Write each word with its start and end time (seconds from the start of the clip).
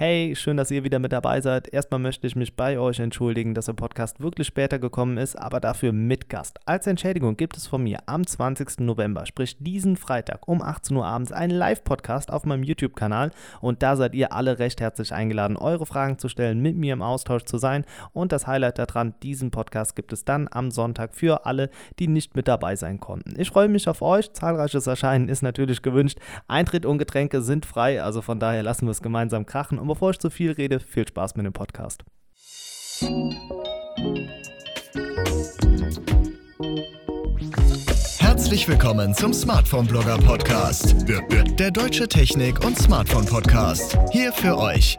Hey, 0.00 0.36
schön, 0.36 0.56
dass 0.56 0.70
ihr 0.70 0.84
wieder 0.84 1.00
mit 1.00 1.10
dabei 1.10 1.40
seid. 1.40 1.74
Erstmal 1.74 1.98
möchte 1.98 2.24
ich 2.28 2.36
mich 2.36 2.54
bei 2.54 2.78
euch 2.78 3.00
entschuldigen, 3.00 3.52
dass 3.52 3.66
der 3.66 3.72
Podcast 3.72 4.20
wirklich 4.20 4.46
später 4.46 4.78
gekommen 4.78 5.18
ist, 5.18 5.34
aber 5.34 5.58
dafür 5.58 5.90
mit 5.90 6.28
Gast. 6.28 6.60
Als 6.66 6.86
Entschädigung 6.86 7.36
gibt 7.36 7.56
es 7.56 7.66
von 7.66 7.82
mir 7.82 7.98
am 8.06 8.24
20. 8.24 8.78
November, 8.78 9.26
sprich 9.26 9.56
diesen 9.58 9.96
Freitag 9.96 10.46
um 10.46 10.62
18 10.62 10.96
Uhr 10.96 11.04
abends, 11.04 11.32
einen 11.32 11.50
Live-Podcast 11.50 12.32
auf 12.32 12.44
meinem 12.44 12.62
YouTube-Kanal 12.62 13.32
und 13.60 13.82
da 13.82 13.96
seid 13.96 14.14
ihr 14.14 14.32
alle 14.32 14.60
recht 14.60 14.80
herzlich 14.80 15.12
eingeladen, 15.12 15.56
eure 15.56 15.84
Fragen 15.84 16.16
zu 16.16 16.28
stellen, 16.28 16.60
mit 16.60 16.76
mir 16.76 16.92
im 16.92 17.02
Austausch 17.02 17.42
zu 17.42 17.58
sein 17.58 17.84
und 18.12 18.30
das 18.30 18.46
Highlight 18.46 18.78
daran, 18.78 19.14
diesen 19.24 19.50
Podcast 19.50 19.96
gibt 19.96 20.12
es 20.12 20.24
dann 20.24 20.46
am 20.48 20.70
Sonntag 20.70 21.16
für 21.16 21.44
alle, 21.44 21.70
die 21.98 22.06
nicht 22.06 22.36
mit 22.36 22.46
dabei 22.46 22.76
sein 22.76 23.00
konnten. 23.00 23.34
Ich 23.36 23.50
freue 23.50 23.66
mich 23.66 23.88
auf 23.88 24.00
euch, 24.00 24.32
zahlreiches 24.32 24.86
Erscheinen 24.86 25.28
ist 25.28 25.42
natürlich 25.42 25.82
gewünscht, 25.82 26.20
Eintritt 26.46 26.86
und 26.86 26.98
Getränke 26.98 27.42
sind 27.42 27.66
frei, 27.66 28.00
also 28.00 28.22
von 28.22 28.38
daher 28.38 28.62
lassen 28.62 28.86
wir 28.86 28.92
es 28.92 29.02
gemeinsam 29.02 29.44
krachen 29.44 29.87
und 29.88 29.94
bevor 29.94 30.10
ich 30.10 30.18
zu 30.18 30.30
viel 30.30 30.52
rede, 30.52 30.80
viel 30.80 31.08
Spaß 31.08 31.36
mit 31.36 31.46
dem 31.46 31.52
Podcast. 31.52 32.04
Herzlich 38.18 38.68
willkommen 38.68 39.14
zum 39.14 39.32
Smartphone 39.32 39.86
Blogger 39.86 40.18
Podcast, 40.18 40.94
der 41.58 41.70
deutsche 41.70 42.06
Technik- 42.06 42.64
und 42.64 42.78
Smartphone 42.78 43.26
Podcast. 43.26 43.98
Hier 44.12 44.32
für 44.32 44.58
euch. 44.58 44.98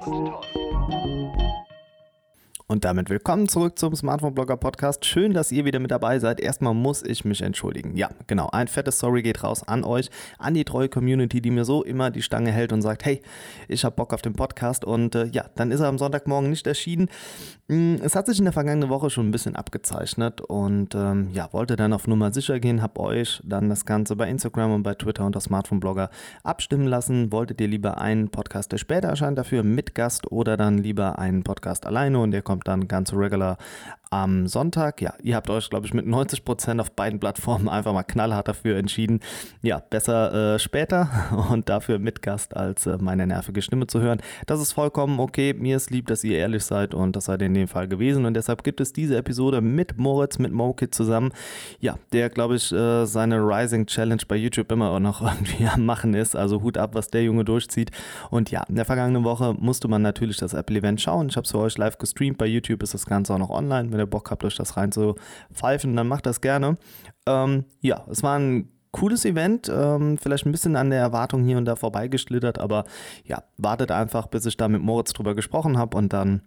Und 2.72 2.86
damit 2.86 3.10
willkommen 3.10 3.50
zurück 3.50 3.80
zum 3.80 3.96
Smartphone 3.96 4.36
Blogger 4.36 4.56
Podcast. 4.56 5.04
Schön, 5.04 5.34
dass 5.34 5.52
ihr 5.52 5.66
wieder 5.66 5.80
mit 5.80 5.90
dabei 5.90 6.20
seid. 6.20 6.40
Erstmal 6.40 6.76
muss 6.76 7.02
ich 7.02 7.26
mich 7.26 7.42
entschuldigen. 7.42 7.98
Ja, 7.98 8.12
genau. 8.28 8.48
Ein 8.52 8.68
fettes 8.68 9.00
Sorry 9.00 9.24
geht 9.24 9.44
raus 9.44 9.68
an 9.68 9.84
euch, 9.84 10.12
an 10.38 10.54
die 10.54 10.66
treue 10.66 10.88
Community, 10.88 11.42
die 11.42 11.50
mir 11.50 11.66
so 11.66 11.84
immer 11.84 12.12
die 12.12 12.22
Stange 12.22 12.52
hält 12.52 12.72
und 12.72 12.84
sagt, 12.84 13.06
hey, 13.06 13.24
ich 13.68 13.84
habe 13.84 13.96
Bock 13.96 14.14
auf 14.14 14.22
den 14.22 14.34
Podcast. 14.34 14.86
Und 14.86 15.16
äh, 15.16 15.26
ja, 15.32 15.46
dann 15.56 15.72
ist 15.72 15.80
er 15.80 15.88
am 15.88 15.98
Sonntagmorgen 15.98 16.52
nicht 16.52 16.68
erschienen. 16.68 17.10
Mm, 17.70 17.96
es 18.04 18.16
hat 18.16 18.28
sich 18.28 18.38
in 18.38 18.46
der 18.46 18.54
vergangenen 18.54 18.90
Woche 18.90 19.10
schon 19.10 19.28
ein 19.28 19.32
bisschen 19.32 19.56
abgezeichnet 19.56 20.40
und 20.42 20.94
ähm, 20.94 21.30
ja, 21.34 21.52
wollte 21.54 21.76
dann 21.76 21.92
auf 21.92 22.06
Nummer 22.06 22.32
sicher 22.32 22.60
gehen, 22.60 22.84
habe 22.84 23.00
euch 23.00 23.42
dann 23.46 23.70
das 23.70 23.86
Ganze 23.86 24.16
bei 24.16 24.30
Instagram 24.30 24.74
und 24.74 24.84
bei 24.84 24.94
Twitter 24.94 25.26
unter 25.26 25.40
Smartphone 25.40 25.80
Blogger 25.80 26.12
abstimmen 26.44 26.86
lassen. 26.86 27.32
Wolltet 27.32 27.62
ihr 27.62 27.68
lieber 27.68 28.00
einen 28.00 28.30
Podcast, 28.30 28.72
der 28.72 28.78
später 28.78 29.08
erscheint, 29.08 29.40
dafür 29.40 29.64
mit 29.64 29.96
Gast 29.96 30.32
oder 30.32 30.56
dann 30.56 30.78
lieber 30.78 31.18
einen 31.18 31.44
Podcast 31.44 31.88
alleine 31.88 32.20
und 32.20 32.30
der 32.30 32.44
kommt 32.44 32.59
kommt 32.60 32.68
dann 32.68 32.88
ganz 32.88 33.14
regular 33.14 33.58
am 34.12 34.48
Sonntag. 34.48 35.02
Ja, 35.02 35.14
ihr 35.22 35.36
habt 35.36 35.50
euch, 35.50 35.70
glaube 35.70 35.86
ich, 35.86 35.94
mit 35.94 36.06
90% 36.06 36.80
auf 36.80 36.92
beiden 36.92 37.20
Plattformen 37.20 37.70
einfach 37.70 37.94
mal 37.94 38.04
knallhart 38.04 38.48
dafür 38.48 38.78
entschieden. 38.78 39.20
Ja, 39.62 39.80
besser 39.80 40.56
äh, 40.56 40.60
später 40.60 41.10
und 41.52 41.70
dafür 41.70 42.00
mit 42.00 42.22
Gast 42.22 42.56
als 42.56 42.88
äh, 42.88 42.98
meine 43.00 43.28
nervige 43.28 43.62
Stimme 43.62 43.88
zu 43.88 44.02
hören. 44.02 44.22
Das 44.48 44.62
ist 44.62 44.74
vollkommen 44.74 45.20
okay. 45.20 45.54
Mir 45.54 45.78
ist 45.78 45.92
lieb, 45.92 46.08
dass 46.08 46.24
ihr 46.24 46.38
ehrlich 46.38 46.64
seid 46.64 46.94
und 46.94 47.16
das 47.16 47.26
seid 47.26 47.42
ihr 47.42 47.48
in 47.48 47.54
dem 47.54 47.68
Fall 47.68 47.88
gewesen. 47.88 48.26
Und 48.26 48.34
deshalb 48.34 48.64
gibt 48.64 48.82
es 48.82 48.94
diese 48.94 49.16
Episode 49.16 49.62
mit 49.62 49.98
Moritz, 49.98 50.40
mit 50.40 50.52
MoKit 50.52 50.94
zusammen. 50.96 51.32
Ja, 51.80 51.96
der, 52.12 52.30
glaube 52.30 52.56
ich, 52.56 52.72
äh, 52.72 53.06
seine 53.06 53.38
Rising 53.38 53.86
Challenge 53.86 54.24
bei 54.28 54.36
YouTube 54.36 54.72
immer 54.72 54.90
auch 54.90 55.00
noch 55.00 55.22
irgendwie 55.40 55.68
am 55.68 55.86
Machen 55.86 56.16
ist. 56.16 56.36
Also 56.36 56.64
Hut 56.64 56.78
ab, 56.78 56.96
was 56.96 57.10
der 57.10 57.24
Junge 57.24 57.46
durchzieht. 57.46 57.92
Und 58.32 58.50
ja, 58.50 58.64
in 58.64 58.76
der 58.76 58.86
vergangenen 58.86 59.24
Woche 59.24 59.54
musste 59.54 59.88
man 59.88 60.02
natürlich 60.02 60.38
das 60.38 60.54
Apple-Event 60.54 61.00
schauen. 61.00 61.30
Ich 61.30 61.36
habe 61.36 61.46
es 61.46 61.52
für 61.52 61.60
euch 61.60 61.78
live 61.78 62.00
gestreamt. 62.00 62.40
Bei 62.40 62.48
YouTube 62.50 62.84
ist 62.84 62.94
das 62.94 63.06
Ganze 63.06 63.34
auch 63.34 63.40
noch 63.40 63.50
online 63.50 63.92
wenn 63.92 64.00
ihr 64.00 64.06
Bock 64.06 64.32
habt, 64.32 64.44
euch 64.44 64.56
das 64.56 64.78
rein 64.78 64.92
zu 64.92 65.16
pfeifen, 65.54 65.96
dann 65.96 66.08
macht 66.08 66.26
das 66.26 66.42
gerne. 66.42 66.78
Ähm, 67.26 67.66
ja, 67.82 68.06
es 68.10 68.24
war 68.24 68.38
ein 68.38 68.70
cooles 68.92 69.26
Event, 69.26 69.72
ähm, 69.74 70.18
vielleicht 70.18 70.46
ein 70.46 70.52
bisschen 70.52 70.76
an 70.76 70.90
der 70.90 71.00
Erwartung 71.00 71.44
hier 71.44 71.58
und 71.58 71.66
da 71.66 71.76
vorbeigeschlittert, 71.76 72.60
aber 72.60 72.86
ja, 73.24 73.44
wartet 73.58 73.92
einfach, 73.92 74.28
bis 74.28 74.46
ich 74.46 74.58
da 74.58 74.68
mit 74.68 74.82
Moritz 74.82 75.14
drüber 75.14 75.36
gesprochen 75.36 75.78
habe 75.78 75.96
und 75.98 76.14
dann 76.14 76.42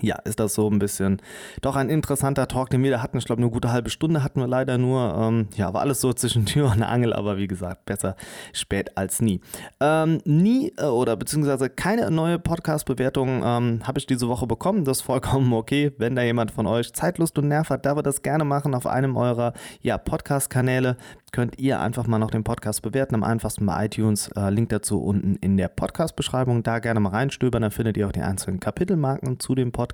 ja, 0.00 0.16
ist 0.24 0.40
das 0.40 0.54
so 0.54 0.68
ein 0.68 0.78
bisschen 0.78 1.20
doch 1.62 1.76
ein 1.76 1.88
interessanter 1.90 2.48
Talk, 2.48 2.70
den 2.70 2.82
wir 2.82 2.90
da 2.90 3.02
hatten. 3.02 3.18
Ich 3.18 3.24
glaube, 3.24 3.42
eine 3.42 3.50
gute 3.50 3.72
halbe 3.72 3.90
Stunde 3.90 4.22
hatten 4.22 4.40
wir 4.40 4.46
leider 4.46 4.78
nur. 4.78 5.14
Ähm, 5.16 5.48
ja, 5.56 5.72
war 5.72 5.80
alles 5.80 6.00
so 6.00 6.12
zwischen 6.12 6.46
Tür 6.46 6.72
und 6.72 6.82
Angel, 6.82 7.12
aber 7.12 7.36
wie 7.36 7.46
gesagt, 7.46 7.86
besser 7.86 8.16
spät 8.52 8.96
als 8.96 9.20
nie. 9.20 9.40
Ähm, 9.80 10.20
nie 10.24 10.72
äh, 10.78 10.84
oder 10.84 11.16
beziehungsweise 11.16 11.70
keine 11.70 12.10
neue 12.10 12.38
Podcast-Bewertung 12.38 13.42
ähm, 13.44 13.80
habe 13.84 13.98
ich 13.98 14.06
diese 14.06 14.28
Woche 14.28 14.46
bekommen. 14.46 14.84
Das 14.84 14.98
ist 14.98 15.02
vollkommen 15.04 15.52
okay. 15.52 15.92
Wenn 15.98 16.16
da 16.16 16.22
jemand 16.22 16.50
von 16.50 16.66
euch 16.66 16.92
Zeitlust 16.92 17.38
und 17.38 17.48
Nerv 17.48 17.70
hat, 17.70 17.86
darf 17.86 17.96
er 17.96 18.02
das 18.02 18.22
gerne 18.22 18.44
machen 18.44 18.74
auf 18.74 18.86
einem 18.86 19.16
eurer 19.16 19.52
ja, 19.82 19.98
Podcast-Kanäle 19.98 20.96
könnt 21.36 21.58
ihr 21.58 21.80
einfach 21.80 22.06
mal 22.06 22.18
noch 22.18 22.30
den 22.30 22.44
Podcast 22.44 22.80
bewerten. 22.80 23.14
Am 23.14 23.22
einfachsten 23.22 23.66
bei 23.66 23.84
iTunes. 23.84 24.28
Äh, 24.36 24.48
Link 24.48 24.70
dazu 24.70 25.02
unten 25.02 25.36
in 25.36 25.58
der 25.58 25.68
Podcast-Beschreibung. 25.68 26.62
Da 26.62 26.78
gerne 26.78 26.98
mal 26.98 27.10
reinstöbern. 27.10 27.60
Dann 27.60 27.70
findet 27.70 27.98
ihr 27.98 28.06
auch 28.06 28.12
die 28.12 28.22
einzelnen 28.22 28.58
Kapitelmarken 28.58 29.38
zu 29.38 29.54
dem 29.54 29.70
Podcast. 29.70 29.85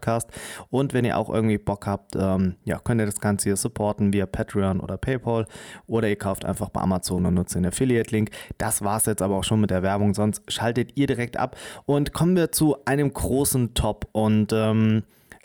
Und 0.70 0.94
wenn 0.94 1.04
ihr 1.04 1.18
auch 1.18 1.28
irgendwie 1.28 1.58
Bock 1.58 1.86
habt, 1.86 2.16
ähm, 2.16 2.56
ja, 2.64 2.78
könnt 2.78 3.00
ihr 3.00 3.06
das 3.06 3.20
Ganze 3.20 3.50
hier 3.50 3.56
supporten 3.56 4.12
via 4.12 4.26
Patreon 4.26 4.80
oder 4.80 4.96
PayPal. 4.96 5.46
Oder 5.86 6.08
ihr 6.08 6.16
kauft 6.16 6.44
einfach 6.44 6.68
bei 6.70 6.80
Amazon 6.80 7.26
und 7.26 7.34
nutzt 7.34 7.54
den 7.54 7.66
Affiliate-Link. 7.66 8.30
Das 8.58 8.82
war 8.82 8.96
es 8.96 9.06
jetzt 9.06 9.22
aber 9.22 9.36
auch 9.36 9.44
schon 9.44 9.60
mit 9.60 9.70
der 9.70 9.82
Werbung. 9.82 10.14
Sonst 10.14 10.50
schaltet 10.50 10.96
ihr 10.96 11.06
direkt 11.06 11.36
ab. 11.36 11.56
Und 11.86 12.12
kommen 12.12 12.36
wir 12.36 12.52
zu 12.52 12.76
einem 12.84 13.12
großen 13.12 13.74
Top. 13.74 14.08
Und 14.12 14.52
ähm, 14.52 15.02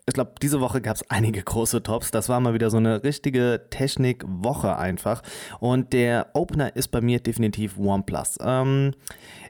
ich 0.10 0.14
glaube, 0.14 0.32
diese 0.42 0.62
Woche 0.62 0.80
gab 0.80 0.96
es 0.96 1.10
einige 1.10 1.44
große 1.44 1.84
Tops. 1.84 2.12
Das 2.12 2.30
war 2.30 2.40
mal 2.40 2.54
wieder 2.54 2.70
so 2.70 2.78
eine 2.78 3.04
richtige 3.04 3.66
Technik-Woche 3.70 4.78
einfach. 4.78 5.22
Und 5.60 5.92
der 5.92 6.28
Opener 6.34 6.74
ist 6.78 6.88
bei 6.90 7.02
mir 7.02 7.20
definitiv 7.20 7.78
OnePlus. 7.78 8.38
Ähm, 8.42 8.94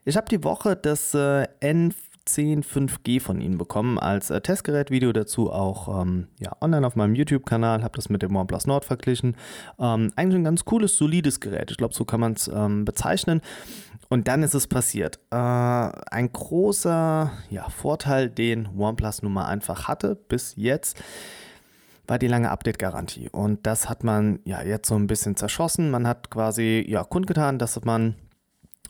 ich 0.04 0.18
habe 0.18 0.28
die 0.30 0.44
Woche 0.44 0.76
das 0.76 1.14
äh, 1.14 1.48
N10 2.28 2.64
5G 2.64 3.22
von 3.22 3.42
ihnen 3.42 3.58
bekommen 3.58 3.98
als 3.98 4.30
äh, 4.30 4.42
Testgerät-Video 4.42 5.14
dazu 5.14 5.52
auch 5.52 6.02
ähm, 6.02 6.28
ja, 6.40 6.52
online 6.62 6.86
auf 6.86 6.96
meinem 6.96 7.16
YouTube-Kanal, 7.16 7.84
habe 7.84 7.96
das 7.96 8.10
mit 8.10 8.22
dem 8.22 8.36
OnePlus 8.36 8.68
Nord 8.68 8.86
verglichen. 8.86 9.36
Ähm, 9.80 10.12
eigentlich 10.16 10.40
ein 10.40 10.44
ganz 10.44 10.66
cooles, 10.66 10.98
solides 10.98 11.40
Gerät. 11.40 11.72
Ich 11.72 11.78
glaube, 11.78 11.94
so 11.94 12.06
kann 12.06 12.20
man 12.20 12.34
es 12.34 12.48
ähm, 12.48 12.86
bezeichnen. 12.86 13.42
Und 14.10 14.28
dann 14.28 14.44
ist 14.44 14.54
es 14.54 14.68
passiert. 14.68 15.20
Äh, 15.32 15.36
ein 15.36 16.32
großer 16.32 17.32
ja, 17.50 17.70
Vorteil, 17.70 18.30
den 18.30 18.68
OnePlus 18.78 19.24
nun 19.24 19.34
mal 19.34 19.46
einfach 19.46 19.88
hatte 19.88 20.16
bis 20.16 20.54
jetzt, 20.56 21.02
war 22.08 22.20
die 22.20 22.28
lange 22.28 22.52
Update-Garantie. 22.52 23.30
Und 23.30 23.66
das 23.66 23.90
hat 23.90 24.04
man 24.04 24.40
ja 24.46 24.62
jetzt 24.64 24.88
so 24.88 24.96
ein 24.96 25.08
bisschen 25.08 25.36
zerschossen. 25.36 25.92
Man 25.92 26.08
hat 26.08 26.30
quasi 26.30 26.86
ja 26.88 27.04
kundgetan, 27.04 27.60
dass 27.60 27.84
man 27.84 28.16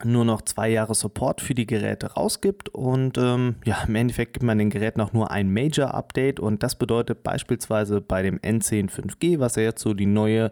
nur 0.03 0.25
noch 0.25 0.41
zwei 0.41 0.69
Jahre 0.69 0.95
Support 0.95 1.41
für 1.41 1.53
die 1.53 1.67
Geräte 1.67 2.13
rausgibt 2.13 2.69
und 2.69 3.17
ähm, 3.17 3.55
ja, 3.65 3.83
im 3.87 3.95
Endeffekt 3.95 4.33
gibt 4.33 4.43
man 4.43 4.57
den 4.57 4.69
Geräten 4.69 5.01
auch 5.01 5.13
nur 5.13 5.31
ein 5.31 5.51
Major-Update 5.51 6.39
und 6.39 6.63
das 6.63 6.75
bedeutet 6.75 7.23
beispielsweise 7.23 8.01
bei 8.01 8.21
dem 8.21 8.39
N10 8.39 8.89
5G, 8.89 9.39
was 9.39 9.55
ja 9.55 9.63
jetzt 9.63 9.81
so 9.81 9.93
die 9.93 10.05
neue 10.05 10.51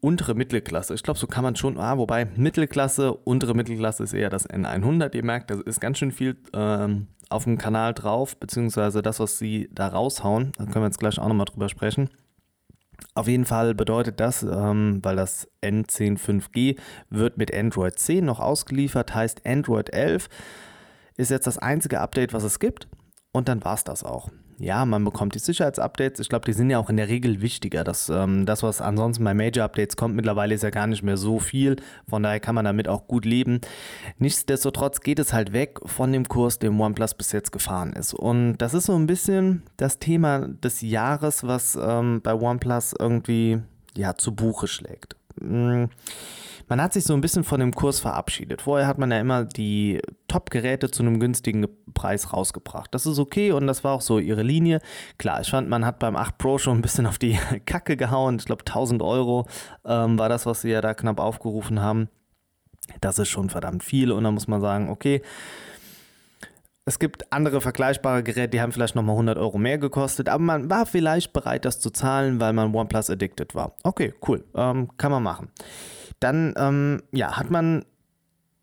untere 0.00 0.34
Mittelklasse. 0.34 0.94
Ich 0.94 1.02
glaube, 1.02 1.18
so 1.18 1.26
kann 1.26 1.44
man 1.44 1.56
schon, 1.56 1.78
ah, 1.78 1.96
wobei 1.96 2.26
Mittelklasse, 2.36 3.14
untere 3.14 3.54
Mittelklasse 3.54 4.02
ist 4.02 4.12
eher 4.12 4.30
das 4.30 4.50
N100. 4.50 5.14
Ihr 5.14 5.24
merkt, 5.24 5.50
da 5.50 5.60
ist 5.60 5.80
ganz 5.80 5.98
schön 5.98 6.10
viel 6.10 6.36
ähm, 6.52 7.06
auf 7.30 7.44
dem 7.44 7.56
Kanal 7.56 7.94
drauf, 7.94 8.36
beziehungsweise 8.36 9.00
das, 9.00 9.20
was 9.20 9.38
sie 9.38 9.68
da 9.72 9.86
raushauen. 9.86 10.52
Da 10.58 10.64
können 10.64 10.82
wir 10.84 10.88
jetzt 10.88 10.98
gleich 10.98 11.18
auch 11.18 11.28
nochmal 11.28 11.46
drüber 11.46 11.68
sprechen. 11.68 12.10
Auf 13.14 13.28
jeden 13.28 13.44
Fall 13.44 13.74
bedeutet 13.74 14.20
das, 14.20 14.42
ähm, 14.42 15.00
weil 15.02 15.16
das 15.16 15.48
N10 15.62 16.18
5G 16.18 16.78
wird 17.10 17.36
mit 17.36 17.54
Android 17.54 17.98
10 17.98 18.24
noch 18.24 18.40
ausgeliefert, 18.40 19.14
heißt 19.14 19.46
Android 19.46 19.92
11 19.92 20.28
ist 21.16 21.30
jetzt 21.30 21.46
das 21.46 21.58
einzige 21.58 22.00
Update, 22.00 22.32
was 22.32 22.42
es 22.42 22.58
gibt. 22.58 22.88
Und 23.32 23.48
dann 23.48 23.64
war 23.64 23.74
es 23.74 23.84
das 23.84 24.04
auch 24.04 24.30
ja, 24.62 24.86
man 24.86 25.04
bekommt 25.04 25.34
die 25.34 25.40
Sicherheitsupdates. 25.40 26.20
Ich 26.20 26.28
glaube, 26.28 26.44
die 26.44 26.52
sind 26.52 26.70
ja 26.70 26.78
auch 26.78 26.88
in 26.88 26.96
der 26.96 27.08
Regel 27.08 27.42
wichtiger. 27.42 27.82
Das, 27.82 28.08
ähm, 28.08 28.46
das, 28.46 28.62
was 28.62 28.80
ansonsten 28.80 29.24
bei 29.24 29.34
Major-Updates 29.34 29.96
kommt, 29.96 30.14
mittlerweile 30.14 30.54
ist 30.54 30.62
ja 30.62 30.70
gar 30.70 30.86
nicht 30.86 31.02
mehr 31.02 31.16
so 31.16 31.40
viel. 31.40 31.76
Von 32.08 32.22
daher 32.22 32.38
kann 32.38 32.54
man 32.54 32.64
damit 32.64 32.86
auch 32.86 33.08
gut 33.08 33.24
leben. 33.24 33.60
Nichtsdestotrotz 34.18 35.00
geht 35.00 35.18
es 35.18 35.32
halt 35.32 35.52
weg 35.52 35.80
von 35.84 36.12
dem 36.12 36.28
Kurs, 36.28 36.60
den 36.60 36.78
OnePlus 36.78 37.14
bis 37.14 37.32
jetzt 37.32 37.50
gefahren 37.50 37.92
ist. 37.92 38.14
Und 38.14 38.58
das 38.58 38.72
ist 38.72 38.86
so 38.86 38.94
ein 38.94 39.08
bisschen 39.08 39.64
das 39.78 39.98
Thema 39.98 40.46
des 40.46 40.80
Jahres, 40.80 41.44
was 41.44 41.74
ähm, 41.74 42.20
bei 42.22 42.32
OnePlus 42.32 42.94
irgendwie 42.96 43.58
ja, 43.96 44.14
zu 44.14 44.32
Buche 44.32 44.68
schlägt. 44.68 45.16
Mhm 45.40 45.88
man 46.68 46.80
hat 46.80 46.92
sich 46.92 47.04
so 47.04 47.14
ein 47.14 47.20
bisschen 47.20 47.44
von 47.44 47.60
dem 47.60 47.72
Kurs 47.72 48.00
verabschiedet. 48.00 48.62
Vorher 48.62 48.86
hat 48.86 48.98
man 48.98 49.10
ja 49.10 49.20
immer 49.20 49.44
die 49.44 50.00
Top-Geräte 50.28 50.90
zu 50.90 51.02
einem 51.02 51.20
günstigen 51.20 51.66
Preis 51.94 52.32
rausgebracht. 52.32 52.94
Das 52.94 53.06
ist 53.06 53.18
okay 53.18 53.52
und 53.52 53.66
das 53.66 53.84
war 53.84 53.92
auch 53.92 54.00
so 54.00 54.18
ihre 54.18 54.42
Linie. 54.42 54.80
Klar, 55.18 55.40
ich 55.40 55.50
fand, 55.50 55.68
man 55.68 55.84
hat 55.84 55.98
beim 55.98 56.16
8 56.16 56.38
Pro 56.38 56.58
schon 56.58 56.78
ein 56.78 56.82
bisschen 56.82 57.06
auf 57.06 57.18
die 57.18 57.38
Kacke 57.66 57.96
gehauen. 57.96 58.36
Ich 58.38 58.46
glaube, 58.46 58.62
1000 58.66 59.02
Euro 59.02 59.46
ähm, 59.84 60.18
war 60.18 60.28
das, 60.28 60.46
was 60.46 60.62
sie 60.62 60.70
ja 60.70 60.80
da 60.80 60.94
knapp 60.94 61.20
aufgerufen 61.20 61.80
haben. 61.80 62.08
Das 63.00 63.18
ist 63.18 63.28
schon 63.28 63.50
verdammt 63.50 63.84
viel 63.84 64.10
und 64.12 64.24
da 64.24 64.30
muss 64.30 64.48
man 64.48 64.60
sagen, 64.60 64.90
okay, 64.90 65.22
es 66.84 66.98
gibt 66.98 67.32
andere 67.32 67.60
vergleichbare 67.60 68.24
Geräte, 68.24 68.48
die 68.48 68.60
haben 68.60 68.72
vielleicht 68.72 68.96
nochmal 68.96 69.14
100 69.14 69.38
Euro 69.38 69.56
mehr 69.56 69.78
gekostet, 69.78 70.28
aber 70.28 70.42
man 70.42 70.68
war 70.68 70.84
vielleicht 70.84 71.32
bereit, 71.32 71.64
das 71.64 71.78
zu 71.78 71.90
zahlen, 71.90 72.40
weil 72.40 72.52
man 72.52 72.74
OnePlus 72.74 73.08
addicted 73.08 73.54
war. 73.54 73.76
Okay, 73.84 74.12
cool, 74.26 74.44
ähm, 74.56 74.88
kann 74.96 75.12
man 75.12 75.22
machen. 75.22 75.50
Dann 76.22 76.54
ähm, 76.56 77.02
ja, 77.12 77.36
hat 77.36 77.50
man 77.50 77.84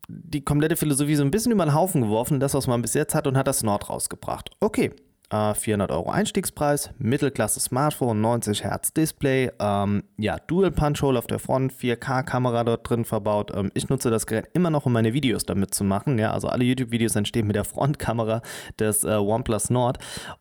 die 0.08 0.44
komplette 0.44 0.76
Philosophie 0.76 1.14
so 1.14 1.22
ein 1.22 1.30
bisschen 1.30 1.52
über 1.52 1.64
den 1.64 1.74
Haufen 1.74 2.02
geworfen, 2.02 2.40
das, 2.40 2.54
was 2.54 2.66
man 2.66 2.82
bis 2.82 2.94
jetzt 2.94 3.14
hat, 3.14 3.26
und 3.26 3.36
hat 3.36 3.46
das 3.46 3.62
Nord 3.62 3.88
rausgebracht. 3.88 4.50
Okay, 4.60 4.92
400 5.30 5.90
äh, 5.90 5.94
Euro 5.94 6.10
Einstiegspreis, 6.10 6.90
Mittelklasse 6.98 7.60
Smartphone, 7.60 8.20
90 8.20 8.64
Hertz 8.64 8.92
Display, 8.92 9.52
ähm, 9.60 10.02
ja, 10.18 10.38
Dual 10.38 10.72
Punch 10.72 11.02
Hole 11.02 11.18
auf 11.18 11.28
der 11.28 11.38
Front, 11.38 11.72
4K-Kamera 11.72 12.64
dort 12.64 12.88
drin 12.88 13.04
verbaut. 13.04 13.52
Ähm, 13.54 13.70
ich 13.74 13.88
nutze 13.88 14.10
das 14.10 14.26
Gerät 14.26 14.48
immer 14.54 14.70
noch, 14.70 14.86
um 14.86 14.92
meine 14.92 15.12
Videos 15.12 15.44
damit 15.44 15.72
zu 15.72 15.84
machen. 15.84 16.18
Ja, 16.18 16.32
also 16.32 16.48
alle 16.48 16.64
YouTube-Videos 16.64 17.14
entstehen 17.14 17.46
mit 17.46 17.54
der 17.54 17.64
Frontkamera 17.64 18.42
des 18.78 19.04
äh, 19.04 19.14
OnePlus 19.14 19.70
Nord. 19.70 19.98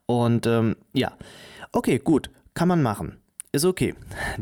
Und 0.07 0.47
ähm, 0.47 0.75
ja, 0.93 1.11
okay, 1.71 1.99
gut, 1.99 2.31
kann 2.55 2.67
man 2.67 2.81
machen. 2.81 3.19
Ist 3.51 3.65
okay. 3.65 3.95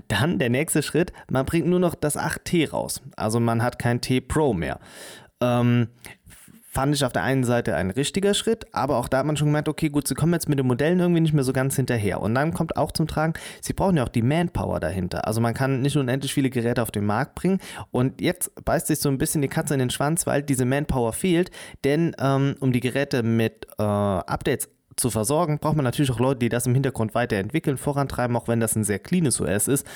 Dann 0.09 0.37
der 0.37 0.49
nächste 0.49 0.83
Schritt, 0.83 1.13
man 1.29 1.45
bringt 1.45 1.67
nur 1.67 1.79
noch 1.79 1.95
das 1.95 2.17
8T 2.17 2.71
raus. 2.71 3.01
Also 3.15 3.39
man 3.39 3.63
hat 3.63 3.79
kein 3.79 4.01
T 4.01 4.19
Pro 4.19 4.53
mehr. 4.53 4.79
Ähm, 5.39 5.87
fand 6.77 6.93
ich 6.93 7.05
auf 7.05 7.13
der 7.13 7.23
einen 7.23 7.45
Seite 7.45 7.75
ein 7.75 7.89
richtiger 7.89 8.33
Schritt, 8.33 8.65
aber 8.73 8.97
auch 8.97 9.07
da 9.07 9.19
hat 9.19 9.25
man 9.25 9.37
schon 9.37 9.47
gemerkt, 9.47 9.69
okay, 9.69 9.87
gut, 9.87 10.09
sie 10.09 10.13
kommen 10.13 10.33
jetzt 10.33 10.49
mit 10.49 10.59
den 10.59 10.67
Modellen 10.67 10.99
irgendwie 10.99 11.21
nicht 11.21 11.33
mehr 11.33 11.45
so 11.45 11.53
ganz 11.53 11.77
hinterher. 11.77 12.21
Und 12.21 12.35
dann 12.35 12.53
kommt 12.53 12.75
auch 12.75 12.91
zum 12.91 13.07
Tragen, 13.07 13.33
sie 13.61 13.71
brauchen 13.71 13.95
ja 13.95 14.03
auch 14.03 14.09
die 14.09 14.21
Manpower 14.21 14.81
dahinter. 14.81 15.25
Also 15.25 15.39
man 15.39 15.53
kann 15.53 15.81
nicht 15.81 15.95
unendlich 15.95 16.33
viele 16.33 16.49
Geräte 16.49 16.81
auf 16.81 16.91
den 16.91 17.05
Markt 17.05 17.33
bringen. 17.35 17.59
Und 17.91 18.19
jetzt 18.19 18.51
beißt 18.63 18.87
sich 18.87 18.99
so 18.99 19.07
ein 19.07 19.17
bisschen 19.17 19.41
die 19.41 19.47
Katze 19.47 19.73
in 19.73 19.79
den 19.79 19.89
Schwanz, 19.89 20.27
weil 20.27 20.43
diese 20.43 20.65
Manpower 20.65 21.13
fehlt. 21.13 21.49
Denn 21.85 22.13
ähm, 22.19 22.55
um 22.59 22.73
die 22.73 22.81
Geräte 22.81 23.23
mit 23.23 23.67
äh, 23.79 23.83
Updates 23.83 24.69
zu 24.97 25.09
versorgen, 25.09 25.59
braucht 25.59 25.75
man 25.75 25.85
natürlich 25.85 26.11
auch 26.11 26.19
Leute, 26.19 26.39
die 26.39 26.49
das 26.49 26.65
im 26.65 26.73
Hintergrund 26.73 27.15
weiterentwickeln, 27.15 27.77
vorantreiben, 27.77 28.35
auch 28.35 28.47
wenn 28.47 28.59
das 28.59 28.75
ein 28.75 28.83
sehr 28.83 28.99
cleanes 28.99 29.39
OS 29.39 29.67
ist. 29.67 29.87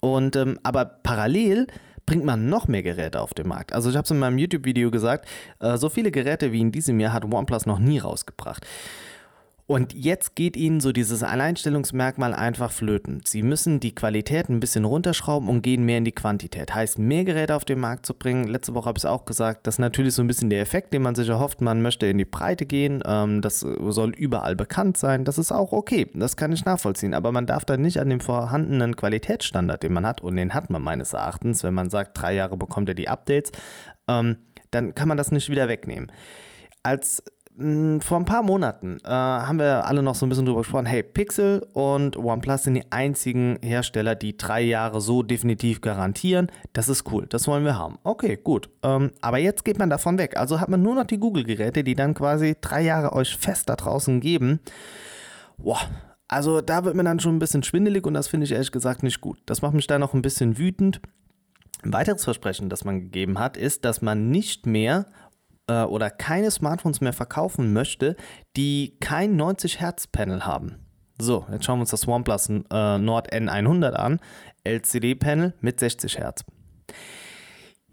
Und 0.00 0.36
ähm, 0.36 0.58
aber 0.62 0.84
parallel 0.84 1.66
bringt 2.06 2.24
man 2.24 2.48
noch 2.48 2.68
mehr 2.68 2.82
Geräte 2.82 3.20
auf 3.20 3.34
den 3.34 3.46
Markt. 3.46 3.74
Also 3.74 3.90
ich 3.90 3.96
habe 3.96 4.04
es 4.04 4.10
in 4.10 4.18
meinem 4.18 4.38
YouTube-Video 4.38 4.90
gesagt, 4.90 5.28
äh, 5.60 5.76
so 5.76 5.90
viele 5.90 6.10
Geräte 6.10 6.52
wie 6.52 6.60
in 6.60 6.72
diesem 6.72 6.98
Jahr 7.00 7.12
hat 7.12 7.24
OnePlus 7.24 7.66
noch 7.66 7.78
nie 7.78 7.98
rausgebracht. 7.98 8.66
Und 9.68 9.92
jetzt 9.92 10.34
geht 10.34 10.56
ihnen 10.56 10.80
so 10.80 10.92
dieses 10.92 11.22
Alleinstellungsmerkmal 11.22 12.32
einfach 12.32 12.72
flöten. 12.72 13.20
Sie 13.26 13.42
müssen 13.42 13.80
die 13.80 13.94
Qualität 13.94 14.48
ein 14.48 14.60
bisschen 14.60 14.86
runterschrauben 14.86 15.46
und 15.46 15.60
gehen 15.60 15.84
mehr 15.84 15.98
in 15.98 16.06
die 16.06 16.12
Quantität. 16.12 16.74
Heißt, 16.74 16.98
mehr 16.98 17.24
Geräte 17.24 17.54
auf 17.54 17.66
den 17.66 17.78
Markt 17.78 18.06
zu 18.06 18.14
bringen. 18.14 18.48
Letzte 18.48 18.72
Woche 18.72 18.86
habe 18.86 18.96
ich 18.96 19.04
es 19.04 19.10
auch 19.10 19.26
gesagt, 19.26 19.66
das 19.66 19.74
ist 19.74 19.78
natürlich 19.78 20.14
so 20.14 20.22
ein 20.22 20.26
bisschen 20.26 20.48
der 20.48 20.62
Effekt, 20.62 20.94
den 20.94 21.02
man 21.02 21.14
sich 21.14 21.28
erhofft. 21.28 21.60
Man 21.60 21.82
möchte 21.82 22.06
in 22.06 22.16
die 22.16 22.24
Breite 22.24 22.64
gehen. 22.64 23.02
Ähm, 23.04 23.42
das 23.42 23.60
soll 23.60 24.12
überall 24.12 24.56
bekannt 24.56 24.96
sein. 24.96 25.26
Das 25.26 25.36
ist 25.36 25.52
auch 25.52 25.72
okay. 25.72 26.08
Das 26.14 26.38
kann 26.38 26.50
ich 26.50 26.64
nachvollziehen. 26.64 27.12
Aber 27.12 27.30
man 27.30 27.44
darf 27.44 27.66
dann 27.66 27.82
nicht 27.82 28.00
an 28.00 28.08
dem 28.08 28.20
vorhandenen 28.20 28.96
Qualitätsstandard, 28.96 29.82
den 29.82 29.92
man 29.92 30.06
hat, 30.06 30.22
und 30.22 30.36
den 30.36 30.54
hat 30.54 30.70
man 30.70 30.80
meines 30.80 31.12
Erachtens, 31.12 31.62
wenn 31.62 31.74
man 31.74 31.90
sagt, 31.90 32.18
drei 32.18 32.34
Jahre 32.34 32.56
bekommt 32.56 32.88
er 32.88 32.94
die 32.94 33.10
Updates, 33.10 33.52
ähm, 34.08 34.38
dann 34.70 34.94
kann 34.94 35.08
man 35.08 35.18
das 35.18 35.30
nicht 35.30 35.50
wieder 35.50 35.68
wegnehmen. 35.68 36.10
Als 36.82 37.22
vor 37.58 38.18
ein 38.18 38.24
paar 38.24 38.44
Monaten 38.44 38.98
äh, 39.04 39.08
haben 39.08 39.58
wir 39.58 39.84
alle 39.84 40.00
noch 40.00 40.14
so 40.14 40.24
ein 40.24 40.28
bisschen 40.28 40.46
drüber 40.46 40.60
gesprochen, 40.60 40.86
hey, 40.86 41.02
Pixel 41.02 41.66
und 41.72 42.16
OnePlus 42.16 42.62
sind 42.62 42.74
die 42.74 42.92
einzigen 42.92 43.58
Hersteller, 43.62 44.14
die 44.14 44.36
drei 44.36 44.60
Jahre 44.60 45.00
so 45.00 45.24
definitiv 45.24 45.80
garantieren. 45.80 46.52
Das 46.72 46.88
ist 46.88 47.10
cool, 47.10 47.26
das 47.28 47.48
wollen 47.48 47.64
wir 47.64 47.76
haben. 47.76 47.98
Okay, 48.04 48.36
gut. 48.36 48.70
Ähm, 48.84 49.10
aber 49.22 49.38
jetzt 49.38 49.64
geht 49.64 49.78
man 49.78 49.90
davon 49.90 50.18
weg. 50.18 50.36
Also 50.36 50.60
hat 50.60 50.68
man 50.68 50.82
nur 50.82 50.94
noch 50.94 51.06
die 51.06 51.18
Google-Geräte, 51.18 51.82
die 51.82 51.96
dann 51.96 52.14
quasi 52.14 52.54
drei 52.60 52.82
Jahre 52.82 53.12
euch 53.12 53.36
fest 53.36 53.68
da 53.68 53.74
draußen 53.74 54.20
geben. 54.20 54.60
Boah, 55.56 55.80
also 56.28 56.60
da 56.60 56.84
wird 56.84 56.94
mir 56.94 57.02
dann 57.02 57.18
schon 57.18 57.34
ein 57.34 57.40
bisschen 57.40 57.64
schwindelig 57.64 58.06
und 58.06 58.14
das 58.14 58.28
finde 58.28 58.44
ich 58.44 58.52
ehrlich 58.52 58.70
gesagt 58.70 59.02
nicht 59.02 59.20
gut. 59.20 59.38
Das 59.46 59.62
macht 59.62 59.74
mich 59.74 59.88
da 59.88 59.98
noch 59.98 60.14
ein 60.14 60.22
bisschen 60.22 60.58
wütend. 60.58 61.00
Ein 61.82 61.92
weiteres 61.92 62.24
Versprechen, 62.24 62.68
das 62.68 62.84
man 62.84 63.00
gegeben 63.00 63.38
hat, 63.38 63.56
ist, 63.56 63.84
dass 63.84 64.00
man 64.00 64.30
nicht 64.30 64.66
mehr 64.66 65.06
äh, 65.68 65.82
oder 65.82 66.10
keine 66.10 66.50
Smartphones 66.50 67.00
mehr 67.00 67.12
verkaufen 67.12 67.72
möchte, 67.72 68.16
die 68.56 68.96
kein 69.00 69.36
90 69.36 69.80
Hertz 69.80 70.06
Panel 70.06 70.44
haben. 70.44 70.76
So, 71.20 71.46
jetzt 71.50 71.64
schauen 71.64 71.78
wir 71.78 71.82
uns 71.82 71.90
das 71.90 72.06
OnePlus 72.06 72.48
äh, 72.48 72.98
Nord 72.98 73.32
N100 73.32 73.92
an. 73.92 74.20
LCD-Panel 74.64 75.54
mit 75.60 75.80
60 75.80 76.18
Hertz. 76.18 76.44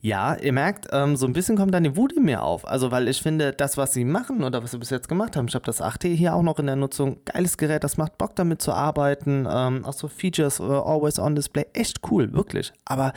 Ja, 0.05 0.35
ihr 0.35 0.53
merkt, 0.53 0.89
ähm, 0.91 1.15
so 1.15 1.25
ein 1.25 1.33
bisschen 1.33 1.57
kommt 1.57 1.73
dann 1.73 1.83
die 1.83 1.97
Wut 1.97 2.13
in 2.13 2.25
mir 2.25 2.43
auf. 2.43 2.67
Also, 2.67 2.91
weil 2.91 3.07
ich 3.07 3.23
finde, 3.23 3.53
das, 3.53 3.75
was 3.75 3.91
sie 3.91 4.05
machen 4.05 4.43
oder 4.43 4.61
was 4.61 4.69
sie 4.69 4.77
bis 4.77 4.91
jetzt 4.91 5.07
gemacht 5.07 5.35
haben, 5.35 5.47
ich 5.47 5.55
habe 5.55 5.65
das 5.65 5.81
8T 5.81 6.13
hier 6.13 6.35
auch 6.35 6.43
noch 6.43 6.59
in 6.59 6.67
der 6.67 6.75
Nutzung, 6.75 7.17
geiles 7.25 7.57
Gerät, 7.57 7.83
das 7.83 7.97
macht 7.97 8.19
Bock 8.19 8.35
damit 8.35 8.61
zu 8.61 8.71
arbeiten. 8.71 9.47
Ähm, 9.49 9.83
auch 9.83 9.93
so 9.93 10.07
Features, 10.07 10.59
uh, 10.59 10.83
Always 10.83 11.17
on 11.17 11.33
Display, 11.33 11.65
echt 11.73 12.01
cool, 12.11 12.31
wirklich. 12.33 12.71
Aber 12.85 13.13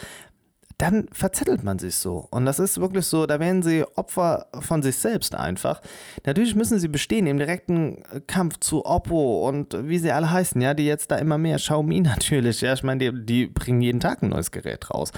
dann 0.79 1.09
verzettelt 1.13 1.63
man 1.65 1.79
sich 1.81 1.97
so. 1.97 2.29
Und 2.31 2.47
das 2.47 2.61
ist 2.61 2.81
wirklich 2.81 3.05
so, 3.07 3.27
da 3.27 3.41
werden 3.41 3.63
sie 3.63 3.85
Opfer 3.97 4.47
von 4.61 4.81
sich 4.81 4.97
selbst 4.97 5.35
einfach. 5.35 5.83
Natürlich 6.25 6.55
müssen 6.55 6.79
sie 6.79 6.87
bestehen 6.87 7.27
im 7.27 7.39
direkten 7.39 8.05
Kampf 8.29 8.61
zu 8.61 8.87
Oppo 8.87 9.49
und 9.49 9.77
wie 9.89 9.99
sie 9.99 10.13
alle 10.13 10.31
heißen, 10.31 10.61
ja, 10.61 10.75
die 10.75 10.87
jetzt 10.87 11.11
da 11.11 11.17
immer 11.17 11.37
mehr, 11.37 11.57
Xiaomi 11.57 12.01
natürlich, 12.03 12.61
ja, 12.61 12.75
ich 12.75 12.85
meine, 12.85 13.11
die, 13.11 13.27
die 13.27 13.49
bringen 13.49 13.83
jeden 13.83 13.99
Tag 13.99 14.23
ein 14.23 14.29
neues 14.29 14.53
Gerät 14.53 14.95
raus. 14.95 15.11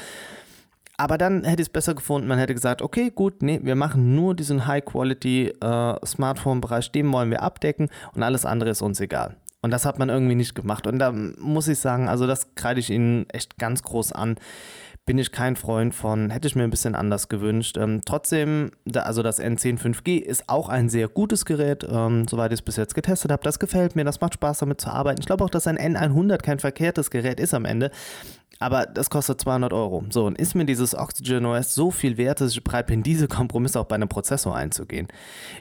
Aber 0.97 1.19
dann 1.19 1.45
hätte 1.45 1.61
ich 1.63 1.69
es 1.69 1.73
besser 1.73 1.95
gefunden, 1.95 2.29
man 2.29 2.39
hätte 2.39 2.55
gesagt, 2.55 2.81
okay, 2.83 3.13
gut, 3.15 3.43
nee, 3.43 3.61
wir 3.63 3.77
machen 3.77 4.15
nur 4.15 4.35
diesen 4.35 4.67
High-Quality-Smartphone-Bereich, 4.67 6.89
äh, 6.89 6.93
den 6.93 7.13
wollen 7.13 7.31
wir 7.31 7.43
abdecken 7.43 7.91
und 8.15 8.23
alles 8.23 8.47
andere 8.47 8.71
ist 8.71 8.81
uns 8.83 9.01
egal. 9.01 9.37
Und 9.63 9.73
das 9.73 9.85
hat 9.85 9.99
man 9.99 10.09
irgendwie 10.09 10.35
nicht 10.35 10.55
gemacht. 10.55 10.87
Und 10.87 10.99
da 10.99 11.13
muss 11.13 11.69
ich 11.69 11.79
sagen, 11.79 12.09
also 12.09 12.27
das 12.27 12.55
kreide 12.55 12.81
ich 12.81 12.91
ihnen 12.91 13.29
echt 13.29 13.59
ganz 13.59 13.83
groß 13.83 14.13
an 14.13 14.37
bin 15.11 15.19
ich 15.19 15.33
kein 15.33 15.57
Freund 15.57 15.93
von, 15.93 16.31
hätte 16.31 16.47
ich 16.47 16.55
mir 16.55 16.63
ein 16.63 16.71
bisschen 16.71 16.95
anders 16.95 17.29
gewünscht. 17.29 17.77
Ähm, 17.77 18.01
trotzdem, 18.07 18.71
da, 18.85 19.01
also 19.01 19.25
das 19.25 19.41
N10 19.41 19.77
5G 19.77 20.19
ist 20.19 20.49
auch 20.49 20.69
ein 20.69 20.89
sehr 20.89 21.09
gutes 21.09 21.45
Gerät, 21.45 21.85
ähm, 21.91 22.29
soweit 22.29 22.53
ich 22.53 22.61
es 22.61 22.63
bis 22.63 22.77
jetzt 22.77 22.95
getestet 22.95 23.33
habe. 23.33 23.43
Das 23.43 23.59
gefällt 23.59 23.97
mir, 23.97 24.05
das 24.05 24.21
macht 24.21 24.35
Spaß 24.35 24.61
damit 24.61 24.81
zu 24.81 24.89
arbeiten. 24.89 25.19
Ich 25.19 25.27
glaube 25.27 25.43
auch, 25.43 25.51
dass 25.51 25.67
ein 25.67 25.79
N100 25.79 26.39
kein 26.45 26.61
verkehrtes 26.61 27.11
Gerät 27.11 27.41
ist 27.41 27.55
am 27.55 27.65
Ende. 27.65 27.91
Aber 28.63 28.85
das 28.85 29.09
kostet 29.09 29.41
200 29.41 29.73
Euro. 29.73 30.05
So, 30.11 30.27
und 30.27 30.39
ist 30.39 30.55
mir 30.55 30.67
dieses 30.67 30.95
Oxygen 30.95 31.47
OS 31.47 31.75
so 31.75 31.91
viel 31.91 32.19
wert, 32.19 32.43
dass 32.43 32.53
ich 32.53 32.63
bereit 32.63 32.89
bin, 32.89 33.03
diese 33.03 33.27
Kompromisse 33.27 33.81
auch 33.81 33.87
bei 33.87 33.95
einem 33.95 34.11
Prozessor 34.11 34.55
einzugehen? 34.55 35.09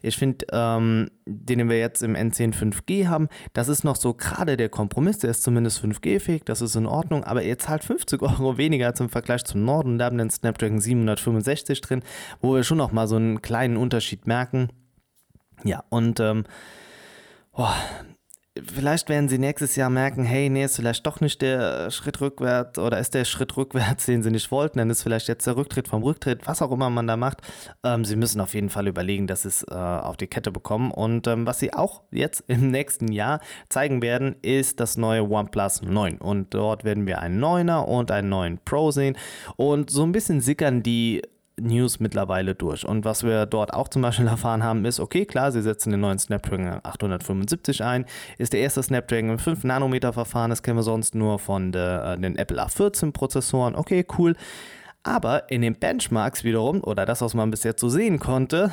Ich 0.02 0.18
finde, 0.18 0.46
ähm, 0.52 1.10
den 1.26 1.70
wir 1.70 1.80
jetzt 1.80 2.04
im 2.04 2.16
N10 2.16 2.54
5G 2.54 3.08
haben, 3.08 3.30
das 3.54 3.70
ist 3.70 3.86
noch 3.86 3.96
so 3.96 4.14
gerade 4.14 4.58
der 4.58 4.68
Kompromiss, 4.68 5.18
der 5.20 5.30
ist 5.30 5.44
zumindest 5.44 5.82
5G-fähig, 5.82 6.44
das 6.44 6.62
ist 6.62 6.76
in 6.76 6.86
Ordnung, 6.86 7.24
aber 7.24 7.42
ihr 7.42 7.58
zahlt 7.58 7.86
50 7.86 8.22
Euro 8.22 8.58
weniger 8.58 8.94
zum 8.94 9.08
Vergleich 9.08 9.46
zum 9.46 9.64
Norden. 9.64 9.98
Da 9.98 10.06
haben 10.06 10.18
wir 10.18 10.26
den 10.26 10.30
Snapdragon 10.30 10.82
765 10.82 11.80
drin, 11.80 12.04
wo 12.42 12.54
wir 12.54 12.64
schon 12.64 12.78
noch 12.78 12.92
mal 12.92 13.08
so 13.08 13.16
einen 13.16 13.42
kleinen 13.42 13.78
Unterschied 13.78 14.28
merken. 14.28 14.68
Ja, 15.64 15.86
und 15.88 16.20
ähm, 16.20 16.44
boah, 17.54 17.74
vielleicht 18.66 19.10
werden 19.10 19.30
sie 19.30 19.38
nächstes 19.38 19.76
Jahr 19.76 19.90
merken, 19.90 20.24
hey, 20.24 20.50
nee, 20.50 20.64
ist 20.64 20.76
vielleicht 20.76 21.06
doch 21.06 21.22
nicht 21.22 21.42
der 21.42 21.92
Schritt 21.92 22.22
rückwärts 22.22 22.80
oder 22.80 23.00
ist 23.00 23.14
der 23.14 23.26
Schritt 23.26 23.56
rückwärts, 23.58 24.06
den 24.08 24.24
sie 24.24 24.32
nicht 24.32 24.52
wollten, 24.52 24.80
dann 24.80 24.90
ist 24.90 25.04
vielleicht 25.04 25.28
jetzt 25.28 25.46
der 25.48 25.58
Rücktritt 25.58 25.88
vom 25.88 26.04
Rücktritt, 26.04 26.48
was 26.48 26.62
auch 26.62 26.72
immer 26.72 26.90
man 26.90 27.08
da 27.08 27.18
macht. 27.18 27.42
Ähm, 27.84 28.06
sie 28.06 28.16
müssen 28.16 28.42
auf 28.42 28.54
jeden 28.54 28.70
Fall 28.70 28.88
überlegen, 28.88 29.28
dass 29.28 29.44
sie 29.44 29.50
es 29.50 29.64
äh, 29.64 29.74
auf 29.74 30.18
die 30.18 30.28
Kette 30.28 30.52
bekommen. 30.52 30.92
Und 30.92 31.28
ähm, 31.28 31.46
was 31.46 31.60
sie 31.60 31.74
auch 31.74 32.04
jetzt 32.12 32.44
im 32.48 32.72
nächsten 32.72 33.12
Jahr 33.12 33.40
zeigen 33.70 34.02
werden, 34.02 34.36
ist 34.42 34.80
das 34.80 34.98
neue 34.98 35.30
OnePlus 35.30 35.82
9. 35.82 36.18
Und 36.18 36.54
dort 36.54 36.84
werden 36.84 37.08
wir 37.08 37.20
einen 37.20 37.44
9er 37.44 37.86
und 37.86 38.12
einen 38.12 38.30
neuen 38.30 38.60
Pro 38.64 38.92
sehen. 38.92 39.18
Und 39.56 39.90
so 39.90 40.04
ein 40.04 40.12
bisschen 40.12 40.42
sickern 40.42 40.84
die 40.84 41.22
News 41.62 42.00
mittlerweile 42.00 42.56
durch. 42.56 42.86
Und 42.86 43.06
was 43.06 43.24
wir 43.24 43.46
dort 43.46 43.74
auch 43.74 43.88
zum 43.88 44.02
Beispiel 44.02 44.28
erfahren 44.28 44.64
haben, 44.64 44.86
ist, 44.86 45.00
okay, 45.00 45.26
klar, 45.26 45.52
sie 45.52 45.62
setzen 45.62 45.92
den 45.92 46.02
neuen 46.02 46.20
Snapdragon 46.20 46.80
875 46.84 47.84
ein, 47.84 48.06
ist 48.38 48.54
der 48.54 48.62
erste 48.62 48.84
Snapdragon 48.84 49.32
im 49.32 49.38
5-Nanometer-Verfahren, 49.38 50.50
das 50.50 50.64
kennen 50.64 50.78
wir 50.78 50.84
sonst 50.84 51.16
nur 51.16 51.40
von 51.40 51.72
der, 51.72 52.16
äh, 52.18 52.22
den 52.22 52.38
Apple 52.38 52.62
A14-Prozessoren, 52.62 53.76
okay, 53.76 54.06
cool. 54.18 54.36
Aber 55.04 55.50
in 55.50 55.62
den 55.62 55.76
Benchmarks 55.76 56.44
wiederum, 56.44 56.84
oder 56.84 57.06
das, 57.06 57.22
was 57.22 57.34
man 57.34 57.52
bis 57.52 57.64
jetzt 57.64 57.80
so 57.80 57.88
sehen 57.88 58.20
konnte, 58.20 58.70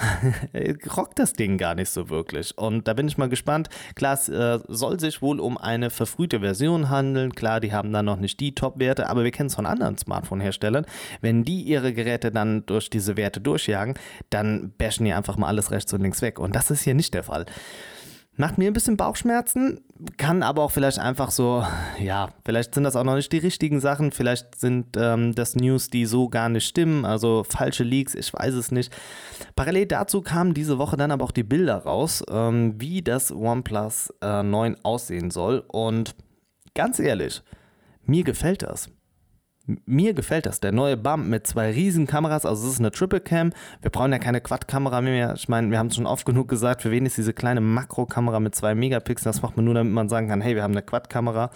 rockt 0.96 1.20
das 1.20 1.34
Ding 1.34 1.56
gar 1.56 1.76
nicht 1.76 1.88
so 1.90 2.10
wirklich. 2.10 2.58
Und 2.58 2.88
da 2.88 2.94
bin 2.94 3.06
ich 3.06 3.16
mal 3.16 3.28
gespannt. 3.28 3.68
Klar, 3.94 4.14
es 4.14 4.28
äh, 4.28 4.58
soll 4.66 4.98
sich 4.98 5.22
wohl 5.22 5.38
um 5.38 5.56
eine 5.56 5.88
verfrühte 5.88 6.40
Version 6.40 6.90
handeln. 6.90 7.32
Klar, 7.32 7.60
die 7.60 7.72
haben 7.72 7.92
dann 7.92 8.06
noch 8.06 8.16
nicht 8.16 8.40
die 8.40 8.56
Top-Werte, 8.56 9.08
aber 9.08 9.22
wir 9.22 9.30
kennen 9.30 9.46
es 9.46 9.54
von 9.54 9.66
anderen 9.66 9.98
Smartphone-Herstellern. 9.98 10.84
Wenn 11.20 11.44
die 11.44 11.62
ihre 11.62 11.92
Geräte 11.92 12.32
dann 12.32 12.66
durch 12.66 12.90
diese 12.90 13.16
Werte 13.16 13.40
durchjagen, 13.40 13.94
dann 14.28 14.72
bashen 14.76 15.04
die 15.04 15.12
einfach 15.12 15.36
mal 15.36 15.46
alles 15.46 15.70
rechts 15.70 15.92
und 15.92 16.02
links 16.02 16.22
weg. 16.22 16.40
Und 16.40 16.56
das 16.56 16.72
ist 16.72 16.82
hier 16.82 16.94
nicht 16.94 17.14
der 17.14 17.22
Fall. 17.22 17.46
Macht 18.38 18.58
mir 18.58 18.66
ein 18.66 18.74
bisschen 18.74 18.98
Bauchschmerzen, 18.98 19.80
kann 20.18 20.42
aber 20.42 20.62
auch 20.62 20.70
vielleicht 20.70 20.98
einfach 20.98 21.30
so, 21.30 21.64
ja, 21.98 22.28
vielleicht 22.44 22.74
sind 22.74 22.84
das 22.84 22.94
auch 22.94 23.04
noch 23.04 23.14
nicht 23.14 23.32
die 23.32 23.38
richtigen 23.38 23.80
Sachen, 23.80 24.12
vielleicht 24.12 24.60
sind 24.60 24.88
ähm, 24.98 25.34
das 25.34 25.56
News, 25.56 25.88
die 25.88 26.04
so 26.04 26.28
gar 26.28 26.50
nicht 26.50 26.66
stimmen, 26.66 27.06
also 27.06 27.44
falsche 27.44 27.82
Leaks, 27.82 28.14
ich 28.14 28.32
weiß 28.34 28.52
es 28.52 28.70
nicht. 28.70 28.94
Parallel 29.54 29.86
dazu 29.86 30.20
kamen 30.20 30.52
diese 30.52 30.76
Woche 30.76 30.98
dann 30.98 31.10
aber 31.10 31.24
auch 31.24 31.30
die 31.30 31.44
Bilder 31.44 31.78
raus, 31.78 32.22
ähm, 32.30 32.74
wie 32.78 33.00
das 33.00 33.32
OnePlus 33.32 34.12
äh, 34.20 34.42
9 34.42 34.76
aussehen 34.82 35.30
soll 35.30 35.64
und 35.68 36.14
ganz 36.74 36.98
ehrlich, 36.98 37.42
mir 38.04 38.22
gefällt 38.22 38.62
das. 38.62 38.90
Mir 39.84 40.14
gefällt 40.14 40.46
das. 40.46 40.60
Der 40.60 40.72
neue 40.72 40.96
Bump 40.96 41.26
mit 41.26 41.46
zwei 41.46 41.70
riesen 41.70 42.06
Kameras, 42.06 42.46
also 42.46 42.66
es 42.66 42.74
ist 42.74 42.78
eine 42.78 42.90
Triple 42.90 43.20
Cam. 43.20 43.52
Wir 43.82 43.90
brauchen 43.90 44.12
ja 44.12 44.18
keine 44.18 44.40
Quad-Kamera 44.40 45.00
mehr. 45.00 45.34
Ich 45.34 45.48
meine, 45.48 45.70
wir 45.70 45.78
haben 45.78 45.88
es 45.88 45.96
schon 45.96 46.06
oft 46.06 46.24
genug 46.24 46.48
gesagt, 46.48 46.82
für 46.82 46.90
wen 46.90 47.06
ist 47.06 47.16
diese 47.16 47.32
kleine 47.32 47.60
Makrokamera 47.60 48.40
mit 48.40 48.54
zwei 48.54 48.74
Megapixeln? 48.74 49.32
Das 49.32 49.42
macht 49.42 49.56
man 49.56 49.64
nur, 49.64 49.74
damit 49.74 49.92
man 49.92 50.08
sagen 50.08 50.28
kann, 50.28 50.40
hey, 50.40 50.54
wir 50.54 50.62
haben 50.62 50.72
eine 50.72 50.82
Quad-Kamera. 50.82 51.50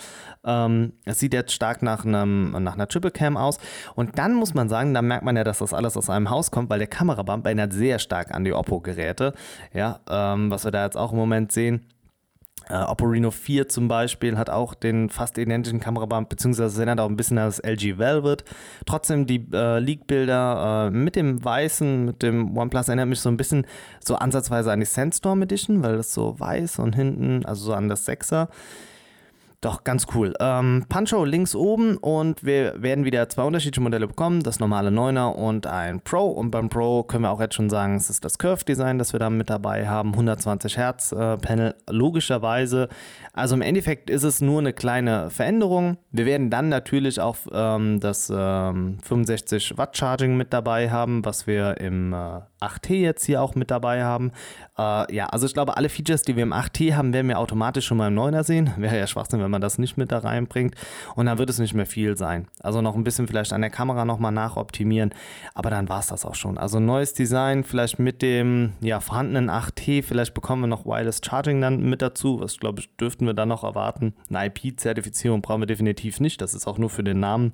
Ähm, 0.44 0.92
es 1.04 1.18
sieht 1.20 1.34
jetzt 1.34 1.52
stark 1.52 1.82
nach, 1.82 2.04
einem, 2.04 2.50
nach 2.62 2.74
einer 2.74 2.88
Triple 2.88 3.10
Cam 3.10 3.36
aus. 3.36 3.58
Und 3.94 4.18
dann 4.18 4.34
muss 4.34 4.54
man 4.54 4.68
sagen, 4.68 4.92
da 4.94 5.02
merkt 5.02 5.24
man 5.24 5.36
ja, 5.36 5.44
dass 5.44 5.58
das 5.58 5.72
alles 5.72 5.96
aus 5.96 6.10
einem 6.10 6.30
Haus 6.30 6.50
kommt, 6.50 6.70
weil 6.70 6.78
der 6.78 6.88
Kamerabump 6.88 7.46
erinnert 7.46 7.72
sehr 7.72 7.98
stark 7.98 8.34
an 8.34 8.44
die 8.44 8.52
Oppo-Geräte. 8.52 9.34
Ja, 9.72 10.00
ähm, 10.08 10.50
was 10.50 10.64
wir 10.64 10.70
da 10.70 10.84
jetzt 10.84 10.96
auch 10.96 11.12
im 11.12 11.18
Moment 11.18 11.52
sehen. 11.52 11.86
Oppo 12.68 13.06
Reno 13.06 13.30
4 13.30 13.68
zum 13.68 13.88
Beispiel 13.88 14.38
hat 14.38 14.50
auch 14.50 14.74
den 14.74 15.08
fast 15.08 15.38
identischen 15.38 15.80
Kameraband, 15.80 16.28
beziehungsweise 16.28 16.76
erinnert 16.78 17.00
auch 17.00 17.08
ein 17.08 17.16
bisschen 17.16 17.38
an 17.38 17.46
das 17.46 17.58
LG 17.58 17.98
Velvet. 17.98 18.44
Trotzdem 18.86 19.26
die 19.26 19.46
äh, 19.52 19.78
Leak-Bilder 19.78 20.88
äh, 20.88 20.90
mit 20.90 21.16
dem 21.16 21.44
weißen, 21.44 22.04
mit 22.04 22.22
dem 22.22 22.56
OnePlus 22.56 22.88
erinnert 22.88 23.08
mich 23.08 23.20
so 23.20 23.28
ein 23.28 23.36
bisschen 23.36 23.66
so 24.04 24.16
ansatzweise 24.16 24.70
an 24.70 24.80
die 24.80 24.86
Sandstorm 24.86 25.42
Edition, 25.42 25.82
weil 25.82 25.96
das 25.96 26.12
so 26.12 26.38
weiß 26.38 26.78
und 26.78 26.94
hinten, 26.94 27.44
also 27.44 27.66
so 27.66 27.74
an 27.74 27.88
das 27.88 28.06
6er. 28.06 28.48
Doch, 29.62 29.84
ganz 29.84 30.06
cool. 30.14 30.32
Ähm, 30.40 30.86
Puncho 30.88 31.22
links 31.26 31.54
oben 31.54 31.98
und 31.98 32.42
wir 32.42 32.80
werden 32.80 33.04
wieder 33.04 33.28
zwei 33.28 33.42
unterschiedliche 33.42 33.82
Modelle 33.82 34.08
bekommen. 34.08 34.42
Das 34.42 34.58
normale 34.58 34.88
9er 34.88 35.34
und 35.34 35.66
ein 35.66 36.00
Pro. 36.00 36.30
Und 36.30 36.50
beim 36.50 36.70
Pro 36.70 37.02
können 37.02 37.24
wir 37.24 37.30
auch 37.30 37.42
jetzt 37.42 37.56
schon 37.56 37.68
sagen, 37.68 37.96
es 37.96 38.08
ist 38.08 38.24
das 38.24 38.38
Curve-Design, 38.38 38.98
das 38.98 39.12
wir 39.12 39.20
da 39.20 39.28
mit 39.28 39.50
dabei 39.50 39.86
haben. 39.86 40.12
120 40.12 40.78
Hertz 40.78 41.12
äh, 41.12 41.74
logischerweise. 41.90 42.88
Also 43.34 43.54
im 43.54 43.60
Endeffekt 43.60 44.08
ist 44.08 44.22
es 44.22 44.40
nur 44.40 44.60
eine 44.60 44.72
kleine 44.72 45.28
Veränderung. 45.28 45.98
Wir 46.10 46.24
werden 46.24 46.48
dann 46.48 46.70
natürlich 46.70 47.20
auch 47.20 47.36
ähm, 47.52 48.00
das 48.00 48.32
ähm, 48.34 48.96
65 49.02 49.76
Watt 49.76 49.94
Charging 49.94 50.38
mit 50.38 50.54
dabei 50.54 50.90
haben, 50.90 51.22
was 51.26 51.46
wir 51.46 51.76
im 51.82 52.14
äh, 52.14 52.40
8T 52.60 52.94
jetzt 52.94 53.24
hier 53.24 53.42
auch 53.42 53.54
mit 53.54 53.70
dabei 53.70 54.04
haben. 54.04 54.32
Äh, 54.78 55.14
ja, 55.14 55.26
also 55.26 55.46
ich 55.46 55.54
glaube, 55.54 55.76
alle 55.76 55.88
Features, 55.88 56.22
die 56.22 56.36
wir 56.36 56.42
im 56.42 56.52
8T 56.52 56.94
haben, 56.94 57.12
werden 57.12 57.28
wir 57.28 57.38
automatisch 57.38 57.86
schon 57.86 57.96
mal 57.96 58.08
im 58.08 58.18
9er 58.18 58.44
sehen. 58.44 58.72
Wäre 58.76 58.98
ja 58.98 59.06
Schwachsinn, 59.06 59.40
wenn 59.40 59.50
man 59.50 59.60
das 59.60 59.78
nicht 59.78 59.96
mit 59.96 60.12
da 60.12 60.18
reinbringt. 60.18 60.74
Und 61.14 61.26
dann 61.26 61.38
wird 61.38 61.50
es 61.50 61.58
nicht 61.58 61.74
mehr 61.74 61.86
viel 61.86 62.16
sein. 62.16 62.48
Also 62.60 62.82
noch 62.82 62.94
ein 62.94 63.04
bisschen 63.04 63.26
vielleicht 63.26 63.52
an 63.52 63.60
der 63.60 63.70
Kamera 63.70 64.04
nochmal 64.04 64.32
nachoptimieren. 64.32 65.14
Aber 65.54 65.70
dann 65.70 65.88
war 65.88 66.00
es 66.00 66.08
das 66.08 66.24
auch 66.24 66.34
schon. 66.34 66.58
Also 66.58 66.80
neues 66.80 67.14
Design, 67.14 67.64
vielleicht 67.64 67.98
mit 67.98 68.22
dem 68.22 68.72
ja, 68.80 69.00
vorhandenen 69.00 69.50
8T. 69.50 70.02
Vielleicht 70.02 70.34
bekommen 70.34 70.62
wir 70.62 70.68
noch 70.68 70.84
Wireless 70.84 71.20
Charging 71.24 71.60
dann 71.60 71.88
mit 71.88 72.02
dazu. 72.02 72.40
Was 72.40 72.58
glaube 72.58 72.80
ich, 72.80 72.96
dürften 72.96 73.26
wir 73.26 73.34
dann 73.34 73.48
noch 73.48 73.64
erwarten. 73.64 74.14
Eine 74.28 74.46
IP-Zertifizierung 74.46 75.42
brauchen 75.42 75.62
wir 75.62 75.66
definitiv 75.66 76.20
nicht. 76.20 76.40
Das 76.40 76.54
ist 76.54 76.66
auch 76.66 76.78
nur 76.78 76.90
für 76.90 77.04
den 77.04 77.20
Namen 77.20 77.52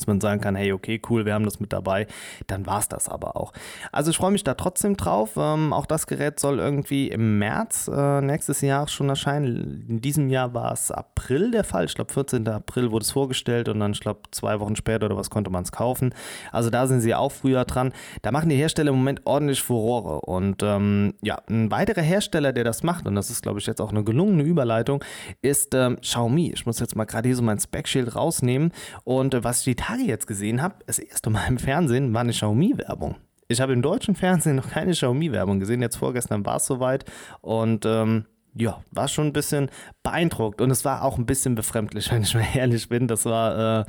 dass 0.00 0.06
man 0.06 0.20
sagen 0.20 0.40
kann, 0.40 0.54
hey, 0.54 0.72
okay, 0.72 1.00
cool, 1.08 1.24
wir 1.24 1.34
haben 1.34 1.44
das 1.44 1.60
mit 1.60 1.72
dabei, 1.72 2.06
dann 2.46 2.66
war 2.66 2.78
es 2.78 2.88
das 2.88 3.08
aber 3.08 3.36
auch. 3.36 3.52
Also 3.92 4.10
ich 4.10 4.16
freue 4.16 4.30
mich 4.30 4.44
da 4.44 4.54
trotzdem 4.54 4.96
drauf. 4.96 5.32
Ähm, 5.36 5.72
auch 5.72 5.86
das 5.86 6.06
Gerät 6.06 6.38
soll 6.40 6.58
irgendwie 6.58 7.08
im 7.08 7.38
März 7.38 7.88
äh, 7.92 8.20
nächstes 8.20 8.60
Jahr 8.60 8.88
schon 8.88 9.08
erscheinen. 9.08 9.84
In 9.88 10.00
diesem 10.00 10.28
Jahr 10.28 10.54
war 10.54 10.72
es 10.72 10.90
April 10.90 11.50
der 11.50 11.64
Fall. 11.64 11.84
Ich 11.86 11.94
glaube, 11.94 12.12
14. 12.12 12.46
April 12.48 12.90
wurde 12.90 13.04
es 13.04 13.10
vorgestellt 13.10 13.68
und 13.68 13.80
dann, 13.80 13.92
ich 13.92 14.00
glaube, 14.00 14.20
zwei 14.30 14.60
Wochen 14.60 14.76
später 14.76 15.06
oder 15.06 15.16
was 15.16 15.30
konnte 15.30 15.50
man 15.50 15.64
es 15.64 15.72
kaufen. 15.72 16.14
Also 16.52 16.70
da 16.70 16.86
sind 16.86 17.00
sie 17.00 17.14
auch 17.14 17.32
früher 17.32 17.64
dran. 17.64 17.92
Da 18.22 18.32
machen 18.32 18.48
die 18.48 18.56
Hersteller 18.56 18.90
im 18.90 18.96
Moment 18.96 19.22
ordentlich 19.24 19.62
Furore. 19.62 20.20
Und 20.20 20.62
ähm, 20.62 21.14
ja, 21.22 21.40
ein 21.48 21.70
weiterer 21.70 22.02
Hersteller, 22.02 22.52
der 22.52 22.64
das 22.64 22.82
macht, 22.82 23.06
und 23.06 23.14
das 23.14 23.30
ist, 23.30 23.42
glaube 23.42 23.58
ich, 23.58 23.66
jetzt 23.66 23.80
auch 23.80 23.90
eine 23.90 24.04
gelungene 24.04 24.42
Überleitung, 24.42 25.02
ist 25.42 25.74
ähm, 25.74 25.98
Xiaomi. 26.00 26.52
Ich 26.52 26.66
muss 26.66 26.80
jetzt 26.80 26.96
mal 26.96 27.04
gerade 27.04 27.28
hier 27.28 27.36
so 27.36 27.42
mein 27.42 27.58
Specshield 27.58 28.14
rausnehmen 28.14 28.72
und 29.04 29.34
äh, 29.34 29.44
was 29.44 29.58
ich 29.60 29.64
die 29.64 29.76
Tage 29.86 30.02
jetzt 30.02 30.26
gesehen 30.26 30.62
habe, 30.62 30.76
das 30.86 30.98
erste 30.98 31.30
Mal 31.30 31.46
im 31.46 31.58
Fernsehen, 31.58 32.12
war 32.12 32.22
eine 32.22 32.32
Xiaomi-Werbung. 32.32 33.16
Ich 33.46 33.60
habe 33.60 33.72
im 33.72 33.82
deutschen 33.82 34.16
Fernsehen 34.16 34.56
noch 34.56 34.68
keine 34.68 34.90
Xiaomi-Werbung 34.90 35.60
gesehen. 35.60 35.80
Jetzt 35.80 35.96
vorgestern 35.96 36.44
war 36.44 36.56
es 36.56 36.66
soweit. 36.66 37.04
Und 37.40 37.86
ähm, 37.86 38.24
ja, 38.54 38.82
war 38.90 39.06
schon 39.06 39.28
ein 39.28 39.32
bisschen 39.32 39.70
beeindruckt. 40.02 40.60
Und 40.60 40.72
es 40.72 40.84
war 40.84 41.04
auch 41.04 41.18
ein 41.18 41.26
bisschen 41.26 41.54
befremdlich, 41.54 42.10
wenn 42.10 42.22
ich 42.22 42.34
mal 42.34 42.44
ehrlich 42.54 42.88
bin. 42.88 43.06
Das 43.06 43.24
war. 43.26 43.82
Äh, 43.82 43.84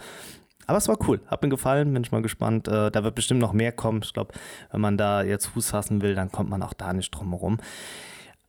aber 0.68 0.78
es 0.78 0.88
war 0.88 0.98
cool, 1.08 1.22
hat 1.28 1.42
mir 1.42 1.50
gefallen, 1.50 1.94
bin 1.94 2.04
ich 2.04 2.12
mal 2.12 2.22
gespannt. 2.22 2.68
Äh, 2.68 2.92
da 2.92 3.04
wird 3.04 3.16
bestimmt 3.16 3.40
noch 3.40 3.54
mehr 3.54 3.72
kommen. 3.72 4.02
Ich 4.04 4.14
glaube, 4.14 4.34
wenn 4.72 4.82
man 4.82 4.98
da 4.98 5.24
jetzt 5.24 5.48
Fuß 5.48 5.72
fassen 5.72 6.02
will, 6.02 6.14
dann 6.14 6.32
kommt 6.32 6.50
man 6.50 6.62
auch 6.62 6.74
da 6.74 6.94
nicht 6.94 7.10
drum 7.10 7.32
herum. 7.32 7.58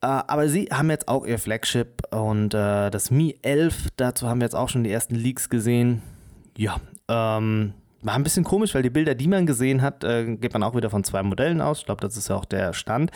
Äh, 0.02 0.07
aber 0.07 0.49
sie 0.49 0.67
haben 0.67 0.90
jetzt 0.90 1.09
auch 1.09 1.25
ihr 1.25 1.38
Flagship 1.38 2.02
und 2.12 2.52
äh, 2.52 2.90
das 2.90 3.11
Mi 3.11 3.38
11, 3.40 3.87
dazu 3.97 4.28
haben 4.28 4.40
wir 4.40 4.47
jetzt 4.47 4.57
auch 4.57 4.69
schon 4.69 4.85
die 4.85 4.90
ersten 4.90 5.14
Leaks 5.14 5.49
gesehen. 5.49 6.02
Ja, 6.58 6.80
ähm, 7.06 7.72
war 8.02 8.14
ein 8.16 8.24
bisschen 8.24 8.42
komisch, 8.42 8.74
weil 8.74 8.82
die 8.82 8.90
Bilder, 8.90 9.14
die 9.14 9.28
man 9.28 9.46
gesehen 9.46 9.80
hat, 9.80 10.02
äh, 10.02 10.36
geht 10.36 10.52
man 10.52 10.64
auch 10.64 10.74
wieder 10.74 10.90
von 10.90 11.04
zwei 11.04 11.22
Modellen 11.22 11.60
aus. 11.60 11.78
Ich 11.78 11.84
glaube, 11.86 12.00
das 12.00 12.16
ist 12.16 12.28
ja 12.28 12.34
auch 12.34 12.44
der 12.44 12.72
Stand. 12.72 13.12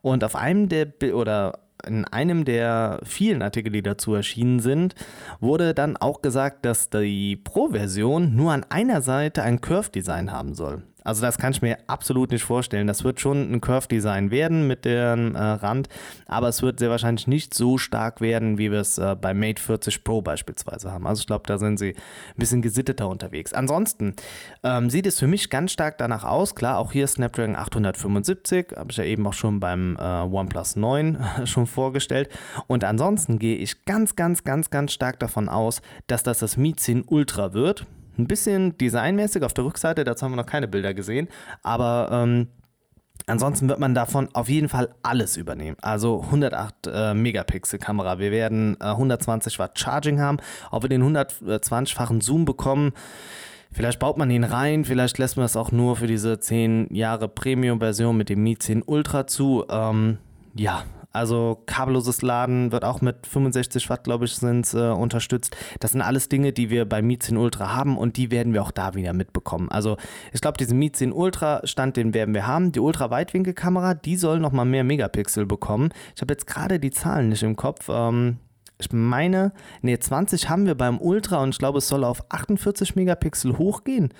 Und 0.00 0.22
auf 0.22 0.36
einem 0.36 0.68
der 0.68 0.92
oder 1.12 1.58
in 1.84 2.04
einem 2.04 2.44
der 2.44 3.00
vielen 3.02 3.42
Artikel, 3.42 3.72
die 3.72 3.82
dazu 3.82 4.14
erschienen 4.14 4.60
sind, 4.60 4.94
wurde 5.40 5.74
dann 5.74 5.96
auch 5.96 6.22
gesagt, 6.22 6.64
dass 6.64 6.88
die 6.88 7.34
Pro-Version 7.34 8.36
nur 8.36 8.52
an 8.52 8.64
einer 8.68 9.02
Seite 9.02 9.42
ein 9.42 9.60
Curve-Design 9.60 10.30
haben 10.30 10.54
soll. 10.54 10.84
Also 11.04 11.22
das 11.22 11.38
kann 11.38 11.52
ich 11.52 11.62
mir 11.62 11.78
absolut 11.86 12.32
nicht 12.32 12.42
vorstellen. 12.42 12.86
Das 12.86 13.04
wird 13.04 13.20
schon 13.20 13.52
ein 13.52 13.60
Curve-Design 13.60 14.30
werden 14.30 14.66
mit 14.66 14.84
dem 14.84 15.34
äh, 15.34 15.38
Rand, 15.38 15.88
aber 16.26 16.48
es 16.48 16.62
wird 16.62 16.78
sehr 16.78 16.90
wahrscheinlich 16.90 17.26
nicht 17.26 17.54
so 17.54 17.78
stark 17.78 18.20
werden, 18.20 18.58
wie 18.58 18.72
wir 18.72 18.80
es 18.80 18.98
äh, 18.98 19.14
bei 19.20 19.34
Mate 19.34 19.62
40 19.62 20.02
Pro 20.02 20.22
beispielsweise 20.22 20.90
haben. 20.90 21.06
Also 21.06 21.20
ich 21.20 21.26
glaube, 21.26 21.44
da 21.46 21.58
sind 21.58 21.78
sie 21.78 21.90
ein 21.90 22.36
bisschen 22.36 22.62
gesitteter 22.62 23.08
unterwegs. 23.08 23.52
Ansonsten 23.52 24.14
ähm, 24.62 24.88
sieht 24.90 25.06
es 25.06 25.18
für 25.18 25.26
mich 25.26 25.50
ganz 25.50 25.72
stark 25.72 25.98
danach 25.98 26.24
aus. 26.24 26.54
Klar, 26.54 26.78
auch 26.78 26.92
hier 26.92 27.06
Snapdragon 27.06 27.54
875, 27.54 28.68
habe 28.76 28.90
ich 28.90 28.96
ja 28.96 29.04
eben 29.04 29.26
auch 29.26 29.34
schon 29.34 29.60
beim 29.60 29.96
äh, 30.00 30.02
OnePlus 30.02 30.76
9 30.76 31.18
schon 31.44 31.66
vorgestellt. 31.66 32.30
Und 32.66 32.82
ansonsten 32.82 33.38
gehe 33.38 33.56
ich 33.56 33.84
ganz, 33.84 34.16
ganz, 34.16 34.44
ganz, 34.44 34.70
ganz 34.70 34.92
stark 34.92 35.18
davon 35.20 35.48
aus, 35.48 35.82
dass 36.06 36.22
das 36.22 36.38
das 36.38 36.56
Mi 36.56 36.74
10 36.74 37.04
Ultra 37.06 37.52
wird. 37.52 37.86
Ein 38.18 38.26
bisschen 38.26 38.76
designmäßig 38.78 39.42
auf 39.42 39.54
der 39.54 39.64
Rückseite, 39.64 40.04
dazu 40.04 40.24
haben 40.24 40.32
wir 40.32 40.36
noch 40.36 40.46
keine 40.46 40.68
Bilder 40.68 40.94
gesehen, 40.94 41.28
aber 41.62 42.08
ähm, 42.12 42.48
Ansonsten 43.26 43.70
wird 43.70 43.78
man 43.78 43.94
davon 43.94 44.28
auf 44.34 44.50
jeden 44.50 44.68
Fall 44.68 44.94
alles 45.02 45.38
übernehmen. 45.38 45.78
Also 45.80 46.22
108 46.24 46.74
äh, 46.86 47.14
Megapixel 47.14 47.78
Kamera. 47.78 48.18
Wir 48.18 48.30
werden 48.30 48.76
äh, 48.80 48.86
120 48.86 49.58
Watt 49.58 49.78
Charging 49.78 50.20
haben. 50.20 50.38
Ob 50.70 50.82
wir 50.82 50.90
den 50.90 51.02
120-fachen 51.02 52.20
Zoom 52.20 52.44
bekommen, 52.44 52.92
vielleicht 53.72 53.98
baut 53.98 54.18
man 54.18 54.30
ihn 54.30 54.44
rein. 54.44 54.84
Vielleicht 54.84 55.16
lässt 55.16 55.38
man 55.38 55.46
es 55.46 55.56
auch 55.56 55.72
nur 55.72 55.96
für 55.96 56.06
diese 56.06 56.38
10 56.38 56.88
Jahre 56.90 57.28
Premium-Version 57.28 58.14
mit 58.14 58.28
dem 58.28 58.42
Mi 58.42 58.58
10 58.58 58.82
Ultra 58.82 59.26
zu. 59.26 59.64
Ähm, 59.70 60.18
ja, 60.54 60.84
also 61.14 61.62
kabelloses 61.66 62.22
Laden 62.22 62.72
wird 62.72 62.84
auch 62.84 63.00
mit 63.00 63.26
65 63.26 63.88
Watt, 63.88 64.02
glaube 64.04 64.24
ich, 64.24 64.34
sind 64.34 64.74
äh, 64.74 64.90
unterstützt. 64.90 65.56
Das 65.78 65.92
sind 65.92 66.02
alles 66.02 66.28
Dinge, 66.28 66.52
die 66.52 66.70
wir 66.70 66.88
bei 66.88 67.02
Mi 67.02 67.18
10 67.18 67.36
Ultra 67.36 67.74
haben 67.74 67.96
und 67.96 68.16
die 68.16 68.32
werden 68.32 68.52
wir 68.52 68.62
auch 68.62 68.72
da 68.72 68.94
wieder 68.94 69.12
mitbekommen. 69.12 69.70
Also 69.70 69.96
ich 70.32 70.40
glaube, 70.40 70.58
diesen 70.58 70.76
Mi 70.78 70.90
10 70.90 71.12
Ultra 71.12 71.60
Stand, 71.64 71.96
den 71.96 72.14
werden 72.14 72.34
wir 72.34 72.48
haben. 72.48 72.72
Die 72.72 72.80
Ultra-Weitwinkelkamera, 72.80 73.94
die 73.94 74.16
soll 74.16 74.40
nochmal 74.40 74.64
mehr 74.64 74.82
Megapixel 74.82 75.46
bekommen. 75.46 75.90
Ich 76.16 76.20
habe 76.20 76.34
jetzt 76.34 76.48
gerade 76.48 76.80
die 76.80 76.90
Zahlen 76.90 77.28
nicht 77.28 77.44
im 77.44 77.54
Kopf. 77.54 77.88
Ähm, 77.88 78.38
ich 78.78 78.92
meine, 78.92 79.52
ne, 79.82 79.98
20 79.98 80.48
haben 80.48 80.66
wir 80.66 80.74
beim 80.74 80.98
Ultra 80.98 81.42
und 81.42 81.50
ich 81.50 81.58
glaube, 81.58 81.78
es 81.78 81.86
soll 81.86 82.02
auf 82.02 82.24
48 82.30 82.96
Megapixel 82.96 83.56
hochgehen. 83.56 84.12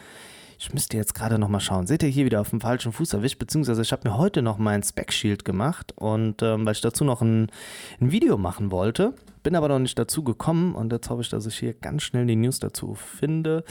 Ich 0.65 0.73
müsste 0.73 0.97
jetzt 0.97 1.15
gerade 1.15 1.39
nochmal 1.39 1.61
schauen. 1.61 1.87
Seht 1.87 2.03
ihr 2.03 2.09
hier 2.09 2.25
wieder 2.25 2.41
auf 2.41 2.49
dem 2.49 2.63
falschen 2.63 2.91
Fuß 2.91 3.13
erwischt? 3.13 3.39
Beziehungsweise 3.39 3.83
ich 3.83 3.93
habe 3.93 4.09
mir 4.09 4.17
heute 4.17 4.41
noch 4.41 4.57
mein 4.57 4.83
Spec 4.83 5.13
Shield 5.13 5.45
gemacht 5.45 5.93
und 5.95 6.43
ähm, 6.43 6.65
weil 6.65 6.73
ich 6.73 6.81
dazu 6.81 7.05
noch 7.05 7.21
ein, 7.21 7.51
ein 8.01 8.13
Video 8.13 8.39
machen 8.39 8.71
wollte, 8.71 9.13
bin 9.45 9.55
aber 9.55 9.69
noch 9.69 9.79
nicht 9.79 9.97
dazu 9.99 10.25
gekommen 10.25 10.75
und 10.75 10.91
jetzt 10.91 11.09
hoffe 11.11 11.21
ich, 11.21 11.29
dass 11.29 11.47
ich 11.47 11.57
hier 11.57 11.75
ganz 11.75 12.03
schnell 12.03 12.27
die 12.27 12.35
News 12.35 12.59
dazu 12.59 12.95
finde. 12.95 13.63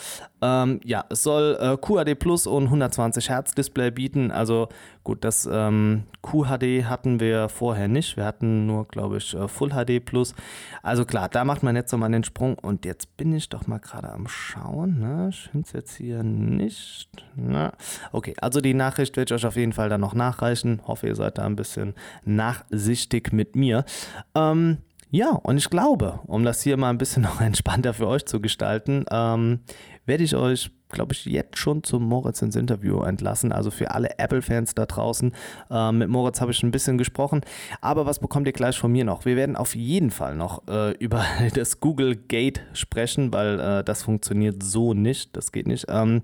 Ähm, 0.41 0.79
ja, 0.85 1.03
es 1.09 1.23
soll 1.23 1.57
äh, 1.59 1.75
QHD 1.75 2.17
Plus 2.17 2.47
und 2.47 2.65
120 2.65 3.29
Hertz 3.29 3.53
Display 3.55 3.89
bieten. 3.89 4.31
Also 4.31 4.69
gut, 5.03 5.25
das 5.25 5.49
ähm, 5.51 6.03
QHD 6.21 6.85
hatten 6.85 7.19
wir 7.19 7.49
vorher 7.49 7.87
nicht. 7.87 8.15
Wir 8.17 8.25
hatten 8.25 8.67
nur, 8.67 8.87
glaube 8.87 9.17
ich, 9.17 9.33
äh, 9.33 9.47
Full 9.47 9.71
HD 9.71 9.99
Plus. 10.05 10.35
Also 10.83 11.05
klar, 11.05 11.27
da 11.27 11.43
macht 11.43 11.63
man 11.63 11.75
jetzt 11.75 11.91
nochmal 11.91 12.11
den 12.11 12.23
Sprung 12.23 12.55
und 12.59 12.85
jetzt 12.85 13.17
bin 13.17 13.33
ich 13.33 13.49
doch 13.49 13.65
mal 13.65 13.79
gerade 13.79 14.09
am 14.09 14.27
Schauen. 14.27 14.99
Ne? 14.99 15.29
Ich 15.31 15.49
finde 15.49 15.65
es 15.65 15.73
jetzt 15.73 15.95
hier 15.95 16.21
nicht. 16.21 17.09
Na. 17.35 17.73
Okay, 18.11 18.35
also 18.39 18.61
die 18.61 18.75
Nachricht 18.75 19.17
werde 19.17 19.33
ich 19.33 19.41
euch 19.41 19.47
auf 19.47 19.55
jeden 19.55 19.73
Fall 19.73 19.89
dann 19.89 20.01
noch 20.01 20.13
nachreichen. 20.13 20.81
Hoffe, 20.85 21.07
ihr 21.07 21.15
seid 21.15 21.39
da 21.39 21.45
ein 21.45 21.55
bisschen 21.55 21.95
nachsichtig 22.25 23.33
mit 23.33 23.55
mir. 23.55 23.85
Ähm, 24.35 24.77
ja, 25.13 25.29
und 25.29 25.57
ich 25.57 25.69
glaube, 25.69 26.21
um 26.25 26.43
das 26.43 26.63
hier 26.63 26.75
mal 26.75 26.89
ein 26.89 26.97
bisschen 26.97 27.21
noch 27.23 27.39
entspannter 27.39 27.93
für 27.93 28.07
euch 28.07 28.25
zu 28.25 28.41
gestalten, 28.41 29.05
ähm, 29.11 29.59
werde 30.07 30.23
ich 30.23 30.35
euch 30.35 30.71
glaube 30.93 31.13
ich, 31.13 31.25
jetzt 31.25 31.57
schon 31.57 31.83
zum 31.83 32.03
Moritz 32.03 32.41
ins 32.41 32.55
Interview 32.55 33.01
entlassen. 33.03 33.51
Also 33.51 33.71
für 33.71 33.91
alle 33.91 34.17
Apple-Fans 34.17 34.75
da 34.75 34.85
draußen. 34.85 35.33
Äh, 35.69 35.91
mit 35.91 36.07
Moritz 36.07 36.39
habe 36.39 36.51
ich 36.51 36.63
ein 36.63 36.71
bisschen 36.71 36.97
gesprochen. 36.97 37.41
Aber 37.81 38.05
was 38.05 38.19
bekommt 38.19 38.47
ihr 38.47 38.53
gleich 38.53 38.77
von 38.77 38.91
mir 38.91 39.03
noch? 39.03 39.25
Wir 39.25 39.35
werden 39.35 39.55
auf 39.55 39.75
jeden 39.75 40.11
Fall 40.11 40.35
noch 40.35 40.67
äh, 40.67 40.91
über 40.99 41.25
das 41.53 41.79
Google 41.79 42.15
Gate 42.15 42.61
sprechen, 42.73 43.33
weil 43.33 43.59
äh, 43.59 43.83
das 43.83 44.03
funktioniert 44.03 44.63
so 44.63 44.93
nicht. 44.93 45.35
Das 45.35 45.51
geht 45.51 45.67
nicht. 45.67 45.85
Ähm, 45.89 46.21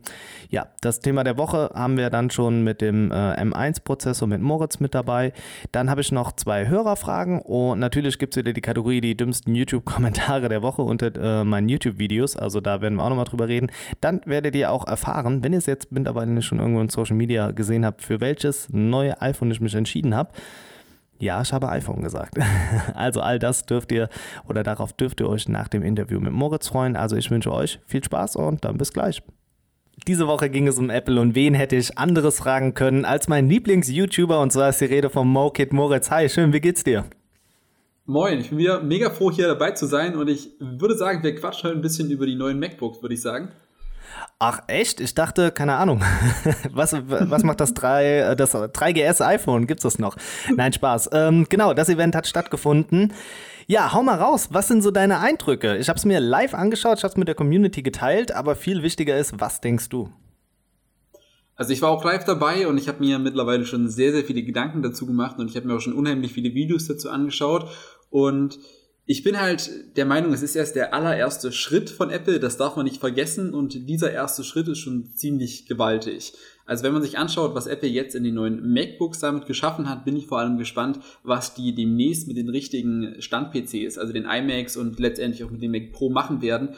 ja, 0.49 0.67
das 0.81 0.99
Thema 0.99 1.23
der 1.23 1.37
Woche 1.37 1.71
haben 1.73 1.97
wir 1.97 2.09
dann 2.09 2.29
schon 2.29 2.63
mit 2.63 2.81
dem 2.81 3.11
äh, 3.11 3.15
M1-Prozessor 3.15 4.27
mit 4.27 4.41
Moritz 4.41 4.79
mit 4.79 4.95
dabei. 4.95 5.33
Dann 5.71 5.89
habe 5.89 6.01
ich 6.01 6.11
noch 6.11 6.31
zwei 6.33 6.67
Hörerfragen 6.67 7.41
und 7.41 7.79
natürlich 7.79 8.19
gibt 8.19 8.33
es 8.33 8.37
wieder 8.37 8.53
die 8.53 8.61
Kategorie 8.61 9.01
die 9.01 9.17
dümmsten 9.17 9.55
YouTube-Kommentare 9.55 10.49
der 10.49 10.61
Woche 10.61 10.81
unter 10.81 11.15
äh, 11.15 11.43
meinen 11.43 11.69
YouTube-Videos. 11.69 12.35
Also 12.35 12.61
da 12.61 12.81
werden 12.81 12.95
wir 12.95 13.03
auch 13.03 13.09
nochmal 13.09 13.25
drüber 13.25 13.47
reden. 13.47 13.71
Dann 14.01 14.21
werdet 14.25 14.55
ihr 14.55 14.58
ihr 14.59 14.71
auch 14.71 14.87
erfahren, 14.87 15.43
wenn 15.43 15.53
ihr 15.53 15.59
es 15.59 15.65
jetzt 15.65 15.91
mittlerweile 15.91 16.41
schon 16.41 16.59
irgendwo 16.59 16.81
in 16.81 16.89
Social 16.89 17.15
Media 17.15 17.51
gesehen 17.51 17.85
habt, 17.85 18.01
für 18.01 18.21
welches 18.21 18.69
neue 18.71 19.21
iPhone 19.21 19.51
ich 19.51 19.61
mich 19.61 19.75
entschieden 19.75 20.15
habe. 20.15 20.31
Ja, 21.19 21.41
ich 21.41 21.51
habe 21.51 21.69
iPhone 21.69 22.01
gesagt. 22.01 22.35
Also 22.93 23.21
all 23.21 23.39
das 23.39 23.65
dürft 23.65 23.91
ihr 23.91 24.09
oder 24.47 24.63
darauf 24.63 24.93
dürft 24.93 25.19
ihr 25.19 25.29
euch 25.29 25.47
nach 25.49 25.67
dem 25.67 25.83
Interview 25.83 26.19
mit 26.19 26.33
Moritz 26.33 26.67
freuen. 26.67 26.95
Also 26.95 27.15
ich 27.15 27.29
wünsche 27.29 27.51
euch 27.51 27.79
viel 27.85 28.03
Spaß 28.03 28.35
und 28.35 28.63
dann 28.65 28.77
bis 28.77 28.93
gleich. 28.93 29.21
Diese 30.07 30.27
Woche 30.27 30.49
ging 30.49 30.67
es 30.67 30.77
um 30.77 30.89
Apple 30.89 31.19
und 31.19 31.35
wen 31.35 31.53
hätte 31.53 31.75
ich 31.75 31.97
anderes 31.97 32.39
fragen 32.39 32.73
können 32.73 33.03
als 33.03 33.27
mein 33.27 33.49
Lieblings-YouTuber 33.49 34.39
und 34.39 34.51
zwar 34.51 34.69
ist 34.69 34.79
die 34.79 34.85
Rede 34.85 35.09
von 35.09 35.27
MoKit 35.27 35.73
Moritz. 35.73 36.09
Hi, 36.09 36.29
schön, 36.29 36.53
wie 36.53 36.61
geht's 36.61 36.83
dir? 36.83 37.05
Moin, 38.05 38.39
ich 38.39 38.49
bin 38.49 38.57
wieder 38.57 38.81
mega 38.81 39.11
froh 39.11 39.29
hier 39.29 39.47
dabei 39.47 39.71
zu 39.71 39.85
sein 39.85 40.15
und 40.15 40.29
ich 40.29 40.51
würde 40.59 40.95
sagen, 40.95 41.21
wir 41.21 41.35
quatschen 41.35 41.69
heute 41.69 41.77
ein 41.77 41.81
bisschen 41.81 42.09
über 42.09 42.25
die 42.25 42.35
neuen 42.35 42.59
MacBooks, 42.59 43.01
würde 43.01 43.13
ich 43.13 43.21
sagen. 43.21 43.51
Ach 44.39 44.61
echt? 44.67 44.99
Ich 45.01 45.15
dachte, 45.15 45.51
keine 45.51 45.75
Ahnung. 45.75 46.01
was, 46.71 46.93
was 46.93 47.43
macht 47.43 47.59
das 47.59 47.73
3, 47.73 48.35
das 48.35 48.53
3GS 48.55 49.25
iPhone? 49.25 49.67
Gibt 49.67 49.79
es 49.79 49.83
das 49.83 49.99
noch? 49.99 50.15
Nein, 50.55 50.73
Spaß. 50.73 51.09
Ähm, 51.13 51.45
genau, 51.49 51.73
das 51.73 51.89
Event 51.89 52.15
hat 52.15 52.27
stattgefunden. 52.27 53.13
Ja, 53.67 53.93
hau 53.93 54.01
mal 54.01 54.17
raus. 54.17 54.49
Was 54.51 54.67
sind 54.67 54.81
so 54.81 54.91
deine 54.91 55.19
Eindrücke? 55.19 55.77
Ich 55.77 55.89
habe 55.89 55.97
es 55.97 56.05
mir 56.05 56.19
live 56.19 56.53
angeschaut, 56.53 56.97
ich 56.97 57.03
habe 57.03 57.11
es 57.11 57.17
mit 57.17 57.27
der 57.27 57.35
Community 57.35 57.83
geteilt, 57.83 58.31
aber 58.31 58.55
viel 58.55 58.81
wichtiger 58.81 59.17
ist, 59.17 59.39
was 59.39 59.61
denkst 59.61 59.89
du? 59.89 60.09
Also 61.55 61.73
ich 61.73 61.81
war 61.81 61.89
auch 61.89 62.03
live 62.05 62.23
dabei 62.23 62.67
und 62.67 62.77
ich 62.77 62.87
habe 62.87 63.03
mir 63.03 63.19
mittlerweile 63.19 63.65
schon 63.65 63.89
sehr, 63.89 64.13
sehr 64.13 64.23
viele 64.23 64.43
Gedanken 64.43 64.81
dazu 64.81 65.05
gemacht 65.05 65.37
und 65.37 65.49
ich 65.49 65.57
habe 65.57 65.67
mir 65.67 65.75
auch 65.75 65.81
schon 65.81 65.93
unheimlich 65.93 66.33
viele 66.33 66.53
Videos 66.53 66.87
dazu 66.87 67.09
angeschaut 67.09 67.69
und 68.09 68.57
ich 69.11 69.23
bin 69.23 69.39
halt 69.39 69.97
der 69.97 70.05
Meinung, 70.05 70.33
es 70.33 70.43
ist 70.43 70.55
erst 70.55 70.75
der 70.75 70.93
allererste 70.93 71.51
Schritt 71.51 71.89
von 71.89 72.11
Apple, 72.11 72.39
das 72.39 72.57
darf 72.57 72.75
man 72.75 72.85
nicht 72.85 72.99
vergessen 72.99 73.55
und 73.55 73.89
dieser 73.89 74.11
erste 74.11 74.43
Schritt 74.43 74.67
ist 74.67 74.77
schon 74.77 75.15
ziemlich 75.15 75.65
gewaltig. 75.65 76.33
Also 76.67 76.83
wenn 76.83 76.93
man 76.93 77.01
sich 77.01 77.17
anschaut, 77.17 77.55
was 77.55 77.65
Apple 77.65 77.89
jetzt 77.89 78.13
in 78.13 78.23
den 78.23 78.35
neuen 78.35 78.71
MacBooks 78.71 79.17
damit 79.17 79.47
geschaffen 79.47 79.89
hat, 79.89 80.05
bin 80.05 80.15
ich 80.15 80.27
vor 80.27 80.37
allem 80.37 80.59
gespannt, 80.59 80.99
was 81.23 81.55
die 81.55 81.73
demnächst 81.73 82.27
mit 82.27 82.37
den 82.37 82.49
richtigen 82.49 83.19
Stand-PCs, 83.19 83.97
also 83.97 84.13
den 84.13 84.25
iMacs 84.25 84.77
und 84.77 84.99
letztendlich 84.99 85.43
auch 85.43 85.49
mit 85.49 85.63
dem 85.63 85.71
Mac 85.71 85.91
Pro 85.91 86.11
machen 86.11 86.43
werden. 86.43 86.75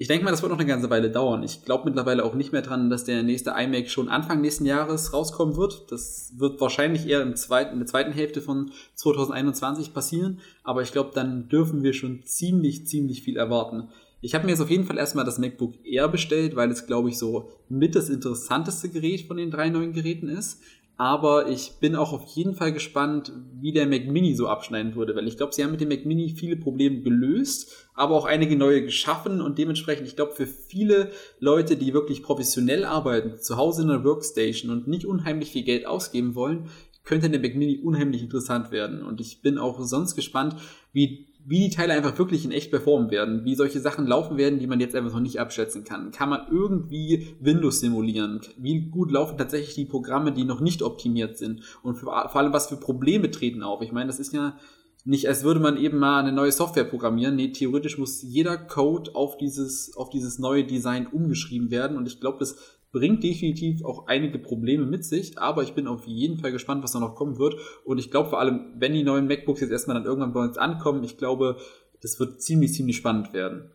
Ich 0.00 0.08
denke 0.08 0.24
mal, 0.24 0.30
das 0.30 0.40
wird 0.40 0.50
noch 0.50 0.58
eine 0.58 0.66
ganze 0.66 0.88
Weile 0.88 1.10
dauern. 1.10 1.42
Ich 1.42 1.66
glaube 1.66 1.84
mittlerweile 1.84 2.24
auch 2.24 2.32
nicht 2.32 2.52
mehr 2.52 2.62
dran, 2.62 2.88
dass 2.88 3.04
der 3.04 3.22
nächste 3.22 3.50
iMac 3.50 3.90
schon 3.90 4.08
Anfang 4.08 4.40
nächsten 4.40 4.64
Jahres 4.64 5.12
rauskommen 5.12 5.58
wird. 5.58 5.92
Das 5.92 6.32
wird 6.38 6.58
wahrscheinlich 6.58 7.06
eher 7.06 7.20
im 7.20 7.36
zweiten, 7.36 7.74
in 7.74 7.80
der 7.80 7.86
zweiten 7.86 8.12
Hälfte 8.12 8.40
von 8.40 8.72
2021 8.94 9.92
passieren. 9.92 10.40
Aber 10.64 10.80
ich 10.80 10.92
glaube, 10.92 11.10
dann 11.12 11.50
dürfen 11.50 11.82
wir 11.82 11.92
schon 11.92 12.22
ziemlich, 12.24 12.86
ziemlich 12.86 13.22
viel 13.24 13.36
erwarten. 13.36 13.88
Ich 14.22 14.34
habe 14.34 14.46
mir 14.46 14.52
jetzt 14.52 14.62
auf 14.62 14.70
jeden 14.70 14.86
Fall 14.86 14.96
erstmal 14.96 15.26
das 15.26 15.36
MacBook 15.36 15.74
Air 15.84 16.08
bestellt, 16.08 16.56
weil 16.56 16.70
es, 16.70 16.86
glaube 16.86 17.10
ich, 17.10 17.18
so 17.18 17.50
mit 17.68 17.94
das 17.94 18.08
interessanteste 18.08 18.88
Gerät 18.88 19.26
von 19.26 19.36
den 19.36 19.50
drei 19.50 19.68
neuen 19.68 19.92
Geräten 19.92 20.30
ist 20.30 20.62
aber 21.00 21.48
ich 21.48 21.78
bin 21.80 21.96
auch 21.96 22.12
auf 22.12 22.26
jeden 22.34 22.54
Fall 22.54 22.74
gespannt, 22.74 23.32
wie 23.58 23.72
der 23.72 23.86
Mac 23.86 24.06
Mini 24.06 24.34
so 24.34 24.48
abschneiden 24.48 24.96
würde, 24.96 25.16
weil 25.16 25.26
ich 25.26 25.38
glaube, 25.38 25.54
sie 25.54 25.64
haben 25.64 25.70
mit 25.70 25.80
dem 25.80 25.88
Mac 25.88 26.04
Mini 26.04 26.34
viele 26.36 26.56
Probleme 26.56 27.00
gelöst, 27.00 27.88
aber 27.94 28.14
auch 28.14 28.26
einige 28.26 28.54
neue 28.54 28.82
geschaffen 28.82 29.40
und 29.40 29.56
dementsprechend, 29.56 30.06
ich 30.06 30.14
glaube, 30.14 30.32
für 30.32 30.46
viele 30.46 31.10
Leute, 31.38 31.78
die 31.78 31.94
wirklich 31.94 32.22
professionell 32.22 32.84
arbeiten, 32.84 33.38
zu 33.38 33.56
Hause 33.56 33.80
in 33.80 33.88
der 33.88 34.04
Workstation 34.04 34.70
und 34.70 34.88
nicht 34.88 35.06
unheimlich 35.06 35.52
viel 35.52 35.62
Geld 35.62 35.86
ausgeben 35.86 36.34
wollen, 36.34 36.68
könnte 37.02 37.30
der 37.30 37.40
Mac 37.40 37.54
Mini 37.54 37.78
unheimlich 37.78 38.20
interessant 38.20 38.70
werden. 38.70 39.02
Und 39.02 39.22
ich 39.22 39.40
bin 39.40 39.56
auch 39.56 39.80
sonst 39.80 40.16
gespannt, 40.16 40.56
wie 40.92 41.29
wie 41.44 41.60
die 41.60 41.70
Teile 41.70 41.94
einfach 41.94 42.16
wirklich 42.18 42.44
in 42.44 42.52
echt 42.52 42.70
performen 42.70 43.10
werden, 43.10 43.44
wie 43.44 43.54
solche 43.54 43.80
Sachen 43.80 44.06
laufen 44.06 44.36
werden, 44.36 44.58
die 44.58 44.66
man 44.66 44.80
jetzt 44.80 44.94
einfach 44.94 45.12
noch 45.12 45.20
nicht 45.20 45.40
abschätzen 45.40 45.84
kann. 45.84 46.10
Kann 46.10 46.28
man 46.28 46.46
irgendwie 46.50 47.34
Windows 47.40 47.80
simulieren? 47.80 48.40
Wie 48.56 48.88
gut 48.90 49.10
laufen 49.10 49.38
tatsächlich 49.38 49.74
die 49.74 49.84
Programme, 49.84 50.32
die 50.32 50.44
noch 50.44 50.60
nicht 50.60 50.82
optimiert 50.82 51.38
sind? 51.38 51.62
Und 51.82 51.96
vor 51.96 52.36
allem, 52.36 52.52
was 52.52 52.68
für 52.68 52.76
Probleme 52.76 53.30
treten 53.30 53.62
auf? 53.62 53.82
Ich 53.82 53.92
meine, 53.92 54.08
das 54.08 54.20
ist 54.20 54.32
ja 54.32 54.56
nicht, 55.04 55.28
als 55.28 55.44
würde 55.44 55.60
man 55.60 55.76
eben 55.76 55.98
mal 55.98 56.20
eine 56.20 56.32
neue 56.32 56.52
Software 56.52 56.84
programmieren. 56.84 57.36
Nee, 57.36 57.52
theoretisch 57.52 57.98
muss 57.98 58.22
jeder 58.22 58.58
Code 58.58 59.14
auf 59.14 59.38
dieses, 59.38 59.96
auf 59.96 60.10
dieses 60.10 60.38
neue 60.38 60.64
Design 60.64 61.06
umgeschrieben 61.06 61.70
werden. 61.70 61.96
Und 61.96 62.06
ich 62.06 62.20
glaube, 62.20 62.38
das 62.38 62.79
bringt 62.92 63.22
definitiv 63.22 63.84
auch 63.84 64.06
einige 64.06 64.38
Probleme 64.38 64.86
mit 64.86 65.04
sich, 65.04 65.38
aber 65.38 65.62
ich 65.62 65.74
bin 65.74 65.86
auf 65.86 66.06
jeden 66.06 66.38
Fall 66.38 66.52
gespannt, 66.52 66.82
was 66.82 66.92
da 66.92 67.00
noch 67.00 67.14
kommen 67.14 67.38
wird. 67.38 67.56
Und 67.84 67.98
ich 67.98 68.10
glaube 68.10 68.30
vor 68.30 68.40
allem, 68.40 68.72
wenn 68.76 68.92
die 68.92 69.04
neuen 69.04 69.26
MacBooks 69.26 69.60
jetzt 69.60 69.70
erstmal 69.70 69.94
dann 69.94 70.06
irgendwann 70.06 70.32
bei 70.32 70.40
uns 70.40 70.58
ankommen, 70.58 71.04
ich 71.04 71.16
glaube, 71.16 71.56
das 72.02 72.18
wird 72.18 72.42
ziemlich, 72.42 72.72
ziemlich 72.72 72.96
spannend 72.96 73.32
werden. 73.32 73.70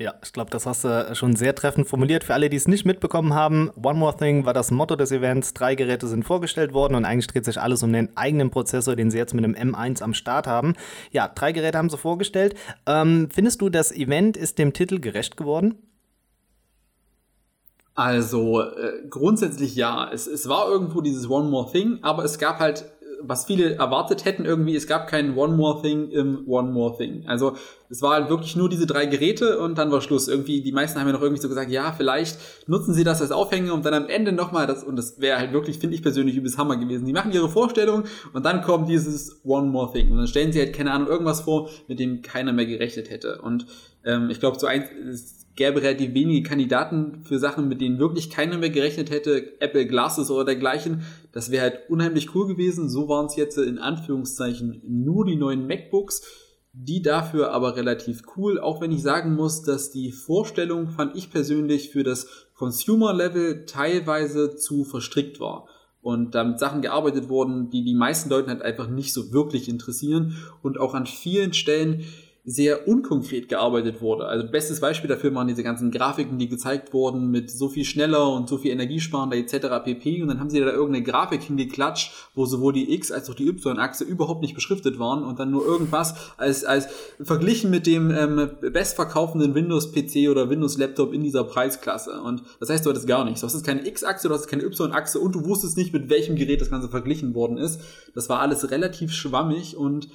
Ja, 0.00 0.14
ich 0.24 0.32
glaube, 0.32 0.50
das 0.50 0.64
hast 0.64 0.84
du 0.84 1.14
schon 1.14 1.36
sehr 1.36 1.54
treffend 1.54 1.86
formuliert. 1.86 2.24
Für 2.24 2.32
alle, 2.32 2.48
die 2.48 2.56
es 2.56 2.66
nicht 2.66 2.86
mitbekommen 2.86 3.34
haben, 3.34 3.70
One 3.76 3.98
More 3.98 4.16
Thing 4.16 4.46
war 4.46 4.54
das 4.54 4.70
Motto 4.70 4.96
des 4.96 5.12
Events. 5.12 5.52
Drei 5.52 5.74
Geräte 5.74 6.06
sind 6.06 6.24
vorgestellt 6.24 6.72
worden 6.72 6.94
und 6.94 7.04
eigentlich 7.04 7.26
dreht 7.26 7.44
sich 7.44 7.60
alles 7.60 7.82
um 7.82 7.92
den 7.92 8.16
eigenen 8.16 8.50
Prozessor, 8.50 8.96
den 8.96 9.10
sie 9.10 9.18
jetzt 9.18 9.34
mit 9.34 9.44
dem 9.44 9.54
M1 9.54 10.00
am 10.00 10.14
Start 10.14 10.46
haben. 10.46 10.72
Ja, 11.10 11.28
drei 11.28 11.52
Geräte 11.52 11.76
haben 11.76 11.90
sie 11.90 11.98
vorgestellt. 11.98 12.54
Ähm, 12.86 13.28
findest 13.30 13.60
du, 13.60 13.68
das 13.68 13.92
Event 13.92 14.38
ist 14.38 14.58
dem 14.58 14.72
Titel 14.72 15.00
gerecht 15.00 15.36
geworden? 15.36 15.74
Also 18.00 18.62
äh, 18.62 19.02
grundsätzlich 19.10 19.76
ja. 19.76 20.10
Es, 20.10 20.26
es 20.26 20.48
war 20.48 20.70
irgendwo 20.70 21.02
dieses 21.02 21.28
One 21.28 21.50
More 21.50 21.70
Thing, 21.70 21.98
aber 22.00 22.24
es 22.24 22.38
gab 22.38 22.58
halt, 22.58 22.86
was 23.20 23.44
viele 23.44 23.74
erwartet 23.74 24.24
hätten 24.24 24.46
irgendwie, 24.46 24.74
es 24.74 24.86
gab 24.86 25.06
kein 25.06 25.36
One 25.36 25.54
More 25.54 25.82
Thing 25.82 26.08
im 26.08 26.48
One 26.48 26.72
More 26.72 26.96
Thing. 26.96 27.24
Also 27.26 27.56
es 27.90 28.00
war 28.00 28.12
halt 28.14 28.30
wirklich 28.30 28.56
nur 28.56 28.70
diese 28.70 28.86
drei 28.86 29.04
Geräte 29.04 29.58
und 29.58 29.76
dann 29.76 29.90
war 29.90 30.00
Schluss. 30.00 30.28
Irgendwie, 30.28 30.62
die 30.62 30.72
meisten 30.72 30.98
haben 30.98 31.08
ja 31.08 31.12
noch 31.12 31.20
irgendwie 31.20 31.42
so 31.42 31.50
gesagt, 31.50 31.70
ja, 31.70 31.92
vielleicht 31.92 32.38
nutzen 32.66 32.94
sie 32.94 33.04
das 33.04 33.20
als 33.20 33.32
Aufhänger 33.32 33.74
und 33.74 33.84
dann 33.84 33.92
am 33.92 34.08
Ende 34.08 34.32
nochmal 34.32 34.66
das, 34.66 34.82
und 34.82 34.96
das 34.96 35.20
wäre 35.20 35.36
halt 35.36 35.52
wirklich, 35.52 35.78
finde 35.78 35.94
ich 35.94 36.02
persönlich, 36.02 36.36
übelst 36.36 36.56
Hammer 36.56 36.78
gewesen. 36.78 37.04
Die 37.04 37.12
machen 37.12 37.32
ihre 37.32 37.50
Vorstellung 37.50 38.04
und 38.32 38.46
dann 38.46 38.62
kommt 38.62 38.88
dieses 38.88 39.44
One 39.44 39.66
More 39.66 39.92
Thing. 39.92 40.10
Und 40.10 40.16
dann 40.16 40.26
stellen 40.26 40.52
sie 40.52 40.60
halt, 40.60 40.72
keine 40.72 40.92
Ahnung, 40.92 41.08
irgendwas 41.08 41.42
vor, 41.42 41.68
mit 41.86 42.00
dem 42.00 42.22
keiner 42.22 42.54
mehr 42.54 42.64
gerechnet 42.64 43.10
hätte. 43.10 43.42
Und 43.42 43.66
ähm, 44.06 44.30
ich 44.30 44.40
glaube, 44.40 44.58
so 44.58 44.66
eins, 44.66 44.88
gäbe 45.60 45.82
relativ 45.82 46.14
wenige 46.14 46.48
Kandidaten 46.48 47.20
für 47.22 47.38
Sachen, 47.38 47.68
mit 47.68 47.82
denen 47.82 47.98
wirklich 47.98 48.30
keiner 48.30 48.56
mehr 48.56 48.70
gerechnet 48.70 49.10
hätte, 49.10 49.60
Apple 49.60 49.86
Glasses 49.86 50.30
oder 50.30 50.46
dergleichen. 50.46 51.02
Das 51.32 51.50
wäre 51.50 51.64
halt 51.64 51.90
unheimlich 51.90 52.34
cool 52.34 52.46
gewesen. 52.46 52.88
So 52.88 53.10
waren 53.10 53.26
es 53.26 53.36
jetzt 53.36 53.58
in 53.58 53.78
Anführungszeichen 53.78 54.80
nur 54.88 55.26
die 55.26 55.36
neuen 55.36 55.66
MacBooks. 55.66 56.22
Die 56.72 57.02
dafür 57.02 57.50
aber 57.52 57.76
relativ 57.76 58.22
cool, 58.36 58.58
auch 58.58 58.80
wenn 58.80 58.90
ich 58.90 59.02
sagen 59.02 59.34
muss, 59.34 59.60
dass 59.60 59.90
die 59.90 60.12
Vorstellung 60.12 60.88
fand 60.88 61.14
ich 61.14 61.30
persönlich 61.30 61.90
für 61.90 62.04
das 62.04 62.48
Consumer-Level 62.54 63.66
teilweise 63.66 64.56
zu 64.56 64.84
verstrickt 64.84 65.40
war 65.40 65.68
und 66.00 66.34
damit 66.34 66.58
Sachen 66.58 66.80
gearbeitet 66.80 67.28
wurden, 67.28 67.68
die 67.68 67.84
die 67.84 67.92
meisten 67.92 68.30
Leute 68.30 68.48
halt 68.48 68.62
einfach 68.62 68.88
nicht 68.88 69.12
so 69.12 69.30
wirklich 69.30 69.68
interessieren 69.68 70.36
und 70.62 70.78
auch 70.80 70.94
an 70.94 71.04
vielen 71.04 71.52
Stellen 71.52 72.04
sehr 72.44 72.88
unkonkret 72.88 73.48
gearbeitet 73.48 74.00
wurde. 74.00 74.24
Also 74.26 74.48
bestes 74.48 74.80
Beispiel 74.80 75.08
dafür 75.08 75.34
waren 75.34 75.46
diese 75.46 75.62
ganzen 75.62 75.90
Grafiken, 75.90 76.38
die 76.38 76.48
gezeigt 76.48 76.94
wurden 76.94 77.30
mit 77.30 77.50
so 77.50 77.68
viel 77.68 77.84
schneller 77.84 78.32
und 78.32 78.48
so 78.48 78.56
viel 78.56 78.70
energiesparender 78.70 79.36
etc. 79.36 79.84
pp. 79.84 80.22
Und 80.22 80.28
dann 80.28 80.40
haben 80.40 80.48
sie 80.48 80.58
da 80.58 80.66
irgendeine 80.66 81.04
Grafik 81.04 81.42
hingeklatscht, 81.42 82.12
wo 82.34 82.46
sowohl 82.46 82.72
die 82.72 82.94
X 82.94 83.12
als 83.12 83.28
auch 83.28 83.34
die 83.34 83.46
Y-Achse 83.46 84.04
überhaupt 84.04 84.40
nicht 84.40 84.54
beschriftet 84.54 84.98
waren 84.98 85.22
und 85.22 85.38
dann 85.38 85.50
nur 85.50 85.66
irgendwas 85.66 86.14
als, 86.38 86.64
als 86.64 86.88
verglichen 87.20 87.70
mit 87.70 87.86
dem 87.86 88.10
ähm, 88.10 88.50
bestverkaufenden 88.60 89.54
Windows-PC 89.54 90.30
oder 90.30 90.48
Windows-Laptop 90.48 91.12
in 91.12 91.22
dieser 91.22 91.44
Preisklasse. 91.44 92.22
Und 92.22 92.42
das 92.58 92.70
heißt, 92.70 92.86
du 92.86 92.90
hattest 92.90 93.06
gar 93.06 93.24
nichts. 93.26 93.42
Du 93.42 93.46
hast 93.46 93.64
keine 93.64 93.86
X-Achse, 93.86 94.28
du 94.28 94.34
hast 94.34 94.48
keine 94.48 94.64
Y-Achse 94.64 95.20
und 95.20 95.34
du 95.34 95.44
wusstest 95.44 95.76
nicht, 95.76 95.92
mit 95.92 96.08
welchem 96.08 96.36
Gerät 96.36 96.62
das 96.62 96.70
Ganze 96.70 96.88
verglichen 96.88 97.34
worden 97.34 97.58
ist. 97.58 97.80
Das 98.14 98.30
war 98.30 98.40
alles 98.40 98.70
relativ 98.70 99.12
schwammig 99.12 99.76
und 99.76 100.08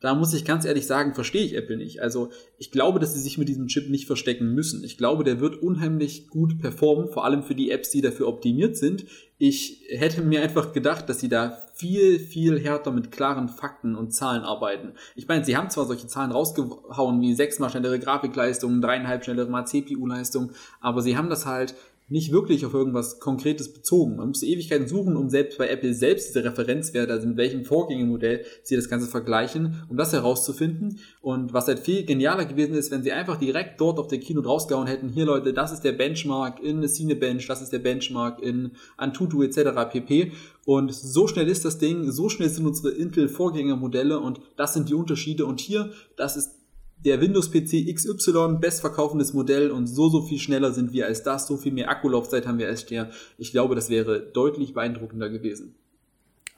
da 0.00 0.14
muss 0.14 0.32
ich 0.32 0.44
ganz 0.44 0.64
ehrlich 0.64 0.86
sagen, 0.86 1.14
verstehe 1.14 1.44
ich 1.44 1.56
Apple 1.56 1.76
nicht. 1.76 2.00
Also 2.00 2.30
ich 2.56 2.70
glaube, 2.70 3.00
dass 3.00 3.14
sie 3.14 3.20
sich 3.20 3.36
mit 3.36 3.48
diesem 3.48 3.66
Chip 3.66 3.90
nicht 3.90 4.06
verstecken 4.06 4.54
müssen. 4.54 4.84
Ich 4.84 4.96
glaube, 4.96 5.24
der 5.24 5.40
wird 5.40 5.60
unheimlich 5.60 6.28
gut 6.28 6.60
performen, 6.60 7.08
vor 7.08 7.24
allem 7.24 7.42
für 7.42 7.56
die 7.56 7.70
Apps, 7.70 7.90
die 7.90 8.00
dafür 8.00 8.28
optimiert 8.28 8.76
sind. 8.76 9.06
Ich 9.38 9.84
hätte 9.88 10.22
mir 10.22 10.42
einfach 10.42 10.72
gedacht, 10.72 11.08
dass 11.08 11.18
sie 11.20 11.28
da 11.28 11.64
viel, 11.74 12.18
viel 12.18 12.60
härter 12.60 12.92
mit 12.92 13.10
klaren 13.10 13.48
Fakten 13.48 13.96
und 13.96 14.12
Zahlen 14.12 14.42
arbeiten. 14.42 14.92
Ich 15.16 15.26
meine, 15.26 15.44
sie 15.44 15.56
haben 15.56 15.70
zwar 15.70 15.86
solche 15.86 16.06
Zahlen 16.06 16.32
rausgehauen 16.32 17.20
wie 17.20 17.34
sechsmal 17.34 17.70
schnellere 17.70 17.98
Grafikleistung, 17.98 18.80
dreieinhalb 18.80 19.24
schnellere 19.24 19.64
CPU-Leistung, 19.64 20.52
aber 20.80 21.02
sie 21.02 21.16
haben 21.16 21.28
das 21.28 21.46
halt 21.46 21.74
nicht 22.08 22.32
wirklich 22.32 22.64
auf 22.64 22.74
irgendwas 22.74 23.20
Konkretes 23.20 23.72
bezogen. 23.72 24.16
Man 24.16 24.28
muss 24.28 24.42
Ewigkeiten 24.42 24.88
suchen, 24.88 25.16
um 25.16 25.28
selbst 25.28 25.58
bei 25.58 25.68
Apple 25.68 25.92
selbst 25.92 26.28
diese 26.28 26.44
Referenzwerte, 26.44 27.12
also 27.12 27.28
mit 27.28 27.36
welchem 27.36 27.64
Vorgängermodell 27.64 28.44
sie 28.62 28.76
das 28.76 28.88
Ganze 28.88 29.08
vergleichen, 29.08 29.82
um 29.88 29.96
das 29.96 30.12
herauszufinden. 30.12 31.00
Und 31.20 31.52
was 31.52 31.68
halt 31.68 31.80
viel 31.80 32.04
genialer 32.04 32.46
gewesen 32.46 32.74
ist, 32.74 32.90
wenn 32.90 33.02
sie 33.02 33.12
einfach 33.12 33.36
direkt 33.36 33.80
dort 33.80 33.98
auf 33.98 34.08
der 34.08 34.20
Keynote 34.20 34.48
rausgehauen 34.48 34.86
hätten, 34.86 35.08
hier 35.08 35.26
Leute, 35.26 35.52
das 35.52 35.72
ist 35.72 35.82
der 35.82 35.92
Benchmark 35.92 36.62
in 36.62 36.86
Cinebench, 36.86 37.46
das 37.46 37.60
ist 37.60 37.72
der 37.72 37.78
Benchmark 37.80 38.42
in 38.42 38.72
Antutu 38.96 39.42
etc. 39.42 39.90
pp. 39.90 40.32
Und 40.64 40.92
so 40.94 41.26
schnell 41.26 41.48
ist 41.48 41.64
das 41.64 41.78
Ding, 41.78 42.10
so 42.10 42.28
schnell 42.28 42.48
sind 42.48 42.66
unsere 42.66 42.90
Intel-Vorgängermodelle 42.90 44.18
und 44.18 44.40
das 44.56 44.74
sind 44.74 44.88
die 44.88 44.94
Unterschiede. 44.94 45.46
Und 45.46 45.60
hier, 45.60 45.90
das 46.16 46.36
ist 46.36 46.57
der 47.04 47.20
Windows-PC 47.20 47.94
XY, 47.94 48.58
bestverkaufendes 48.60 49.32
Modell 49.32 49.70
und 49.70 49.86
so, 49.86 50.08
so 50.08 50.22
viel 50.22 50.38
schneller 50.38 50.72
sind 50.72 50.92
wir 50.92 51.06
als 51.06 51.22
das, 51.22 51.46
so 51.46 51.56
viel 51.56 51.72
mehr 51.72 51.90
Akkulaufzeit 51.90 52.46
haben 52.46 52.58
wir 52.58 52.68
als 52.68 52.86
der. 52.86 53.10
Ich 53.36 53.52
glaube, 53.52 53.74
das 53.74 53.88
wäre 53.88 54.20
deutlich 54.20 54.74
beeindruckender 54.74 55.28
gewesen. 55.30 55.74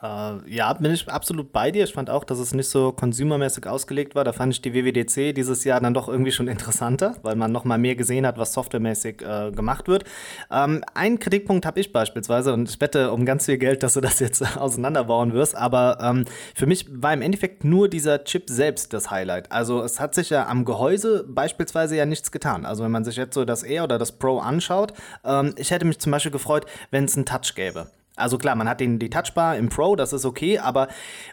Äh, 0.03 0.51
ja, 0.51 0.73
bin 0.73 0.93
ich 0.93 1.09
absolut 1.09 1.53
bei 1.53 1.71
dir. 1.71 1.85
Ich 1.85 1.93
fand 1.93 2.09
auch, 2.09 2.25
dass 2.25 2.39
es 2.39 2.55
nicht 2.55 2.69
so 2.69 2.93
consumermäßig 2.93 3.67
ausgelegt 3.67 4.15
war. 4.15 4.25
Da 4.25 4.33
fand 4.33 4.53
ich 4.53 4.63
die 4.63 4.73
WWDC 4.73 5.35
dieses 5.35 5.65
Jahr 5.65 5.81
dann 5.81 5.93
doch 5.93 6.09
irgendwie 6.09 6.33
schon 6.33 6.49
interessanter, 6.49 7.17
weil 7.23 7.37
man 7.37 7.53
noch 7.53 7.65
mal 7.65 7.77
mehr 7.77 7.97
gesehen 7.97 8.27
hat, 8.27 8.39
was 8.39 8.55
softwaremäßig 8.55 9.23
äh, 9.23 9.51
gemacht 9.51 9.89
wird. 9.89 10.05
Ähm, 10.51 10.83
einen 10.95 11.19
Kritikpunkt 11.19 11.67
habe 11.67 11.81
ich 11.81 11.93
beispielsweise 11.93 12.55
und 12.55 12.71
ich 12.71 12.81
wette 12.81 13.13
um 13.13 13.27
ganz 13.27 13.45
viel 13.45 13.59
Geld, 13.59 13.83
dass 13.83 13.95
du 13.95 14.01
das 14.01 14.21
jetzt 14.21 14.57
auseinanderbauen 14.57 15.35
wirst. 15.35 15.55
Aber 15.55 15.99
ähm, 16.01 16.25
für 16.55 16.67
mich 16.67 16.87
war 16.91 17.13
im 17.13 17.21
Endeffekt 17.21 17.65
nur 17.65 17.89
dieser 17.89 18.25
Chip 18.25 18.49
selbst 18.49 18.95
das 18.95 19.11
Highlight. 19.11 19.53
Also 19.53 19.83
es 19.83 20.01
hat 20.01 20.15
sich 20.15 20.31
ja 20.31 20.47
am 20.47 20.65
Gehäuse 20.65 21.27
beispielsweise 21.29 21.97
ja 21.97 22.07
nichts 22.07 22.33
getan. 22.33 22.65
Also 22.65 22.85
wenn 22.85 22.91
man 22.91 23.05
sich 23.05 23.17
jetzt 23.17 23.35
so 23.35 23.45
das 23.45 23.63
Air 23.63 23.85
oder 23.85 23.99
das 23.99 24.13
Pro 24.13 24.39
anschaut, 24.39 24.95
ähm, 25.25 25.55
ich 25.59 25.71
hätte 25.71 25.85
mich 25.85 25.99
zum 25.99 26.13
Beispiel 26.13 26.33
gefreut, 26.33 26.65
wenn 26.91 27.05
es 27.05 27.17
einen 27.17 27.27
Touch 27.27 27.55
gäbe. 27.55 27.89
Also 28.20 28.38
klar, 28.38 28.54
man 28.54 28.68
hat 28.68 28.80
den, 28.80 28.98
die 28.98 29.11
Touchbar 29.11 29.56
im 29.56 29.68
Pro, 29.68 29.96
das 29.96 30.12
ist 30.12 30.24
okay, 30.24 30.59
aber 30.59 30.88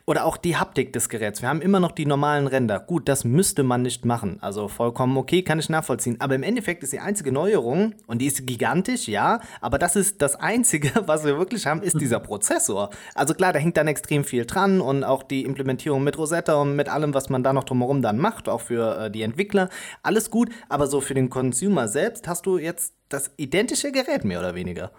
oder 0.05 0.25
auch 0.25 0.37
die 0.37 0.57
Haptik 0.57 0.93
des 0.93 1.09
Geräts. 1.09 1.41
Wir 1.41 1.49
haben 1.49 1.61
immer 1.61 1.79
noch 1.79 1.91
die 1.91 2.05
normalen 2.05 2.47
Ränder. 2.47 2.79
Gut, 2.79 3.07
das 3.07 3.23
müsste 3.23 3.63
man 3.63 3.81
nicht 3.81 4.05
machen. 4.05 4.37
Also 4.41 4.67
vollkommen 4.67 5.17
okay, 5.17 5.43
kann 5.43 5.59
ich 5.59 5.69
nachvollziehen. 5.69 6.17
Aber 6.19 6.35
im 6.35 6.43
Endeffekt 6.43 6.83
ist 6.83 6.93
die 6.93 6.99
einzige 6.99 7.31
Neuerung, 7.31 7.93
und 8.07 8.19
die 8.19 8.27
ist 8.27 8.45
gigantisch, 8.47 9.07
ja, 9.07 9.41
aber 9.61 9.77
das 9.77 9.95
ist 9.95 10.21
das 10.21 10.35
Einzige, 10.35 10.91
was 11.05 11.25
wir 11.25 11.37
wirklich 11.37 11.65
haben, 11.65 11.81
ist 11.81 11.99
dieser 11.99 12.19
Prozessor. 12.19 12.89
Also 13.15 13.33
klar, 13.33 13.53
da 13.53 13.59
hängt 13.59 13.77
dann 13.77 13.87
extrem 13.87 14.23
viel 14.23 14.45
dran 14.45 14.81
und 14.81 15.03
auch 15.03 15.23
die 15.23 15.43
Implementierung 15.43 16.03
mit 16.03 16.17
Rosetta 16.17 16.55
und 16.55 16.75
mit 16.75 16.89
allem, 16.89 17.13
was 17.13 17.29
man 17.29 17.43
da 17.43 17.53
noch 17.53 17.63
drumherum 17.63 18.01
dann 18.01 18.17
macht, 18.17 18.49
auch 18.49 18.61
für 18.61 19.05
äh, 19.05 19.11
die 19.11 19.21
Entwickler. 19.21 19.69
Alles 20.03 20.31
gut, 20.31 20.49
aber 20.69 20.87
so 20.87 21.01
für 21.01 21.13
den 21.13 21.29
Consumer 21.29 21.87
selbst 21.87 22.27
hast 22.27 22.45
du 22.45 22.57
jetzt 22.57 22.93
das 23.09 23.31
identische 23.37 23.91
Gerät 23.91 24.25
mehr 24.25 24.39
oder 24.39 24.55
weniger. 24.55 24.91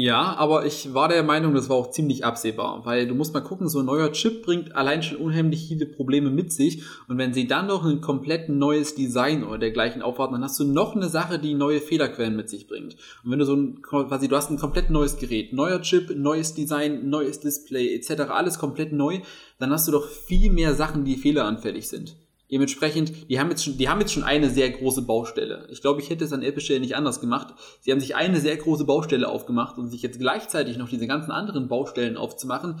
Ja, 0.00 0.36
aber 0.36 0.64
ich 0.64 0.94
war 0.94 1.08
der 1.08 1.24
Meinung, 1.24 1.54
das 1.54 1.68
war 1.68 1.74
auch 1.74 1.90
ziemlich 1.90 2.24
absehbar, 2.24 2.82
weil 2.84 3.08
du 3.08 3.16
musst 3.16 3.34
mal 3.34 3.40
gucken, 3.40 3.68
so 3.68 3.80
ein 3.80 3.86
neuer 3.86 4.12
Chip 4.12 4.44
bringt 4.44 4.76
allein 4.76 5.02
schon 5.02 5.18
unheimlich 5.18 5.66
viele 5.66 5.86
Probleme 5.86 6.30
mit 6.30 6.52
sich 6.52 6.84
und 7.08 7.18
wenn 7.18 7.34
sie 7.34 7.48
dann 7.48 7.66
noch 7.66 7.84
ein 7.84 8.00
komplett 8.00 8.48
neues 8.48 8.94
Design 8.94 9.42
oder 9.42 9.58
dergleichen 9.58 10.00
aufwarten, 10.00 10.34
dann 10.34 10.44
hast 10.44 10.60
du 10.60 10.64
noch 10.64 10.94
eine 10.94 11.08
Sache, 11.08 11.40
die 11.40 11.54
neue 11.54 11.80
Fehlerquellen 11.80 12.36
mit 12.36 12.48
sich 12.48 12.68
bringt. 12.68 12.94
Und 13.24 13.32
wenn 13.32 13.40
du 13.40 13.44
so 13.44 13.56
ein, 13.56 13.82
quasi, 13.82 14.28
du 14.28 14.36
hast 14.36 14.52
ein 14.52 14.58
komplett 14.60 14.88
neues 14.88 15.16
Gerät, 15.16 15.52
neuer 15.52 15.82
Chip, 15.82 16.16
neues 16.16 16.54
Design, 16.54 17.08
neues 17.10 17.40
Display 17.40 17.92
etc., 17.96 18.30
alles 18.30 18.60
komplett 18.60 18.92
neu, 18.92 19.18
dann 19.58 19.72
hast 19.72 19.88
du 19.88 19.90
doch 19.90 20.06
viel 20.06 20.52
mehr 20.52 20.74
Sachen, 20.74 21.04
die 21.04 21.16
fehleranfällig 21.16 21.88
sind. 21.88 22.14
Dementsprechend, 22.50 23.30
die 23.30 23.38
haben 23.38 23.50
jetzt 23.50 23.64
schon, 23.64 23.76
die 23.76 23.88
haben 23.88 24.00
jetzt 24.00 24.12
schon 24.12 24.24
eine 24.24 24.48
sehr 24.48 24.70
große 24.70 25.02
Baustelle. 25.02 25.66
Ich 25.70 25.82
glaube, 25.82 26.00
ich 26.00 26.08
hätte 26.08 26.24
es 26.24 26.32
an 26.32 26.42
Apple 26.42 26.62
Stelle 26.62 26.80
nicht 26.80 26.96
anders 26.96 27.20
gemacht. 27.20 27.54
Sie 27.80 27.92
haben 27.92 28.00
sich 28.00 28.16
eine 28.16 28.40
sehr 28.40 28.56
große 28.56 28.84
Baustelle 28.84 29.28
aufgemacht 29.28 29.76
und 29.78 29.88
sich 29.88 30.02
jetzt 30.02 30.18
gleichzeitig 30.18 30.78
noch 30.78 30.88
diese 30.88 31.06
ganzen 31.06 31.30
anderen 31.30 31.68
Baustellen 31.68 32.16
aufzumachen. 32.16 32.80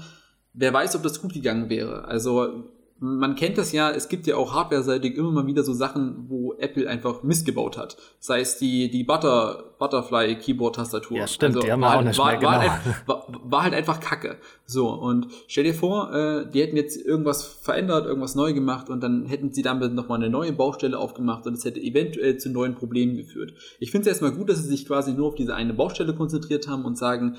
Wer 0.54 0.72
weiß, 0.72 0.96
ob 0.96 1.02
das 1.02 1.20
gut 1.20 1.34
gegangen 1.34 1.68
wäre. 1.68 2.04
Also, 2.06 2.70
man 3.00 3.36
kennt 3.36 3.58
das 3.58 3.72
ja, 3.72 3.90
es 3.90 4.08
gibt 4.08 4.26
ja 4.26 4.36
auch 4.36 4.54
hardware-seitig 4.54 5.16
immer 5.16 5.30
mal 5.30 5.46
wieder 5.46 5.62
so 5.62 5.72
Sachen, 5.72 6.24
wo 6.28 6.54
Apple 6.54 6.88
einfach 6.88 7.22
missgebaut 7.22 7.78
hat. 7.78 7.96
Sei 8.18 8.40
es 8.40 8.58
die, 8.58 8.90
die 8.90 9.04
Butter, 9.04 9.74
Butterfly 9.78 10.36
Keyboard-Tastatur. 10.36 11.18
Ja, 11.18 11.26
stimmt, 11.28 11.56
also, 11.56 11.66
die 11.66 11.72
haben 11.72 11.80
wir 11.80 11.96
auch 11.96 12.02
nicht 12.02 12.18
war, 12.18 12.26
mehr, 12.26 12.38
genau. 12.38 12.50
War 12.50 12.60
halt, 12.60 13.06
war, 13.06 13.26
war 13.44 13.62
halt, 13.62 13.74
einfach 13.74 14.00
Kacke. 14.00 14.38
So, 14.66 14.88
und 14.88 15.28
stell 15.46 15.64
dir 15.64 15.74
vor, 15.74 16.12
äh, 16.12 16.50
die 16.50 16.60
hätten 16.60 16.76
jetzt 16.76 16.96
irgendwas 16.96 17.44
verändert, 17.44 18.06
irgendwas 18.06 18.34
neu 18.34 18.52
gemacht 18.52 18.90
und 18.90 19.00
dann 19.00 19.26
hätten 19.26 19.52
sie 19.52 19.62
damit 19.62 19.94
nochmal 19.94 20.18
eine 20.18 20.30
neue 20.30 20.52
Baustelle 20.52 20.98
aufgemacht 20.98 21.46
und 21.46 21.54
es 21.54 21.64
hätte 21.64 21.80
eventuell 21.80 22.38
zu 22.38 22.50
neuen 22.50 22.74
Problemen 22.74 23.16
geführt. 23.16 23.54
Ich 23.78 23.92
finde 23.92 24.02
es 24.02 24.08
erstmal 24.08 24.32
gut, 24.32 24.48
dass 24.48 24.58
sie 24.58 24.68
sich 24.68 24.86
quasi 24.86 25.12
nur 25.12 25.28
auf 25.28 25.34
diese 25.36 25.54
eine 25.54 25.72
Baustelle 25.72 26.14
konzentriert 26.14 26.66
haben 26.66 26.84
und 26.84 26.98
sagen, 26.98 27.36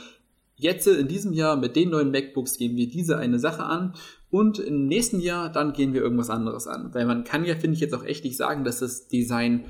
Jetzt 0.59 0.87
in 0.87 1.07
diesem 1.07 1.31
Jahr 1.31 1.55
mit 1.55 1.77
den 1.77 1.89
neuen 1.89 2.11
MacBooks 2.11 2.57
gehen 2.57 2.75
wir 2.75 2.89
diese 2.89 3.17
eine 3.17 3.39
Sache 3.39 3.63
an 3.63 3.93
und 4.29 4.59
im 4.59 4.87
nächsten 4.87 5.21
Jahr 5.21 5.49
dann 5.49 5.71
gehen 5.71 5.93
wir 5.93 6.01
irgendwas 6.01 6.29
anderes 6.29 6.67
an. 6.67 6.93
Weil 6.93 7.05
man 7.05 7.23
kann 7.23 7.45
ja, 7.45 7.55
finde 7.55 7.75
ich, 7.75 7.79
jetzt 7.79 7.95
auch 7.95 8.03
echt 8.03 8.25
nicht 8.25 8.35
sagen, 8.35 8.65
dass 8.65 8.79
das 8.79 9.07
Design 9.07 9.63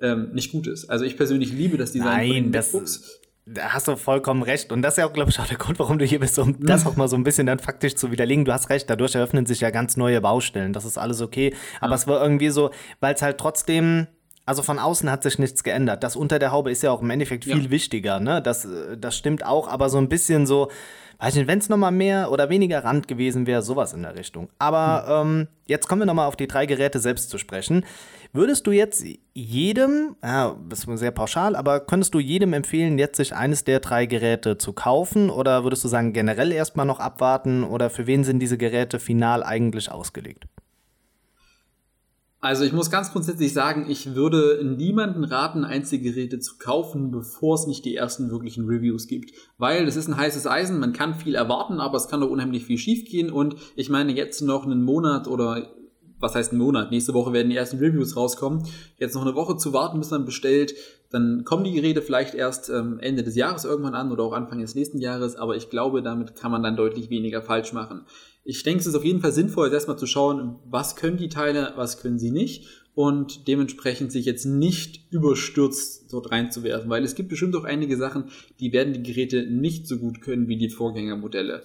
ähm, 0.00 0.30
nicht 0.32 0.52
gut 0.52 0.68
ist. 0.68 0.88
Also 0.88 1.04
ich 1.04 1.16
persönlich 1.16 1.52
liebe 1.52 1.76
das 1.76 1.90
Design 1.90 2.08
Nein, 2.08 2.26
von 2.26 2.36
den 2.36 2.52
das, 2.52 2.72
MacBooks. 2.72 3.20
Da 3.46 3.70
hast 3.70 3.88
du 3.88 3.96
vollkommen 3.96 4.44
recht. 4.44 4.70
Und 4.70 4.82
das 4.82 4.94
ist 4.94 4.98
ja 4.98 5.06
auch, 5.08 5.12
glaube 5.12 5.30
ich, 5.30 5.40
auch 5.40 5.46
der 5.48 5.58
Grund, 5.58 5.80
warum 5.80 5.98
du 5.98 6.04
hier 6.04 6.20
bist, 6.20 6.38
um 6.38 6.64
das 6.64 6.86
auch 6.86 6.94
mal 6.94 7.08
so 7.08 7.16
ein 7.16 7.24
bisschen 7.24 7.48
dann 7.48 7.58
faktisch 7.58 7.96
zu 7.96 8.12
widerlegen. 8.12 8.44
Du 8.44 8.52
hast 8.52 8.70
recht, 8.70 8.88
dadurch 8.88 9.16
eröffnen 9.16 9.46
sich 9.46 9.60
ja 9.60 9.70
ganz 9.70 9.96
neue 9.96 10.20
Baustellen. 10.20 10.72
Das 10.72 10.84
ist 10.84 10.98
alles 10.98 11.20
okay. 11.20 11.52
Aber 11.80 11.90
ja. 11.90 11.96
es 11.96 12.06
war 12.06 12.22
irgendwie 12.22 12.50
so, 12.50 12.70
weil 13.00 13.16
es 13.16 13.22
halt 13.22 13.38
trotzdem 13.38 14.06
also 14.44 14.62
von 14.62 14.78
außen 14.78 15.10
hat 15.10 15.22
sich 15.22 15.38
nichts 15.38 15.62
geändert. 15.62 16.02
Das 16.02 16.16
unter 16.16 16.38
der 16.38 16.52
Haube 16.52 16.70
ist 16.70 16.82
ja 16.82 16.90
auch 16.90 17.02
im 17.02 17.10
Endeffekt 17.10 17.44
viel 17.44 17.64
ja. 17.64 17.70
wichtiger, 17.70 18.20
ne? 18.20 18.42
Das, 18.42 18.64
äh, 18.64 18.96
das 18.98 19.16
stimmt 19.16 19.44
auch, 19.44 19.68
aber 19.68 19.88
so 19.88 19.98
ein 19.98 20.08
bisschen 20.08 20.46
so, 20.46 20.68
weiß 21.18 21.36
nicht, 21.36 21.46
wenn 21.46 21.58
es 21.60 21.68
nochmal 21.68 21.92
mehr 21.92 22.30
oder 22.32 22.48
weniger 22.48 22.82
Rand 22.82 23.06
gewesen 23.06 23.46
wäre, 23.46 23.62
sowas 23.62 23.92
in 23.92 24.02
der 24.02 24.16
Richtung. 24.16 24.48
Aber 24.58 25.22
hm. 25.22 25.30
ähm, 25.30 25.48
jetzt 25.66 25.88
kommen 25.88 26.02
wir 26.02 26.06
nochmal 26.06 26.26
auf 26.26 26.36
die 26.36 26.48
drei 26.48 26.66
Geräte 26.66 26.98
selbst 26.98 27.30
zu 27.30 27.38
sprechen. 27.38 27.84
Würdest 28.34 28.66
du 28.66 28.72
jetzt 28.72 29.04
jedem, 29.34 30.16
ja, 30.24 30.56
das 30.68 30.84
ist 30.84 30.98
sehr 30.98 31.10
pauschal, 31.10 31.54
aber 31.54 31.80
könntest 31.80 32.14
du 32.14 32.18
jedem 32.18 32.54
empfehlen, 32.54 32.98
jetzt 32.98 33.18
sich 33.18 33.36
eines 33.36 33.64
der 33.64 33.80
drei 33.80 34.06
Geräte 34.06 34.56
zu 34.56 34.72
kaufen? 34.72 35.28
Oder 35.28 35.64
würdest 35.64 35.84
du 35.84 35.88
sagen, 35.88 36.14
generell 36.14 36.50
erstmal 36.50 36.86
noch 36.86 36.98
abwarten? 36.98 37.62
Oder 37.62 37.90
für 37.90 38.06
wen 38.06 38.24
sind 38.24 38.40
diese 38.40 38.56
Geräte 38.56 38.98
final 38.98 39.44
eigentlich 39.44 39.92
ausgelegt? 39.92 40.46
Also 42.44 42.64
ich 42.64 42.72
muss 42.72 42.90
ganz 42.90 43.12
grundsätzlich 43.12 43.52
sagen, 43.52 43.86
ich 43.88 44.16
würde 44.16 44.64
niemanden 44.64 45.22
raten, 45.22 45.64
Einzelgeräte 45.64 46.40
zu 46.40 46.58
kaufen, 46.58 47.12
bevor 47.12 47.54
es 47.54 47.68
nicht 47.68 47.84
die 47.84 47.94
ersten 47.94 48.32
wirklichen 48.32 48.66
Reviews 48.66 49.06
gibt. 49.06 49.30
Weil 49.58 49.86
es 49.86 49.94
ist 49.94 50.08
ein 50.08 50.16
heißes 50.16 50.48
Eisen, 50.48 50.80
man 50.80 50.92
kann 50.92 51.14
viel 51.14 51.36
erwarten, 51.36 51.78
aber 51.78 51.96
es 51.96 52.08
kann 52.08 52.20
doch 52.20 52.28
unheimlich 52.28 52.64
viel 52.64 52.78
schiefgehen. 52.78 53.30
Und 53.30 53.54
ich 53.76 53.90
meine, 53.90 54.12
jetzt 54.12 54.40
noch 54.40 54.66
einen 54.66 54.82
Monat 54.82 55.28
oder 55.28 55.68
was 56.18 56.34
heißt 56.34 56.50
einen 56.50 56.60
Monat? 56.60 56.90
Nächste 56.90 57.14
Woche 57.14 57.32
werden 57.32 57.50
die 57.50 57.56
ersten 57.56 57.78
Reviews 57.78 58.16
rauskommen. 58.16 58.64
Jetzt 58.98 59.14
noch 59.14 59.22
eine 59.22 59.36
Woche 59.36 59.56
zu 59.56 59.72
warten, 59.72 60.00
bis 60.00 60.10
man 60.10 60.24
bestellt. 60.24 60.74
Dann 61.10 61.44
kommen 61.44 61.62
die 61.62 61.72
Geräte 61.72 62.02
vielleicht 62.02 62.34
erst 62.34 62.70
ähm, 62.70 62.98
Ende 62.98 63.22
des 63.22 63.36
Jahres 63.36 63.64
irgendwann 63.64 63.94
an 63.94 64.10
oder 64.10 64.24
auch 64.24 64.32
Anfang 64.32 64.60
des 64.60 64.74
nächsten 64.74 64.98
Jahres. 64.98 65.36
Aber 65.36 65.54
ich 65.54 65.70
glaube, 65.70 66.02
damit 66.02 66.34
kann 66.34 66.50
man 66.50 66.64
dann 66.64 66.76
deutlich 66.76 67.08
weniger 67.08 67.40
falsch 67.40 67.72
machen. 67.72 68.04
Ich 68.44 68.62
denke, 68.62 68.80
es 68.80 68.86
ist 68.86 68.94
auf 68.94 69.04
jeden 69.04 69.20
Fall 69.20 69.32
sinnvoll, 69.32 69.72
erstmal 69.72 69.98
zu 69.98 70.06
schauen, 70.06 70.58
was 70.64 70.96
können 70.96 71.16
die 71.16 71.28
Teile, 71.28 71.72
was 71.76 72.00
können 72.00 72.18
sie 72.18 72.30
nicht 72.30 72.66
und 72.94 73.48
dementsprechend 73.48 74.12
sich 74.12 74.26
jetzt 74.26 74.44
nicht 74.44 75.00
überstürzt 75.10 76.12
dort 76.12 76.30
reinzuwerfen, 76.30 76.90
weil 76.90 77.04
es 77.04 77.14
gibt 77.14 77.30
bestimmt 77.30 77.56
auch 77.56 77.64
einige 77.64 77.96
Sachen, 77.96 78.24
die 78.60 78.72
werden 78.72 78.92
die 78.92 79.02
Geräte 79.02 79.46
nicht 79.46 79.86
so 79.86 79.98
gut 79.98 80.20
können 80.20 80.48
wie 80.48 80.56
die 80.56 80.68
Vorgängermodelle. 80.68 81.62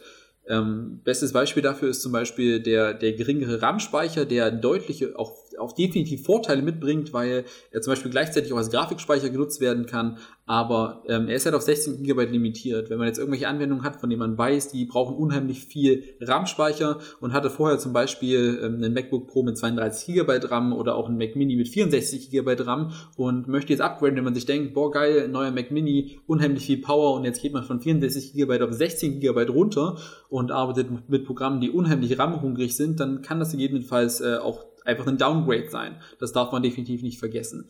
Ähm, 0.48 1.02
bestes 1.04 1.34
Beispiel 1.34 1.62
dafür 1.62 1.90
ist 1.90 2.02
zum 2.02 2.13
Beispiel 2.13 2.62
der, 2.62 2.94
der 2.94 3.13
geringere 3.13 3.62
RAM-Speicher, 3.62 4.26
der 4.26 4.52
deutliche, 4.52 5.20
auch, 5.20 5.36
auch 5.60 5.74
definitiv 5.74 6.24
Vorteile 6.24 6.62
mitbringt, 6.62 7.13
weil 7.13 7.46
er 7.72 7.82
zum 7.82 7.91
Beispiel 7.91 8.12
gleichzeitig 8.12 8.54
auch 8.54 8.58
als 8.58 8.72
Grafikspeicher 8.72 9.30
genutzt 9.30 9.62
werden 9.62 9.86
kann, 9.86 10.17
aber 10.48 11.04
ähm, 11.10 11.28
er 11.28 11.36
ist 11.36 11.46
halt 11.46 11.56
auf 11.56 11.62
16 11.62 12.04
GB 12.04 12.26
limitiert. 12.26 12.89
Wenn 12.89 13.00
man 13.00 13.08
jetzt 13.08 13.17
irgendwelche 13.17 13.50
Anwendungen 13.50 13.84
hat, 13.84 13.98
von 13.98 14.10
denen 14.10 14.22
man 14.22 14.38
weiß, 14.38 14.72
die 14.72 14.86
brauchen 14.86 15.17
unheimlich 15.17 15.65
viel 15.65 16.15
RAM-Speicher 16.22 17.00
und 17.20 17.34
hatte 17.34 17.50
vorher 17.50 17.80
zum 17.80 17.91
Beispiel 17.91 18.60
ähm, 18.63 18.76
einen 18.76 18.93
MacBook 18.93 19.28
Pro 19.28 19.43
mit 19.43 19.58
32 19.58 20.15
GB 20.15 20.39
RAM 20.46 20.72
oder 20.72 20.96
auch 20.96 21.10
einen 21.10 21.17
Mac 21.17 21.36
Mini 21.36 21.58
mit 21.58 21.67
64 21.67 22.32
GB 22.32 22.56
RAM 22.62 22.93
und 23.17 23.50
möchte 23.50 23.74
jetzt 23.74 23.82
upgraden, 23.82 24.15
wenn 24.15 24.24
man 24.24 24.36
sich 24.36 24.46
denkt, 24.46 24.74
boah 24.74 24.89
geil, 24.89 25.28
neuer 25.28 25.52
Mac 25.52 25.70
Mini, 25.70 26.20
unheimlich 26.28 26.65
viel 26.65 26.78
Power 26.78 27.15
und 27.15 27.26
jetzt 27.26 27.41
geht 27.41 27.52
man 27.52 27.63
von 27.63 27.82
64 27.82 28.32
GB 28.32 28.62
auf 28.62 28.72
16 28.72 29.20
GB 29.20 29.48
runter 29.50 29.98
und 30.30 30.54
arbeitet 30.54 31.10
mit 31.10 31.26
Programmen, 31.26 31.60
die 31.60 31.72
unheimlich 31.72 32.17
RAM-hungrig 32.17 32.74
sind, 32.74 33.02
dann 33.02 33.22
kann 33.22 33.39
das 33.39 33.52
gegebenenfalls 33.52 34.22
äh, 34.22 34.38
auch 34.38 34.65
einfach 34.88 35.08
ein 35.08 35.17
Downgrade 35.17 35.69
sein. 35.69 35.97
Das 36.19 36.32
darf 36.32 36.52
man 36.52 36.63
definitiv 36.63 37.02
nicht 37.02 37.19
vergessen. 37.19 37.65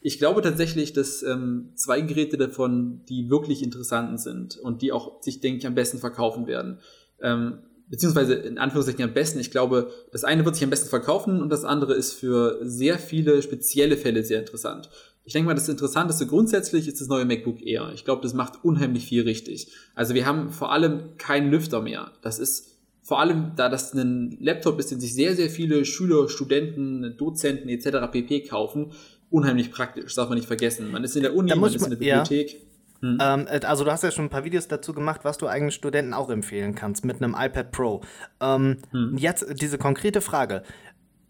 Ich 0.00 0.18
glaube 0.18 0.42
tatsächlich, 0.42 0.92
dass 0.92 1.22
ähm, 1.22 1.68
zwei 1.76 2.00
Geräte 2.00 2.36
davon 2.36 3.02
die 3.08 3.30
wirklich 3.30 3.62
interessanten 3.62 4.18
sind 4.18 4.56
und 4.56 4.82
die 4.82 4.90
auch 4.90 5.22
sich, 5.22 5.40
denke 5.40 5.58
ich, 5.58 5.66
am 5.66 5.76
besten 5.76 5.98
verkaufen 5.98 6.46
werden. 6.46 6.78
ähm, 7.20 7.58
beziehungsweise 7.92 8.32
in 8.34 8.56
Anführungszeichen 8.56 9.04
am 9.04 9.12
besten. 9.12 9.38
Ich 9.38 9.50
glaube, 9.50 9.90
das 10.12 10.24
eine 10.24 10.46
wird 10.46 10.54
sich 10.54 10.64
am 10.64 10.70
besten 10.70 10.88
verkaufen 10.88 11.42
und 11.42 11.50
das 11.50 11.64
andere 11.64 11.92
ist 11.92 12.14
für 12.14 12.58
sehr 12.62 12.98
viele 12.98 13.42
spezielle 13.42 13.98
Fälle 13.98 14.24
sehr 14.24 14.40
interessant. 14.40 14.88
Ich 15.24 15.34
denke 15.34 15.46
mal, 15.46 15.54
das 15.54 15.68
Interessanteste 15.68 16.26
grundsätzlich 16.26 16.88
ist 16.88 17.02
das 17.02 17.08
neue 17.08 17.26
MacBook 17.26 17.60
Air. 17.60 17.92
Ich 17.94 18.06
glaube, 18.06 18.22
das 18.22 18.32
macht 18.32 18.64
unheimlich 18.64 19.04
viel 19.04 19.24
richtig. 19.24 19.70
Also 19.94 20.14
wir 20.14 20.24
haben 20.24 20.50
vor 20.50 20.72
allem 20.72 21.18
keinen 21.18 21.50
Lüfter 21.50 21.82
mehr. 21.82 22.12
Das 22.22 22.38
ist 22.38 22.71
vor 23.02 23.20
allem, 23.20 23.52
da 23.56 23.68
das 23.68 23.92
ein 23.94 24.36
Laptop 24.40 24.78
ist, 24.78 24.92
den 24.92 25.00
sich 25.00 25.12
sehr, 25.14 25.34
sehr 25.34 25.50
viele 25.50 25.84
Schüler, 25.84 26.28
Studenten, 26.28 27.16
Dozenten 27.16 27.68
etc. 27.68 28.10
pp. 28.10 28.42
kaufen, 28.42 28.92
unheimlich 29.28 29.72
praktisch. 29.72 30.14
Darf 30.14 30.28
man 30.28 30.38
nicht 30.38 30.46
vergessen. 30.46 30.90
Man 30.92 31.02
ist 31.02 31.16
in 31.16 31.22
der 31.22 31.34
Uni, 31.34 31.54
man 31.54 31.74
ist 31.74 31.82
in 31.82 31.90
der 31.90 31.96
Bibliothek. 31.96 32.52
Ja. 32.52 32.58
Hm. 33.02 33.18
Ähm, 33.20 33.46
äh, 33.50 33.60
also 33.66 33.82
du 33.82 33.90
hast 33.90 34.04
ja 34.04 34.12
schon 34.12 34.26
ein 34.26 34.30
paar 34.30 34.44
Videos 34.44 34.68
dazu 34.68 34.94
gemacht, 34.94 35.22
was 35.24 35.36
du 35.36 35.48
eigentlich 35.48 35.74
Studenten 35.74 36.14
auch 36.14 36.30
empfehlen 36.30 36.76
kannst 36.76 37.04
mit 37.04 37.20
einem 37.20 37.34
iPad 37.36 37.72
Pro. 37.72 38.00
Ähm, 38.40 38.78
hm. 38.92 39.16
Jetzt 39.18 39.60
diese 39.60 39.78
konkrete 39.78 40.20
Frage 40.20 40.62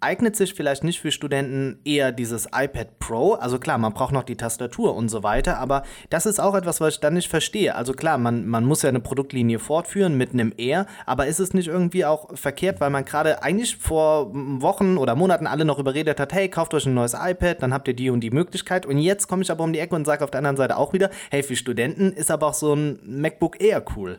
eignet 0.02 0.36
sich 0.36 0.54
vielleicht 0.54 0.84
nicht 0.84 1.00
für 1.00 1.10
Studenten 1.10 1.80
eher 1.84 2.12
dieses 2.12 2.46
iPad 2.46 2.98
Pro. 2.98 3.34
Also 3.34 3.58
klar, 3.58 3.78
man 3.78 3.92
braucht 3.94 4.12
noch 4.12 4.24
die 4.24 4.36
Tastatur 4.36 4.94
und 4.94 5.08
so 5.08 5.22
weiter, 5.22 5.58
aber 5.58 5.82
das 6.10 6.26
ist 6.26 6.40
auch 6.40 6.54
etwas, 6.54 6.80
was 6.80 6.94
ich 6.94 7.00
dann 7.00 7.14
nicht 7.14 7.28
verstehe. 7.28 7.74
Also 7.74 7.92
klar, 7.92 8.18
man, 8.18 8.46
man 8.46 8.64
muss 8.64 8.82
ja 8.82 8.88
eine 8.88 9.00
Produktlinie 9.00 9.58
fortführen 9.58 10.16
mit 10.16 10.32
einem 10.32 10.52
Air, 10.56 10.86
aber 11.06 11.26
ist 11.26 11.40
es 11.40 11.54
nicht 11.54 11.68
irgendwie 11.68 12.04
auch 12.04 12.36
verkehrt, 12.36 12.80
weil 12.80 12.90
man 12.90 13.04
gerade 13.04 13.42
eigentlich 13.42 13.76
vor 13.76 14.30
Wochen 14.32 14.96
oder 14.96 15.14
Monaten 15.14 15.46
alle 15.46 15.64
noch 15.64 15.78
überredet 15.78 16.20
hat, 16.20 16.32
hey, 16.32 16.48
kauft 16.48 16.74
euch 16.74 16.86
ein 16.86 16.94
neues 16.94 17.14
iPad, 17.14 17.62
dann 17.62 17.72
habt 17.72 17.88
ihr 17.88 17.94
die 17.94 18.10
und 18.10 18.20
die 18.20 18.30
Möglichkeit. 18.30 18.86
Und 18.86 18.98
jetzt 18.98 19.28
komme 19.28 19.42
ich 19.42 19.50
aber 19.50 19.64
um 19.64 19.72
die 19.72 19.78
Ecke 19.78 19.94
und 19.94 20.04
sage 20.04 20.24
auf 20.24 20.30
der 20.30 20.38
anderen 20.38 20.56
Seite 20.56 20.76
auch 20.76 20.92
wieder, 20.92 21.10
hey, 21.30 21.42
für 21.42 21.56
Studenten 21.56 22.12
ist 22.12 22.30
aber 22.30 22.48
auch 22.48 22.54
so 22.54 22.74
ein 22.74 22.98
MacBook 23.04 23.60
Air 23.60 23.84
cool. 23.96 24.18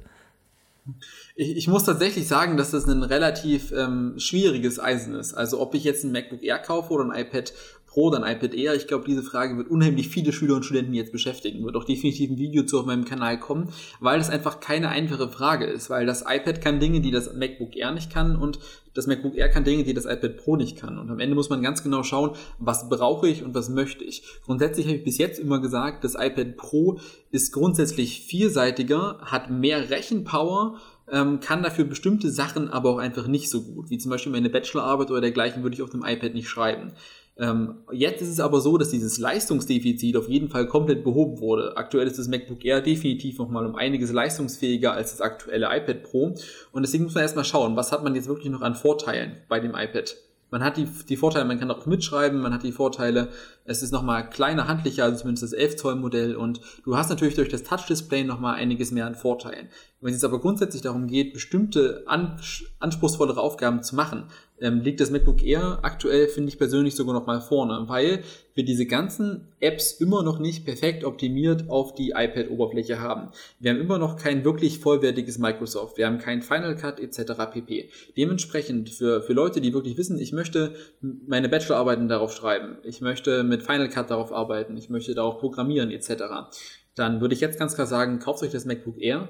Ich, 1.36 1.58
ich 1.58 1.67
muss 1.67 1.86
tatsächlich 1.86 2.28
sagen, 2.28 2.58
dass 2.58 2.72
das 2.72 2.86
ein 2.86 3.02
relativ 3.02 3.72
ähm, 3.72 4.13
schwieriges 4.17 4.80
Eisen 4.80 5.15
ist. 5.15 5.34
Also 5.34 5.60
ob 5.60 5.74
ich 5.74 5.84
jetzt 5.84 6.04
ein 6.04 6.12
MacBook 6.12 6.43
Air 6.43 6.60
kaufe 6.60 6.93
oder 6.93 7.06
ein 7.06 7.19
iPad 7.19 7.54
Pro 7.88 8.06
oder 8.06 8.24
ein 8.24 8.36
iPad 8.36 8.54
Air, 8.54 8.76
ich 8.76 8.88
glaube, 8.88 9.06
diese 9.06 9.22
Frage 9.24 9.58
wird 9.58 9.69
unheimlich 9.69 10.10
viele 10.10 10.32
Schüler 10.32 10.56
und 10.56 10.63
Studenten 10.63 10.93
jetzt 10.93 11.12
beschäftigen. 11.12 11.63
Wird 11.63 11.76
auch 11.76 11.86
definitiv 11.86 12.30
ein 12.30 12.38
Video 12.38 12.63
zu 12.63 12.80
auf 12.80 12.86
meinem 12.86 13.06
Kanal 13.06 13.39
kommen, 13.39 13.69
weil 14.00 14.17
das 14.17 14.30
einfach 14.30 14.60
keine 14.60 14.89
einfache 14.89 15.30
Frage 15.30 15.65
ist. 15.65 15.89
Weil 15.89 16.06
das 16.06 16.22
iPad 16.22 16.62
kann 16.62 16.80
Dinge, 16.80 17.02
die 17.02 17.12
das 17.12 17.34
MacBook 17.34 17.76
Air 17.76 17.91
nicht 17.91 18.12
kann 18.12 18.36
und 18.36 18.60
das 18.93 19.08
MacBook 19.08 19.36
Air 19.36 19.50
kann 19.50 19.63
Dinge, 19.63 19.84
die 19.84 19.93
das 19.93 20.06
iPad 20.06 20.38
Pro 20.38 20.56
nicht 20.56 20.78
kann. 20.78 21.00
Und 21.00 21.10
am 21.10 21.19
Ende 21.19 21.36
muss 21.36 21.50
man 21.50 21.63
ganz 21.63 21.84
genau 21.84 22.04
schauen, 22.04 22.32
was 22.60 22.89
brauche 22.89 23.28
ich 23.28 23.43
und 23.43 23.56
was 23.56 23.69
möchte 23.69 24.04
ich. 24.04 24.24
Grundsätzlich 24.46 24.86
habe 24.86 24.98
ich 24.98 25.04
bis 25.04 25.17
jetzt 25.17 25.39
immer 25.39 25.60
gesagt, 25.60 26.04
das 26.04 26.13
iPad 26.13 26.58
Pro 26.58 27.00
ist 27.32 27.52
grundsätzlich 27.52 28.22
vielseitiger, 28.22 29.17
hat 29.22 29.50
mehr 29.50 29.89
Rechenpower, 29.89 30.80
ähm, 31.12 31.39
kann 31.39 31.63
dafür 31.63 31.86
bestimmte 31.86 32.30
Sachen 32.30 32.70
aber 32.70 32.89
auch 32.89 32.98
einfach 32.98 33.28
nicht 33.28 33.50
so 33.50 33.63
gut, 33.63 33.89
wie 33.89 33.98
zum 33.98 34.12
Beispiel 34.12 34.32
meine 34.32 34.50
Bachelorarbeit 34.50 35.12
oder 35.12 35.22
dergleichen 35.22 35.63
würde 35.63 35.76
ich 35.76 35.82
auf 35.82 35.89
dem 35.89 36.04
iPad 36.04 36.34
nicht 36.34 36.48
schreiben. 36.48 36.94
Ähm, 37.36 37.80
jetzt 37.92 38.22
ist 38.22 38.30
es 38.30 38.39
aber 38.39 38.62
so, 38.62 38.78
dass 38.78 38.89
dieses 38.89 39.18
Leistungsdefizit 39.18 40.16
auf 40.16 40.30
jeden 40.30 40.50
Fall 40.50 40.68
komplett 40.68 41.04
behoben 41.04 41.39
wurde. 41.39 41.76
Aktuell 41.78 42.06
ist 42.06 42.20
das 42.20 42.28
MacBook 42.28 42.63
Air 42.63 42.82
definitiv 42.82 43.39
nochmal 43.39 43.66
um 43.66 43.76
einiges 43.76 44.12
leistungsfähiger 44.12 44.94
als 44.94 45.12
das 45.12 45.22
aktuelle 45.22 45.66
iPad 45.76 46.04
Pro. 46.04 46.36
Und 46.72 46.84
deswegen 46.84 47.06
muss 47.06 47.16
man 47.16 47.24
erstmal 47.24 47.46
schauen, 47.46 47.76
was 47.76 47.92
hat 47.92 48.04
man 48.04 48.13
jetzt 48.13 48.28
wirklich 48.28 48.52
noch 48.52 48.62
an 48.62 48.76
Vorteilen 48.76 49.38
bei 49.50 49.60
dem 49.60 49.72
iPad. 49.72 50.16
Man 50.52 50.63
hat 50.63 50.78
die, 50.78 50.88
die 51.10 51.18
Vorteile, 51.18 51.46
man 51.46 51.60
kann 51.60 51.72
auch 51.72 51.88
mitschreiben, 51.88 52.39
man 52.39 52.54
hat 52.54 52.62
die 52.62 52.72
Vorteile, 52.72 53.30
es 53.65 53.82
ist 53.82 53.91
nochmal 53.91 54.30
kleiner, 54.30 54.67
handlicher, 54.67 55.04
also 55.06 55.17
zumindest 55.19 55.43
das 55.43 55.54
11 55.54 55.76
Zoll 55.78 55.95
Modell 55.95 56.36
und 56.36 56.62
du 56.84 56.97
hast 56.97 57.10
natürlich 57.10 57.36
durch 57.36 57.49
das 57.49 57.63
Touch-Display 57.63 58.23
nochmal 58.23 58.56
einiges 58.56 58.91
mehr 58.91 59.06
an 59.06 59.15
Vorteilen. 59.15 59.69
Wenn 60.02 60.10
es 60.10 60.17
jetzt 60.17 60.26
aber 60.26 60.41
grundsätzlich 60.41 60.82
darum 60.82 61.08
geht, 61.08 61.34
bestimmte 61.34 62.04
anspruchsvollere 62.08 63.39
Aufgaben 63.39 63.84
zu 63.84 63.95
machen, 63.95 64.26
ähm, 64.60 64.82
liegt 64.82 64.99
das 64.99 65.12
MacBook 65.12 65.43
Air 65.43 65.80
aktuell, 65.82 66.28
finde 66.28 66.49
ich 66.49 66.58
persönlich, 66.58 66.95
sogar 66.95 67.13
noch 67.13 67.26
mal 67.26 67.41
vorne, 67.41 67.86
weil 67.88 68.23
wir 68.54 68.65
diese 68.65 68.86
ganzen 68.86 69.47
Apps 69.60 69.93
immer 69.93 70.23
noch 70.23 70.39
nicht 70.39 70.65
perfekt 70.65 71.04
optimiert 71.04 71.69
auf 71.69 71.95
die 71.95 72.12
iPad-Oberfläche 72.12 72.99
haben. 72.99 73.30
Wir 73.60 73.71
haben 73.71 73.80
immer 73.80 73.97
noch 73.97 74.15
kein 74.15 74.45
wirklich 74.45 74.80
vollwertiges 74.80 75.38
Microsoft, 75.38 75.97
wir 75.97 76.06
haben 76.06 76.17
kein 76.17 76.41
Final 76.41 76.76
Cut 76.76 76.99
etc. 76.99 77.34
pp. 77.52 77.89
Dementsprechend 78.15 78.89
für, 78.89 79.21
für 79.21 79.34
Leute, 79.34 79.60
die 79.60 79.73
wirklich 79.73 79.97
wissen, 79.97 80.19
ich 80.19 80.34
möchte 80.34 80.76
meine 81.02 81.49
Bachelorarbeiten 81.49 82.08
darauf 82.08 82.34
schreiben, 82.34 82.78
ich 82.84 83.02
möchte 83.02 83.43
mit 83.54 83.63
Final 83.63 83.89
Cut 83.89 84.10
darauf 84.10 84.34
arbeiten, 84.34 84.76
ich 84.76 84.89
möchte 84.89 85.13
darauf 85.13 85.38
programmieren 85.39 85.92
etc., 85.92 86.24
dann 86.96 87.22
würde 87.22 87.34
ich 87.34 87.42
jetzt 87.42 87.58
ganz 87.58 87.76
klar 87.76 87.88
sagen, 87.88 88.20
kauft 88.20 88.44
euch 88.44 88.52
das 88.52 88.66
MacBook 88.66 89.00
Air, 89.00 89.30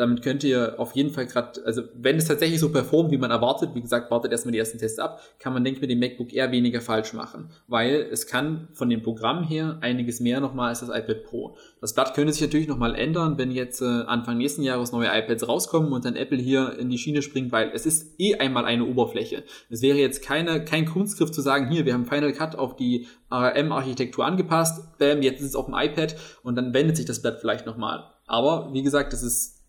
damit 0.00 0.22
könnt 0.22 0.42
ihr 0.42 0.74
auf 0.78 0.92
jeden 0.96 1.10
Fall 1.10 1.26
gerade, 1.26 1.64
also 1.64 1.82
wenn 1.94 2.16
es 2.16 2.26
tatsächlich 2.26 2.58
so 2.58 2.72
performt, 2.72 3.10
wie 3.10 3.18
man 3.18 3.30
erwartet, 3.30 3.70
wie 3.74 3.80
gesagt, 3.80 4.10
wartet 4.10 4.32
erstmal 4.32 4.52
die 4.52 4.58
ersten 4.58 4.78
Tests 4.78 4.98
ab, 4.98 5.20
kann 5.38 5.52
man, 5.52 5.62
denke 5.62 5.76
ich, 5.76 5.80
mit 5.82 5.90
dem 5.90 6.00
MacBook 6.00 6.32
eher 6.32 6.50
weniger 6.50 6.80
falsch 6.80 7.12
machen. 7.12 7.50
Weil 7.68 8.08
es 8.10 8.26
kann 8.26 8.68
von 8.72 8.88
dem 8.88 9.02
Programm 9.02 9.44
her 9.44 9.78
einiges 9.82 10.20
mehr 10.20 10.40
nochmal 10.40 10.70
als 10.70 10.80
das 10.80 10.88
iPad 10.88 11.24
Pro. 11.24 11.56
Das 11.80 11.94
Blatt 11.94 12.14
könnte 12.14 12.32
sich 12.32 12.42
natürlich 12.42 12.66
nochmal 12.66 12.94
ändern, 12.94 13.36
wenn 13.38 13.50
jetzt 13.50 13.82
äh, 13.82 13.84
Anfang 13.84 14.38
nächsten 14.38 14.62
Jahres 14.62 14.92
neue 14.92 15.08
iPads 15.08 15.46
rauskommen 15.46 15.92
und 15.92 16.04
dann 16.04 16.16
Apple 16.16 16.38
hier 16.38 16.78
in 16.78 16.88
die 16.88 16.98
Schiene 16.98 17.22
springt, 17.22 17.52
weil 17.52 17.70
es 17.74 17.86
ist 17.86 18.18
eh 18.18 18.36
einmal 18.36 18.64
eine 18.64 18.86
Oberfläche. 18.86 19.44
Es 19.68 19.82
wäre 19.82 19.98
jetzt 19.98 20.22
keine, 20.22 20.64
kein 20.64 20.86
Kunstgriff 20.86 21.30
zu 21.30 21.42
sagen, 21.42 21.70
hier, 21.70 21.84
wir 21.84 21.94
haben 21.94 22.06
Final 22.06 22.32
Cut 22.32 22.56
auf 22.56 22.76
die 22.76 23.06
ARM-Architektur 23.28 24.24
angepasst, 24.24 24.98
bam, 24.98 25.22
jetzt 25.22 25.40
ist 25.40 25.48
es 25.48 25.54
auf 25.54 25.66
dem 25.66 25.74
iPad 25.74 26.16
und 26.42 26.56
dann 26.56 26.74
wendet 26.74 26.96
sich 26.96 27.06
das 27.06 27.22
Blatt 27.22 27.38
vielleicht 27.40 27.66
nochmal. 27.66 28.04
Aber 28.26 28.72
wie 28.72 28.82
gesagt, 28.82 29.12
das 29.12 29.22
ist 29.22 29.59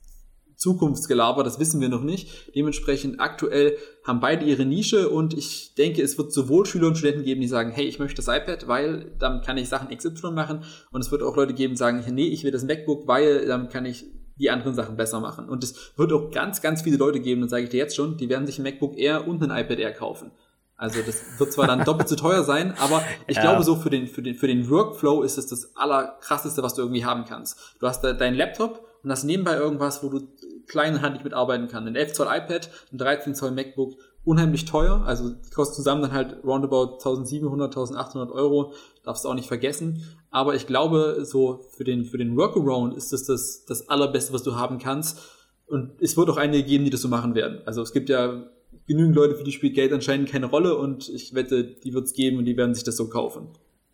Zukunftsgelaber, 0.62 1.43
das 1.43 1.60
wissen 1.60 1.82
wir 1.82 1.89
noch 1.89 2.04
nicht. 2.04 2.56
Dementsprechend 2.56 3.19
aktuell 3.19 3.78
haben 4.06 4.19
beide 4.19 4.45
ihre 4.45 4.63
Nische 4.63 5.10
und 5.10 5.34
ich 5.34 5.74
denke, 5.74 6.04
es 6.04 6.19
wird 6.19 6.32
sowohl 6.32 6.67
Schüler 6.67 6.88
und 6.88 6.97
Studenten 7.00 7.24
geben, 7.24 7.41
die 7.41 7.47
sagen, 7.47 7.71
hey, 7.71 7.86
ich 7.86 7.97
möchte 7.97 8.21
das 8.21 8.28
iPad, 8.28 8.67
weil 8.67 9.12
damit 9.17 9.43
kann 9.43 9.58
ich 9.58 9.69
Sachen 9.69 9.95
XY 9.95 10.32
machen 10.32 10.63
und 10.91 11.02
es 11.02 11.12
wird 11.12 11.24
auch 11.24 11.36
Leute 11.36 11.56
geben, 11.56 11.74
die 11.74 11.80
sagen, 11.80 12.04
nee, 12.13 12.28
ich 12.28 12.43
will 12.43 12.52
das 12.52 12.63
MacBook, 12.63 13.08
weil 13.08 13.47
damit 13.47 13.71
kann 13.71 13.86
ich 13.86 14.06
die 14.38 14.52
anderen 14.52 14.76
Sachen 14.76 14.97
besser 14.97 15.19
machen. 15.19 15.50
Und 15.50 15.63
es 15.63 15.97
wird 15.97 16.13
auch 16.13 16.30
ganz, 16.30 16.62
ganz 16.62 16.84
viele 16.84 16.97
Leute 16.97 17.19
geben, 17.19 17.41
und 17.41 17.50
sage 17.50 17.63
ich 17.63 17.69
dir 17.69 17.78
jetzt 17.78 17.95
schon, 17.95 18.17
die 18.17 18.30
werden 18.30 18.45
sich 18.45 18.60
ein 18.60 18.63
MacBook 18.63 18.97
Air 18.97 19.28
und 19.28 19.41
ein 19.41 19.50
iPad 19.50 19.80
Air 19.80 19.93
kaufen. 19.93 20.32
Also 20.76 21.00
das 21.06 21.39
wird 21.39 21.54
zwar 21.54 21.67
dann 21.67 21.84
doppelt 21.84 22.10
so 22.10 22.15
teuer 22.15 22.43
sein, 22.43 22.74
aber 22.80 23.04
ich 23.28 23.36
ja. 23.38 23.41
glaube 23.41 23.63
so 23.63 23.76
für 23.76 23.89
den, 23.89 24.08
für 24.08 24.21
den, 24.21 24.36
für 24.36 24.47
den 24.47 24.69
Workflow 24.69 25.21
ist 25.24 25.38
es 25.38 25.47
das 25.47 25.76
allerkrasseste, 25.76 26.63
was 26.63 26.74
du 26.74 26.82
irgendwie 26.82 27.06
haben 27.06 27.26
kannst. 27.26 27.76
Du 27.80 27.88
hast 27.88 28.02
da 28.04 28.13
deinen 28.13 28.36
Laptop 28.36 28.88
und 29.04 29.12
hast 29.12 29.24
nebenbei 29.24 29.56
irgendwas, 29.56 30.04
wo 30.04 30.10
du 30.10 30.28
kleinhandig 30.67 31.24
mitarbeiten 31.24 31.67
kann. 31.67 31.88
Ein 31.88 31.95
11 31.95 32.13
Zoll 32.13 32.28
iPad, 32.28 32.69
ein 32.91 32.97
13 32.97 33.36
Zoll 33.36 33.52
MacBook, 33.52 33.95
unheimlich 34.24 34.65
teuer. 34.65 35.04
Also 35.06 35.30
die 35.30 35.50
kosten 35.50 35.76
zusammen 35.76 36.02
dann 36.02 36.12
halt 36.12 36.43
roundabout 36.43 36.93
1700, 36.93 37.76
1800 37.76 38.32
Euro. 38.32 38.74
Darfst 39.04 39.26
du 39.26 39.30
auch 39.30 39.34
nicht 39.34 39.47
vergessen. 39.47 40.04
Aber 40.30 40.56
ich 40.56 40.67
glaube, 40.67 41.26
so 41.26 41.65
für 41.76 41.84
den, 41.84 42.06
für 42.06 42.17
den 42.17 42.36
Workaround 42.38 42.95
ist 42.95 43.13
das, 43.13 43.26
das 43.26 43.65
das 43.65 43.89
allerbeste, 43.89 44.34
was 44.34 44.43
du 44.43 44.56
haben 44.56 44.78
kannst. 44.78 45.19
Und 45.67 45.93
es 46.02 46.17
wird 46.17 46.30
auch 46.30 46.38
einige 46.38 46.63
geben, 46.63 46.84
die 46.84 46.89
das 46.89 47.02
so 47.02 47.08
machen 47.08 47.34
werden. 47.34 47.62
Also 47.65 47.82
es 47.82 47.93
gibt 47.93 48.10
ja 48.10 48.43
genügend 48.88 49.15
Leute, 49.15 49.36
für 49.36 49.43
die 49.43 49.52
spielt 49.52 49.74
Geld 49.74 49.93
anscheinend 49.93 50.30
keine 50.30 50.47
Rolle 50.47 50.78
und 50.78 51.08
ich 51.10 51.34
wette, 51.34 51.63
die 51.63 51.93
wird 51.93 52.06
es 52.06 52.13
geben 52.13 52.38
und 52.38 52.45
die 52.45 52.58
werden 52.58 52.76
sich 52.76 52.84
das 52.84 52.97
so 52.97 53.08
kaufen. 53.08 53.47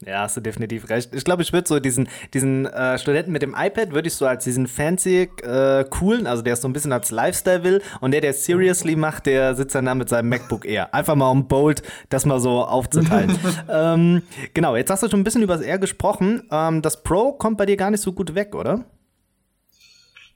Ja, 0.05 0.21
hast 0.21 0.37
du 0.37 0.41
definitiv 0.41 0.89
recht. 0.89 1.13
Ich 1.15 1.23
glaube, 1.23 1.41
ich 1.41 1.51
würde 1.53 1.67
so 1.67 1.79
diesen, 1.79 2.07
diesen 2.33 2.67
äh, 2.67 2.99
Studenten 2.99 3.31
mit 3.31 3.41
dem 3.41 3.55
iPad, 3.57 3.93
würde 3.93 4.07
ich 4.07 4.13
so 4.13 4.27
als 4.27 4.43
diesen 4.43 4.67
fancy, 4.67 5.29
äh, 5.41 5.85
coolen, 5.89 6.27
also 6.27 6.43
der 6.43 6.53
es 6.53 6.61
so 6.61 6.67
ein 6.67 6.73
bisschen 6.73 6.91
als 6.91 7.09
Lifestyle 7.09 7.63
will 7.63 7.81
und 7.99 8.11
der, 8.11 8.21
der 8.21 8.33
seriously 8.33 8.95
macht, 8.95 9.25
der 9.25 9.55
sitzt 9.55 9.73
dann 9.73 9.85
da 9.85 9.95
mit 9.95 10.07
seinem 10.07 10.29
MacBook 10.29 10.65
Air. 10.65 10.93
Einfach 10.93 11.15
mal 11.15 11.31
um 11.31 11.47
bold 11.47 11.81
das 12.09 12.25
mal 12.25 12.39
so 12.39 12.63
aufzuteilen. 12.63 13.39
ähm, 13.69 14.21
genau, 14.53 14.75
jetzt 14.75 14.91
hast 14.91 15.01
du 15.01 15.09
schon 15.09 15.21
ein 15.21 15.23
bisschen 15.23 15.41
über 15.41 15.57
das 15.57 15.65
Air 15.65 15.79
gesprochen. 15.79 16.43
Ähm, 16.51 16.83
das 16.83 17.01
Pro 17.01 17.33
kommt 17.33 17.57
bei 17.57 17.65
dir 17.65 17.77
gar 17.77 17.89
nicht 17.89 18.01
so 18.01 18.13
gut 18.13 18.35
weg, 18.35 18.53
oder? 18.53 18.85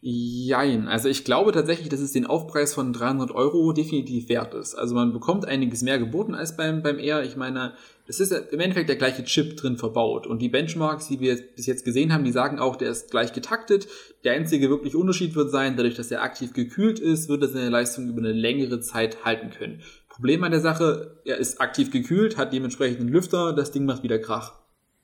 Jein. 0.04 0.88
Also 0.88 1.10
ich 1.10 1.26
glaube 1.26 1.52
tatsächlich, 1.52 1.90
dass 1.90 2.00
es 2.00 2.12
den 2.12 2.26
Aufpreis 2.26 2.74
von 2.74 2.92
300 2.92 3.30
Euro 3.30 3.72
definitiv 3.72 4.30
wert 4.30 4.56
ist. 4.56 4.74
Also 4.74 4.96
man 4.96 5.14
bekommt 5.14 5.46
einiges 5.46 5.84
mehr 5.84 6.00
geboten 6.00 6.34
als 6.34 6.58
beim, 6.58 6.82
beim 6.82 6.98
Air. 6.98 7.24
Ich 7.24 7.38
meine, 7.38 7.74
es 8.08 8.20
ist 8.20 8.32
im 8.32 8.60
Endeffekt 8.60 8.90
der 8.90 8.96
gleiche 8.96 9.24
Chip 9.24 9.58
drin 9.58 9.78
verbaut. 9.78 10.26
Und 10.26 10.42
die 10.42 10.50
Benchmarks, 10.50 11.08
die 11.08 11.20
wir 11.20 11.38
bis 11.56 11.68
jetzt 11.68 11.86
gesehen 11.86 12.12
haben, 12.12 12.24
die 12.24 12.32
sagen 12.32 12.58
auch, 12.58 12.78
der 12.78 12.90
ist 12.90 13.12
gleich 13.12 13.32
getaktet. 13.32 13.88
Der 14.24 14.34
einzige 14.34 14.72
wirklich 14.72 14.96
Unterschied 14.96 15.36
wird 15.36 15.52
sein, 15.52 15.78
dadurch, 15.78 15.96
dass 15.96 16.10
er 16.10 16.24
aktiv 16.24 16.54
gekühlt 16.54 17.00
ist, 17.00 17.30
wird 17.30 17.44
er 17.44 17.50
seine 17.50 17.70
Leistung 17.70 18.10
über 18.10 18.22
eine 18.22 18.34
längere 18.34 18.80
Zeit 18.80 19.24
halten 19.24 19.52
können. 19.52 19.82
Problem 20.10 20.44
an 20.44 20.52
der 20.52 20.62
Sache, 20.62 21.20
er 21.26 21.38
ist 21.38 21.62
aktiv 21.62 21.92
gekühlt, 21.92 22.38
hat 22.38 22.54
dementsprechend 22.54 23.02
einen 23.02 23.10
Lüfter, 23.10 23.54
das 23.54 23.72
Ding 23.72 23.86
macht 23.86 24.02
wieder 24.02 24.18
Krach. 24.18 24.54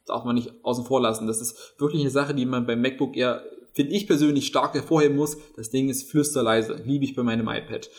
Darf 0.07 0.25
man 0.25 0.35
nicht 0.35 0.53
außen 0.63 0.85
vor 0.85 1.01
lassen. 1.01 1.27
Das 1.27 1.39
ist 1.39 1.75
wirklich 1.79 2.01
eine 2.01 2.09
Sache, 2.09 2.33
die 2.33 2.47
man 2.47 2.65
beim 2.65 2.81
MacBook 2.81 3.15
eher, 3.15 3.43
finde 3.77 3.93
ich 3.93 4.07
persönlich, 4.07 4.47
stark 4.47 4.73
hervorheben 4.73 5.15
muss. 5.15 5.37
Das 5.55 5.69
Ding 5.69 5.87
ist 5.87 6.11
flüsterleise. 6.11 6.81
Liebe 6.83 7.05
ich 7.05 7.15
bei 7.15 7.23
meinem 7.23 7.47
iPad. 7.47 7.89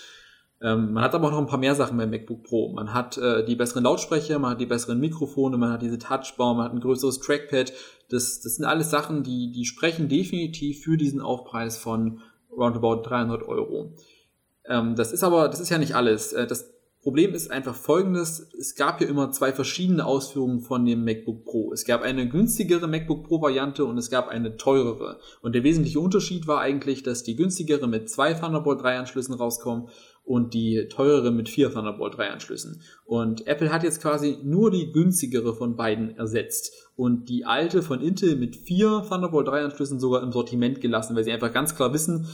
Ähm, 0.60 0.92
man 0.92 1.04
hat 1.04 1.14
aber 1.14 1.28
auch 1.28 1.32
noch 1.32 1.38
ein 1.38 1.46
paar 1.46 1.58
mehr 1.58 1.76
Sachen 1.76 1.96
beim 1.96 2.10
MacBook 2.10 2.42
Pro. 2.42 2.72
Man 2.72 2.92
hat 2.92 3.16
äh, 3.16 3.44
die 3.44 3.54
besseren 3.54 3.84
Lautsprecher, 3.84 4.38
man 4.38 4.52
hat 4.52 4.60
die 4.60 4.66
besseren 4.66 4.98
Mikrofone, 4.98 5.56
man 5.56 5.72
hat 5.72 5.82
diese 5.82 5.98
Touchbar, 5.98 6.54
man 6.54 6.64
hat 6.64 6.72
ein 6.72 6.80
größeres 6.80 7.20
Trackpad. 7.20 7.72
Das, 8.10 8.40
das 8.40 8.56
sind 8.56 8.64
alles 8.64 8.90
Sachen, 8.90 9.22
die, 9.22 9.52
die 9.52 9.64
sprechen 9.64 10.08
definitiv 10.08 10.82
für 10.82 10.96
diesen 10.96 11.20
Aufpreis 11.20 11.78
von 11.78 12.20
roundabout 12.50 13.02
300 13.02 13.44
Euro. 13.44 13.94
Ähm, 14.66 14.96
das 14.96 15.12
ist 15.12 15.22
aber, 15.22 15.48
das 15.48 15.60
ist 15.60 15.70
ja 15.70 15.78
nicht 15.78 15.94
alles. 15.94 16.32
Äh, 16.32 16.48
das 16.48 16.74
Problem 17.00 17.32
ist 17.32 17.50
einfach 17.50 17.76
folgendes, 17.76 18.48
es 18.58 18.74
gab 18.74 19.00
ja 19.00 19.06
immer 19.06 19.30
zwei 19.30 19.52
verschiedene 19.52 20.04
Ausführungen 20.04 20.60
von 20.60 20.84
dem 20.84 21.04
MacBook 21.04 21.44
Pro. 21.44 21.72
Es 21.72 21.84
gab 21.84 22.02
eine 22.02 22.28
günstigere 22.28 22.88
MacBook 22.88 23.24
Pro 23.24 23.40
Variante 23.40 23.84
und 23.84 23.96
es 23.98 24.10
gab 24.10 24.28
eine 24.28 24.56
teurere. 24.56 25.20
Und 25.40 25.54
der 25.54 25.62
wesentliche 25.62 26.00
Unterschied 26.00 26.48
war 26.48 26.60
eigentlich, 26.60 27.04
dass 27.04 27.22
die 27.22 27.36
günstigere 27.36 27.86
mit 27.86 28.10
zwei 28.10 28.34
Thunderbolt 28.34 28.82
3 28.82 28.98
Anschlüssen 28.98 29.34
rauskommt 29.34 29.90
und 30.24 30.54
die 30.54 30.88
teurere 30.90 31.30
mit 31.30 31.48
vier 31.48 31.72
Thunderbolt 31.72 32.18
3 32.18 32.30
Anschlüssen. 32.30 32.82
Und 33.06 33.46
Apple 33.46 33.72
hat 33.72 33.84
jetzt 33.84 34.02
quasi 34.02 34.38
nur 34.42 34.72
die 34.72 34.90
günstigere 34.90 35.54
von 35.54 35.76
beiden 35.76 36.16
ersetzt 36.16 36.90
und 36.96 37.28
die 37.28 37.46
alte 37.46 37.82
von 37.82 38.02
Intel 38.02 38.34
mit 38.34 38.56
vier 38.56 39.04
Thunderbolt 39.08 39.46
3 39.46 39.64
Anschlüssen 39.64 40.00
sogar 40.00 40.22
im 40.22 40.32
Sortiment 40.32 40.80
gelassen, 40.80 41.14
weil 41.14 41.24
sie 41.24 41.32
einfach 41.32 41.52
ganz 41.52 41.76
klar 41.76 41.94
wissen, 41.94 42.26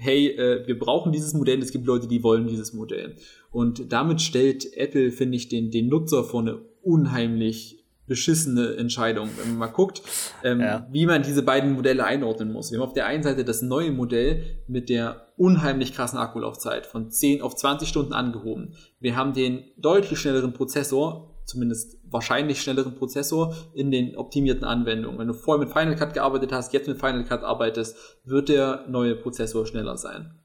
hey, 0.00 0.28
äh, 0.28 0.66
wir 0.66 0.78
brauchen 0.78 1.12
dieses 1.12 1.34
Modell, 1.34 1.60
es 1.60 1.72
gibt 1.72 1.86
Leute, 1.86 2.08
die 2.08 2.22
wollen 2.22 2.46
dieses 2.46 2.72
Modell. 2.72 3.16
Und 3.50 3.92
damit 3.92 4.20
stellt 4.20 4.76
Apple, 4.76 5.10
finde 5.12 5.36
ich, 5.36 5.48
den, 5.48 5.70
den 5.70 5.88
Nutzer 5.88 6.24
vor 6.24 6.40
eine 6.40 6.58
unheimlich 6.82 7.80
beschissene 8.10 8.74
Entscheidung, 8.74 9.28
wenn 9.38 9.50
man 9.50 9.58
mal 9.58 9.66
guckt, 9.68 10.02
ähm, 10.42 10.60
ja. 10.60 10.84
wie 10.90 11.06
man 11.06 11.22
diese 11.22 11.44
beiden 11.44 11.74
Modelle 11.74 12.04
einordnen 12.04 12.52
muss. 12.52 12.72
Wir 12.72 12.80
haben 12.80 12.86
auf 12.88 12.92
der 12.92 13.06
einen 13.06 13.22
Seite 13.22 13.44
das 13.44 13.62
neue 13.62 13.92
Modell 13.92 14.42
mit 14.66 14.88
der 14.88 15.28
unheimlich 15.36 15.94
krassen 15.94 16.18
Akkulaufzeit 16.18 16.86
von 16.86 17.08
10 17.08 17.40
auf 17.40 17.54
20 17.54 17.88
Stunden 17.88 18.12
angehoben. 18.12 18.74
Wir 18.98 19.14
haben 19.14 19.32
den 19.32 19.62
deutlich 19.76 20.18
schnelleren 20.18 20.52
Prozessor, 20.52 21.29
zumindest 21.50 21.98
wahrscheinlich 22.08 22.62
schnelleren 22.62 22.94
Prozessor 22.94 23.54
in 23.74 23.90
den 23.90 24.16
optimierten 24.16 24.64
Anwendungen. 24.64 25.18
Wenn 25.18 25.28
du 25.28 25.34
vorher 25.34 25.64
mit 25.64 25.72
Final 25.72 25.96
Cut 25.96 26.14
gearbeitet 26.14 26.52
hast, 26.52 26.72
jetzt 26.72 26.88
mit 26.88 26.98
Final 26.98 27.24
Cut 27.24 27.42
arbeitest, 27.42 27.96
wird 28.24 28.48
der 28.48 28.86
neue 28.88 29.16
Prozessor 29.16 29.66
schneller 29.66 29.96
sein. 29.96 30.40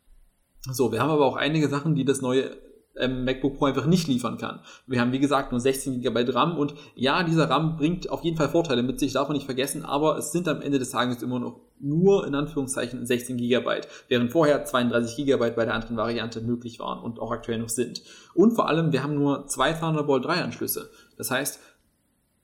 So, 0.72 0.92
wir 0.92 1.00
haben 1.00 1.12
aber 1.12 1.26
auch 1.26 1.36
einige 1.36 1.70
Sachen, 1.70 1.96
die 1.96 2.06
das 2.06 2.22
neue 2.22 2.58
ähm, 2.98 3.26
MacBook 3.26 3.58
Pro 3.58 3.66
einfach 3.66 3.86
nicht 3.86 4.08
liefern 4.08 4.38
kann. 4.38 4.60
Wir 4.88 5.02
haben, 5.02 5.12
wie 5.12 5.20
gesagt, 5.20 5.52
nur 5.52 5.60
16 5.60 6.02
GB 6.02 6.32
RAM 6.32 6.58
und 6.58 6.76
ja, 6.96 7.24
dieser 7.24 7.50
RAM 7.50 7.78
bringt 7.78 8.10
auf 8.10 8.24
jeden 8.24 8.38
Fall 8.38 8.50
Vorteile 8.50 8.84
mit 8.84 9.00
sich, 9.00 9.14
darf 9.14 9.28
man 9.28 9.36
nicht 9.36 9.46
vergessen, 9.46 9.84
aber 9.84 10.18
es 10.18 10.32
sind 10.32 10.48
am 10.48 10.62
Ende 10.62 10.80
des 10.80 10.92
Tages 10.92 11.22
immer 11.22 11.40
noch 11.40 11.60
nur 11.80 12.26
in 12.26 12.36
Anführungszeichen 12.36 13.06
16 13.06 13.38
GB, 13.38 13.82
während 14.08 14.32
vorher 14.32 14.64
32 14.64 15.26
GB 15.26 15.52
bei 15.52 15.66
der 15.66 15.74
anderen 15.74 15.98
Variante 15.98 16.42
möglich 16.42 16.80
waren 16.80 17.04
und 17.04 17.20
auch 17.20 17.32
aktuell 17.32 17.60
noch 17.60 17.70
sind. 17.70 18.02
Und 18.34 18.54
vor 18.54 18.70
allem, 18.70 18.92
wir 18.92 19.04
haben 19.04 19.16
nur 19.16 19.48
zwei 19.48 19.74
Thunderbolt 19.74 20.26
3 20.26 20.42
Anschlüsse. 20.42 20.90
Das 21.18 21.32
heißt, 21.32 21.60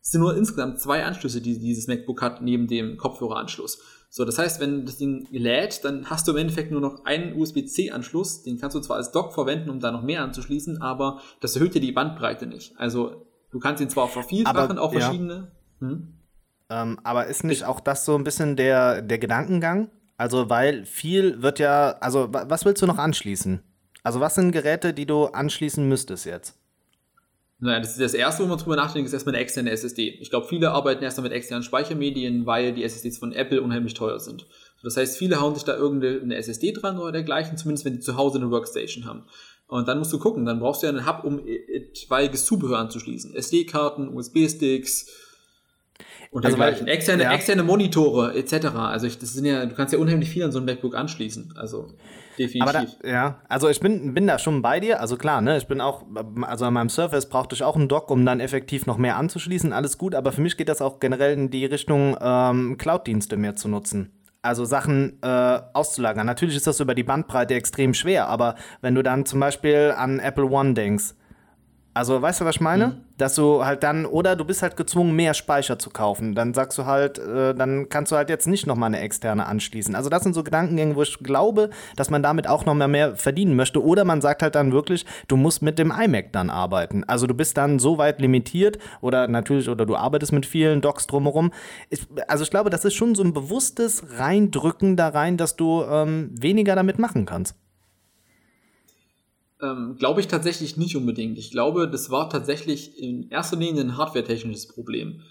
es 0.02 0.12
sind 0.12 0.22
nur 0.22 0.36
insgesamt 0.36 0.80
zwei 0.80 1.06
Anschlüsse, 1.06 1.42
die 1.42 1.60
dieses 1.60 1.88
MacBook 1.88 2.22
hat, 2.22 2.42
neben 2.42 2.68
dem 2.68 2.98
Kopfhöreranschluss. 2.98 3.82
So, 4.14 4.26
das 4.26 4.38
heißt, 4.38 4.60
wenn 4.60 4.86
das 4.86 4.98
Ding 4.98 5.26
lädt, 5.32 5.86
dann 5.86 6.10
hast 6.10 6.28
du 6.28 6.34
im 6.34 6.38
Endeffekt 6.38 6.70
nur 6.70 6.82
noch 6.82 7.06
einen 7.06 7.34
USB-C-Anschluss. 7.34 8.44
Den 8.44 8.60
kannst 8.60 8.76
du 8.76 8.82
zwar 8.82 8.98
als 8.98 9.14
Dock 9.14 9.34
verwenden, 9.34 9.70
um 9.70 9.80
da 9.80 9.90
noch 9.90 10.04
mehr 10.04 10.22
anzuschließen, 10.22 10.82
aber 10.82 11.22
das 11.40 11.56
erhöht 11.56 11.76
dir 11.76 11.80
die 11.80 11.94
Bandbreite 11.94 12.46
nicht. 12.46 12.78
Also, 12.78 13.26
du 13.52 13.60
kannst 13.60 13.82
ihn 13.82 13.90
zwar 13.90 14.10
vervielfachen 14.10 14.78
auf 14.78 14.92
verschiedene. 14.92 15.54
Ja. 15.80 15.88
Hm? 15.88 16.14
Ähm, 16.70 17.00
aber 17.06 17.28
ist 17.28 17.46
nicht 17.46 17.64
auch 17.64 17.80
das 17.80 18.04
so 18.04 18.16
ein 18.16 18.26
bisschen 18.26 18.58
der, 18.58 19.02
der 19.02 19.18
Gedankengang? 19.18 19.90
Also, 20.18 20.50
weil 20.50 20.84
viel 20.84 21.42
wird 21.42 21.60
ja, 21.60 21.96
also, 22.02 22.28
was 22.34 22.66
willst 22.66 22.82
du 22.82 22.88
noch 22.88 22.98
anschließen? 22.98 23.64
Also, 24.04 24.20
was 24.20 24.36
sind 24.36 24.52
Geräte, 24.52 24.94
die 24.94 25.06
du 25.06 25.28
anschließen 25.28 25.88
müsstest 25.88 26.26
jetzt? 26.26 26.61
Naja, 27.64 27.80
das, 27.80 27.92
ist 27.92 28.02
das 28.02 28.16
erste, 28.16 28.44
wo 28.44 28.48
man 28.48 28.58
drüber 28.58 28.76
nachdenkt, 28.76 29.08
ist 29.08 29.14
erstmal 29.14 29.36
eine 29.36 29.44
externe 29.44 29.70
SSD. 29.70 30.18
Ich 30.20 30.32
glaube, 30.32 30.48
viele 30.48 30.72
arbeiten 30.72 31.04
erstmal 31.04 31.26
mit 31.26 31.32
externen 31.32 31.62
Speichermedien, 31.62 32.48
weil 32.48 32.74
die 32.74 32.84
SSDs 32.84 33.20
von 33.20 33.34
Apple 33.34 33.62
unheimlich 33.62 33.94
teuer 33.94 34.20
sind. 34.20 34.48
Das 34.82 34.98
heißt, 34.98 35.16
viele 35.16 35.40
hauen 35.40 35.54
sich 35.54 35.64
da 35.64 35.78
irgendeine 35.78 36.36
SSD 36.38 36.72
dran 36.72 36.98
oder 36.98 37.12
dergleichen, 37.12 37.58
zumindest 37.58 37.86
wenn 37.86 37.94
die 37.94 38.00
zu 38.00 38.18
Hause 38.18 38.40
eine 38.40 38.50
Workstation 38.50 39.06
haben. 39.06 39.26
Und 39.68 39.88
dann 39.88 40.00
musst 40.00 40.12
du 40.12 40.18
gucken, 40.18 40.44
dann 40.44 40.60
brauchst 40.60 40.82
du 40.82 40.88
ja 40.88 40.92
einen 40.92 41.08
Hub, 41.08 41.24
um 41.24 41.40
etwaiges 41.48 42.46
Zubehör 42.46 42.80
anzuschließen. 42.80 43.36
SD-Karten, 43.36 44.10
USB-Sticks 44.10 45.12
und 46.32 46.44
also 46.44 46.58
dergleichen. 46.58 46.88
Externe, 46.88 47.24
ja. 47.24 47.34
externe 47.34 47.62
Monitore 47.62 48.34
etc. 48.34 48.66
Also 48.76 49.06
ich, 49.06 49.20
das 49.20 49.34
sind 49.34 49.46
ja, 49.46 49.68
du 49.68 49.76
kannst 49.76 49.94
ja 49.94 50.00
unheimlich 50.00 50.30
viel 50.30 50.44
an 50.44 50.52
so 50.52 50.58
ein 50.58 50.66
MacBook 50.66 50.96
anschließen. 50.96 51.54
Also 51.58 51.94
definitiv. 52.38 52.62
Aber 52.62 52.74
da, 52.74 53.08
ja, 53.08 53.42
also 53.48 53.70
ich 53.70 53.80
bin, 53.80 54.14
bin 54.14 54.28
da 54.28 54.40
schon 54.40 54.62
bei 54.62 54.80
dir. 54.80 55.00
Also 55.02 55.18
klar, 55.18 55.42
ne, 55.42 55.58
ich 55.58 55.68
bin 55.68 55.82
auch, 55.82 56.04
also 56.42 56.66
an 56.66 56.74
meinem 56.74 56.90
Surface 56.90 57.30
brauchte 57.30 57.56
ich 57.56 57.64
auch 57.64 57.76
einen 57.76 57.88
Dock, 57.88 58.10
um 58.12 58.26
dann 58.26 58.40
effektiv 58.40 58.86
noch 58.86 58.98
mehr 58.98 59.18
anzuschließen. 59.18 59.74
Alles 59.74 59.98
gut, 59.98 60.16
aber 60.16 60.32
für 60.32 60.42
mich 60.42 60.58
geht 60.58 60.70
das 60.70 60.82
auch 60.82 61.00
generell 61.00 61.34
in 61.34 61.50
die 61.50 61.66
Richtung, 61.66 62.18
ähm, 62.22 62.78
Cloud-Dienste 62.78 63.38
mehr 63.38 63.56
zu 63.56 63.68
nutzen. 63.68 64.12
Also 64.44 64.66
Sachen 64.66 65.20
äh, 65.22 65.60
auszulagern. 65.74 66.26
Natürlich 66.26 66.56
ist 66.56 66.66
das 66.66 66.80
über 66.80 66.96
die 66.96 67.04
Bandbreite 67.04 67.54
extrem 67.54 67.94
schwer, 67.94 68.28
aber 68.28 68.56
wenn 68.82 68.96
du 68.96 69.04
dann 69.04 69.26
zum 69.26 69.40
Beispiel 69.40 69.94
an 69.96 70.20
Apple 70.20 70.46
One 70.46 70.74
denkst, 70.74 71.14
also, 71.94 72.22
weißt 72.22 72.40
du, 72.40 72.46
was 72.46 72.56
ich 72.56 72.62
meine? 72.62 72.88
Mhm. 72.88 72.94
Dass 73.18 73.36
du 73.36 73.66
halt 73.66 73.84
dann, 73.84 74.06
oder 74.06 74.38
du 74.38 74.46
bist 74.46 74.62
halt 74.62 74.78
gezwungen, 74.78 75.14
mehr 75.14 75.34
Speicher 75.34 75.78
zu 75.78 75.90
kaufen. 75.90 76.34
Dann 76.36 76.54
sagst 76.54 76.78
du 76.78 76.86
halt, 76.86 77.20
äh, 77.20 77.54
dann 77.54 77.90
kannst 77.90 78.12
du 78.12 78.16
halt 78.16 78.30
jetzt 78.30 78.48
nicht 78.48 78.66
nochmal 78.66 78.88
eine 78.88 79.02
externe 79.02 79.46
anschließen. 79.46 79.94
Also, 79.94 80.10
das 80.10 80.24
sind 80.24 80.34
so 80.34 80.44
Gedankengänge, 80.44 80.96
wo 80.96 81.02
ich 81.02 81.20
glaube, 81.20 81.70
dass 81.98 82.10
man 82.10 82.24
damit 82.24 82.48
auch 82.48 82.66
nochmal 82.66 82.88
mehr 82.88 83.18
verdienen 83.18 83.58
möchte. 83.58 83.84
Oder 83.84 84.06
man 84.06 84.22
sagt 84.22 84.42
halt 84.42 84.56
dann 84.56 84.72
wirklich, 84.72 85.06
du 85.28 85.36
musst 85.36 85.62
mit 85.62 85.78
dem 85.80 85.92
iMac 85.92 86.32
dann 86.32 86.50
arbeiten. 86.50 87.04
Also, 87.04 87.28
du 87.28 87.34
bist 87.34 87.58
dann 87.58 87.78
so 87.78 87.98
weit 87.98 88.22
limitiert 88.22 88.78
oder 89.02 89.28
natürlich, 89.28 89.68
oder 89.68 89.86
du 89.86 89.98
arbeitest 89.98 90.32
mit 90.32 90.46
vielen 90.46 90.80
Docs 90.80 91.08
drumherum. 91.08 91.52
Ich, 91.90 92.08
also, 92.28 92.44
ich 92.44 92.52
glaube, 92.52 92.70
das 92.70 92.86
ist 92.86 92.94
schon 92.94 93.16
so 93.16 93.24
ein 93.24 93.34
bewusstes 93.34 94.18
Reindrücken 94.18 94.96
da 94.96 95.10
rein, 95.10 95.36
dass 95.36 95.58
du 95.58 95.84
ähm, 95.84 96.30
weniger 96.40 96.76
damit 96.76 97.00
machen 97.00 97.26
kannst. 97.26 97.56
Ähm, 99.62 99.96
glaube 99.98 100.22
ich 100.22 100.28
tatsächlich 100.28 100.78
nicht 100.78 100.96
unbedingt. 100.96 101.38
Ich 101.38 101.52
glaube, 101.52 101.88
das 101.90 102.10
war 102.10 102.30
tatsächlich 102.30 102.98
in 102.98 103.30
erster 103.30 103.58
Linie 103.58 103.84
ein 103.84 103.98
hardware-technisches 103.98 104.68
Problem. 104.68 105.22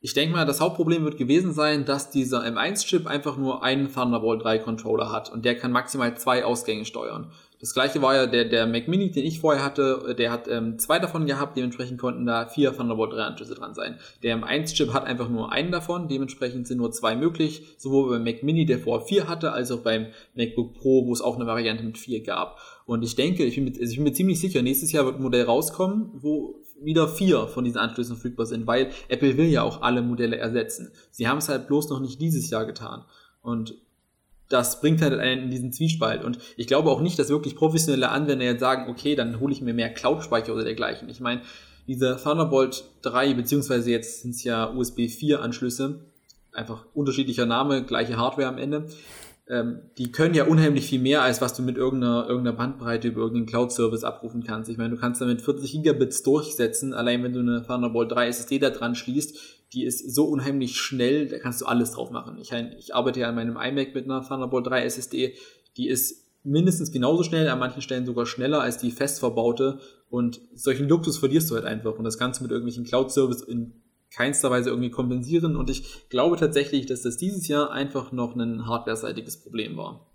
Ich 0.00 0.14
denke 0.14 0.34
mal, 0.34 0.44
das 0.44 0.60
Hauptproblem 0.60 1.04
wird 1.04 1.16
gewesen 1.16 1.52
sein, 1.52 1.84
dass 1.84 2.10
dieser 2.10 2.42
M1-Chip 2.42 3.06
einfach 3.06 3.36
nur 3.36 3.62
einen 3.62 3.92
Thunderbolt 3.92 4.42
3 4.42 4.58
Controller 4.58 5.12
hat 5.12 5.32
und 5.32 5.44
der 5.44 5.56
kann 5.56 5.70
maximal 5.70 6.16
zwei 6.16 6.44
Ausgänge 6.44 6.84
steuern. 6.84 7.30
Das 7.62 7.74
gleiche 7.74 8.02
war 8.02 8.16
ja 8.16 8.26
der, 8.26 8.44
der 8.44 8.66
Mac 8.66 8.88
Mini, 8.88 9.12
den 9.12 9.24
ich 9.24 9.38
vorher 9.38 9.64
hatte, 9.64 10.16
der 10.18 10.32
hat 10.32 10.48
ähm, 10.48 10.80
zwei 10.80 10.98
davon 10.98 11.26
gehabt, 11.26 11.56
dementsprechend 11.56 11.96
konnten 11.96 12.26
da 12.26 12.46
vier 12.46 12.76
Thunderbolt 12.76 13.12
3 13.12 13.22
Anschlüsse 13.22 13.54
dran 13.54 13.72
sein. 13.72 14.00
Der 14.24 14.36
M1-Chip 14.36 14.92
hat 14.92 15.04
einfach 15.04 15.28
nur 15.28 15.52
einen 15.52 15.70
davon, 15.70 16.08
dementsprechend 16.08 16.66
sind 16.66 16.78
nur 16.78 16.90
zwei 16.90 17.14
möglich, 17.14 17.62
sowohl 17.78 18.10
beim 18.10 18.24
Mac 18.24 18.42
Mini, 18.42 18.66
der 18.66 18.80
vorher 18.80 19.06
vier 19.06 19.28
hatte, 19.28 19.52
als 19.52 19.70
auch 19.70 19.78
beim 19.78 20.08
MacBook 20.34 20.74
Pro, 20.74 21.06
wo 21.06 21.12
es 21.12 21.20
auch 21.20 21.36
eine 21.36 21.46
Variante 21.46 21.84
mit 21.84 21.98
vier 21.98 22.24
gab. 22.24 22.58
Und 22.84 23.04
ich 23.04 23.14
denke, 23.14 23.44
ich 23.44 23.54
bin, 23.54 23.62
mit, 23.62 23.78
also 23.78 23.92
ich 23.92 23.96
bin 23.96 24.04
mir 24.04 24.12
ziemlich 24.12 24.40
sicher, 24.40 24.60
nächstes 24.60 24.90
Jahr 24.90 25.04
wird 25.04 25.18
ein 25.18 25.22
Modell 25.22 25.44
rauskommen, 25.44 26.10
wo 26.14 26.56
wieder 26.80 27.06
vier 27.06 27.46
von 27.46 27.62
diesen 27.62 27.78
Anschlüssen 27.78 28.16
verfügbar 28.16 28.46
sind, 28.46 28.66
weil 28.66 28.90
Apple 29.06 29.36
will 29.36 29.46
ja 29.46 29.62
auch 29.62 29.82
alle 29.82 30.02
Modelle 30.02 30.36
ersetzen. 30.36 30.90
Sie 31.12 31.28
haben 31.28 31.38
es 31.38 31.48
halt 31.48 31.68
bloß 31.68 31.90
noch 31.90 32.00
nicht 32.00 32.20
dieses 32.20 32.50
Jahr 32.50 32.66
getan. 32.66 33.04
Und 33.40 33.76
das 34.52 34.80
bringt 34.80 35.00
halt 35.00 35.18
einen 35.18 35.44
in 35.44 35.50
diesen 35.50 35.72
Zwiespalt. 35.72 36.24
Und 36.24 36.38
ich 36.56 36.66
glaube 36.66 36.90
auch 36.90 37.00
nicht, 37.00 37.18
dass 37.18 37.30
wirklich 37.30 37.56
professionelle 37.56 38.10
Anwender 38.10 38.44
jetzt 38.44 38.60
sagen, 38.60 38.90
okay, 38.90 39.14
dann 39.14 39.40
hole 39.40 39.52
ich 39.52 39.62
mir 39.62 39.74
mehr 39.74 39.92
Cloud-Speicher 39.92 40.52
oder 40.52 40.64
dergleichen. 40.64 41.08
Ich 41.08 41.20
meine, 41.20 41.40
diese 41.88 42.16
Thunderbolt 42.22 42.84
3, 43.02 43.34
beziehungsweise 43.34 43.90
jetzt 43.90 44.22
sind 44.22 44.32
es 44.32 44.44
ja 44.44 44.70
USB 44.70 45.08
4 45.08 45.40
Anschlüsse, 45.42 46.00
einfach 46.52 46.84
unterschiedlicher 46.94 47.46
Name, 47.46 47.84
gleiche 47.84 48.16
Hardware 48.16 48.48
am 48.48 48.58
Ende, 48.58 48.86
ähm, 49.48 49.80
die 49.98 50.12
können 50.12 50.34
ja 50.34 50.44
unheimlich 50.44 50.86
viel 50.86 51.00
mehr, 51.00 51.22
als 51.22 51.40
was 51.40 51.54
du 51.54 51.62
mit 51.62 51.76
irgendeiner, 51.76 52.28
irgendeiner 52.28 52.56
Bandbreite 52.56 53.08
über 53.08 53.22
irgendeinen 53.22 53.46
Cloud-Service 53.46 54.04
abrufen 54.04 54.44
kannst. 54.44 54.70
Ich 54.70 54.78
meine, 54.78 54.90
du 54.90 55.00
kannst 55.00 55.20
damit 55.20 55.42
40 55.42 55.72
Gigabits 55.72 56.22
durchsetzen, 56.22 56.94
allein 56.94 57.24
wenn 57.24 57.32
du 57.32 57.40
eine 57.40 57.62
Thunderbolt 57.66 58.12
3 58.12 58.28
SSD 58.28 58.58
da 58.60 58.70
dran 58.70 58.94
schließt, 58.94 59.61
die 59.72 59.84
ist 59.84 60.14
so 60.14 60.24
unheimlich 60.24 60.76
schnell, 60.76 61.28
da 61.28 61.38
kannst 61.38 61.60
du 61.60 61.66
alles 61.66 61.92
drauf 61.92 62.10
machen. 62.10 62.38
Ich, 62.38 62.52
ich 62.52 62.94
arbeite 62.94 63.20
ja 63.20 63.28
an 63.28 63.34
meinem 63.34 63.56
iMac 63.56 63.94
mit 63.94 64.04
einer 64.04 64.22
Thunderbolt 64.26 64.66
3 64.66 64.84
SSD, 64.84 65.34
die 65.76 65.88
ist 65.88 66.28
mindestens 66.44 66.92
genauso 66.92 67.22
schnell, 67.22 67.48
an 67.48 67.58
manchen 67.58 67.82
Stellen 67.82 68.06
sogar 68.06 68.26
schneller 68.26 68.60
als 68.60 68.78
die 68.78 68.90
fest 68.90 69.20
verbaute 69.20 69.78
und 70.10 70.40
solchen 70.54 70.88
Luxus 70.88 71.18
verlierst 71.18 71.50
du 71.50 71.54
halt 71.54 71.64
einfach 71.64 71.96
und 71.96 72.04
das 72.04 72.18
Ganze 72.18 72.42
mit 72.42 72.50
irgendwelchen 72.50 72.84
Cloud-Service 72.84 73.42
in 73.42 73.82
keinster 74.10 74.50
Weise 74.50 74.70
irgendwie 74.70 74.90
kompensieren 74.90 75.56
und 75.56 75.70
ich 75.70 76.08
glaube 76.10 76.36
tatsächlich, 76.36 76.86
dass 76.86 77.02
das 77.02 77.16
dieses 77.16 77.48
Jahr 77.48 77.70
einfach 77.70 78.12
noch 78.12 78.36
ein 78.36 78.66
hardware-seitiges 78.66 79.42
Problem 79.42 79.76
war. 79.76 80.11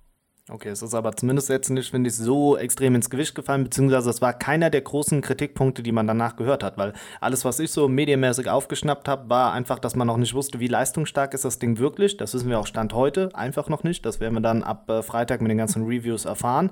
Okay, 0.49 0.69
es 0.69 0.81
ist 0.81 0.93
aber 0.93 1.13
zumindest 1.13 1.49
jetzt 1.49 1.69
nicht, 1.69 1.91
finde 1.91 2.09
ich, 2.09 2.15
so 2.15 2.55
extrem 2.55 2.95
ins 2.95 3.09
Gewicht 3.09 3.35
gefallen, 3.35 3.65
beziehungsweise 3.65 4.09
es 4.09 4.21
war 4.21 4.31
keiner 4.31 4.69
der 4.69 4.79
großen 4.79 5.19
Kritikpunkte, 5.19 5.83
die 5.83 5.91
man 5.91 6.07
danach 6.07 6.37
gehört 6.37 6.63
hat, 6.63 6.77
weil 6.77 6.93
alles, 7.19 7.43
was 7.43 7.59
ich 7.59 7.69
so 7.69 7.89
medienmäßig 7.89 8.49
aufgeschnappt 8.49 9.09
habe, 9.09 9.29
war 9.29 9.51
einfach, 9.51 9.77
dass 9.77 9.97
man 9.97 10.07
noch 10.07 10.15
nicht 10.15 10.33
wusste, 10.33 10.61
wie 10.61 10.67
leistungsstark 10.67 11.33
ist 11.33 11.43
das 11.43 11.59
Ding 11.59 11.79
wirklich. 11.79 12.15
Das 12.15 12.33
wissen 12.33 12.49
wir 12.49 12.59
auch 12.59 12.65
Stand 12.65 12.93
heute 12.93 13.35
einfach 13.35 13.67
noch 13.67 13.83
nicht. 13.83 14.05
Das 14.05 14.21
werden 14.21 14.35
wir 14.35 14.41
dann 14.41 14.63
ab 14.63 14.89
äh, 14.89 15.03
Freitag 15.03 15.41
mit 15.41 15.51
den 15.51 15.57
ganzen 15.57 15.83
Reviews 15.83 16.23
erfahren. 16.23 16.71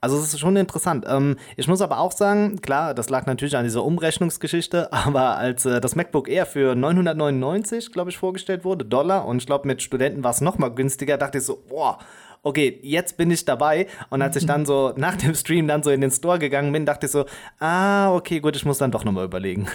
Also 0.00 0.18
es 0.18 0.34
ist 0.34 0.40
schon 0.40 0.56
interessant. 0.56 1.04
Ähm, 1.08 1.36
ich 1.56 1.68
muss 1.68 1.82
aber 1.82 2.00
auch 2.00 2.10
sagen, 2.10 2.60
klar, 2.62 2.94
das 2.94 3.10
lag 3.10 3.26
natürlich 3.26 3.56
an 3.56 3.62
dieser 3.62 3.84
Umrechnungsgeschichte, 3.84 4.92
aber 4.92 5.36
als 5.36 5.64
äh, 5.66 5.80
das 5.80 5.94
MacBook 5.94 6.28
Air 6.28 6.46
für 6.46 6.74
999, 6.74 7.92
glaube 7.92 8.10
ich, 8.10 8.18
vorgestellt 8.18 8.64
wurde, 8.64 8.84
Dollar, 8.84 9.24
und 9.24 9.36
ich 9.36 9.46
glaube, 9.46 9.68
mit 9.68 9.82
Studenten 9.82 10.24
war 10.24 10.32
es 10.32 10.40
noch 10.40 10.58
mal 10.58 10.74
günstiger, 10.74 11.16
dachte 11.16 11.38
ich 11.38 11.44
so, 11.44 11.62
boah, 11.68 12.00
okay, 12.44 12.78
jetzt 12.82 13.16
bin 13.16 13.30
ich 13.30 13.44
dabei. 13.44 13.88
Und 14.10 14.22
als 14.22 14.36
ich 14.36 14.46
dann 14.46 14.64
so 14.64 14.92
nach 14.96 15.16
dem 15.16 15.34
Stream 15.34 15.66
dann 15.66 15.82
so 15.82 15.90
in 15.90 16.00
den 16.00 16.12
Store 16.12 16.38
gegangen 16.38 16.72
bin, 16.72 16.86
dachte 16.86 17.06
ich 17.06 17.12
so, 17.12 17.26
ah, 17.58 18.14
okay, 18.14 18.38
gut, 18.38 18.54
ich 18.54 18.64
muss 18.64 18.78
dann 18.78 18.92
doch 18.92 19.04
nochmal 19.04 19.24
überlegen. 19.24 19.66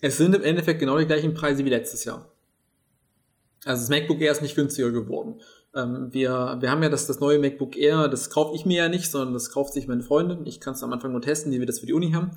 Es 0.00 0.16
sind 0.16 0.34
im 0.34 0.42
Endeffekt 0.42 0.80
genau 0.80 0.98
die 0.98 1.06
gleichen 1.06 1.34
Preise 1.34 1.64
wie 1.64 1.70
letztes 1.70 2.04
Jahr. 2.04 2.32
Also 3.64 3.82
das 3.82 3.90
MacBook 3.90 4.20
Air 4.20 4.32
ist 4.32 4.42
nicht 4.42 4.54
günstiger 4.54 4.92
geworden. 4.92 5.40
Ähm, 5.74 6.08
wir, 6.12 6.56
wir 6.60 6.70
haben 6.70 6.82
ja 6.82 6.88
das, 6.88 7.06
das 7.06 7.20
neue 7.20 7.38
MacBook 7.38 7.76
Air, 7.76 8.08
das 8.08 8.30
kaufe 8.30 8.54
ich 8.54 8.64
mir 8.64 8.84
ja 8.84 8.88
nicht, 8.88 9.10
sondern 9.10 9.34
das 9.34 9.50
kauft 9.50 9.74
sich 9.74 9.88
meine 9.88 10.02
Freundin. 10.02 10.46
Ich 10.46 10.60
kann 10.60 10.74
es 10.74 10.82
am 10.82 10.92
Anfang 10.92 11.12
nur 11.12 11.20
testen, 11.20 11.52
wie 11.52 11.58
wir 11.58 11.66
das 11.66 11.80
für 11.80 11.86
die 11.86 11.92
Uni 11.92 12.12
haben. 12.12 12.30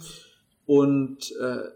Und 0.66 1.32
äh, 1.40 1.70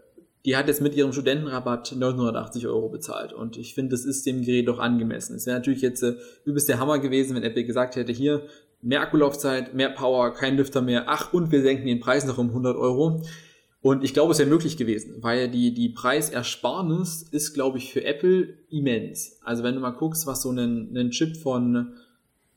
die 0.46 0.56
hat 0.56 0.68
jetzt 0.68 0.80
mit 0.80 0.94
ihrem 0.94 1.12
Studentenrabatt 1.12 1.96
980 1.96 2.68
Euro 2.68 2.88
bezahlt. 2.88 3.32
Und 3.32 3.58
ich 3.58 3.74
finde, 3.74 3.90
das 3.90 4.04
ist 4.04 4.24
dem 4.26 4.42
Gerät 4.42 4.68
doch 4.68 4.78
angemessen. 4.78 5.34
Es 5.34 5.44
wäre 5.44 5.58
natürlich 5.58 5.82
jetzt 5.82 6.02
äh, 6.02 6.14
übelst 6.44 6.68
der 6.68 6.78
Hammer 6.78 7.00
gewesen, 7.00 7.34
wenn 7.34 7.42
Apple 7.42 7.64
gesagt 7.64 7.96
hätte, 7.96 8.12
hier, 8.12 8.46
mehr 8.80 9.00
Akkulaufzeit, 9.00 9.74
mehr 9.74 9.90
Power, 9.90 10.32
kein 10.32 10.56
Lüfter 10.56 10.82
mehr, 10.82 11.06
ach, 11.08 11.32
und 11.32 11.50
wir 11.50 11.62
senken 11.62 11.86
den 11.86 11.98
Preis 11.98 12.24
noch 12.26 12.38
um 12.38 12.50
100 12.50 12.76
Euro. 12.76 13.22
Und 13.80 14.04
ich 14.04 14.14
glaube, 14.14 14.32
es 14.32 14.38
wäre 14.38 14.48
möglich 14.48 14.76
gewesen, 14.76 15.16
weil 15.20 15.50
die, 15.50 15.74
die 15.74 15.88
Preisersparnis 15.88 17.22
ist, 17.22 17.54
glaube 17.54 17.78
ich, 17.78 17.92
für 17.92 18.04
Apple 18.04 18.54
immens. 18.70 19.40
Also 19.42 19.64
wenn 19.64 19.74
du 19.74 19.80
mal 19.80 19.90
guckst, 19.90 20.28
was 20.28 20.42
so 20.42 20.50
ein, 20.50 20.96
ein 20.96 21.10
Chip 21.10 21.36
von, 21.36 21.94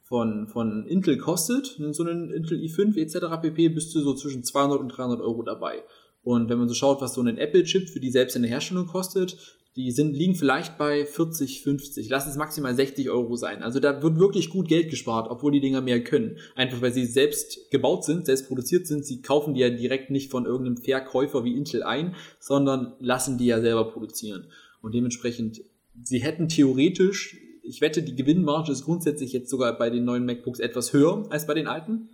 von, 0.04 0.48
von 0.48 0.86
Intel 0.86 1.18
kostet, 1.18 1.80
so 1.92 2.04
einen 2.04 2.32
Intel 2.32 2.60
i5 2.60 2.98
etc. 2.98 3.42
pp, 3.42 3.70
bist 3.70 3.96
du 3.96 4.02
so 4.02 4.14
zwischen 4.14 4.44
200 4.44 4.80
und 4.80 4.90
300 4.90 5.22
Euro 5.22 5.42
dabei. 5.42 5.84
Und 6.24 6.50
wenn 6.50 6.58
man 6.58 6.68
so 6.68 6.74
schaut, 6.74 7.02
was 7.02 7.14
so 7.14 7.22
ein 7.22 7.38
Apple-Chip 7.38 7.90
für 7.90 8.00
die 8.00 8.12
selbst 8.12 8.36
in 8.36 8.42
der 8.42 8.52
Herstellung 8.52 8.88
kostet, 8.88 9.38
die 9.76 9.92
sind, 9.92 10.14
liegen 10.14 10.36
vielleicht 10.36 10.78
bei 10.78 11.06
40, 11.06 11.62
50, 11.62 12.10
lass 12.10 12.28
es 12.28 12.36
maximal 12.36 12.76
60 12.76 13.10
Euro 13.10 13.36
sein. 13.36 13.64
Also 13.64 13.80
da 13.80 14.02
wird 14.02 14.20
wirklich 14.20 14.50
gut 14.50 14.68
Geld 14.68 14.90
gespart, 14.90 15.30
obwohl 15.30 15.52
die 15.52 15.62
Dinger 15.62 15.82
mehr 15.82 16.04
können. 16.04 16.38
Einfach 16.56 16.82
weil 16.82 16.92
sie 16.92 17.06
selbst 17.06 17.72
gebaut 17.72 18.04
sind, 18.04 18.26
selbst 18.26 18.48
produziert 18.48 18.88
sind. 18.88 19.06
Sie 19.06 19.22
kaufen 19.22 19.54
die 19.54 19.62
ja 19.62 19.70
direkt 19.70 20.10
nicht 20.10 20.32
von 20.32 20.46
irgendeinem 20.46 20.78
Verkäufer 20.78 21.46
wie 21.46 21.56
Intel 21.56 21.84
ein, 21.84 22.16
sondern 22.40 22.94
lassen 23.00 23.38
die 23.38 23.46
ja 23.46 23.62
selber 23.62 23.92
produzieren. 23.92 24.48
Und 24.82 24.96
dementsprechend, 24.96 25.62
sie 26.02 26.20
hätten 26.20 26.50
theoretisch, 26.50 27.38
ich 27.64 27.82
wette, 27.82 28.02
die 28.02 28.16
Gewinnmarge 28.16 28.72
ist 28.72 28.86
grundsätzlich 28.86 29.32
jetzt 29.32 29.50
sogar 29.50 29.78
bei 29.78 29.90
den 29.90 30.04
neuen 30.04 30.26
MacBooks 30.26 30.60
etwas 30.60 30.92
höher 30.92 31.28
als 31.30 31.46
bei 31.46 31.54
den 31.54 31.68
alten. 31.68 32.10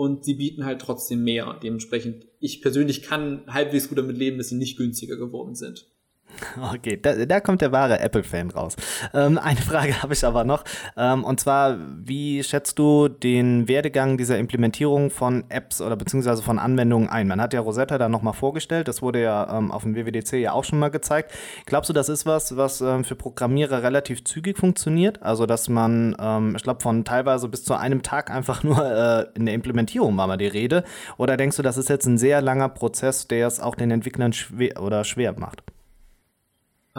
Und 0.00 0.24
sie 0.24 0.32
bieten 0.32 0.64
halt 0.64 0.80
trotzdem 0.80 1.24
mehr. 1.24 1.60
Dementsprechend, 1.62 2.26
ich 2.38 2.62
persönlich 2.62 3.02
kann 3.02 3.44
halbwegs 3.46 3.90
gut 3.90 3.98
damit 3.98 4.16
leben, 4.16 4.38
dass 4.38 4.48
sie 4.48 4.54
nicht 4.54 4.78
günstiger 4.78 5.18
geworden 5.18 5.54
sind. 5.54 5.90
Okay, 6.74 6.98
da, 7.00 7.24
da 7.26 7.40
kommt 7.40 7.60
der 7.60 7.72
wahre 7.72 8.00
Apple-Fan 8.00 8.50
raus. 8.50 8.76
Ähm, 9.14 9.38
eine 9.38 9.60
Frage 9.60 10.02
habe 10.02 10.12
ich 10.12 10.24
aber 10.24 10.44
noch. 10.44 10.64
Ähm, 10.96 11.24
und 11.24 11.40
zwar, 11.40 11.76
wie 12.04 12.42
schätzt 12.42 12.78
du 12.78 13.08
den 13.08 13.68
Werdegang 13.68 14.18
dieser 14.18 14.38
Implementierung 14.38 15.10
von 15.10 15.44
Apps 15.48 15.80
oder 15.80 15.96
beziehungsweise 15.96 16.42
von 16.42 16.58
Anwendungen 16.58 17.08
ein? 17.08 17.28
Man 17.28 17.40
hat 17.40 17.54
ja 17.54 17.60
Rosetta 17.60 17.98
da 17.98 18.08
nochmal 18.08 18.34
vorgestellt. 18.34 18.88
Das 18.88 19.02
wurde 19.02 19.22
ja 19.22 19.56
ähm, 19.56 19.70
auf 19.70 19.82
dem 19.82 19.94
WWDC 19.94 20.34
ja 20.34 20.52
auch 20.52 20.64
schon 20.64 20.78
mal 20.78 20.90
gezeigt. 20.90 21.32
Glaubst 21.66 21.88
du, 21.90 21.94
das 21.94 22.08
ist 22.08 22.26
was, 22.26 22.56
was 22.56 22.80
ähm, 22.80 23.04
für 23.04 23.16
Programmierer 23.16 23.82
relativ 23.82 24.24
zügig 24.24 24.58
funktioniert? 24.58 25.22
Also, 25.22 25.46
dass 25.46 25.68
man, 25.68 26.16
ähm, 26.20 26.54
ich 26.56 26.62
glaube, 26.62 26.80
von 26.80 27.04
teilweise 27.04 27.48
bis 27.48 27.64
zu 27.64 27.74
einem 27.74 28.02
Tag 28.02 28.30
einfach 28.30 28.62
nur 28.62 28.84
äh, 28.84 29.26
in 29.34 29.46
der 29.46 29.54
Implementierung 29.54 30.16
war 30.16 30.26
mal 30.26 30.36
die 30.36 30.46
Rede? 30.46 30.84
Oder 31.16 31.36
denkst 31.36 31.56
du, 31.56 31.62
das 31.62 31.76
ist 31.76 31.88
jetzt 31.88 32.06
ein 32.06 32.18
sehr 32.18 32.40
langer 32.42 32.68
Prozess, 32.68 33.28
der 33.28 33.46
es 33.46 33.60
auch 33.60 33.74
den 33.74 33.90
Entwicklern 33.90 34.32
schwer 34.32 34.82
oder 34.82 35.04
schwer 35.04 35.38
macht? 35.38 35.62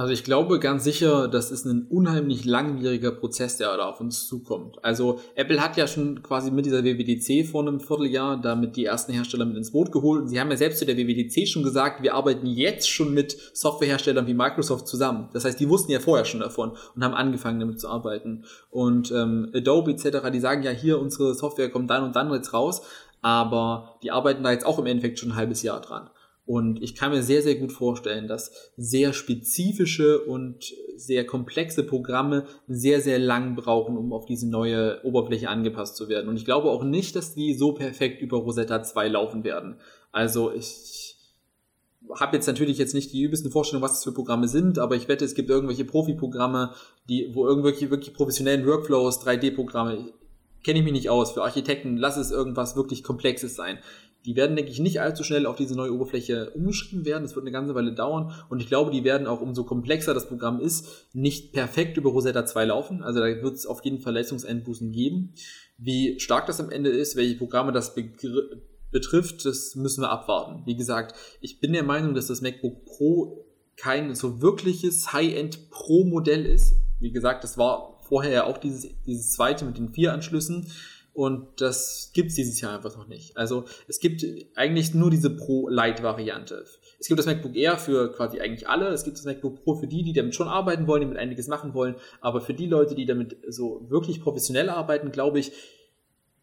Also 0.02 0.14
ich 0.14 0.24
glaube 0.24 0.58
ganz 0.58 0.84
sicher, 0.84 1.28
das 1.28 1.52
ist 1.52 1.66
ein 1.66 1.86
unheimlich 1.88 2.44
langwieriger 2.44 3.12
Prozess, 3.12 3.58
der 3.58 3.78
da 3.78 3.88
auf 3.88 4.02
uns 4.02 4.26
zukommt. 4.26 4.84
Also 4.84 5.20
Apple 5.36 5.62
hat 5.62 5.78
ja 5.78 5.86
schon 5.86 6.24
quasi 6.24 6.50
mit 6.50 6.66
dieser 6.66 6.84
WWDC 6.84 7.48
vor 7.48 7.62
einem 7.62 7.80
Vierteljahr 7.80 8.42
damit 8.42 8.76
die 8.78 8.86
ersten 8.86 9.14
Hersteller 9.14 9.46
mit 9.46 9.58
ins 9.58 9.70
Boot 9.70 9.92
geholt. 9.92 10.24
Und 10.24 10.28
sie 10.30 10.40
haben 10.40 10.50
ja 10.50 10.58
selbst 10.58 10.80
zu 10.80 10.88
der 10.88 10.98
WWDC 10.98 11.48
schon 11.48 11.62
gesagt, 11.62 12.02
wir 12.02 12.16
arbeiten 12.16 12.48
jetzt 12.48 12.90
schon 12.90 13.14
mit 13.14 13.38
Softwareherstellern 13.54 14.26
wie 14.26 14.34
Microsoft 14.34 14.88
zusammen. 14.88 15.30
Das 15.34 15.46
heißt, 15.46 15.60
die 15.60 15.70
wussten 15.70 15.92
ja 15.92 16.00
vorher 16.00 16.26
schon 16.26 16.40
davon 16.40 16.72
und 16.96 17.04
haben 17.04 17.14
angefangen 17.14 17.60
damit 17.60 17.80
zu 17.80 17.88
arbeiten. 17.88 18.46
Und 18.72 19.12
ähm, 19.12 19.52
Adobe 19.54 19.92
etc., 19.92 20.32
die 20.34 20.40
sagen 20.40 20.64
ja 20.64 20.72
hier, 20.72 21.00
unsere 21.00 21.36
Software 21.36 21.70
kommt 21.70 21.92
dann 21.92 22.04
und 22.04 22.16
dann 22.16 22.34
jetzt 22.34 22.56
raus. 22.56 22.82
Aber 23.22 24.00
die 24.02 24.10
arbeiten 24.10 24.42
da 24.42 24.52
jetzt 24.52 24.66
auch 24.66 24.80
im 24.80 24.88
Endeffekt 24.88 25.20
schon 25.20 25.34
ein 25.34 25.36
halbes 25.36 25.62
Jahr 25.62 25.80
dran. 25.80 26.10
Und 26.46 26.82
ich 26.82 26.96
kann 26.96 27.12
mir 27.12 27.22
sehr, 27.22 27.42
sehr 27.42 27.56
gut 27.56 27.72
vorstellen, 27.72 28.28
dass 28.28 28.72
sehr 28.76 29.14
spezifische 29.14 30.22
und 30.22 30.66
sehr 30.96 31.26
komplexe 31.26 31.84
Programme 31.84 32.46
sehr, 32.68 33.00
sehr 33.00 33.20
lang 33.20 33.56
brauchen, 33.56 33.96
um 33.96 34.12
auf 34.12 34.26
diese 34.26 34.50
neue 34.50 35.04
Oberfläche 35.04 35.50
angepasst 35.50 35.96
zu 35.96 36.10
werden. 36.10 36.28
Und 36.28 36.38
ich 36.38 36.46
glaube 36.46 36.70
auch 36.70 36.84
nicht, 36.84 37.16
dass 37.16 37.36
die 37.36 37.54
so 37.54 37.74
perfekt 37.74 38.22
über 38.22 38.38
Rosetta 38.38 38.84
2 38.84 39.08
laufen 39.10 39.44
werden. 39.44 39.76
Also 40.12 40.52
ich 40.52 41.16
habe 42.16 42.36
jetzt 42.36 42.48
natürlich 42.48 42.78
jetzt 42.78 42.96
nicht 42.96 43.14
die 43.14 43.22
übelsten 43.22 43.52
Vorstellungen, 43.52 43.84
was 43.84 43.94
das 43.94 44.04
für 44.04 44.12
Programme 44.12 44.48
sind, 44.48 44.80
aber 44.80 44.96
ich 44.96 45.08
wette, 45.08 45.24
es 45.24 45.36
gibt 45.36 45.50
irgendwelche 45.50 45.86
Profi-Programme, 45.86 46.74
die, 47.08 47.30
wo 47.34 47.48
irgendwelche 47.48 47.90
wirklich 47.92 48.14
professionellen 48.14 48.66
Workflows, 48.66 49.26
3D-Programme, 49.26 50.12
kenne 50.64 50.80
ich 50.80 50.86
mich 50.86 50.94
nicht 50.94 51.10
aus. 51.10 51.32
Für 51.32 51.44
Architekten, 51.44 51.98
lass 51.98 52.18
es 52.18 52.32
irgendwas 52.32 52.76
wirklich 52.76 53.04
Komplexes 53.04 53.56
sein. 53.56 53.80
Die 54.26 54.36
werden, 54.36 54.56
denke 54.56 54.72
ich, 54.72 54.80
nicht 54.80 55.02
allzu 55.02 55.24
schnell 55.24 55.46
auf 55.46 55.56
diese 55.56 55.76
neue 55.76 55.94
Oberfläche 55.94 56.52
umgeschrieben 56.52 57.06
werden. 57.06 57.24
Das 57.24 57.36
wird 57.36 57.44
eine 57.44 57.52
ganze 57.52 57.74
Weile 57.74 57.94
dauern. 57.94 58.34
Und 58.50 58.62
ich 58.62 58.68
glaube, 58.68 58.92
die 58.92 59.04
werden 59.04 59.26
auch, 59.26 59.42
umso 59.42 59.64
komplexer 59.64 60.14
das 60.14 60.28
Programm 60.28 60.60
ist, 60.60 61.08
nicht 61.14 61.54
perfekt 61.54 61.98
über 61.98 62.12
Rosetta 62.12 62.46
2 62.46 62.66
laufen. 62.66 63.04
Also 63.04 63.20
da 63.20 63.26
wird 63.26 63.56
es 63.56 63.66
auf 63.66 63.84
jeden 63.84 64.00
Fall 64.00 64.14
Leistungseinbußen 64.14 64.92
geben. 64.92 65.34
Wie 65.78 66.20
stark 66.20 66.46
das 66.46 66.60
am 66.60 66.70
Ende 66.70 66.92
ist, 66.92 67.16
welche 67.16 67.36
Programme 67.36 67.72
das 67.72 67.96
betrifft, 68.92 69.46
das 69.46 69.76
müssen 69.76 70.02
wir 70.02 70.12
abwarten. 70.12 70.62
Wie 70.66 70.76
gesagt, 70.76 71.16
ich 71.40 71.60
bin 71.60 71.74
der 71.74 71.84
Meinung, 71.84 72.14
dass 72.14 72.28
das 72.28 72.42
MacBook 72.42 72.86
Pro 72.86 73.46
kein 73.78 74.14
so 74.14 74.42
wirkliches 74.42 75.12
High-End 75.14 75.72
Pro-Modell 75.72 76.46
ist. 76.46 76.74
Wie 77.00 77.12
gesagt, 77.12 77.44
das 77.44 77.58
war 77.58 78.00
vorher 78.04 78.32
ja 78.32 78.44
auch 78.44 78.60
dieses, 78.60 78.88
dieses 79.08 79.32
zweite 79.32 79.66
mit 79.66 79.80
den 79.80 79.90
vier 79.90 80.14
Anschlüssen. 80.14 80.68
Und 81.14 81.60
das 81.60 82.12
gibt's 82.14 82.36
dieses 82.36 82.62
Jahr 82.62 82.76
einfach 82.76 82.96
noch 82.96 83.08
nicht. 83.08 83.36
Also 83.36 83.66
es 83.88 84.00
gibt 84.00 84.26
eigentlich 84.56 84.94
nur 84.94 85.12
diese 85.12 85.30
Pro-Light-Variante. 85.30 86.64
Es 87.00 87.08
gibt 87.08 87.20
das 87.20 87.26
MacBook 87.26 87.56
Air 87.56 87.78
für 87.78 88.14
quasi 88.14 88.40
eigentlich 88.40 88.70
alle. 88.70 88.88
Es 88.88 89.04
gibt 89.04 89.18
das 89.18 89.26
MacBook 89.26 89.64
Pro 89.64 89.76
für 89.76 89.88
die, 89.88 90.04
die 90.04 90.14
damit 90.14 90.36
schon 90.36 90.48
arbeiten 90.48 90.88
wollen, 90.88 91.02
die 91.02 91.08
mit 91.08 91.18
einiges 91.18 91.48
machen 91.48 91.74
wollen. 91.74 91.96
Aber 92.22 92.40
für 92.40 92.54
die 92.54 92.68
Leute, 92.68 92.96
die 92.96 93.06
damit 93.06 93.36
so 93.50 93.86
wirklich 93.90 94.22
professionell 94.22 94.70
arbeiten, 94.70 95.12
glaube 95.12 95.40
ich, 95.40 95.52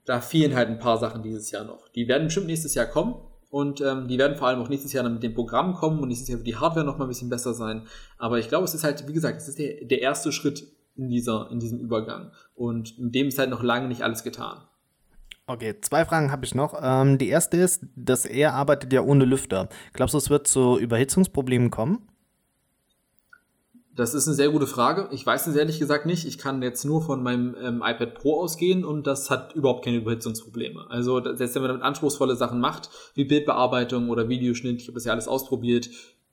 da 0.04 0.20
fehlen 0.20 0.54
halt 0.54 0.68
ein 0.68 0.78
paar 0.78 0.98
Sachen 0.98 1.22
dieses 1.22 1.50
Jahr 1.50 1.64
noch. 1.64 1.88
Die 1.88 2.08
werden 2.08 2.24
bestimmt 2.24 2.46
nächstes 2.46 2.74
Jahr 2.74 2.86
kommen. 2.86 3.14
Und 3.50 3.80
ähm, 3.80 4.08
die 4.08 4.18
werden 4.18 4.36
vor 4.36 4.48
allem 4.48 4.60
auch 4.60 4.68
nächstes 4.68 4.92
Jahr 4.92 5.04
dann 5.04 5.14
mit 5.14 5.22
dem 5.22 5.32
Programm 5.32 5.72
kommen 5.72 6.00
und 6.00 6.08
nächstes 6.08 6.28
Jahr 6.28 6.38
wird 6.38 6.46
die 6.46 6.56
Hardware 6.56 6.84
noch 6.84 6.98
mal 6.98 7.06
ein 7.06 7.08
bisschen 7.08 7.30
besser 7.30 7.54
sein. 7.54 7.86
Aber 8.18 8.38
ich 8.38 8.48
glaube, 8.48 8.64
es 8.64 8.74
ist 8.74 8.84
halt, 8.84 9.08
wie 9.08 9.14
gesagt, 9.14 9.40
es 9.40 9.48
ist 9.48 9.58
der, 9.58 9.86
der 9.86 10.02
erste 10.02 10.32
Schritt 10.32 10.66
in, 10.98 11.08
dieser, 11.08 11.48
in 11.50 11.60
diesem 11.60 11.78
Übergang. 11.78 12.32
Und 12.54 12.98
mit 12.98 13.14
dem 13.14 13.28
ist 13.28 13.38
halt 13.38 13.50
noch 13.50 13.62
lange 13.62 13.88
nicht 13.88 14.02
alles 14.02 14.24
getan. 14.24 14.58
Okay, 15.46 15.76
zwei 15.80 16.04
Fragen 16.04 16.30
habe 16.30 16.44
ich 16.44 16.54
noch. 16.54 16.78
Ähm, 16.82 17.16
die 17.16 17.28
erste 17.28 17.56
ist, 17.56 17.82
dass 17.96 18.26
er 18.26 18.52
arbeitet 18.52 18.92
ja 18.92 19.00
ohne 19.00 19.24
Lüfter. 19.24 19.70
Glaubst 19.94 20.12
du, 20.12 20.18
es 20.18 20.28
wird 20.28 20.46
zu 20.46 20.78
Überhitzungsproblemen 20.78 21.70
kommen? 21.70 22.06
Das 23.94 24.14
ist 24.14 24.28
eine 24.28 24.36
sehr 24.36 24.50
gute 24.50 24.66
Frage. 24.66 25.08
Ich 25.10 25.26
weiß 25.26 25.46
es 25.46 25.56
ehrlich 25.56 25.78
gesagt 25.78 26.06
nicht. 26.06 26.26
Ich 26.26 26.38
kann 26.38 26.62
jetzt 26.62 26.84
nur 26.84 27.02
von 27.02 27.22
meinem 27.22 27.56
ähm, 27.60 27.82
iPad 27.84 28.14
Pro 28.14 28.40
ausgehen 28.40 28.84
und 28.84 29.06
das 29.06 29.30
hat 29.30 29.54
überhaupt 29.54 29.84
keine 29.84 29.96
Überhitzungsprobleme. 29.96 30.86
Also 30.90 31.20
selbst 31.34 31.54
wenn 31.54 31.62
man 31.62 31.70
damit 31.70 31.82
anspruchsvolle 31.82 32.36
Sachen 32.36 32.60
macht, 32.60 32.90
wie 33.14 33.24
Bildbearbeitung 33.24 34.10
oder 34.10 34.28
Videoschnitt, 34.28 34.82
ich 34.82 34.88
habe 34.88 34.94
das 34.94 35.04
ja 35.04 35.12
alles 35.12 35.26
ausprobiert, 35.26 35.88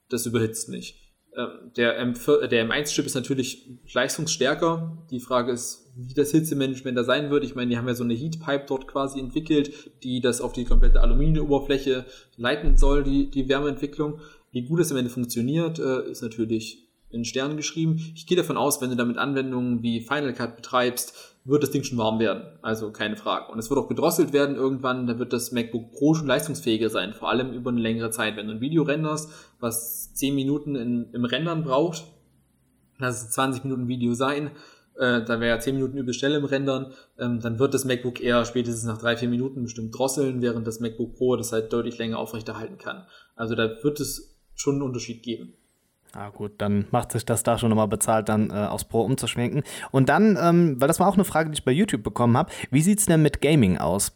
das 0.10 0.26
überhitzt 0.26 0.70
nicht. 0.70 1.05
Ähm, 1.38 1.72
der, 1.76 2.02
M4, 2.02 2.48
der 2.48 2.68
M1-Chip 2.68 3.06
ist 3.06 3.16
natürlich 3.16 3.68
leistungsstärker. 3.94 4.98
Die 5.12 5.20
Frage 5.20 5.52
ist, 5.52 5.92
wie 5.96 6.14
das 6.14 6.32
Hitzemanagement 6.32 6.98
da 6.98 7.04
sein 7.04 7.30
wird. 7.30 7.44
Ich 7.44 7.56
meine, 7.56 7.70
die 7.70 7.78
haben 7.78 7.88
ja 7.88 7.96
so 7.96 8.04
eine 8.04 8.14
Heatpipe 8.14 8.66
dort 8.68 8.88
quasi 8.88 9.20
entwickelt, 9.20 9.92
die 10.04 10.22
das 10.22 10.42
auf 10.42 10.54
die 10.54 10.66
komplette 10.66 11.02
Aluminiumoberfläche 11.02 12.06
leiten 12.38 12.78
soll, 12.78 13.04
die, 13.04 13.30
die 13.30 13.50
Wärmeentwicklung. 13.50 14.20
Wie 14.52 14.62
gut 14.62 14.80
es 14.80 14.92
am 14.92 14.98
Ende 14.98 15.10
funktioniert, 15.10 15.80
äh, 15.80 16.10
ist 16.10 16.22
natürlich 16.22 16.85
in 17.10 17.26
Sternen 17.26 17.58
geschrieben. 17.58 17.96
Ich 18.16 18.28
gehe 18.28 18.38
davon 18.38 18.58
aus, 18.58 18.82
wenn 18.82 18.90
du 18.90 18.96
damit 18.96 19.18
Anwendungen 19.18 19.82
wie 19.84 20.02
Final 20.02 20.34
Cut 20.34 20.56
betreibst, 20.56 21.36
wird 21.46 21.62
das 21.62 21.72
Ding 21.72 21.84
schon 21.84 21.98
warm 21.98 22.20
werden. 22.20 22.44
Also 22.62 22.92
keine 22.92 23.16
Frage. 23.16 23.52
Und 23.52 23.60
es 23.60 23.70
wird 23.70 23.80
auch 23.80 23.88
gedrosselt 23.88 24.34
werden 24.34 24.56
irgendwann. 24.56 25.06
Da 25.08 25.20
wird 25.20 25.32
das 25.32 25.52
MacBook 25.52 25.92
Pro 25.92 26.16
schon 26.16 26.28
leistungsfähiger 26.28 26.90
sein. 26.90 27.14
Vor 27.14 27.30
allem 27.30 27.54
über 27.54 27.70
eine 27.70 27.80
längere 27.80 28.10
Zeit. 28.10 28.36
Wenn 28.36 28.48
du 28.48 28.54
ein 28.54 28.62
Video 28.62 28.84
renderst, 28.84 29.32
was 29.60 30.14
10 30.16 30.34
Minuten 30.34 30.76
in, 30.76 31.12
im 31.14 31.26
Rendern 31.26 31.64
braucht, 31.64 32.06
lass 32.98 33.22
es 33.24 33.32
20 33.32 33.64
Minuten 33.64 33.88
Video 33.88 34.16
sein, 34.16 34.52
äh, 34.98 35.24
da 35.24 35.40
wäre 35.40 35.56
ja 35.56 35.60
10 35.60 35.76
Minuten 35.76 35.98
übel 35.98 36.14
schnell 36.14 36.34
im 36.34 36.46
Rendern, 36.46 36.94
ähm, 37.20 37.40
dann 37.42 37.60
wird 37.60 37.74
das 37.74 37.86
MacBook 37.86 38.22
eher 38.22 38.46
spätestens 38.46 38.86
nach 38.86 39.02
3-4 39.02 39.28
Minuten 39.28 39.64
bestimmt 39.64 39.98
drosseln, 39.98 40.42
während 40.42 40.66
das 40.66 40.80
MacBook 40.80 41.16
Pro 41.16 41.36
das 41.36 41.52
halt 41.52 41.72
deutlich 41.74 41.98
länger 41.98 42.18
aufrechterhalten 42.18 42.78
kann. 42.78 43.06
Also 43.36 43.56
da 43.56 43.84
wird 43.84 44.00
es 44.00 44.40
schon 44.56 44.76
einen 44.76 44.84
Unterschied 44.84 45.22
geben. 45.22 45.54
Ah 46.18 46.30
gut, 46.30 46.54
dann 46.60 46.86
macht 46.92 47.12
sich 47.12 47.26
das 47.26 47.44
da 47.44 47.58
schon 47.58 47.70
nochmal 47.70 47.90
bezahlt, 47.90 48.30
dann 48.30 48.50
äh, 48.50 48.54
aufs 48.54 48.86
Pro 48.86 49.02
umzuschwenken. 49.02 49.64
Und 49.92 50.08
dann, 50.08 50.38
ähm, 50.42 50.80
weil 50.80 50.88
das 50.88 51.02
war 51.02 51.10
auch 51.10 51.16
eine 51.16 51.26
Frage, 51.26 51.50
die 51.50 51.56
ich 51.56 51.66
bei 51.66 51.74
YouTube 51.74 52.04
bekommen 52.04 52.38
habe, 52.38 52.52
wie 52.72 52.82
sieht 52.82 53.00
es 53.00 53.06
denn 53.06 53.22
mit 53.22 53.42
Gaming 53.42 53.78
aus? 53.78 54.16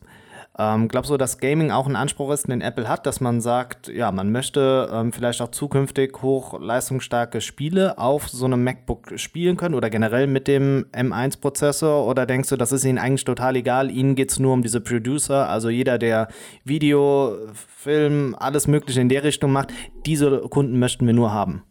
Ähm, 0.58 0.88
glaubst 0.88 1.12
du, 1.12 1.18
dass 1.18 1.39
Gaming 1.39 1.72
auch 1.72 1.88
ein 1.88 1.97
Anspruch 1.97 2.32
ist, 2.32 2.47
den 2.47 2.62
Apple 2.62 2.88
hat, 2.88 3.06
dass 3.06 3.20
man 3.20 3.41
sagt, 3.41 3.89
ja, 3.89 4.14
man 4.14 4.32
möchte 4.32 4.89
ähm, 4.93 5.12
vielleicht 5.12 5.41
auch 5.41 5.52
zukünftig 5.52 6.22
hochleistungsstarke 6.22 7.41
Spiele 7.41 7.97
auf 7.97 8.30
so 8.30 8.45
einem 8.45 8.64
MacBook 8.64 9.20
spielen 9.20 9.58
können 9.58 9.76
oder 9.76 9.89
generell 9.89 10.28
mit 10.28 10.47
dem 10.47 10.86
M1-Prozessor? 10.93 12.06
Oder 12.08 12.26
denkst 12.26 12.47
du, 12.47 12.56
das 12.56 12.72
ist 12.72 12.86
ihnen 12.86 12.97
eigentlich 12.97 13.26
total 13.26 13.58
egal? 13.58 13.91
Ihnen 13.91 14.16
geht 14.16 14.32
es 14.32 14.39
nur 14.39 14.54
um 14.54 14.62
diese 14.62 14.80
Producer, 14.80 15.50
also 15.50 15.70
jeder, 15.70 15.97
der 15.97 16.30
Video, 16.64 17.38
Film, 17.54 18.36
alles 18.39 18.68
Mögliche 18.68 19.02
in 19.02 19.10
der 19.10 19.24
Richtung 19.24 19.52
macht, 19.52 19.74
diese 20.06 20.39
Kunden 20.50 20.80
möchten 20.80 21.06
wir 21.06 21.14
nur 21.14 21.34
haben. 21.34 21.64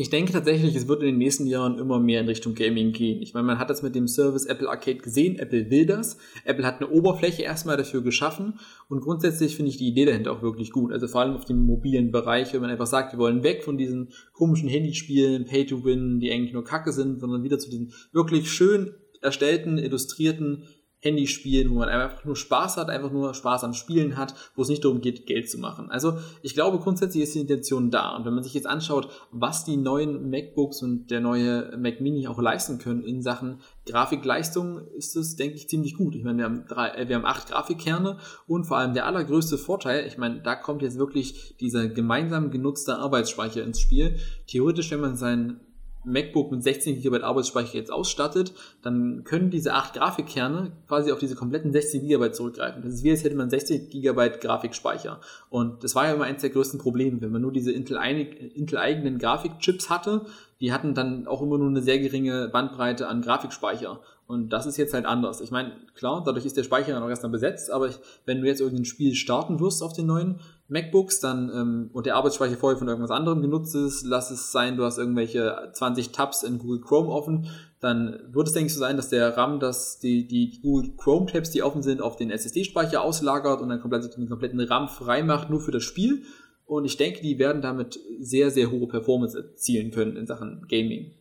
Ich 0.00 0.10
denke 0.10 0.30
tatsächlich, 0.30 0.76
es 0.76 0.86
wird 0.86 1.00
in 1.02 1.08
den 1.08 1.18
nächsten 1.18 1.48
Jahren 1.48 1.76
immer 1.76 1.98
mehr 1.98 2.20
in 2.20 2.28
Richtung 2.28 2.54
Gaming 2.54 2.92
gehen. 2.92 3.20
Ich 3.20 3.34
meine, 3.34 3.48
man 3.48 3.58
hat 3.58 3.68
das 3.68 3.82
mit 3.82 3.96
dem 3.96 4.06
Service 4.06 4.46
Apple 4.46 4.68
Arcade 4.68 4.98
gesehen. 4.98 5.40
Apple 5.40 5.72
will 5.72 5.86
das. 5.86 6.18
Apple 6.44 6.64
hat 6.64 6.76
eine 6.80 6.88
Oberfläche 6.88 7.42
erstmal 7.42 7.76
dafür 7.76 8.00
geschaffen. 8.02 8.60
Und 8.88 9.00
grundsätzlich 9.00 9.56
finde 9.56 9.70
ich 9.70 9.76
die 9.76 9.88
Idee 9.88 10.04
dahinter 10.04 10.30
auch 10.30 10.40
wirklich 10.40 10.70
gut. 10.70 10.92
Also 10.92 11.08
vor 11.08 11.22
allem 11.22 11.34
auf 11.34 11.46
dem 11.46 11.66
mobilen 11.66 12.12
Bereich, 12.12 12.54
wenn 12.54 12.60
man 12.60 12.70
einfach 12.70 12.86
sagt, 12.86 13.12
wir 13.12 13.18
wollen 13.18 13.42
weg 13.42 13.64
von 13.64 13.76
diesen 13.76 14.10
komischen 14.32 14.68
Handyspielen, 14.68 15.46
Pay 15.46 15.66
to 15.66 15.84
Win, 15.84 16.20
die 16.20 16.30
eigentlich 16.30 16.52
nur 16.52 16.62
Kacke 16.62 16.92
sind, 16.92 17.18
sondern 17.18 17.42
wieder 17.42 17.58
zu 17.58 17.68
diesen 17.68 17.92
wirklich 18.12 18.52
schön 18.52 18.94
erstellten, 19.20 19.78
illustrierten 19.78 20.62
Handyspielen, 21.00 21.70
wo 21.70 21.78
man 21.78 21.88
einfach 21.88 22.24
nur 22.24 22.34
Spaß 22.34 22.76
hat, 22.76 22.90
einfach 22.90 23.12
nur 23.12 23.32
Spaß 23.32 23.62
am 23.64 23.72
Spielen 23.72 24.16
hat, 24.16 24.34
wo 24.56 24.62
es 24.62 24.68
nicht 24.68 24.84
darum 24.84 25.00
geht, 25.00 25.26
Geld 25.26 25.48
zu 25.48 25.58
machen. 25.58 25.90
Also 25.90 26.18
ich 26.42 26.54
glaube, 26.54 26.78
grundsätzlich 26.78 27.22
ist 27.22 27.34
die 27.34 27.40
Intention 27.40 27.90
da. 27.90 28.16
Und 28.16 28.24
wenn 28.24 28.34
man 28.34 28.42
sich 28.42 28.54
jetzt 28.54 28.66
anschaut, 28.66 29.08
was 29.30 29.64
die 29.64 29.76
neuen 29.76 30.28
MacBooks 30.28 30.82
und 30.82 31.10
der 31.10 31.20
neue 31.20 31.76
Mac 31.78 32.00
Mini 32.00 32.26
auch 32.26 32.40
leisten 32.40 32.78
können 32.78 33.04
in 33.04 33.22
Sachen 33.22 33.60
Grafikleistung, 33.86 34.86
ist 34.96 35.14
es, 35.16 35.36
denke 35.36 35.56
ich, 35.56 35.68
ziemlich 35.68 35.96
gut. 35.96 36.16
Ich 36.16 36.24
meine, 36.24 36.38
wir 36.38 36.44
haben, 36.44 36.64
drei, 36.66 36.88
äh, 36.90 37.08
wir 37.08 37.16
haben 37.16 37.24
acht 37.24 37.48
Grafikkerne 37.48 38.18
und 38.46 38.64
vor 38.64 38.78
allem 38.78 38.92
der 38.92 39.06
allergrößte 39.06 39.56
Vorteil, 39.56 40.06
ich 40.06 40.18
meine, 40.18 40.42
da 40.42 40.56
kommt 40.56 40.82
jetzt 40.82 40.98
wirklich 40.98 41.56
dieser 41.60 41.88
gemeinsam 41.88 42.50
genutzte 42.50 42.96
Arbeitsspeicher 42.96 43.62
ins 43.62 43.80
Spiel. 43.80 44.16
Theoretisch, 44.46 44.90
wenn 44.90 45.00
man 45.00 45.16
seinen 45.16 45.60
MacBook 46.04 46.50
mit 46.50 46.62
16 46.62 47.00
GB 47.02 47.20
Arbeitsspeicher 47.22 47.74
jetzt 47.74 47.92
ausstattet, 47.92 48.54
dann 48.82 49.24
können 49.24 49.50
diese 49.50 49.74
acht 49.74 49.94
Grafikkerne 49.94 50.72
quasi 50.86 51.12
auf 51.12 51.18
diese 51.18 51.34
kompletten 51.34 51.72
16 51.72 52.06
GB 52.06 52.32
zurückgreifen. 52.32 52.82
Das 52.82 52.94
ist 52.94 53.04
wie, 53.04 53.10
als 53.10 53.24
hätte 53.24 53.36
man 53.36 53.50
60 53.50 53.90
GB 53.90 54.38
Grafikspeicher. 54.40 55.20
Und 55.50 55.84
das 55.84 55.94
war 55.94 56.06
ja 56.06 56.14
immer 56.14 56.24
eines 56.24 56.42
der 56.42 56.50
größten 56.50 56.78
Probleme, 56.78 57.20
wenn 57.20 57.32
man 57.32 57.42
nur 57.42 57.52
diese 57.52 57.72
Intel-eigenen 57.72 59.18
Grafikchips 59.18 59.90
hatte, 59.90 60.26
die 60.60 60.72
hatten 60.72 60.94
dann 60.94 61.26
auch 61.26 61.42
immer 61.42 61.58
nur 61.58 61.68
eine 61.68 61.82
sehr 61.82 61.98
geringe 61.98 62.48
Bandbreite 62.48 63.08
an 63.08 63.22
Grafikspeicher. 63.22 64.00
Und 64.28 64.50
das 64.50 64.66
ist 64.66 64.76
jetzt 64.76 64.92
halt 64.92 65.06
anders. 65.06 65.40
Ich 65.40 65.50
meine, 65.50 65.72
klar, 65.94 66.22
dadurch 66.22 66.44
ist 66.44 66.54
der 66.54 66.62
Speicher 66.62 66.92
dann 66.92 67.02
auch 67.02 67.08
erstmal 67.08 67.32
besetzt, 67.32 67.70
aber 67.70 67.88
ich, 67.88 67.98
wenn 68.26 68.42
du 68.42 68.46
jetzt 68.46 68.60
irgendein 68.60 68.84
Spiel 68.84 69.14
starten 69.14 69.58
wirst 69.58 69.82
auf 69.82 69.94
den 69.94 70.04
neuen 70.04 70.40
MacBooks, 70.68 71.20
dann 71.20 71.48
ähm, 71.48 71.90
und 71.94 72.04
der 72.04 72.14
Arbeitsspeicher 72.14 72.58
vorher 72.58 72.78
von 72.78 72.88
irgendwas 72.88 73.10
anderem 73.10 73.40
genutzt 73.40 73.74
ist, 73.74 74.04
lass 74.04 74.30
es 74.30 74.52
sein, 74.52 74.76
du 74.76 74.84
hast 74.84 74.98
irgendwelche 74.98 75.70
20 75.72 76.12
Tabs 76.12 76.42
in 76.42 76.58
Google 76.58 76.82
Chrome 76.82 77.08
offen, 77.08 77.48
dann 77.80 78.20
wird 78.30 78.48
es, 78.48 78.52
denke 78.52 78.66
ich, 78.66 78.74
so 78.74 78.80
sein, 78.80 78.98
dass 78.98 79.08
der 79.08 79.34
RAM 79.34 79.60
dass 79.60 79.98
die, 79.98 80.28
die 80.28 80.60
Google 80.60 80.90
Chrome 80.98 81.24
Tabs, 81.24 81.48
die 81.48 81.62
offen 81.62 81.82
sind, 81.82 82.02
auf 82.02 82.16
den 82.16 82.30
SSD-Speicher 82.30 83.02
auslagert 83.02 83.62
und 83.62 83.70
dann 83.70 83.80
komplett 83.80 84.14
den 84.14 84.28
kompletten 84.28 84.60
RAM 84.60 84.88
frei 84.88 85.22
macht, 85.22 85.48
nur 85.48 85.60
für 85.60 85.72
das 85.72 85.84
Spiel. 85.84 86.24
Und 86.66 86.84
ich 86.84 86.98
denke, 86.98 87.22
die 87.22 87.38
werden 87.38 87.62
damit 87.62 87.98
sehr, 88.20 88.50
sehr 88.50 88.70
hohe 88.70 88.88
Performance 88.88 89.38
erzielen 89.38 89.90
können 89.90 90.16
in 90.16 90.26
Sachen 90.26 90.66
Gaming. 90.68 91.14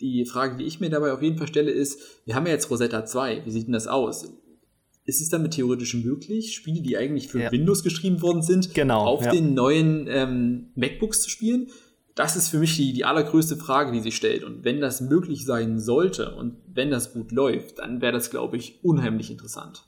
Die 0.00 0.24
Frage, 0.26 0.56
die 0.56 0.64
ich 0.64 0.80
mir 0.80 0.90
dabei 0.90 1.12
auf 1.12 1.22
jeden 1.22 1.38
Fall 1.38 1.46
stelle, 1.46 1.70
ist, 1.70 2.00
wir 2.24 2.34
haben 2.34 2.46
ja 2.46 2.52
jetzt 2.52 2.70
Rosetta 2.70 3.04
2, 3.04 3.42
wie 3.44 3.50
sieht 3.50 3.66
denn 3.66 3.72
das 3.72 3.86
aus? 3.86 4.28
Ist 5.04 5.20
es 5.20 5.28
damit 5.28 5.52
theoretisch 5.52 5.94
möglich, 5.94 6.54
Spiele, 6.54 6.82
die 6.82 6.96
eigentlich 6.96 7.28
für 7.28 7.40
ja. 7.40 7.52
Windows 7.52 7.82
geschrieben 7.82 8.22
worden 8.22 8.42
sind, 8.42 8.74
genau, 8.74 9.04
auf 9.04 9.24
ja. 9.24 9.30
den 9.30 9.54
neuen 9.54 10.06
ähm, 10.08 10.70
MacBooks 10.74 11.22
zu 11.22 11.30
spielen? 11.30 11.68
Das 12.16 12.34
ist 12.34 12.48
für 12.48 12.58
mich 12.58 12.76
die, 12.76 12.92
die 12.92 13.04
allergrößte 13.04 13.56
Frage, 13.56 13.92
die 13.92 14.00
sich 14.00 14.16
stellt. 14.16 14.42
Und 14.42 14.64
wenn 14.64 14.80
das 14.80 15.00
möglich 15.00 15.44
sein 15.44 15.78
sollte 15.78 16.34
und 16.34 16.56
wenn 16.66 16.90
das 16.90 17.12
gut 17.12 17.30
läuft, 17.30 17.78
dann 17.78 18.00
wäre 18.00 18.12
das, 18.12 18.30
glaube 18.30 18.56
ich, 18.56 18.82
unheimlich 18.82 19.30
interessant. 19.30 19.84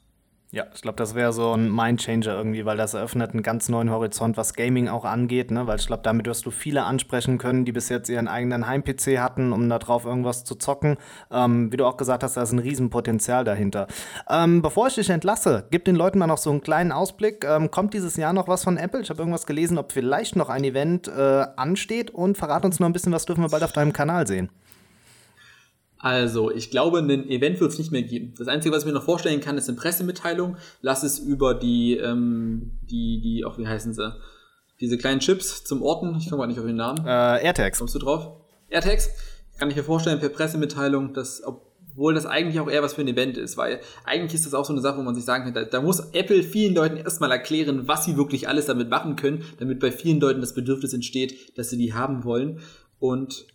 Ja, 0.51 0.65
ich 0.75 0.81
glaube, 0.81 0.97
das 0.97 1.15
wäre 1.15 1.35
so 1.35 1.53
ein 1.53 1.71
Mindchanger 1.71 2.35
irgendwie, 2.35 2.65
weil 2.65 2.79
das 2.79 2.95
eröffnet 2.95 3.33
einen 3.33 3.43
ganz 3.43 3.69
neuen 3.69 3.91
Horizont, 3.91 4.39
was 4.39 4.55
Gaming 4.55 4.89
auch 4.89 5.05
angeht, 5.05 5.51
ne? 5.51 5.67
weil 5.67 5.79
ich 5.79 5.87
glaube, 5.87 6.03
damit 6.03 6.25
wirst 6.25 6.47
du 6.47 6.51
viele 6.51 6.85
ansprechen 6.85 7.37
können, 7.37 7.67
die 7.67 7.73
bis 7.73 7.91
jetzt 7.91 8.09
ihren 8.09 8.29
eigenen 8.29 8.67
Heim-PC 8.67 9.19
hatten, 9.19 9.53
um 9.53 9.69
da 9.69 9.79
drauf 9.79 10.07
irgendwas 10.07 10.45
zu 10.45 10.55
zocken. 10.55 10.97
Ähm, 11.31 11.71
wie 11.71 11.77
du 11.77 11.85
auch 11.85 11.99
gesagt 11.99 12.23
hast, 12.23 12.39
da 12.39 12.43
ist 12.43 12.53
ein 12.53 12.61
Riesenpotenzial 12.61 13.45
dahinter. 13.45 13.89
Ähm, 14.31 14.63
bevor 14.63 14.87
ich 14.87 14.95
dich 14.95 15.11
entlasse, 15.11 15.67
gib 15.71 15.85
den 15.85 15.97
Leuten 15.97 16.19
mal 16.19 16.27
noch 16.27 16.39
so 16.39 16.49
einen 16.49 16.63
kleinen 16.63 16.93
Ausblick. 16.93 17.45
Ähm, 17.45 17.71
kommt 17.71 17.93
dieses 17.93 18.17
Jahr 18.17 18.33
noch 18.33 18.49
was 18.49 18.65
von 18.65 18.79
Apple? 18.79 19.03
Ich 19.03 19.11
habe 19.11 19.19
irgendwas 19.21 19.45
gelesen, 19.45 19.77
ob 19.77 19.93
vielleicht 19.93 20.35
noch 20.35 20.49
ein 20.49 20.65
Event 20.65 21.09
äh, 21.09 21.45
ansteht 21.57 22.11
und 22.11 22.39
verrat 22.39 22.65
uns 22.65 22.81
noch 22.81 22.87
ein 22.87 22.95
bisschen, 22.95 23.13
was 23.13 23.27
dürfen 23.27 23.43
wir 23.43 23.51
bald 23.51 23.65
auf 23.65 23.73
deinem 23.73 23.93
Kanal 23.93 24.27
sehen. 24.27 24.49
Also, 25.99 26.51
ich 26.53 26.71
glaube, 26.71 26.99
ein 26.99 27.29
Event 27.29 27.61
wird 27.61 27.73
es 27.73 27.79
nicht 27.79 27.91
mehr 27.91 28.03
geben. 28.03 28.35
Das 28.39 28.47
Einzige, 28.47 28.75
was 28.75 28.83
ich 28.83 28.87
mir 28.87 28.93
noch 28.93 29.03
vorstellen 29.03 29.41
kann, 29.41 29.59
ist 29.59 29.69
eine 29.69 29.77
Pressemitteilung. 29.77 30.57
Lass 30.81 31.03
es 31.03 31.19
über 31.19 31.55
die, 31.55 31.97
ähm, 31.97 32.79
die, 32.83 33.21
die, 33.21 33.45
auch 33.45 33.59
wie 33.59 33.67
heißen 33.67 33.95
sie? 33.95 34.15
Diese 34.81 34.97
kleinen 34.97 35.19
Chips 35.19 35.65
zum 35.65 35.83
Orten. 35.83 36.17
Ich 36.19 36.29
komme 36.29 36.43
gar 36.43 36.47
nicht 36.47 36.61
auf 36.61 36.67
den 36.67 36.77
Namen. 36.77 37.05
Äh, 37.05 37.45
AirTags. 37.45 37.79
Kommst 37.79 37.97
du 37.97 37.99
drauf? 37.99 38.31
AirTags? 38.69 39.11
Kann 39.59 39.71
ich 39.71 39.77
mir 39.77 39.83
vorstellen, 39.83 40.21
per 40.21 40.29
Pressemitteilung, 40.29 41.15
dass, 41.15 41.43
obwohl 41.45 42.15
das 42.15 42.27
eigentlich 42.27 42.61
auch 42.61 42.71
eher 42.71 42.83
was 42.83 42.95
für 42.95 43.01
ein 43.01 43.09
Event 43.09 43.37
ist, 43.37 43.57
weil 43.57 43.81
eigentlich 44.05 44.35
ist 44.35 44.47
das 44.47 44.55
auch 44.55 44.65
so 44.65 44.73
eine 44.73 44.81
Sache, 44.81 44.99
wo 44.99 45.03
man 45.03 45.17
sich 45.17 45.25
sagen 45.25 45.45
kann, 45.45 45.55
da, 45.55 45.65
da 45.65 45.83
muss 45.83 45.99
Apple 46.13 46.45
vielen 46.45 46.77
Leuten 46.77 46.97
erstmal 46.97 47.33
erklären, 47.33 47.89
was 47.89 48.05
sie 48.05 48.17
wirklich 48.17 48.47
alles 48.47 48.67
damit 48.67 48.89
machen 48.89 49.17
können, 49.17 49.43
damit 49.59 49.81
bei 49.81 49.91
vielen 49.91 50.21
Leuten 50.21 50.41
das 50.41 50.55
Bedürfnis 50.55 50.93
entsteht, 50.93 51.59
dass 51.59 51.71
sie 51.71 51.77
die 51.77 51.93
haben 51.93 52.23
wollen. 52.23 52.61
Und 53.01 53.49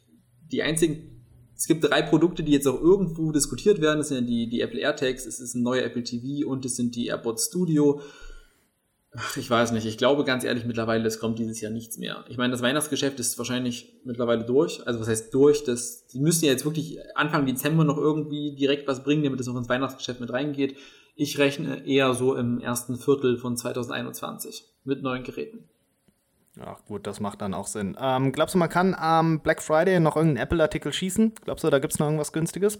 die 0.52 0.62
einzigen 0.62 1.12
es 1.56 1.68
gibt 1.68 1.84
drei 1.84 2.01
Produkte, 2.01 2.43
die 2.43 2.51
jetzt 2.51 2.68
auch 2.68 2.82
irgendwo 2.82 3.32
diskutiert 3.32 3.82
werden. 3.82 3.99
Das 3.99 4.10
sind 4.10 4.22
ja 4.22 4.28
die, 4.28 4.49
die 4.49 4.62
Apple 4.62 4.80
AirTags, 4.80 5.26
es 5.26 5.39
ist 5.39 5.56
ein 5.56 5.64
neuer 5.64 5.84
Apple 5.84 6.04
TV 6.04 6.47
und 6.47 6.66
es 6.66 6.76
sind 6.76 6.95
die 6.95 7.08
AirPods 7.08 7.47
Studio. 7.47 8.01
Ach, 9.16 9.38
ich 9.38 9.47
weiß 9.47 9.72
nicht. 9.74 9.86
Ich 9.86 9.99
glaube 9.99 10.24
ganz 10.24 10.43
ehrlich 10.43 10.66
mittlerweile, 10.66 11.06
es 11.06 11.20
kommt 11.20 11.38
dieses 11.38 11.62
Jahr 11.62 11.72
nichts 11.72 11.99
mehr. 11.99 12.26
Ich 12.30 12.38
meine, 12.38 12.51
das 12.51 12.64
Weihnachtsgeschäft 12.64 13.20
ist 13.20 13.38
wahrscheinlich 13.38 14.01
mittlerweile 14.04 14.43
durch. 14.43 14.86
Also 14.88 14.99
was 14.99 15.08
heißt 15.08 15.34
durch? 15.34 15.64
Das, 15.64 16.08
die 16.08 16.20
müssen 16.20 16.45
ja 16.45 16.51
jetzt 16.51 16.66
wirklich 16.66 16.97
Anfang 17.16 17.45
Dezember 17.45 17.84
noch 17.84 17.97
irgendwie 17.97 18.56
direkt 18.56 18.88
was 18.88 19.04
bringen, 19.04 19.24
damit 19.24 19.39
es 19.39 19.47
auch 19.47 19.56
ins 19.56 19.70
Weihnachtsgeschäft 19.70 20.20
mit 20.20 20.34
reingeht. 20.34 20.78
Ich 21.16 21.38
rechne 21.38 21.86
eher 21.86 22.16
so 22.16 22.36
im 22.36 22.60
ersten 22.60 22.97
Viertel 22.97 23.38
von 23.38 23.56
2021 23.56 24.66
mit 24.84 25.04
neuen 25.04 25.24
Geräten. 25.24 25.70
Ja, 26.58 26.78
gut, 26.88 27.08
das 27.08 27.20
macht 27.20 27.41
dann 27.41 27.54
auch 27.54 27.68
Sinn. 27.68 27.97
Ähm, 27.99 28.32
glaubst 28.32 28.54
du, 28.54 28.60
man 28.60 28.70
kann 28.70 28.93
am 28.93 29.39
Black 29.39 29.62
Friday 29.62 29.99
noch 29.99 30.16
irgendeinen 30.16 30.43
Apple-Artikel 30.43 30.93
schießen? 30.93 31.34
Glaubst 31.43 31.64
du, 31.64 31.70
da 31.70 31.80
gibt 31.80 31.93
es 31.93 31.99
noch 31.99 32.08
irgendwas 32.08 32.32
Günstiges? 32.32 32.80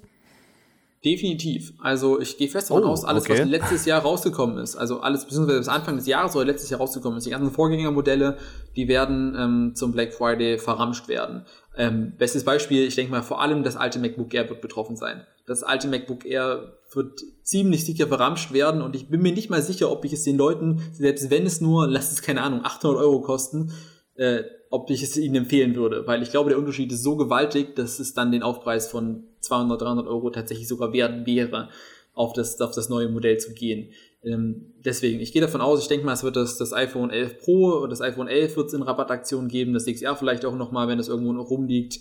Definitiv. 1.04 1.74
Also 1.82 2.22
ich 2.22 2.38
gehe 2.38 2.48
fest 2.48 2.70
davon 2.70 2.86
oh, 2.86 2.88
aus, 2.88 3.04
alles, 3.04 3.24
okay. 3.24 3.42
was 3.42 3.48
letztes 3.48 3.86
Jahr 3.86 4.02
rausgekommen 4.02 4.58
ist, 4.58 4.78
also 4.78 5.02
alles, 5.02 5.26
beziehungsweise 5.26 5.58
bis 5.60 5.68
Anfang 5.68 5.98
des 5.98 6.08
Jahres 6.08 6.34
oder 6.36 6.46
letztes 6.46 6.70
Jahr 6.70 6.80
rausgekommen 6.80 7.18
ist, 7.18 7.26
die 7.26 7.32
ganzen 7.32 7.52
Vorgängermodelle, 7.52 8.38
die 8.78 8.88
werden 8.88 9.36
ähm, 9.38 9.76
zum 9.76 9.92
Black 9.92 10.14
Friday 10.14 10.58
verramscht 10.58 11.10
werden. 11.10 11.46
Ähm, 11.76 12.14
bestes 12.18 12.46
Beispiel, 12.46 12.88
ich 12.88 12.96
denke 12.96 13.12
mal, 13.12 13.22
vor 13.22 13.42
allem 13.42 13.64
das 13.64 13.76
alte 13.76 14.00
MacBook 14.00 14.34
Air 14.34 14.48
wird 14.48 14.62
betroffen 14.62 14.96
sein. 14.96 15.26
Das 15.46 15.64
alte 15.64 15.88
MacBook 15.88 16.26
Air 16.26 16.78
wird 16.94 17.22
ziemlich 17.44 17.86
sicher 17.86 18.08
verramscht 18.08 18.54
werden 18.54 18.82
und 18.82 18.96
ich 18.96 19.10
bin 19.10 19.22
mir 19.22 19.34
nicht 19.34 19.50
mal 19.50 19.62
sicher, 19.62 19.92
ob 19.92 20.06
ich 20.06 20.14
es 20.14 20.24
den 20.24 20.38
Leuten, 20.38 20.82
selbst 20.94 21.30
wenn 21.30 21.46
es 21.46 21.60
nur, 21.60 21.88
lass 21.88 22.12
es 22.12 22.22
keine 22.22 22.42
Ahnung, 22.42 22.62
800 22.64 23.02
Euro 23.02 23.22
kosten, 23.22 23.74
äh, 24.16 24.44
ob 24.70 24.90
ich 24.90 25.04
es 25.04 25.18
ihnen 25.18 25.36
empfehlen 25.36 25.76
würde, 25.76 26.08
weil 26.08 26.24
ich 26.24 26.32
glaube, 26.32 26.50
der 26.50 26.60
Unterschied 26.60 26.92
ist 26.92 27.04
so 27.04 27.16
gewaltig, 27.16 27.76
dass 27.76 28.00
es 28.00 28.14
dann 28.14 28.32
den 28.32 28.44
Aufpreis 28.44 28.88
von 28.88 29.24
200, 29.42 29.82
300 29.82 30.08
Euro 30.08 30.30
tatsächlich 30.30 30.68
sogar 30.68 30.94
wert 30.94 31.26
wäre, 31.26 31.70
auf 32.14 32.34
das, 32.34 32.60
auf 32.62 32.74
das 32.74 32.90
neue 32.90 33.10
Modell 33.10 33.38
zu 33.38 33.54
gehen. 33.54 33.92
Ähm, 34.24 34.74
deswegen, 34.86 35.20
ich 35.20 35.34
gehe 35.34 35.42
davon 35.42 35.62
aus, 35.62 35.82
ich 35.82 35.88
denke 35.88 36.06
mal, 36.06 36.14
es 36.14 36.24
wird 36.24 36.36
das, 36.36 36.58
das 36.58 36.74
iPhone 36.74 37.10
11 37.10 37.40
Pro 37.40 37.82
und 37.82 37.90
das 37.90 38.02
iPhone 38.02 38.28
11 38.28 38.56
wird 38.56 38.68
es 38.68 38.74
in 38.74 38.84
Rabattaktion 38.84 39.48
geben, 39.48 39.74
das 39.74 39.86
XR 39.86 40.16
vielleicht 40.16 40.46
auch 40.46 40.56
nochmal, 40.56 40.88
wenn 40.88 41.00
es 41.00 41.10
irgendwo 41.10 41.34
noch 41.34 41.50
rumliegt. 41.50 42.00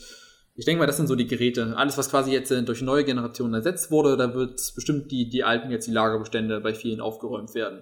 Ich 0.54 0.66
denke 0.66 0.80
mal, 0.80 0.86
das 0.86 0.98
sind 0.98 1.06
so 1.06 1.16
die 1.16 1.26
Geräte. 1.26 1.74
Alles, 1.76 1.96
was 1.96 2.10
quasi 2.10 2.30
jetzt 2.30 2.50
äh, 2.50 2.62
durch 2.62 2.82
neue 2.82 3.04
Generationen 3.04 3.54
ersetzt 3.54 3.90
wurde, 3.90 4.16
da 4.16 4.34
wird 4.34 4.60
bestimmt 4.74 5.10
die, 5.10 5.28
die 5.28 5.44
alten 5.44 5.70
jetzt 5.70 5.86
die 5.86 5.92
Lagerbestände 5.92 6.60
bei 6.60 6.74
vielen 6.74 7.00
aufgeräumt 7.00 7.54
werden. 7.54 7.80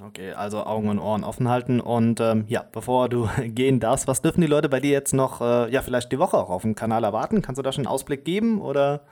Okay, 0.00 0.32
also 0.32 0.64
Augen 0.64 0.88
und 0.88 0.98
Ohren 0.98 1.24
offen 1.24 1.48
halten. 1.48 1.80
Und 1.80 2.20
ähm, 2.20 2.44
ja, 2.48 2.64
bevor 2.72 3.08
du 3.08 3.28
gehen 3.44 3.80
darfst, 3.80 4.06
was 4.06 4.22
dürfen 4.22 4.40
die 4.40 4.46
Leute 4.46 4.68
bei 4.68 4.80
dir 4.80 4.90
jetzt 4.90 5.12
noch, 5.12 5.40
äh, 5.40 5.70
ja, 5.70 5.82
vielleicht 5.82 6.10
die 6.12 6.18
Woche 6.18 6.38
auch 6.38 6.48
auf 6.48 6.62
dem 6.62 6.74
Kanal 6.74 7.04
erwarten? 7.04 7.42
Kannst 7.42 7.58
du 7.58 7.62
da 7.62 7.72
schon 7.72 7.86
einen 7.86 7.92
Ausblick 7.92 8.24
geben 8.24 8.60
oder? 8.60 9.02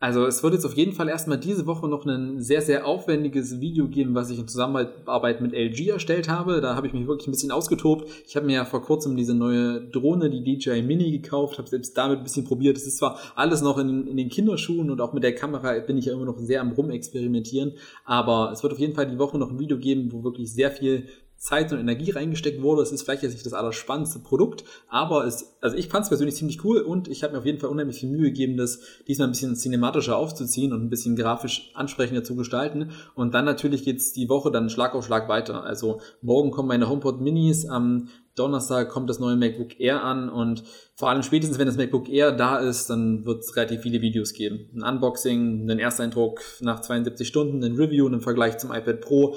Also 0.00 0.26
es 0.26 0.44
wird 0.44 0.54
jetzt 0.54 0.64
auf 0.64 0.76
jeden 0.76 0.92
Fall 0.92 1.08
erstmal 1.08 1.38
diese 1.38 1.66
Woche 1.66 1.88
noch 1.88 2.06
ein 2.06 2.40
sehr, 2.40 2.62
sehr 2.62 2.86
aufwendiges 2.86 3.60
Video 3.60 3.88
geben, 3.88 4.14
was 4.14 4.30
ich 4.30 4.38
in 4.38 4.46
Zusammenarbeit 4.46 5.40
mit 5.40 5.52
LG 5.52 5.88
erstellt 5.88 6.28
habe. 6.28 6.60
Da 6.60 6.76
habe 6.76 6.86
ich 6.86 6.92
mich 6.92 7.08
wirklich 7.08 7.26
ein 7.26 7.32
bisschen 7.32 7.50
ausgetobt. 7.50 8.08
Ich 8.24 8.36
habe 8.36 8.46
mir 8.46 8.54
ja 8.54 8.64
vor 8.64 8.80
kurzem 8.80 9.16
diese 9.16 9.34
neue 9.34 9.80
Drohne, 9.80 10.30
die 10.30 10.44
DJI 10.44 10.82
Mini, 10.82 11.10
gekauft, 11.10 11.58
habe 11.58 11.68
selbst 11.68 11.98
damit 11.98 12.18
ein 12.18 12.22
bisschen 12.22 12.44
probiert. 12.44 12.76
Es 12.76 12.86
ist 12.86 12.98
zwar 12.98 13.18
alles 13.34 13.60
noch 13.60 13.76
in, 13.76 14.06
in 14.06 14.16
den 14.16 14.28
Kinderschuhen 14.28 14.88
und 14.88 15.00
auch 15.00 15.12
mit 15.12 15.24
der 15.24 15.34
Kamera 15.34 15.76
bin 15.80 15.98
ich 15.98 16.04
ja 16.04 16.12
immer 16.12 16.26
noch 16.26 16.38
sehr 16.38 16.60
am 16.60 16.70
Rumexperimentieren, 16.70 17.72
aber 18.04 18.52
es 18.52 18.62
wird 18.62 18.72
auf 18.72 18.78
jeden 18.78 18.94
Fall 18.94 19.10
die 19.10 19.18
Woche 19.18 19.36
noch 19.36 19.50
ein 19.50 19.58
Video 19.58 19.78
geben, 19.78 20.12
wo 20.12 20.22
wirklich 20.22 20.52
sehr 20.52 20.70
viel 20.70 21.08
Zeit 21.38 21.72
und 21.72 21.78
Energie 21.78 22.10
reingesteckt 22.10 22.60
wurde. 22.62 22.82
Es 22.82 22.90
ist 22.90 23.02
vielleicht 23.02 23.22
jetzt 23.22 23.32
nicht 23.32 23.46
das 23.46 23.52
allerspannendste 23.52 24.18
Produkt, 24.18 24.64
aber 24.88 25.24
es, 25.24 25.56
also 25.60 25.76
ich 25.76 25.88
fand 25.88 26.02
es 26.02 26.08
persönlich 26.08 26.34
ziemlich 26.34 26.64
cool 26.64 26.80
und 26.80 27.06
ich 27.06 27.22
habe 27.22 27.32
mir 27.32 27.38
auf 27.38 27.46
jeden 27.46 27.60
Fall 27.60 27.70
unheimlich 27.70 28.00
viel 28.00 28.10
Mühe 28.10 28.24
gegeben, 28.24 28.56
das 28.56 28.80
diesmal 29.06 29.28
ein 29.28 29.30
bisschen 29.30 29.54
cinematischer 29.54 30.16
aufzuziehen 30.16 30.72
und 30.72 30.82
ein 30.82 30.90
bisschen 30.90 31.14
grafisch 31.14 31.70
ansprechender 31.74 32.24
zu 32.24 32.34
gestalten. 32.34 32.90
Und 33.14 33.34
dann 33.34 33.44
natürlich 33.44 33.84
geht's 33.84 34.12
die 34.12 34.28
Woche 34.28 34.50
dann 34.50 34.68
Schlag 34.68 34.94
auf 34.94 35.06
Schlag 35.06 35.28
weiter. 35.28 35.62
Also 35.62 36.00
morgen 36.22 36.50
kommen 36.50 36.68
meine 36.68 36.88
HomePod 36.88 37.20
Minis, 37.20 37.66
am 37.66 38.08
Donnerstag 38.34 38.88
kommt 38.88 39.08
das 39.08 39.18
neue 39.18 39.36
MacBook 39.36 39.80
Air 39.80 40.02
an 40.04 40.28
und 40.28 40.62
vor 40.94 41.10
allem 41.10 41.22
spätestens, 41.22 41.58
wenn 41.58 41.66
das 41.66 41.76
MacBook 41.76 42.08
Air 42.08 42.32
da 42.32 42.58
ist, 42.58 42.88
dann 42.88 43.24
wird 43.24 43.42
es 43.42 43.56
relativ 43.56 43.82
viele 43.82 44.00
Videos 44.00 44.32
geben. 44.32 44.70
Ein 44.76 44.94
Unboxing, 44.94 45.62
einen 45.62 45.78
Ersteindruck 45.78 46.40
nach 46.60 46.80
72 46.80 47.26
Stunden, 47.26 47.62
ein 47.64 47.76
Review, 47.76 48.06
einen 48.06 48.20
Vergleich 48.20 48.58
zum 48.58 48.72
iPad 48.72 49.00
Pro 49.00 49.36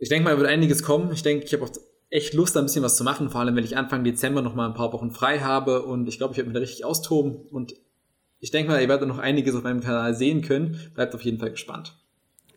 ich 0.00 0.08
denke 0.08 0.24
mal, 0.24 0.36
wird 0.36 0.48
einiges 0.48 0.82
kommen. 0.82 1.12
Ich 1.12 1.22
denke, 1.22 1.44
ich 1.44 1.52
habe 1.52 1.64
auch 1.64 1.70
echt 2.08 2.34
Lust, 2.34 2.56
da 2.56 2.60
ein 2.60 2.66
bisschen 2.66 2.82
was 2.82 2.96
zu 2.96 3.04
machen, 3.04 3.30
vor 3.30 3.40
allem, 3.40 3.54
wenn 3.54 3.64
ich 3.64 3.76
Anfang 3.76 4.02
Dezember 4.02 4.42
noch 4.42 4.54
mal 4.54 4.66
ein 4.66 4.74
paar 4.74 4.92
Wochen 4.92 5.12
frei 5.12 5.38
habe 5.38 5.82
und 5.82 6.08
ich 6.08 6.18
glaube, 6.18 6.32
ich 6.32 6.38
werde 6.38 6.48
mich 6.48 6.54
da 6.54 6.60
richtig 6.60 6.84
austoben 6.84 7.36
und 7.50 7.74
ich 8.40 8.50
denke 8.50 8.72
mal, 8.72 8.80
ihr 8.80 8.88
werdet 8.88 9.06
noch 9.06 9.18
einiges 9.18 9.54
auf 9.54 9.62
meinem 9.62 9.80
Kanal 9.80 10.14
sehen 10.14 10.40
können. 10.40 10.78
Bleibt 10.94 11.14
auf 11.14 11.22
jeden 11.22 11.38
Fall 11.38 11.50
gespannt. 11.50 11.96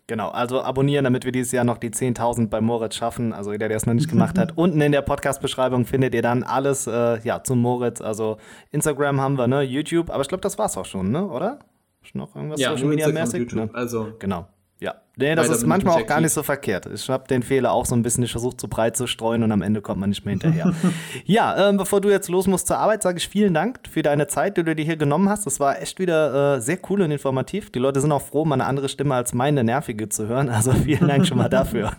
Genau, 0.07 0.29
also 0.29 0.61
abonnieren, 0.61 1.03
damit 1.03 1.25
wir 1.25 1.31
dieses 1.31 1.51
Jahr 1.51 1.65
noch 1.65 1.77
die 1.77 1.89
10.000 1.89 2.47
bei 2.47 2.61
Moritz 2.61 2.95
schaffen. 2.95 3.33
Also 3.33 3.51
jeder, 3.51 3.67
der 3.67 3.77
es 3.77 3.85
noch 3.85 3.93
nicht 3.93 4.09
gemacht 4.09 4.37
hat. 4.37 4.53
Unten 4.57 4.79
in 4.81 4.91
der 4.91 5.01
Podcast-Beschreibung 5.01 5.85
findet 5.85 6.13
ihr 6.13 6.21
dann 6.21 6.43
alles 6.43 6.87
äh, 6.87 7.19
ja, 7.23 7.43
zum 7.43 7.59
Moritz. 7.59 8.01
Also 8.01 8.37
Instagram 8.71 9.19
haben 9.19 9.37
wir, 9.37 9.47
ne? 9.47 9.61
YouTube. 9.61 10.09
Aber 10.09 10.21
ich 10.21 10.27
glaube, 10.27 10.41
das 10.41 10.57
war's 10.57 10.77
auch 10.77 10.85
schon, 10.85 11.11
ne? 11.11 11.25
Oder? 11.25 11.59
Ist 12.01 12.15
noch 12.15 12.35
irgendwas 12.35 12.59
ja, 12.59 12.71
Social 12.71 12.87
Media 12.87 13.07
mäßig? 13.09 13.53
Ne? 13.53 13.69
Also 13.73 14.13
genau. 14.19 14.47
Ja, 14.79 14.95
nee, 15.15 15.33
das 15.35 15.49
ist 15.49 15.65
manchmal 15.65 16.01
auch 16.01 16.05
gar 16.05 16.19
nicht 16.19 16.33
so 16.33 16.43
verkehrt. 16.43 16.87
Ich 16.93 17.09
habe 17.09 17.25
den 17.27 17.41
Fehler 17.41 17.71
auch 17.71 17.85
so 17.85 17.95
ein 17.95 18.01
bisschen, 18.01 18.23
ich 18.23 18.31
versuche 18.31 18.57
zu 18.57 18.67
breit 18.67 18.97
zu 18.97 19.07
streuen 19.07 19.41
und 19.43 19.51
am 19.51 19.61
Ende 19.61 19.81
kommt 19.81 20.01
man 20.01 20.09
nicht 20.09 20.25
mehr 20.25 20.31
hinterher. 20.31 20.73
ja, 21.25 21.69
ähm, 21.69 21.77
bevor 21.77 22.01
du 22.01 22.09
jetzt 22.09 22.27
los 22.27 22.47
musst 22.47 22.67
zur 22.67 22.79
Arbeit, 22.79 23.01
sage 23.01 23.17
ich 23.17 23.29
vielen 23.29 23.53
Dank 23.53 23.79
für 23.89 24.01
deine 24.01 24.27
Zeit, 24.27 24.57
die 24.57 24.63
du 24.63 24.75
dir 24.75 24.83
hier 24.83 24.97
genommen 24.97 25.29
hast. 25.29 25.45
Das 25.45 25.59
war 25.59 25.81
echt 25.81 25.99
wieder 25.99 26.55
äh, 26.55 26.61
sehr 26.61 26.79
cool 26.89 27.01
und 27.01 27.11
informativ. 27.11 27.71
Die 27.71 27.79
Leute 27.79 28.01
sind 28.01 28.11
auch 28.11 28.21
froh, 28.21 28.43
mal 28.43 28.55
eine 28.55 28.65
andere 28.65 28.89
Stimme 28.89 29.15
als 29.15 29.33
meine 29.33 29.63
nervige 29.63 30.09
zu 30.09 30.27
hören. 30.27 30.49
Also 30.49 30.71
vielen 30.83 31.07
Dank 31.07 31.25
schon 31.27 31.37
mal 31.37 31.49
dafür. 31.49 31.93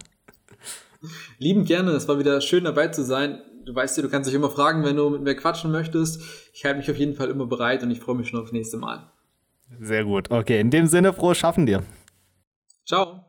Lieben 1.38 1.64
gerne, 1.64 1.92
es 1.92 2.06
war 2.08 2.18
wieder 2.18 2.40
schön 2.40 2.64
dabei 2.64 2.88
zu 2.88 3.02
sein. 3.02 3.40
Du 3.64 3.74
weißt 3.74 3.96
ja, 3.96 4.02
du 4.02 4.10
kannst 4.10 4.28
dich 4.28 4.34
immer 4.34 4.50
fragen, 4.50 4.84
wenn 4.84 4.96
du 4.96 5.08
mit 5.08 5.22
mir 5.22 5.34
quatschen 5.34 5.72
möchtest. 5.72 6.20
Ich 6.52 6.64
halte 6.66 6.78
mich 6.78 6.90
auf 6.90 6.98
jeden 6.98 7.14
Fall 7.14 7.30
immer 7.30 7.46
bereit 7.46 7.82
und 7.82 7.90
ich 7.90 8.00
freue 8.00 8.16
mich 8.16 8.28
schon 8.28 8.40
aufs 8.40 8.52
nächste 8.52 8.76
Mal. 8.76 9.10
Sehr 9.80 10.04
gut. 10.04 10.30
Okay, 10.30 10.60
in 10.60 10.70
dem 10.70 10.86
Sinne, 10.86 11.14
frohes 11.14 11.38
Schaffen 11.38 11.64
dir. 11.64 11.82
Ciao. 12.86 13.24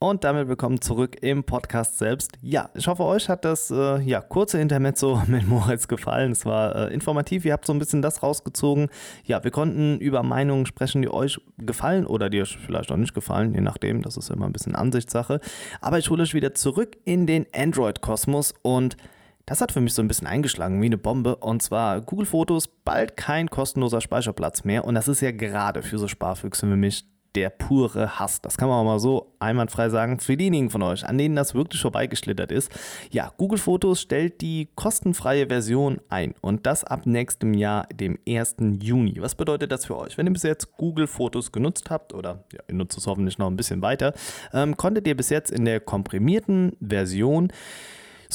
Und 0.00 0.24
damit 0.24 0.48
willkommen 0.48 0.80
zurück 0.80 1.22
im 1.22 1.44
Podcast 1.44 1.98
selbst. 1.98 2.32
Ja, 2.42 2.68
ich 2.74 2.88
hoffe, 2.88 3.04
euch 3.04 3.28
hat 3.28 3.44
das 3.44 3.70
äh, 3.70 4.00
ja, 4.00 4.20
kurze 4.20 4.58
Intermezzo 4.60 5.22
mit 5.28 5.46
Moritz 5.46 5.86
gefallen. 5.86 6.32
Es 6.32 6.44
war 6.44 6.74
äh, 6.74 6.92
informativ, 6.92 7.44
ihr 7.44 7.52
habt 7.52 7.64
so 7.64 7.72
ein 7.72 7.78
bisschen 7.78 8.02
das 8.02 8.24
rausgezogen. 8.24 8.88
Ja, 9.24 9.44
wir 9.44 9.52
konnten 9.52 10.00
über 10.00 10.24
Meinungen 10.24 10.66
sprechen, 10.66 11.00
die 11.00 11.08
euch 11.08 11.40
gefallen 11.58 12.06
oder 12.06 12.28
die 12.28 12.42
euch 12.42 12.58
vielleicht 12.58 12.90
auch 12.90 12.96
nicht 12.96 13.14
gefallen, 13.14 13.54
je 13.54 13.60
nachdem, 13.60 14.02
das 14.02 14.16
ist 14.16 14.30
immer 14.30 14.46
ein 14.46 14.52
bisschen 14.52 14.74
Ansichtssache. 14.74 15.38
Aber 15.80 15.98
ich 15.98 16.10
hole 16.10 16.24
euch 16.24 16.34
wieder 16.34 16.54
zurück 16.54 16.96
in 17.04 17.28
den 17.28 17.46
Android-Kosmos 17.54 18.52
und 18.62 18.96
das 19.44 19.60
hat 19.60 19.70
für 19.70 19.80
mich 19.80 19.94
so 19.94 20.02
ein 20.02 20.08
bisschen 20.08 20.26
eingeschlagen 20.26 20.82
wie 20.82 20.86
eine 20.86 20.98
Bombe. 20.98 21.36
Und 21.36 21.62
zwar 21.62 22.00
Google 22.00 22.26
Fotos, 22.26 22.66
bald 22.66 23.16
kein 23.16 23.48
kostenloser 23.48 24.00
Speicherplatz 24.00 24.64
mehr. 24.64 24.84
Und 24.84 24.96
das 24.96 25.06
ist 25.06 25.20
ja 25.20 25.30
gerade 25.30 25.84
für 25.84 25.98
so 25.98 26.08
Sparfüchse 26.08 26.68
wie 26.68 26.74
mich 26.74 27.04
der 27.36 27.50
pure 27.50 28.18
Hass. 28.18 28.40
Das 28.40 28.56
kann 28.56 28.68
man 28.68 28.78
auch 28.78 28.84
mal 28.84 28.98
so 28.98 29.34
einwandfrei 29.38 29.90
sagen. 29.90 30.18
Für 30.18 30.36
diejenigen 30.36 30.70
von 30.70 30.82
euch, 30.82 31.06
an 31.06 31.18
denen 31.18 31.36
das 31.36 31.54
wirklich 31.54 31.80
vorbeigeschlittert 31.82 32.50
ist. 32.50 32.72
Ja, 33.10 33.32
Google 33.36 33.58
Fotos 33.58 34.00
stellt 34.00 34.40
die 34.40 34.68
kostenfreie 34.74 35.46
Version 35.46 36.00
ein 36.08 36.34
und 36.40 36.66
das 36.66 36.82
ab 36.82 37.04
nächstem 37.04 37.52
Jahr, 37.52 37.86
dem 37.92 38.18
1. 38.26 38.56
Juni. 38.80 39.20
Was 39.20 39.34
bedeutet 39.34 39.70
das 39.70 39.84
für 39.84 39.98
euch? 39.98 40.16
Wenn 40.16 40.26
ihr 40.26 40.32
bis 40.32 40.44
jetzt 40.44 40.72
Google 40.78 41.06
Fotos 41.06 41.52
genutzt 41.52 41.90
habt 41.90 42.14
oder 42.14 42.44
ja, 42.52 42.60
ihr 42.68 42.74
nutzt 42.74 42.96
es 42.96 43.06
hoffentlich 43.06 43.36
noch 43.38 43.48
ein 43.48 43.56
bisschen 43.56 43.82
weiter, 43.82 44.14
ähm, 44.54 44.76
konntet 44.76 45.06
ihr 45.06 45.16
bis 45.16 45.28
jetzt 45.28 45.50
in 45.50 45.66
der 45.66 45.80
komprimierten 45.80 46.72
Version 46.80 47.52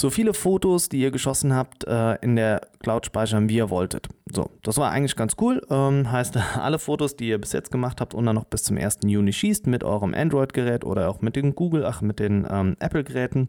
so 0.02 0.10
viele 0.10 0.34
Fotos, 0.34 0.90
die 0.90 1.00
ihr 1.00 1.12
geschossen 1.12 1.54
habt, 1.54 1.86
äh, 1.86 2.16
in 2.16 2.36
der 2.36 2.62
Cloud 2.80 3.06
speichern, 3.06 3.48
wie 3.48 3.58
ihr 3.58 3.70
wolltet. 3.70 4.10
So, 4.34 4.50
das 4.64 4.78
war 4.78 4.92
eigentlich 4.92 5.16
ganz 5.16 5.36
cool. 5.40 5.62
Ähm, 5.70 6.12
heißt, 6.12 6.38
alle 6.58 6.80
Fotos, 6.80 7.16
die 7.16 7.30
ihr 7.30 7.40
bis 7.40 7.54
jetzt 7.54 7.72
gemacht 7.72 8.02
habt 8.02 8.14
und 8.14 8.26
dann 8.26 8.36
noch 8.36 8.46
bis 8.46 8.64
zum 8.64 8.78
1. 8.78 9.00
Juni 9.06 9.32
schießt 9.32 9.68
mit 9.68 9.84
eurem 9.84 10.14
Android-Gerät 10.14 10.84
oder 10.84 11.08
auch 11.08 11.22
mit 11.22 11.36
den 11.36 11.56
Google, 11.56 11.86
ach, 11.86 12.02
mit 12.02 12.20
den 12.20 12.48
ähm, 12.50 12.76
Apple-Geräten, 12.80 13.48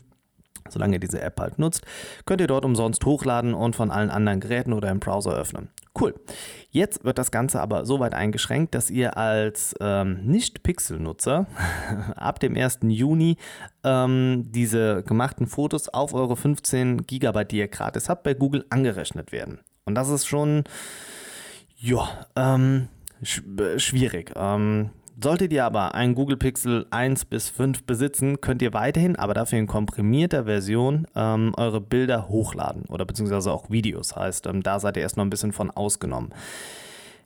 solange 0.69 0.97
ihr 0.97 1.01
diese 1.01 1.21
App 1.21 1.41
halt 1.41 1.59
nutzt, 1.59 1.85
könnt 2.27 2.41
ihr 2.41 2.47
dort 2.47 2.65
umsonst 2.65 3.05
hochladen 3.05 3.55
und 3.55 3.77
von 3.77 3.91
allen 3.91 4.11
anderen 4.11 4.41
Geräten 4.41 4.73
oder 4.73 4.91
im 4.91 5.01
Browser 5.01 5.35
öffnen. 5.35 5.69
Cool. 5.99 6.15
Jetzt 6.71 7.05
wird 7.05 7.19
das 7.19 7.31
Ganze 7.31 7.61
aber 7.61 7.85
so 7.85 8.01
weit 8.01 8.15
eingeschränkt, 8.15 8.75
dass 8.75 8.89
ihr 8.89 9.19
als 9.19 9.75
ähm, 9.81 10.25
Nicht-Pixel-Nutzer 10.25 11.47
ab 12.17 12.41
dem 12.41 12.57
1. 12.57 12.81
Juni 12.85 13.37
ähm, 13.85 14.47
diese 14.51 15.03
gemachten 15.03 15.47
Fotos 15.47 15.91
auf 15.91 16.15
eure 16.15 16.37
15 16.37 17.07
GB, 17.07 17.45
die 17.45 17.59
ihr 17.59 17.69
gratis 17.69 18.09
habt, 18.09 18.23
bei 18.23 18.33
Google 18.33 18.65
angerechnet 18.71 19.33
werden. 19.33 19.61
Und 19.85 19.95
das 19.95 20.09
ist 20.09 20.27
schon, 20.27 20.65
ja, 21.77 22.27
ähm, 22.37 22.89
sch 23.23 23.43
schwierig. 23.77 24.33
Ähm, 24.35 24.91
Solltet 25.21 25.53
ihr 25.53 25.65
aber 25.65 25.95
ein 25.95 26.15
Google 26.15 26.37
Pixel 26.37 26.87
1 26.91 27.27
bis 27.27 27.51
5 27.51 27.85
besitzen, 27.85 28.41
könnt 28.41 28.63
ihr 28.63 28.73
weiterhin, 28.73 29.17
aber 29.17 29.35
dafür 29.35 29.59
in 29.59 29.67
komprimierter 29.67 30.45
Version, 30.45 31.07
ähm, 31.15 31.53
eure 31.57 31.81
Bilder 31.81 32.29
hochladen 32.29 32.85
oder 32.89 33.05
beziehungsweise 33.05 33.53
auch 33.53 33.71
Videos. 33.71 34.17
Heißt, 34.17 34.47
ähm, 34.47 34.63
da 34.63 34.81
seid 34.81 34.97
ihr 34.97 35.03
erst 35.03 35.17
noch 35.17 35.25
ein 35.25 35.31
bisschen 35.31 35.53
von 35.53 35.71
ausgenommen. 35.71 36.31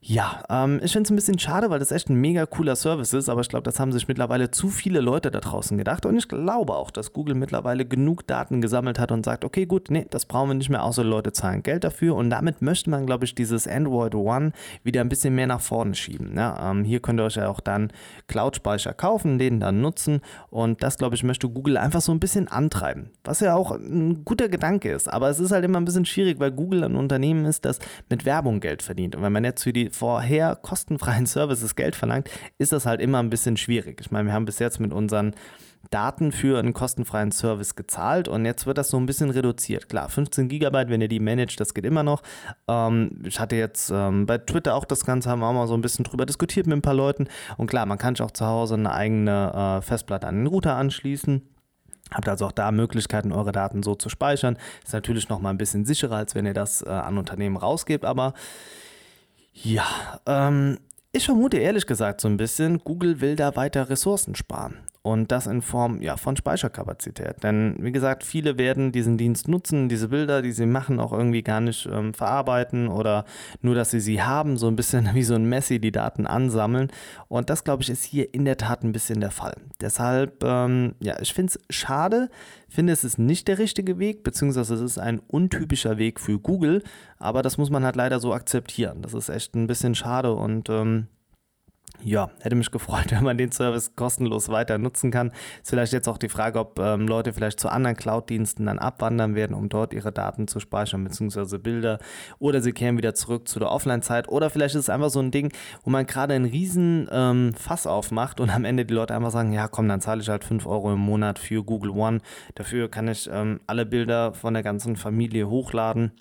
Ja, 0.08 0.44
ähm, 0.48 0.78
ich 0.84 0.92
finde 0.92 1.08
es 1.08 1.10
ein 1.10 1.16
bisschen 1.16 1.40
schade, 1.40 1.68
weil 1.68 1.80
das 1.80 1.90
echt 1.90 2.08
ein 2.08 2.14
mega 2.14 2.46
cooler 2.46 2.76
Service 2.76 3.12
ist, 3.12 3.28
aber 3.28 3.40
ich 3.40 3.48
glaube, 3.48 3.64
das 3.64 3.80
haben 3.80 3.90
sich 3.90 4.06
mittlerweile 4.06 4.52
zu 4.52 4.68
viele 4.68 5.00
Leute 5.00 5.32
da 5.32 5.40
draußen 5.40 5.76
gedacht. 5.76 6.06
Und 6.06 6.16
ich 6.16 6.28
glaube 6.28 6.74
auch, 6.74 6.92
dass 6.92 7.12
Google 7.12 7.34
mittlerweile 7.34 7.84
genug 7.84 8.24
Daten 8.24 8.60
gesammelt 8.60 9.00
hat 9.00 9.10
und 9.10 9.24
sagt, 9.24 9.44
okay, 9.44 9.66
gut, 9.66 9.90
nee, 9.90 10.06
das 10.08 10.24
brauchen 10.24 10.50
wir 10.50 10.54
nicht 10.54 10.70
mehr, 10.70 10.84
außer 10.84 11.02
Leute 11.02 11.32
zahlen 11.32 11.64
Geld 11.64 11.82
dafür. 11.82 12.14
Und 12.14 12.30
damit 12.30 12.62
möchte 12.62 12.88
man, 12.88 13.04
glaube 13.04 13.24
ich, 13.24 13.34
dieses 13.34 13.66
Android 13.66 14.14
One 14.14 14.52
wieder 14.84 15.00
ein 15.00 15.08
bisschen 15.08 15.34
mehr 15.34 15.48
nach 15.48 15.60
vorne 15.60 15.96
schieben. 15.96 16.36
Ja, 16.36 16.70
ähm, 16.70 16.84
hier 16.84 17.00
könnt 17.00 17.18
ihr 17.18 17.24
euch 17.24 17.34
ja 17.34 17.48
auch 17.48 17.58
dann 17.58 17.90
Cloud-Speicher 18.28 18.94
kaufen, 18.94 19.40
den 19.40 19.58
dann 19.58 19.80
nutzen. 19.80 20.20
Und 20.50 20.84
das, 20.84 20.98
glaube 20.98 21.16
ich, 21.16 21.24
möchte 21.24 21.48
Google 21.48 21.78
einfach 21.78 22.00
so 22.00 22.12
ein 22.12 22.20
bisschen 22.20 22.46
antreiben, 22.46 23.10
was 23.24 23.40
ja 23.40 23.56
auch 23.56 23.72
ein 23.72 24.24
guter 24.24 24.48
Gedanke 24.48 24.92
ist, 24.92 25.12
aber 25.12 25.30
es 25.30 25.40
ist 25.40 25.50
halt 25.50 25.64
immer 25.64 25.80
ein 25.80 25.84
bisschen 25.84 26.06
schwierig, 26.06 26.38
weil 26.38 26.52
Google 26.52 26.84
ein 26.84 26.94
Unternehmen 26.94 27.44
ist, 27.44 27.64
das 27.64 27.80
mit 28.08 28.24
Werbung 28.24 28.60
Geld 28.60 28.84
verdient. 28.84 29.16
Und 29.16 29.22
wenn 29.22 29.32
man 29.32 29.42
jetzt 29.42 29.64
für 29.64 29.72
die 29.72 29.95
vorher 29.96 30.56
kostenfreien 30.56 31.26
Services 31.26 31.74
Geld 31.74 31.96
verlangt, 31.96 32.30
ist 32.58 32.72
das 32.72 32.86
halt 32.86 33.00
immer 33.00 33.22
ein 33.22 33.30
bisschen 33.30 33.56
schwierig. 33.56 34.00
Ich 34.00 34.10
meine, 34.10 34.26
wir 34.28 34.32
haben 34.32 34.44
bis 34.44 34.58
jetzt 34.58 34.80
mit 34.80 34.92
unseren 34.92 35.34
Daten 35.90 36.32
für 36.32 36.58
einen 36.58 36.72
kostenfreien 36.72 37.32
Service 37.32 37.76
gezahlt 37.76 38.28
und 38.28 38.44
jetzt 38.44 38.66
wird 38.66 38.78
das 38.78 38.88
so 38.88 38.96
ein 38.96 39.06
bisschen 39.06 39.30
reduziert. 39.30 39.88
Klar, 39.88 40.08
15 40.08 40.48
Gigabyte, 40.48 40.88
wenn 40.88 41.00
ihr 41.00 41.08
die 41.08 41.20
managt, 41.20 41.60
das 41.60 41.74
geht 41.74 41.84
immer 41.84 42.02
noch. 42.02 42.22
Ähm, 42.68 43.22
ich 43.24 43.38
hatte 43.38 43.56
jetzt 43.56 43.90
ähm, 43.94 44.26
bei 44.26 44.38
Twitter 44.38 44.74
auch 44.74 44.84
das 44.84 45.04
Ganze, 45.04 45.30
haben 45.30 45.40
wir 45.40 45.46
auch 45.46 45.52
mal 45.52 45.68
so 45.68 45.74
ein 45.74 45.82
bisschen 45.82 46.04
drüber 46.04 46.26
diskutiert 46.26 46.66
mit 46.66 46.76
ein 46.76 46.82
paar 46.82 46.94
Leuten 46.94 47.28
und 47.56 47.68
klar, 47.68 47.86
man 47.86 47.98
kann 47.98 48.14
sich 48.14 48.24
auch 48.24 48.32
zu 48.32 48.46
Hause 48.46 48.74
eine 48.74 48.92
eigene 48.92 49.78
äh, 49.78 49.82
Festplatte 49.82 50.26
an 50.26 50.36
den 50.36 50.46
Router 50.46 50.76
anschließen. 50.76 51.42
Habt 52.12 52.28
also 52.28 52.46
auch 52.46 52.52
da 52.52 52.70
Möglichkeiten, 52.70 53.32
eure 53.32 53.50
Daten 53.50 53.82
so 53.82 53.96
zu 53.96 54.08
speichern. 54.08 54.56
Ist 54.84 54.92
natürlich 54.92 55.28
noch 55.28 55.40
mal 55.40 55.50
ein 55.50 55.58
bisschen 55.58 55.84
sicherer, 55.84 56.16
als 56.16 56.36
wenn 56.36 56.46
ihr 56.46 56.54
das 56.54 56.82
äh, 56.82 56.88
an 56.88 57.18
Unternehmen 57.18 57.56
rausgebt, 57.56 58.04
aber 58.04 58.34
ja, 59.62 60.20
ähm, 60.26 60.78
ich 61.12 61.24
vermute 61.24 61.58
ehrlich 61.58 61.86
gesagt 61.86 62.20
so 62.20 62.28
ein 62.28 62.36
bisschen, 62.36 62.78
Google 62.78 63.20
will 63.20 63.36
da 63.36 63.56
weiter 63.56 63.88
Ressourcen 63.88 64.34
sparen. 64.34 64.76
Und 65.06 65.30
das 65.30 65.46
in 65.46 65.62
Form 65.62 66.02
ja, 66.02 66.16
von 66.16 66.36
Speicherkapazität. 66.36 67.44
Denn 67.44 67.76
wie 67.78 67.92
gesagt, 67.92 68.24
viele 68.24 68.58
werden 68.58 68.90
diesen 68.90 69.16
Dienst 69.16 69.46
nutzen, 69.46 69.88
diese 69.88 70.08
Bilder, 70.08 70.42
die 70.42 70.50
sie 70.50 70.66
machen, 70.66 70.98
auch 70.98 71.12
irgendwie 71.12 71.44
gar 71.44 71.60
nicht 71.60 71.86
ähm, 71.86 72.12
verarbeiten 72.12 72.88
oder 72.88 73.24
nur, 73.62 73.76
dass 73.76 73.92
sie 73.92 74.00
sie 74.00 74.20
haben, 74.20 74.56
so 74.56 74.66
ein 74.66 74.74
bisschen 74.74 75.08
wie 75.14 75.22
so 75.22 75.36
ein 75.36 75.48
Messi 75.48 75.78
die 75.78 75.92
Daten 75.92 76.26
ansammeln. 76.26 76.90
Und 77.28 77.50
das, 77.50 77.62
glaube 77.62 77.84
ich, 77.84 77.88
ist 77.90 78.02
hier 78.02 78.34
in 78.34 78.44
der 78.44 78.56
Tat 78.56 78.82
ein 78.82 78.90
bisschen 78.90 79.20
der 79.20 79.30
Fall. 79.30 79.54
Deshalb, 79.80 80.42
ähm, 80.42 80.96
ja, 80.98 81.20
ich 81.20 81.32
finde 81.32 81.52
es 81.52 81.60
schade, 81.70 82.28
finde 82.68 82.92
es 82.92 83.04
ist 83.04 83.16
nicht 83.16 83.46
der 83.46 83.58
richtige 83.58 84.00
Weg, 84.00 84.24
beziehungsweise 84.24 84.74
es 84.74 84.80
ist 84.80 84.98
ein 84.98 85.20
untypischer 85.28 85.98
Weg 85.98 86.18
für 86.18 86.40
Google, 86.40 86.82
aber 87.20 87.42
das 87.42 87.58
muss 87.58 87.70
man 87.70 87.84
halt 87.84 87.94
leider 87.94 88.18
so 88.18 88.34
akzeptieren. 88.34 89.02
Das 89.02 89.14
ist 89.14 89.28
echt 89.28 89.54
ein 89.54 89.68
bisschen 89.68 89.94
schade 89.94 90.32
und 90.32 90.68
ähm, 90.68 91.06
ja, 92.02 92.30
hätte 92.40 92.56
mich 92.56 92.70
gefreut, 92.70 93.06
wenn 93.10 93.24
man 93.24 93.38
den 93.38 93.52
Service 93.52 93.96
kostenlos 93.96 94.48
weiter 94.48 94.78
nutzen 94.78 95.10
kann. 95.10 95.32
Ist 95.62 95.70
vielleicht 95.70 95.92
jetzt 95.92 96.08
auch 96.08 96.18
die 96.18 96.28
Frage, 96.28 96.58
ob 96.58 96.78
ähm, 96.78 97.06
Leute 97.06 97.32
vielleicht 97.32 97.60
zu 97.60 97.68
anderen 97.68 97.96
Cloud-Diensten 97.96 98.66
dann 98.66 98.78
abwandern 98.78 99.34
werden, 99.34 99.54
um 99.54 99.68
dort 99.68 99.92
ihre 99.92 100.12
Daten 100.12 100.48
zu 100.48 100.60
speichern, 100.60 101.04
beziehungsweise 101.04 101.58
Bilder. 101.58 101.98
Oder 102.38 102.60
sie 102.60 102.72
kehren 102.72 102.96
wieder 102.96 103.14
zurück 103.14 103.48
zu 103.48 103.58
der 103.58 103.70
Offline-Zeit. 103.70 104.28
Oder 104.28 104.50
vielleicht 104.50 104.74
ist 104.74 104.82
es 104.82 104.90
einfach 104.90 105.10
so 105.10 105.20
ein 105.20 105.30
Ding, 105.30 105.52
wo 105.84 105.90
man 105.90 106.06
gerade 106.06 106.34
einen 106.34 106.44
riesen 106.44 107.08
ähm, 107.10 107.52
Fass 107.54 107.86
aufmacht 107.86 108.40
und 108.40 108.50
am 108.50 108.64
Ende 108.64 108.84
die 108.84 108.94
Leute 108.94 109.14
einfach 109.14 109.30
sagen, 109.30 109.52
ja 109.52 109.68
komm, 109.68 109.88
dann 109.88 110.00
zahle 110.00 110.20
ich 110.20 110.28
halt 110.28 110.44
5 110.44 110.66
Euro 110.66 110.92
im 110.92 111.00
Monat 111.00 111.38
für 111.38 111.62
Google 111.64 111.90
One. 111.90 112.20
Dafür 112.54 112.90
kann 112.90 113.08
ich 113.08 113.28
ähm, 113.32 113.60
alle 113.66 113.86
Bilder 113.86 114.34
von 114.34 114.54
der 114.54 114.62
ganzen 114.62 114.96
Familie 114.96 115.48
hochladen. 115.48 116.12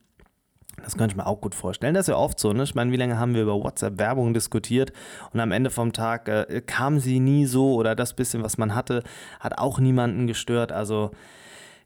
Das 0.85 0.95
könnte 0.95 1.13
ich 1.13 1.17
mir 1.17 1.25
auch 1.25 1.41
gut 1.41 1.55
vorstellen. 1.55 1.95
Das 1.95 2.03
ist 2.03 2.09
ja 2.13 2.17
oft 2.17 2.39
so. 2.39 2.53
Ne? 2.53 2.63
Ich 2.63 2.75
meine, 2.75 2.91
wie 2.91 2.95
lange 2.95 3.17
haben 3.17 3.33
wir 3.33 3.41
über 3.41 3.55
WhatsApp-Werbung 3.55 4.33
diskutiert 4.33 4.93
und 5.33 5.39
am 5.39 5.51
Ende 5.51 5.71
vom 5.71 5.93
Tag 5.93 6.29
äh, 6.29 6.61
kam 6.65 6.99
sie 6.99 7.19
nie 7.19 7.47
so 7.47 7.73
oder 7.73 7.95
das 7.95 8.13
bisschen, 8.13 8.43
was 8.43 8.57
man 8.59 8.75
hatte, 8.75 9.03
hat 9.39 9.57
auch 9.57 9.79
niemanden 9.79 10.27
gestört. 10.27 10.71
Also 10.71 11.09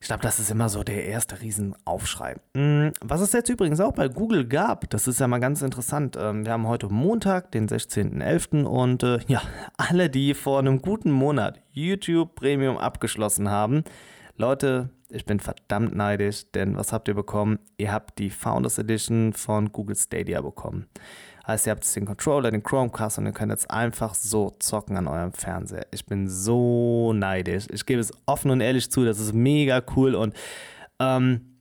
ich 0.02 0.08
glaube, 0.08 0.22
das 0.22 0.39
ist 0.39 0.52
immer 0.52 0.68
so 0.68 0.84
der 0.84 1.06
erste 1.06 1.41
Riesenaufschrei. 1.41 2.36
Hm, 2.56 2.91
was 3.02 3.22
es 3.22 3.32
jetzt 3.32 3.50
übrigens 3.50 3.80
auch 3.80 3.93
bei 3.93 4.10
Google 4.10 4.45
gab, 4.45 4.89
das 4.89 5.08
ist 5.08 5.20
ja 5.20 5.28
mal 5.28 5.39
ganz 5.39 5.62
interessant. 5.62 6.18
Ähm, 6.20 6.45
wir 6.45 6.52
haben 6.52 6.68
heute 6.68 6.88
Montag, 6.88 7.52
den 7.52 7.68
16.11. 7.70 8.64
und 8.64 9.04
äh, 9.04 9.20
ja, 9.28 9.41
alle, 9.78 10.10
die 10.10 10.34
vor 10.34 10.60
einem 10.60 10.82
guten 10.82 11.12
Monat 11.12 11.62
YouTube 11.72 12.36
Premium 12.36 12.78
abgeschlossen 12.78 13.50
haben, 13.50 13.84
Leute, 14.36 14.89
ich 15.10 15.26
bin 15.26 15.39
verdammt 15.39 15.95
neidisch, 15.95 16.51
denn 16.51 16.78
was 16.78 16.93
habt 16.93 17.07
ihr 17.07 17.16
bekommen? 17.16 17.60
Ihr 17.78 17.91
habt 17.91 18.20
die 18.20 18.30
Founders 18.30 18.78
Edition 18.78 19.34
von 19.34 19.72
Google 19.72 19.95
Stadia 19.95 20.41
bekommen. 20.41 20.88
Heißt, 21.47 21.66
ihr 21.66 21.72
habt 21.72 21.84
jetzt 21.84 21.95
den 21.95 22.05
Controller, 22.05 22.51
den 22.51 22.62
Chromecast 22.62 23.18
und 23.18 23.26
ihr 23.26 23.32
könnt 23.32 23.51
jetzt 23.51 23.72
einfach 23.72 24.14
so 24.14 24.51
zocken 24.60 24.97
an 24.97 25.07
eurem 25.07 25.34
Fernseher. 25.34 25.88
Ich 25.91 26.05
bin 26.05 26.30
so 26.30 27.12
neidisch. 27.14 27.66
Ich 27.72 27.88
gebe 27.88 27.99
es 27.99 28.14
offen 28.28 28.51
und 28.51 28.62
ehrlich 28.62 28.91
zu, 28.91 29.03
das 29.03 29.20
ist 29.20 29.34
mega 29.34 29.82
cool 29.95 30.14
und 30.14 30.36
ähm, 30.99 31.59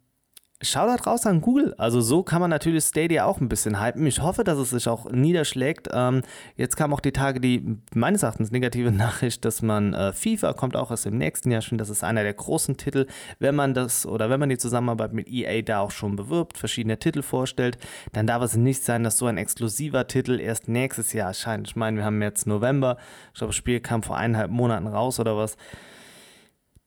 Shoutout 0.60 1.04
raus 1.08 1.24
an 1.24 1.40
Google. 1.40 1.72
Also 1.78 2.00
so 2.00 2.24
kann 2.24 2.40
man 2.40 2.50
natürlich 2.50 2.82
Stadia 2.82 3.26
auch 3.26 3.40
ein 3.40 3.48
bisschen 3.48 3.80
hypen. 3.80 4.04
Ich 4.06 4.20
hoffe, 4.20 4.42
dass 4.42 4.58
es 4.58 4.70
sich 4.70 4.88
auch 4.88 5.08
niederschlägt. 5.08 5.88
Ähm, 5.92 6.22
jetzt 6.56 6.76
kam 6.76 6.92
auch 6.92 6.98
die 6.98 7.12
Tage 7.12 7.38
die 7.38 7.78
meines 7.94 8.24
Erachtens 8.24 8.50
negative 8.50 8.90
Nachricht, 8.90 9.44
dass 9.44 9.62
man 9.62 9.94
äh, 9.94 10.12
FIFA 10.12 10.54
kommt 10.54 10.74
auch 10.74 10.90
erst 10.90 11.06
im 11.06 11.16
nächsten 11.16 11.52
Jahr 11.52 11.62
schon. 11.62 11.78
Das 11.78 11.90
ist 11.90 12.02
einer 12.02 12.24
der 12.24 12.34
großen 12.34 12.76
Titel. 12.76 13.06
Wenn 13.38 13.54
man 13.54 13.72
das 13.72 14.04
oder 14.04 14.30
wenn 14.30 14.40
man 14.40 14.48
die 14.48 14.58
Zusammenarbeit 14.58 15.12
mit 15.12 15.28
EA 15.28 15.62
da 15.62 15.78
auch 15.78 15.92
schon 15.92 16.16
bewirbt, 16.16 16.58
verschiedene 16.58 16.98
Titel 16.98 17.22
vorstellt, 17.22 17.78
dann 18.12 18.26
darf 18.26 18.42
es 18.42 18.56
nicht 18.56 18.82
sein, 18.82 19.04
dass 19.04 19.16
so 19.16 19.26
ein 19.26 19.38
exklusiver 19.38 20.08
Titel 20.08 20.40
erst 20.40 20.66
nächstes 20.66 21.12
Jahr 21.12 21.28
erscheint. 21.28 21.68
Ich 21.68 21.76
meine, 21.76 21.98
wir 21.98 22.04
haben 22.04 22.20
jetzt 22.20 22.48
November. 22.48 22.96
Ich 23.32 23.38
glaube, 23.38 23.50
das 23.50 23.56
Spiel 23.56 23.78
kam 23.78 24.02
vor 24.02 24.16
eineinhalb 24.16 24.50
Monaten 24.50 24.88
raus 24.88 25.20
oder 25.20 25.36
was. 25.36 25.56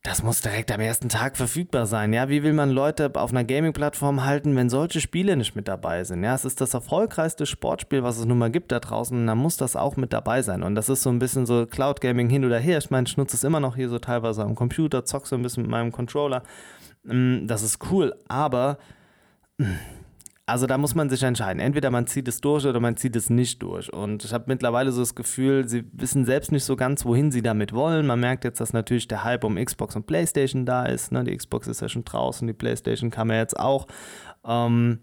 Das 0.03 0.23
muss 0.23 0.41
direkt 0.41 0.71
am 0.71 0.81
ersten 0.81 1.09
Tag 1.09 1.37
verfügbar 1.37 1.85
sein. 1.85 2.11
Ja, 2.11 2.27
wie 2.27 2.41
will 2.41 2.53
man 2.53 2.71
Leute 2.71 3.11
auf 3.13 3.29
einer 3.29 3.43
Gaming-Plattform 3.43 4.25
halten, 4.25 4.55
wenn 4.55 4.67
solche 4.67 4.99
Spiele 4.99 5.37
nicht 5.37 5.55
mit 5.55 5.67
dabei 5.67 6.03
sind? 6.03 6.23
Ja, 6.23 6.33
es 6.33 6.43
ist 6.43 6.59
das 6.59 6.73
erfolgreichste 6.73 7.45
Sportspiel, 7.45 8.01
was 8.01 8.17
es 8.17 8.25
nun 8.25 8.39
mal 8.39 8.49
gibt 8.49 8.71
da 8.71 8.79
draußen. 8.79 9.15
Und 9.15 9.27
dann 9.27 9.37
muss 9.37 9.57
das 9.57 9.75
auch 9.75 9.97
mit 9.97 10.11
dabei 10.11 10.41
sein. 10.41 10.63
Und 10.63 10.73
das 10.73 10.89
ist 10.89 11.03
so 11.03 11.11
ein 11.11 11.19
bisschen 11.19 11.45
so 11.45 11.67
Cloud 11.67 12.01
Gaming 12.01 12.31
hin 12.31 12.43
oder 12.43 12.57
her. 12.57 12.79
Ich 12.79 12.89
meine, 12.89 13.05
ich 13.07 13.15
nutze 13.15 13.35
es 13.35 13.43
immer 13.43 13.59
noch 13.59 13.75
hier 13.75 13.89
so 13.89 13.99
teilweise 13.99 14.41
am 14.41 14.55
Computer, 14.55 15.05
zock 15.05 15.27
so 15.27 15.35
ein 15.35 15.43
bisschen 15.43 15.63
mit 15.63 15.71
meinem 15.71 15.91
Controller. 15.91 16.41
Mm, 17.03 17.45
das 17.45 17.61
ist 17.61 17.77
cool, 17.91 18.15
aber 18.27 18.79
mm, 19.59 19.65
also 20.45 20.67
da 20.67 20.77
muss 20.77 20.95
man 20.95 21.09
sich 21.09 21.23
entscheiden. 21.23 21.59
Entweder 21.59 21.91
man 21.91 22.07
zieht 22.07 22.27
es 22.27 22.41
durch 22.41 22.65
oder 22.65 22.79
man 22.79 22.97
zieht 22.97 23.15
es 23.15 23.29
nicht 23.29 23.61
durch. 23.61 23.91
Und 23.93 24.25
ich 24.25 24.33
habe 24.33 24.45
mittlerweile 24.47 24.91
so 24.91 25.01
das 25.01 25.15
Gefühl, 25.15 25.67
sie 25.67 25.85
wissen 25.93 26.25
selbst 26.25 26.51
nicht 26.51 26.65
so 26.65 26.75
ganz, 26.75 27.05
wohin 27.05 27.31
sie 27.31 27.41
damit 27.41 27.73
wollen. 27.73 28.07
Man 28.07 28.19
merkt 28.19 28.43
jetzt, 28.43 28.59
dass 28.59 28.73
natürlich 28.73 29.07
der 29.07 29.23
Hype 29.23 29.43
um 29.43 29.55
Xbox 29.55 29.95
und 29.95 30.07
PlayStation 30.07 30.65
da 30.65 30.85
ist. 30.85 31.11
Ne? 31.11 31.23
Die 31.23 31.35
Xbox 31.35 31.67
ist 31.67 31.81
ja 31.81 31.89
schon 31.89 32.03
draußen, 32.03 32.47
die 32.47 32.53
PlayStation 32.53 33.11
kam 33.11 33.29
ja 33.29 33.37
jetzt 33.37 33.57
auch. 33.59 33.87
Ähm, 34.45 34.99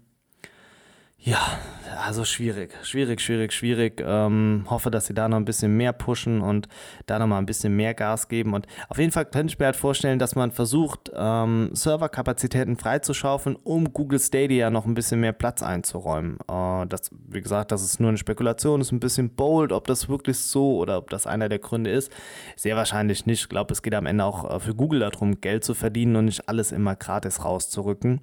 ja, 1.21 1.59
also 2.01 2.23
schwierig, 2.23 2.73
schwierig, 2.81 3.19
schwierig, 3.19 3.51
schwierig. 3.51 4.01
Ähm, 4.05 4.65
hoffe, 4.69 4.89
dass 4.89 5.07
sie 5.07 5.13
da 5.13 5.27
noch 5.27 5.35
ein 5.35 5.43
bisschen 5.43 5.75
mehr 5.75 5.91
pushen 5.91 6.39
und 6.39 6.69
da 7.07 7.19
noch 7.19 7.27
mal 7.27 7.39
ein 7.39 7.45
bisschen 7.45 7.75
mehr 7.75 7.93
Gas 7.93 8.29
geben. 8.29 8.53
Und 8.53 8.67
auf 8.87 8.97
jeden 8.97 9.11
Fall 9.11 9.25
könnte 9.25 9.51
ich 9.51 9.59
mir 9.59 9.65
halt 9.65 9.75
vorstellen, 9.75 10.17
dass 10.17 10.35
man 10.35 10.51
versucht, 10.51 11.11
ähm, 11.13 11.71
Serverkapazitäten 11.73 12.77
freizuschaufeln, 12.77 13.57
um 13.63 13.91
Google 13.91 14.19
Stadia 14.19 14.69
noch 14.69 14.85
ein 14.85 14.93
bisschen 14.93 15.19
mehr 15.19 15.33
Platz 15.33 15.61
einzuräumen. 15.61 16.37
Äh, 16.49 16.87
das, 16.87 17.11
wie 17.27 17.41
gesagt, 17.41 17.73
das 17.73 17.83
ist 17.83 17.99
nur 17.99 18.09
eine 18.09 18.17
Spekulation, 18.17 18.79
ist 18.79 18.93
ein 18.93 19.01
bisschen 19.01 19.35
bold, 19.35 19.73
ob 19.73 19.87
das 19.87 20.07
wirklich 20.07 20.39
so 20.39 20.77
oder 20.77 20.97
ob 20.97 21.09
das 21.09 21.27
einer 21.27 21.49
der 21.49 21.59
Gründe 21.59 21.89
ist. 21.89 22.13
Sehr 22.55 22.77
wahrscheinlich 22.77 23.25
nicht. 23.25 23.41
Ich 23.41 23.49
glaube, 23.49 23.73
es 23.73 23.81
geht 23.81 23.93
am 23.93 24.05
Ende 24.05 24.23
auch 24.23 24.49
äh, 24.49 24.59
für 24.61 24.73
Google 24.73 25.01
darum, 25.01 25.41
Geld 25.41 25.65
zu 25.65 25.73
verdienen 25.73 26.15
und 26.15 26.25
nicht 26.25 26.47
alles 26.47 26.71
immer 26.71 26.95
gratis 26.95 27.43
rauszurücken 27.43 28.21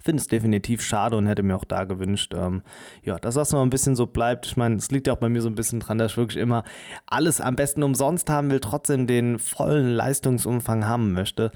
finde 0.00 0.20
es 0.20 0.28
definitiv 0.28 0.82
schade 0.82 1.16
und 1.16 1.26
hätte 1.26 1.42
mir 1.42 1.56
auch 1.56 1.64
da 1.64 1.84
gewünscht, 1.84 2.34
ähm, 2.36 2.62
ja, 3.02 3.18
dass 3.18 3.34
das 3.34 3.52
noch 3.52 3.62
ein 3.62 3.70
bisschen 3.70 3.96
so 3.96 4.06
bleibt. 4.06 4.46
Ich 4.46 4.56
meine, 4.56 4.76
es 4.76 4.90
liegt 4.90 5.06
ja 5.06 5.14
auch 5.14 5.18
bei 5.18 5.28
mir 5.28 5.42
so 5.42 5.48
ein 5.48 5.54
bisschen 5.54 5.80
dran, 5.80 5.98
dass 5.98 6.12
ich 6.12 6.16
wirklich 6.16 6.40
immer 6.40 6.64
alles 7.06 7.40
am 7.40 7.56
besten 7.56 7.82
umsonst 7.82 8.28
haben 8.30 8.50
will, 8.50 8.60
trotzdem 8.60 9.06
den 9.06 9.38
vollen 9.38 9.94
Leistungsumfang 9.94 10.86
haben 10.86 11.12
möchte. 11.12 11.52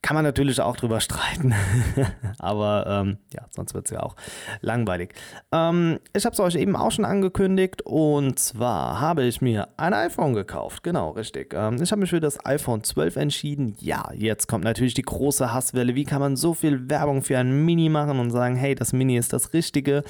Kann 0.00 0.14
man 0.14 0.24
natürlich 0.24 0.60
auch 0.60 0.76
drüber 0.76 1.00
streiten, 1.00 1.54
aber 2.38 2.86
ähm, 2.86 3.18
ja, 3.34 3.46
sonst 3.50 3.74
wird 3.74 3.86
es 3.86 3.90
ja 3.90 4.00
auch 4.00 4.14
langweilig. 4.60 5.12
Ähm, 5.50 5.98
ich 6.14 6.24
habe 6.24 6.34
es 6.34 6.40
euch 6.40 6.54
eben 6.54 6.76
auch 6.76 6.92
schon 6.92 7.04
angekündigt 7.04 7.82
und 7.82 8.38
zwar 8.38 9.00
habe 9.00 9.24
ich 9.24 9.40
mir 9.40 9.68
ein 9.76 9.94
iPhone 9.94 10.34
gekauft. 10.34 10.84
Genau, 10.84 11.10
richtig. 11.10 11.52
Ähm, 11.52 11.82
ich 11.82 11.90
habe 11.90 12.00
mich 12.00 12.10
für 12.10 12.20
das 12.20 12.44
iPhone 12.46 12.84
12 12.84 13.16
entschieden. 13.16 13.74
Ja, 13.80 14.12
jetzt 14.14 14.46
kommt 14.46 14.62
natürlich 14.62 14.94
die 14.94 15.02
große 15.02 15.52
Hasswelle. 15.52 15.96
Wie 15.96 16.04
kann 16.04 16.20
man 16.20 16.36
so 16.36 16.54
viel 16.54 16.88
Werbung 16.88 17.22
für 17.22 17.36
ein 17.36 17.64
Mini 17.64 17.88
machen 17.88 18.20
und 18.20 18.30
sagen, 18.30 18.54
hey, 18.54 18.76
das 18.76 18.92
Mini 18.92 19.16
ist 19.16 19.32
das 19.32 19.52
Richtige? 19.52 20.04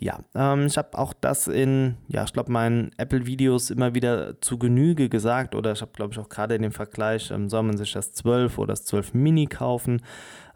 Ja, 0.00 0.20
ähm, 0.34 0.66
ich 0.66 0.78
habe 0.78 0.96
auch 0.96 1.12
das 1.12 1.48
in, 1.48 1.96
ja, 2.06 2.22
ich 2.22 2.32
glaube, 2.32 2.52
meinen 2.52 2.92
Apple-Videos 2.98 3.70
immer 3.70 3.94
wieder 3.94 4.40
zu 4.40 4.56
Genüge 4.56 5.08
gesagt 5.08 5.56
oder 5.56 5.72
ich 5.72 5.80
habe, 5.80 5.90
glaube 5.92 6.12
ich, 6.12 6.20
auch 6.20 6.28
gerade 6.28 6.54
in 6.54 6.62
dem 6.62 6.70
Vergleich, 6.70 7.32
ähm, 7.32 7.48
soll 7.48 7.64
man 7.64 7.76
sich 7.76 7.92
das 7.92 8.12
12 8.12 8.58
oder 8.58 8.72
das 8.72 8.84
12 8.84 9.14
Mini 9.14 9.46
kaufen. 9.46 10.02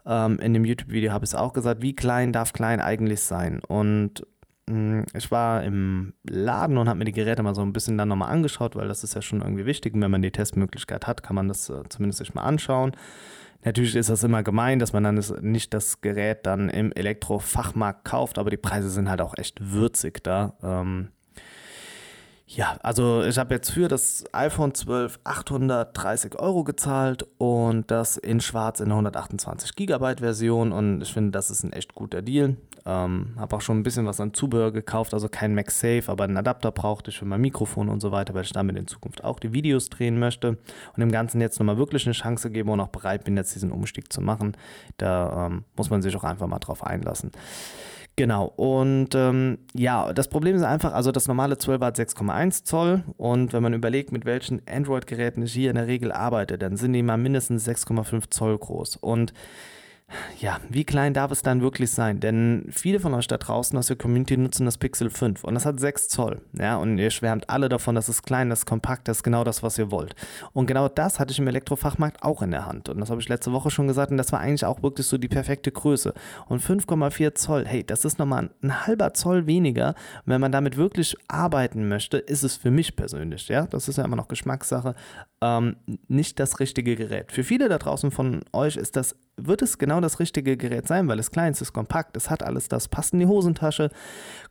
Ähm, 0.05 0.39
in 0.39 0.53
dem 0.53 0.63
YouTube-Video 0.63 1.11
habe 1.11 1.25
ich 1.25 1.31
es 1.31 1.35
auch 1.35 1.51
gesagt, 1.51 1.81
wie 1.81 1.93
klein 1.93 2.31
darf 2.31 2.53
klein 2.53 2.79
eigentlich 2.79 3.19
sein? 3.19 3.59
Und 3.67 4.25
mh, 4.69 5.01
mm, 5.01 5.05
ich 5.13 5.29
war 5.29 5.63
im 5.63 6.13
Laden 6.23 6.77
und 6.77 6.87
habe 6.87 6.99
mir 6.99 7.05
die 7.05 7.11
Geräte 7.11 7.43
mal 7.43 7.55
so 7.55 7.61
ein 7.63 7.73
bisschen 7.73 7.97
dann 7.97 8.07
nochmal 8.07 8.31
angeschaut, 8.31 8.77
weil 8.77 8.87
das 8.87 9.03
ist 9.03 9.13
ja 9.13 9.21
schon 9.21 9.41
irgendwie 9.41 9.65
wichtig. 9.65 9.93
Und 9.93 10.01
wenn 10.01 10.11
man 10.11 10.21
die 10.21 10.31
Testmöglichkeit 10.31 11.05
hat, 11.05 11.21
kann 11.21 11.35
man 11.35 11.49
das 11.49 11.69
äh, 11.69 11.83
zumindest 11.89 12.19
sich 12.19 12.33
mal 12.33 12.43
anschauen. 12.43 12.93
Natürlich 13.63 13.95
ist 13.95 14.09
das 14.09 14.23
immer 14.23 14.43
gemein, 14.43 14.79
dass 14.79 14.93
man 14.93 15.03
dann 15.03 15.23
nicht 15.41 15.73
das 15.73 16.01
Gerät 16.01 16.45
dann 16.45 16.69
im 16.69 16.91
Elektrofachmarkt 16.91 18.03
kauft, 18.03 18.37
aber 18.37 18.49
die 18.49 18.57
Preise 18.57 18.89
sind 18.89 19.09
halt 19.09 19.21
auch 19.21 19.37
echt 19.37 19.71
würzig 19.71 20.23
da. 20.23 20.53
Ähm, 20.61 21.09
ja, 22.45 22.77
also 22.83 23.23
ich 23.23 23.37
habe 23.37 23.55
jetzt 23.55 23.71
für 23.71 23.87
das 23.87 24.25
iPhone 24.33 24.75
12 24.75 25.19
830 25.23 26.39
Euro 26.39 26.63
gezahlt 26.63 27.25
und 27.37 27.89
das 27.89 28.17
in 28.17 28.41
schwarz 28.41 28.79
in 28.79 28.87
der 28.87 28.95
128 28.95 29.75
Gigabyte 29.75 30.19
Version 30.19 30.71
und 30.71 31.01
ich 31.01 31.13
finde, 31.13 31.31
das 31.31 31.49
ist 31.49 31.63
ein 31.63 31.73
echt 31.73 31.95
guter 31.95 32.21
Deal. 32.21 32.57
Ähm, 32.85 33.33
habe 33.37 33.55
auch 33.55 33.61
schon 33.61 33.79
ein 33.79 33.83
bisschen 33.83 34.05
was 34.05 34.19
an 34.19 34.33
Zubehör 34.33 34.71
gekauft, 34.71 35.13
also 35.13 35.29
kein 35.29 35.55
MagSafe, 35.55 36.03
aber 36.07 36.25
einen 36.25 36.35
Adapter 36.35 36.71
brauchte 36.71 37.11
ich 37.11 37.17
für 37.17 37.25
mein 37.25 37.39
Mikrofon 37.39 37.87
und 37.87 38.01
so 38.01 38.11
weiter, 38.11 38.33
weil 38.33 38.43
ich 38.43 38.51
damit 38.51 38.75
in 38.77 38.87
Zukunft 38.87 39.23
auch 39.23 39.39
die 39.39 39.53
Videos 39.53 39.89
drehen 39.89 40.19
möchte 40.19 40.49
und 40.49 40.99
dem 40.99 41.11
Ganzen 41.11 41.39
jetzt 41.39 41.59
nochmal 41.59 41.77
wirklich 41.77 42.05
eine 42.05 42.13
Chance 42.13 42.51
gebe 42.51 42.69
und 42.71 42.81
auch 42.81 42.89
bereit 42.89 43.23
bin, 43.23 43.37
jetzt 43.37 43.55
diesen 43.55 43.71
Umstieg 43.71 44.11
zu 44.11 44.19
machen. 44.19 44.57
Da 44.97 45.47
ähm, 45.47 45.63
muss 45.77 45.89
man 45.89 46.01
sich 46.01 46.15
auch 46.17 46.25
einfach 46.25 46.47
mal 46.47 46.59
drauf 46.59 46.83
einlassen. 46.83 47.31
Genau, 48.15 48.45
und 48.45 49.15
ähm, 49.15 49.57
ja, 49.73 50.13
das 50.13 50.27
Problem 50.27 50.55
ist 50.55 50.61
einfach, 50.61 50.93
also 50.93 51.11
das 51.11 51.27
normale 51.27 51.57
12 51.57 51.81
hat 51.81 51.97
6,1 51.97 52.63
Zoll 52.63 53.03
und 53.17 53.53
wenn 53.53 53.63
man 53.63 53.73
überlegt, 53.73 54.11
mit 54.11 54.25
welchen 54.25 54.61
Android-Geräten 54.67 55.41
ich 55.41 55.53
hier 55.53 55.71
in 55.71 55.77
der 55.77 55.87
Regel 55.87 56.11
arbeite, 56.11 56.59
dann 56.59 56.77
sind 56.77 56.93
die 56.93 57.01
mal 57.01 57.17
mindestens 57.17 57.67
6,5 57.67 58.29
Zoll 58.29 58.55
groß. 58.55 58.97
Und 58.97 59.33
ja, 60.39 60.59
wie 60.69 60.83
klein 60.83 61.13
darf 61.13 61.31
es 61.31 61.41
dann 61.41 61.61
wirklich 61.61 61.91
sein? 61.91 62.19
Denn 62.19 62.67
viele 62.69 62.99
von 62.99 63.13
euch 63.13 63.27
da 63.27 63.37
draußen 63.37 63.77
aus 63.77 63.87
der 63.87 63.95
Community 63.95 64.37
nutzen 64.37 64.65
das 64.65 64.77
Pixel 64.77 65.09
5 65.09 65.43
und 65.43 65.53
das 65.53 65.65
hat 65.65 65.79
6 65.79 66.07
Zoll. 66.07 66.41
Ja, 66.53 66.77
und 66.77 66.97
ihr 66.97 67.11
schwärmt 67.11 67.49
alle 67.49 67.69
davon, 67.69 67.95
dass 67.95 68.07
es 68.07 68.23
klein, 68.23 68.49
das 68.49 68.59
ist 68.59 68.65
kompakt, 68.65 69.07
das 69.07 69.17
ist 69.17 69.23
genau 69.23 69.43
das, 69.43 69.63
was 69.63 69.77
ihr 69.77 69.91
wollt. 69.91 70.15
Und 70.53 70.67
genau 70.67 70.87
das 70.87 71.19
hatte 71.19 71.31
ich 71.31 71.39
im 71.39 71.47
Elektrofachmarkt 71.47 72.23
auch 72.23 72.41
in 72.41 72.51
der 72.51 72.65
Hand. 72.65 72.89
Und 72.89 72.99
das 72.99 73.09
habe 73.09 73.21
ich 73.21 73.29
letzte 73.29 73.51
Woche 73.51 73.71
schon 73.71 73.87
gesagt 73.87 74.11
und 74.11 74.17
das 74.17 74.31
war 74.31 74.39
eigentlich 74.39 74.65
auch 74.65 74.83
wirklich 74.83 75.07
so 75.07 75.17
die 75.17 75.27
perfekte 75.27 75.71
Größe. 75.71 76.13
Und 76.47 76.61
5,4 76.61 77.35
Zoll, 77.35 77.65
hey, 77.65 77.83
das 77.83 78.05
ist 78.05 78.19
nochmal 78.19 78.49
ein 78.61 78.85
halber 78.87 79.13
Zoll 79.13 79.47
weniger. 79.47 79.89
Und 80.25 80.33
wenn 80.33 80.41
man 80.41 80.51
damit 80.51 80.77
wirklich 80.77 81.15
arbeiten 81.27 81.87
möchte, 81.87 82.17
ist 82.17 82.43
es 82.43 82.55
für 82.55 82.71
mich 82.71 82.95
persönlich, 82.95 83.47
ja, 83.47 83.67
das 83.67 83.87
ist 83.87 83.97
ja 83.97 84.05
immer 84.05 84.15
noch 84.15 84.27
Geschmackssache, 84.27 84.95
ähm, 85.41 85.75
nicht 86.07 86.39
das 86.39 86.59
richtige 86.59 86.95
Gerät. 86.95 87.31
Für 87.31 87.43
viele 87.43 87.69
da 87.69 87.77
draußen 87.77 88.11
von 88.11 88.43
euch 88.53 88.77
ist 88.77 88.95
das 88.95 89.15
wird 89.37 89.61
es 89.61 89.77
genau 89.77 89.99
das 89.99 90.19
richtige 90.19 90.57
Gerät 90.57 90.87
sein, 90.87 91.07
weil 91.07 91.19
es 91.19 91.31
klein 91.31 91.51
ist, 91.51 91.57
es 91.57 91.69
ist 91.69 91.73
kompakt, 91.73 92.15
es 92.15 92.29
hat 92.29 92.43
alles 92.43 92.67
das, 92.67 92.87
passt 92.87 93.13
in 93.13 93.19
die 93.19 93.25
Hosentasche. 93.25 93.89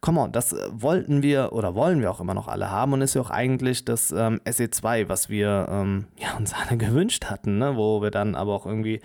Come 0.01 0.21
on, 0.21 0.33
das 0.33 0.53
äh, 0.53 0.69
wollten 0.73 1.23
wir 1.23 1.53
oder 1.53 1.75
wollen 1.75 2.01
wir 2.01 2.11
auch 2.11 2.21
immer 2.21 2.35
noch 2.35 2.49
alle 2.49 2.71
haben 2.71 2.93
und 2.93 3.01
ist 3.01 3.15
ja 3.15 3.21
auch 3.21 3.31
eigentlich 3.31 3.85
das 3.85 4.11
ähm, 4.11 4.41
SE2, 4.45 5.09
was 5.09 5.29
wir 5.29 5.67
ähm, 5.71 6.07
ja, 6.19 6.37
uns 6.37 6.53
alle 6.55 6.77
gewünscht 6.77 7.27
hatten, 7.27 7.59
ne? 7.59 7.77
wo 7.77 8.03
wir 8.03 8.11
dann 8.11 8.35
aber 8.35 8.55
auch 8.55 8.67
irgendwie 8.67 9.01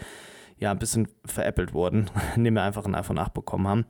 ja, 0.57 0.71
ein 0.71 0.80
bisschen 0.80 1.07
veräppelt 1.25 1.73
wurden, 1.73 2.09
indem 2.36 2.55
wir 2.55 2.63
einfach 2.63 2.86
ein 2.86 2.95
iPhone 2.95 3.19
8 3.19 3.34
bekommen 3.34 3.67
haben. 3.67 3.86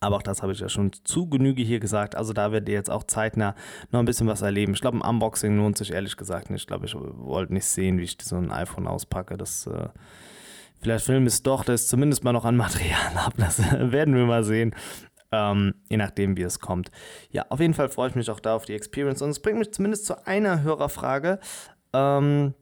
Aber 0.00 0.16
auch 0.16 0.22
das 0.22 0.42
habe 0.42 0.52
ich 0.52 0.60
ja 0.60 0.70
schon 0.70 0.92
zu 1.04 1.28
Genüge 1.28 1.62
hier 1.62 1.78
gesagt. 1.78 2.14
Also 2.16 2.32
da 2.32 2.52
werdet 2.52 2.70
ihr 2.70 2.74
jetzt 2.74 2.90
auch 2.90 3.04
zeitnah 3.04 3.54
noch 3.90 4.00
ein 4.00 4.06
bisschen 4.06 4.26
was 4.26 4.40
erleben. 4.40 4.72
Ich 4.72 4.80
glaube, 4.80 4.96
ein 4.96 5.02
Unboxing 5.02 5.58
lohnt 5.58 5.76
sich 5.76 5.92
ehrlich 5.92 6.16
gesagt 6.16 6.48
nicht. 6.48 6.62
Ich 6.62 6.66
glaube, 6.66 6.86
ich 6.86 6.94
wollte 6.94 7.52
nicht 7.52 7.66
sehen, 7.66 7.98
wie 7.98 8.04
ich 8.04 8.16
so 8.22 8.36
ein 8.36 8.50
iPhone 8.50 8.86
auspacke. 8.86 9.36
Das 9.36 9.66
äh, 9.66 9.88
Vielleicht 10.84 11.06
filmen 11.06 11.26
es 11.26 11.42
doch, 11.42 11.64
dass 11.64 11.88
zumindest 11.88 12.24
mal 12.24 12.34
noch 12.34 12.44
an 12.44 12.58
Material 12.58 13.14
habe. 13.14 13.38
Das 13.38 13.58
werden 13.72 14.14
wir 14.14 14.26
mal 14.26 14.44
sehen. 14.44 14.74
Ähm, 15.32 15.72
je 15.88 15.96
nachdem, 15.96 16.36
wie 16.36 16.42
es 16.42 16.60
kommt. 16.60 16.90
Ja, 17.30 17.46
auf 17.48 17.58
jeden 17.58 17.72
Fall 17.72 17.88
freue 17.88 18.10
ich 18.10 18.14
mich 18.14 18.30
auch 18.30 18.38
da 18.38 18.54
auf 18.54 18.66
die 18.66 18.74
Experience. 18.74 19.22
Und 19.22 19.30
es 19.30 19.40
bringt 19.40 19.58
mich 19.58 19.72
zumindest 19.72 20.04
zu 20.04 20.26
einer 20.26 20.62
Hörerfrage. 20.62 21.40
Ähm, 21.94 22.52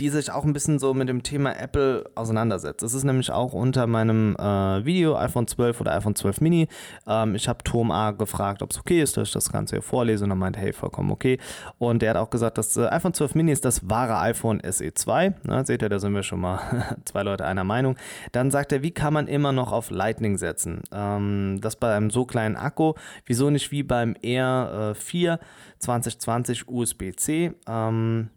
die 0.00 0.08
sich 0.08 0.32
auch 0.32 0.44
ein 0.44 0.54
bisschen 0.54 0.78
so 0.78 0.94
mit 0.94 1.10
dem 1.10 1.22
Thema 1.22 1.52
Apple 1.52 2.10
auseinandersetzt. 2.14 2.82
Es 2.82 2.94
ist 2.94 3.04
nämlich 3.04 3.30
auch 3.30 3.52
unter 3.52 3.86
meinem 3.86 4.34
äh, 4.36 4.84
Video 4.84 5.14
iPhone 5.16 5.46
12 5.46 5.78
oder 5.82 5.94
iPhone 5.94 6.14
12 6.14 6.40
Mini. 6.40 6.68
Ähm, 7.06 7.34
ich 7.34 7.48
habe 7.48 7.62
Tom 7.62 7.90
A 7.90 8.12
gefragt, 8.12 8.62
ob 8.62 8.70
es 8.70 8.78
okay 8.78 9.02
ist, 9.02 9.18
dass 9.18 9.28
ich 9.28 9.34
das 9.34 9.52
Ganze 9.52 9.76
hier 9.76 9.82
vorlese 9.82 10.24
und 10.24 10.30
er 10.30 10.36
meinte, 10.36 10.58
hey, 10.58 10.72
vollkommen 10.72 11.10
okay. 11.10 11.38
Und 11.78 12.00
der 12.00 12.10
hat 12.10 12.16
auch 12.16 12.30
gesagt, 12.30 12.56
das 12.56 12.78
äh, 12.78 12.86
iPhone 12.86 13.12
12 13.12 13.34
Mini 13.34 13.52
ist 13.52 13.66
das 13.66 13.90
wahre 13.90 14.18
iPhone 14.20 14.62
SE 14.70 14.94
2. 14.94 15.34
Na, 15.42 15.64
seht 15.66 15.82
ihr, 15.82 15.90
da 15.90 15.98
sind 15.98 16.14
wir 16.14 16.22
schon 16.22 16.40
mal 16.40 16.96
zwei 17.04 17.22
Leute 17.22 17.44
einer 17.44 17.64
Meinung. 17.64 17.96
Dann 18.32 18.50
sagt 18.50 18.72
er, 18.72 18.82
wie 18.82 18.92
kann 18.92 19.12
man 19.12 19.28
immer 19.28 19.52
noch 19.52 19.70
auf 19.70 19.90
Lightning 19.90 20.38
setzen? 20.38 20.82
Ähm, 20.92 21.58
das 21.60 21.76
bei 21.76 21.94
einem 21.94 22.08
so 22.08 22.24
kleinen 22.24 22.56
Akku. 22.56 22.94
Wieso 23.26 23.50
nicht 23.50 23.70
wie 23.70 23.82
beim 23.82 24.14
R 24.22 24.94
4 24.94 25.38
2020 25.78 26.68
USB-C? 26.68 27.52
Ähm, 27.68 28.30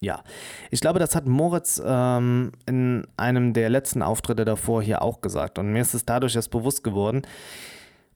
ja, 0.00 0.22
ich 0.70 0.80
glaube, 0.80 0.98
das 0.98 1.14
hat 1.14 1.26
Moritz 1.26 1.80
ähm, 1.84 2.52
in 2.66 3.06
einem 3.16 3.52
der 3.54 3.70
letzten 3.70 4.02
Auftritte 4.02 4.44
davor 4.44 4.82
hier 4.82 5.02
auch 5.02 5.20
gesagt. 5.20 5.58
Und 5.58 5.72
mir 5.72 5.80
ist 5.80 5.94
es 5.94 6.04
dadurch 6.04 6.36
erst 6.36 6.50
bewusst 6.50 6.84
geworden, 6.84 7.22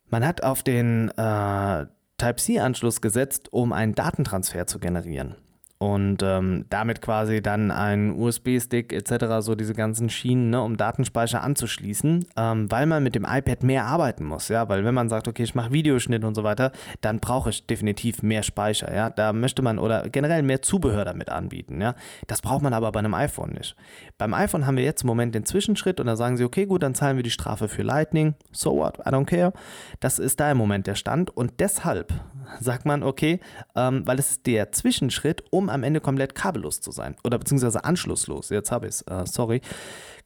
man 0.09 0.27
hat 0.27 0.43
auf 0.43 0.63
den 0.63 1.09
äh, 1.17 1.87
Type-C-Anschluss 2.19 3.01
gesetzt, 3.01 3.53
um 3.53 3.73
einen 3.73 3.95
Datentransfer 3.95 4.67
zu 4.67 4.79
generieren 4.79 5.37
und 5.83 6.23
ähm, 6.23 6.67
damit 6.69 7.01
quasi 7.01 7.41
dann 7.41 7.71
ein 7.71 8.13
USB-Stick 8.13 8.93
etc., 8.93 9.41
so 9.41 9.55
diese 9.55 9.73
ganzen 9.73 10.11
Schienen, 10.11 10.51
ne, 10.51 10.61
um 10.61 10.77
Datenspeicher 10.77 11.43
anzuschließen, 11.43 12.27
ähm, 12.37 12.71
weil 12.71 12.85
man 12.85 13.03
mit 13.03 13.15
dem 13.15 13.25
iPad 13.25 13.63
mehr 13.63 13.87
arbeiten 13.87 14.27
muss, 14.27 14.49
ja, 14.49 14.69
weil 14.69 14.85
wenn 14.85 14.93
man 14.93 15.09
sagt, 15.09 15.27
okay, 15.27 15.43
ich 15.43 15.55
mache 15.55 15.73
Videoschnitt 15.73 16.23
und 16.23 16.35
so 16.35 16.45
weiter, 16.45 16.73
dann 17.01 17.19
brauche 17.19 17.49
ich 17.49 17.67
definitiv 17.67 18.23
mehr 18.23 18.43
Speicher, 18.43 18.95
ja, 18.95 19.09
da 19.09 19.33
möchte 19.33 19.63
man 19.63 19.79
oder 19.79 20.11
generell 20.11 20.43
mehr 20.43 20.61
Zubehör 20.61 21.07
damit 21.07 21.31
anbieten, 21.31 21.81
ja, 21.81 21.95
das 22.27 22.43
braucht 22.43 22.61
man 22.61 22.75
aber 22.75 22.93
bei 22.93 22.99
einem 22.99 23.15
iPhone 23.15 23.53
nicht. 23.53 23.75
Beim 24.19 24.35
iPhone 24.35 24.67
haben 24.67 24.77
wir 24.77 24.85
jetzt 24.85 25.01
im 25.01 25.07
Moment 25.07 25.35
den 25.35 25.47
Zwischenschritt 25.47 25.99
und 25.99 26.07
da 26.07 26.15
sagen 26.15 26.37
sie, 26.37 26.45
okay, 26.45 26.67
gut, 26.67 26.83
dann 26.83 26.95
zahlen 26.95 27.17
wir 27.17 27.25
die 27.25 27.31
Strafe 27.31 27.69
für 27.69 27.83
Lightning, 27.83 28.35
so 28.53 28.77
what, 28.77 28.99
I 28.99 29.09
don't 29.09 29.25
care, 29.25 29.55
das 30.01 30.19
ist 30.19 30.41
da 30.41 30.51
im 30.51 30.59
Moment 30.59 30.87
der 30.87 30.95
Stand. 30.95 31.35
Und 31.35 31.59
deshalb 31.59 32.13
sagt 32.59 32.87
man, 32.87 33.03
okay, 33.03 33.41
ähm, 33.77 34.07
weil 34.07 34.19
es 34.19 34.33
ist 34.33 34.47
der 34.47 34.73
Zwischenschritt, 34.73 35.45
um 35.51 35.69
am 35.69 35.83
Ende 35.83 36.01
komplett 36.01 36.35
kabellos 36.35 36.81
zu 36.81 36.91
sein. 36.91 37.17
Oder 37.25 37.39
beziehungsweise 37.39 37.85
anschlusslos. 37.85 38.49
Jetzt 38.51 38.73
habe 38.73 38.87
ich 38.87 38.95
es. 38.95 39.03
Äh, 39.03 39.27
sorry. 39.27 39.61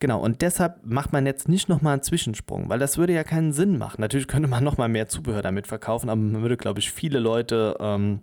Genau. 0.00 0.20
Und 0.20 0.42
deshalb 0.42 0.84
macht 0.84 1.12
man 1.12 1.26
jetzt 1.26 1.48
nicht 1.48 1.68
nochmal 1.68 1.94
einen 1.94 2.02
Zwischensprung, 2.02 2.68
weil 2.68 2.78
das 2.78 2.98
würde 2.98 3.12
ja 3.12 3.24
keinen 3.24 3.52
Sinn 3.52 3.78
machen. 3.78 4.00
Natürlich 4.00 4.28
könnte 4.28 4.48
man 4.48 4.64
nochmal 4.64 4.88
mehr 4.88 5.08
Zubehör 5.08 5.42
damit 5.42 5.66
verkaufen, 5.66 6.08
aber 6.08 6.20
man 6.20 6.42
würde, 6.42 6.56
glaube 6.56 6.80
ich, 6.80 6.90
viele 6.90 7.18
Leute. 7.18 7.76
Ähm, 7.80 8.20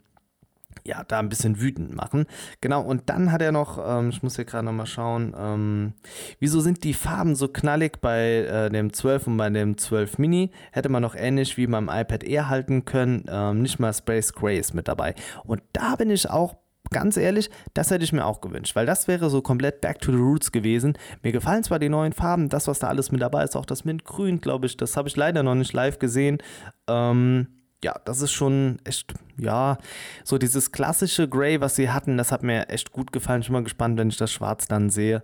ja, 0.85 1.03
da 1.03 1.19
ein 1.19 1.29
bisschen 1.29 1.61
wütend 1.61 1.95
machen. 1.95 2.25
Genau, 2.61 2.81
und 2.81 3.09
dann 3.09 3.31
hat 3.31 3.41
er 3.41 3.51
noch, 3.51 3.79
ähm, 3.83 4.09
ich 4.09 4.23
muss 4.23 4.35
hier 4.35 4.45
gerade 4.45 4.65
nochmal 4.65 4.85
schauen, 4.85 5.33
ähm, 5.37 5.93
wieso 6.39 6.59
sind 6.59 6.83
die 6.83 6.93
Farben 6.93 7.35
so 7.35 7.47
knallig 7.47 8.01
bei 8.01 8.45
äh, 8.45 8.69
dem 8.69 8.93
12 8.93 9.27
und 9.27 9.37
bei 9.37 9.49
dem 9.49 9.77
12 9.77 10.17
Mini? 10.17 10.51
Hätte 10.71 10.89
man 10.89 11.01
noch 11.01 11.15
ähnlich 11.15 11.57
wie 11.57 11.67
beim 11.67 11.89
iPad 11.89 12.23
Air 12.23 12.49
halten 12.49 12.85
können, 12.85 13.25
ähm, 13.29 13.61
nicht 13.61 13.79
mal 13.79 13.93
Space 13.93 14.33
Gray 14.33 14.59
ist 14.59 14.73
mit 14.73 14.87
dabei. 14.87 15.15
Und 15.43 15.61
da 15.73 15.95
bin 15.95 16.09
ich 16.09 16.29
auch 16.29 16.55
ganz 16.91 17.17
ehrlich, 17.17 17.49
das 17.73 17.89
hätte 17.89 18.03
ich 18.03 18.13
mir 18.13 18.25
auch 18.25 18.41
gewünscht, 18.41 18.75
weil 18.75 18.85
das 18.85 19.07
wäre 19.07 19.29
so 19.29 19.41
komplett 19.41 19.81
back 19.81 19.99
to 19.99 20.11
the 20.11 20.17
roots 20.17 20.51
gewesen. 20.51 20.97
Mir 21.23 21.31
gefallen 21.31 21.63
zwar 21.63 21.79
die 21.79 21.89
neuen 21.89 22.13
Farben, 22.13 22.49
das, 22.49 22.67
was 22.67 22.79
da 22.79 22.87
alles 22.87 23.11
mit 23.11 23.21
dabei 23.21 23.43
ist, 23.43 23.55
auch 23.55 23.65
das 23.65 23.85
Mintgrün, 23.85 24.41
glaube 24.41 24.65
ich, 24.65 24.77
das 24.77 24.97
habe 24.97 25.07
ich 25.07 25.15
leider 25.15 25.41
noch 25.41 25.55
nicht 25.55 25.73
live 25.73 25.99
gesehen. 25.99 26.39
Ähm, 26.87 27.47
ja, 27.83 27.99
das 28.05 28.21
ist 28.21 28.31
schon 28.31 28.79
echt, 28.83 29.13
ja, 29.37 29.77
so 30.23 30.37
dieses 30.37 30.71
klassische 30.71 31.27
Grey, 31.27 31.61
was 31.61 31.75
sie 31.75 31.89
hatten, 31.89 32.17
das 32.17 32.31
hat 32.31 32.43
mir 32.43 32.69
echt 32.69 32.91
gut 32.91 33.11
gefallen. 33.11 33.41
Ich 33.41 33.47
bin 33.47 33.53
mal 33.53 33.63
gespannt, 33.63 33.97
wenn 33.97 34.09
ich 34.09 34.17
das 34.17 34.31
Schwarz 34.31 34.67
dann 34.67 34.89
sehe. 34.89 35.21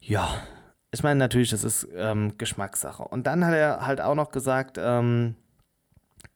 Ja, 0.00 0.28
ich 0.90 1.02
meine, 1.02 1.18
natürlich, 1.18 1.50
das 1.50 1.64
ist 1.64 1.86
ähm, 1.94 2.34
Geschmackssache. 2.38 3.02
Und 3.02 3.26
dann 3.26 3.44
hat 3.44 3.54
er 3.54 3.86
halt 3.86 4.00
auch 4.00 4.14
noch 4.14 4.30
gesagt, 4.30 4.78
ähm, 4.80 5.36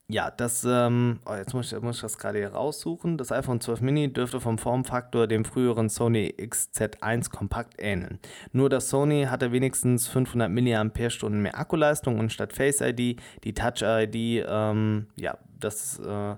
ja, 0.08 0.30
das, 0.30 0.66
ähm, 0.68 1.20
oh, 1.24 1.34
jetzt 1.34 1.54
muss 1.54 1.72
ich, 1.72 1.80
muss 1.80 1.96
ich 1.96 2.02
das 2.02 2.18
gerade 2.18 2.38
hier 2.38 2.52
raussuchen. 2.52 3.16
Das 3.16 3.32
iPhone 3.32 3.60
12 3.60 3.80
Mini 3.80 4.12
dürfte 4.12 4.40
vom 4.40 4.58
Formfaktor 4.58 5.26
dem 5.26 5.44
früheren 5.44 5.88
Sony 5.88 6.34
XZ1 6.38 7.30
Kompakt 7.30 7.74
ähneln. 7.78 8.18
Nur 8.52 8.68
das 8.68 8.90
Sony 8.90 9.24
hatte 9.24 9.52
wenigstens 9.52 10.08
500 10.08 10.50
mAh 10.50 11.30
mehr 11.30 11.58
Akkuleistung 11.58 12.18
und 12.18 12.32
statt 12.32 12.52
Face 12.52 12.80
ID 12.80 13.20
die 13.44 13.54
Touch 13.54 13.82
ID, 13.82 14.44
ähm, 14.46 15.06
ja, 15.16 15.38
das 15.64 15.98
äh, 15.98 16.36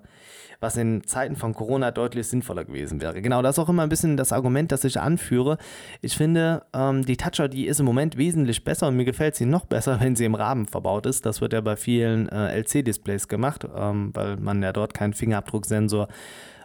was 0.64 0.77
in 0.77 1.05
Zeiten 1.05 1.37
von 1.37 1.55
Corona 1.55 1.91
deutlich 1.91 2.27
sinnvoller 2.27 2.64
gewesen 2.64 3.01
wäre. 3.01 3.20
Genau, 3.20 3.43
das 3.43 3.57
ist 3.57 3.59
auch 3.59 3.68
immer 3.68 3.83
ein 3.83 3.89
bisschen 3.89 4.16
das 4.16 4.33
Argument, 4.33 4.72
das 4.72 4.85
ich 4.85 4.99
anführe. 4.99 5.59
Ich 6.01 6.16
finde, 6.16 6.64
ähm, 6.75 7.05
die 7.05 7.16
Toucher, 7.16 7.49
die 7.49 7.66
ist 7.66 7.81
im 7.81 7.87
Moment 7.87 8.16
wesentlich 8.16 8.64
besser 8.64 8.89
und 8.89 8.97
mir 8.97 9.05
gefällt 9.05 9.37
sie 9.37 9.47
noch 9.47 9.66
besser, 9.66 9.99
wenn 10.01 10.16
sie 10.16 10.25
im 10.25 10.35
Rahmen 10.35 10.66
verbaut 10.66 11.07
ist. 11.07 11.27
Das 11.27 11.41
wird 11.41 11.53
ja 11.53 11.61
bei 11.61 11.77
vielen 11.77 12.29
äh, 12.31 12.59
LC-Displays 12.61 13.29
gemacht, 13.29 13.66
ähm, 13.77 14.11
weil 14.14 14.37
man 14.37 14.62
ja 14.62 14.72
dort 14.72 14.95
keinen 14.95 15.12
Fingerabdrucksensor 15.12 16.09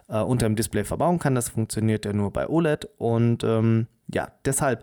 äh, 0.08 0.18
unter 0.20 0.46
dem 0.46 0.56
Display 0.56 0.84
verbauen 0.84 1.18
kann. 1.18 1.34
Das 1.34 1.50
funktioniert 1.50 2.04
ja 2.04 2.12
nur 2.12 2.32
bei 2.32 2.48
OLED 2.48 2.88
und 2.96 3.44
ähm, 3.44 3.86
ja, 4.12 4.28
deshalb 4.44 4.82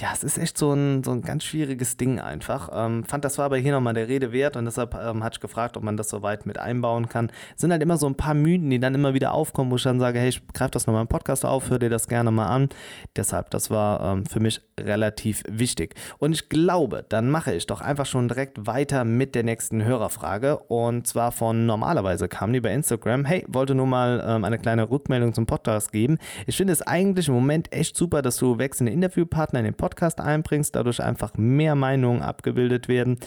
ja, 0.00 0.10
es 0.12 0.22
ist 0.22 0.38
echt 0.38 0.56
so 0.56 0.72
ein, 0.72 1.02
so 1.02 1.10
ein 1.10 1.22
ganz 1.22 1.42
schwieriges 1.42 1.96
Ding 1.96 2.20
einfach. 2.20 2.70
Ähm, 2.72 3.04
fand, 3.04 3.24
das 3.24 3.36
war 3.36 3.46
aber 3.46 3.56
hier 3.56 3.72
nochmal 3.72 3.94
der 3.94 4.06
Rede 4.06 4.32
wert 4.32 4.56
und 4.56 4.64
deshalb 4.64 4.94
ähm, 4.94 5.24
hatte 5.24 5.36
ich 5.36 5.40
gefragt, 5.40 5.76
ob 5.76 5.82
man 5.82 5.96
das 5.96 6.08
so 6.08 6.22
weit 6.22 6.46
mit 6.46 6.56
einbauen 6.58 7.08
kann. 7.08 7.32
Es 7.56 7.62
sind 7.62 7.72
halt 7.72 7.82
immer 7.82 7.96
so 7.96 8.06
ein 8.06 8.14
paar 8.14 8.34
Mythen, 8.34 8.70
die 8.70 8.78
dann 8.78 8.94
immer 8.94 9.14
wieder 9.14 9.32
aufkommen, 9.32 9.72
wo 9.72 9.76
ich 9.76 9.82
dann 9.82 9.98
sage, 9.98 10.20
hey, 10.20 10.28
ich 10.28 10.46
greife 10.48 10.70
das 10.70 10.86
nochmal 10.86 11.02
im 11.02 11.08
Podcast 11.08 11.44
auf, 11.44 11.68
hör 11.70 11.80
dir 11.80 11.90
das 11.90 12.06
gerne 12.06 12.30
mal 12.30 12.46
an. 12.46 12.68
Deshalb, 13.16 13.50
das 13.50 13.70
war 13.70 14.00
ähm, 14.12 14.26
für 14.26 14.38
mich 14.38 14.60
relativ 14.78 15.42
wichtig. 15.48 15.96
Und 16.18 16.32
ich 16.32 16.48
glaube, 16.48 17.04
dann 17.08 17.28
mache 17.28 17.52
ich 17.52 17.66
doch 17.66 17.80
einfach 17.80 18.06
schon 18.06 18.28
direkt 18.28 18.66
weiter 18.66 19.04
mit 19.04 19.34
der 19.34 19.42
nächsten 19.42 19.84
Hörerfrage. 19.84 20.58
Und 20.58 21.08
zwar 21.08 21.32
von 21.32 21.66
normalerweise 21.66 22.28
kam 22.28 22.52
die 22.52 22.60
bei 22.60 22.72
Instagram. 22.72 23.24
Hey, 23.24 23.44
wollte 23.48 23.74
nur 23.74 23.86
mal 23.86 24.24
ähm, 24.24 24.44
eine 24.44 24.58
kleine 24.58 24.90
Rückmeldung 24.90 25.34
zum 25.34 25.46
Podcast 25.46 25.90
geben. 25.90 26.18
Ich 26.46 26.56
finde 26.56 26.72
es 26.72 26.82
eigentlich 26.82 27.26
im 27.26 27.34
Moment 27.34 27.72
echt 27.72 27.96
super, 27.96 28.22
dass 28.22 28.36
du 28.36 28.58
wechselnde 28.58 28.92
Interviewpartner 28.92 29.58
in 29.58 29.64
den 29.64 29.74
Podcast 29.74 29.87
Podcast 29.88 30.20
einbringst, 30.20 30.76
dadurch 30.76 31.02
einfach 31.02 31.32
mehr 31.38 31.74
Meinungen 31.74 32.20
abgebildet 32.20 32.88
werden, 32.88 33.18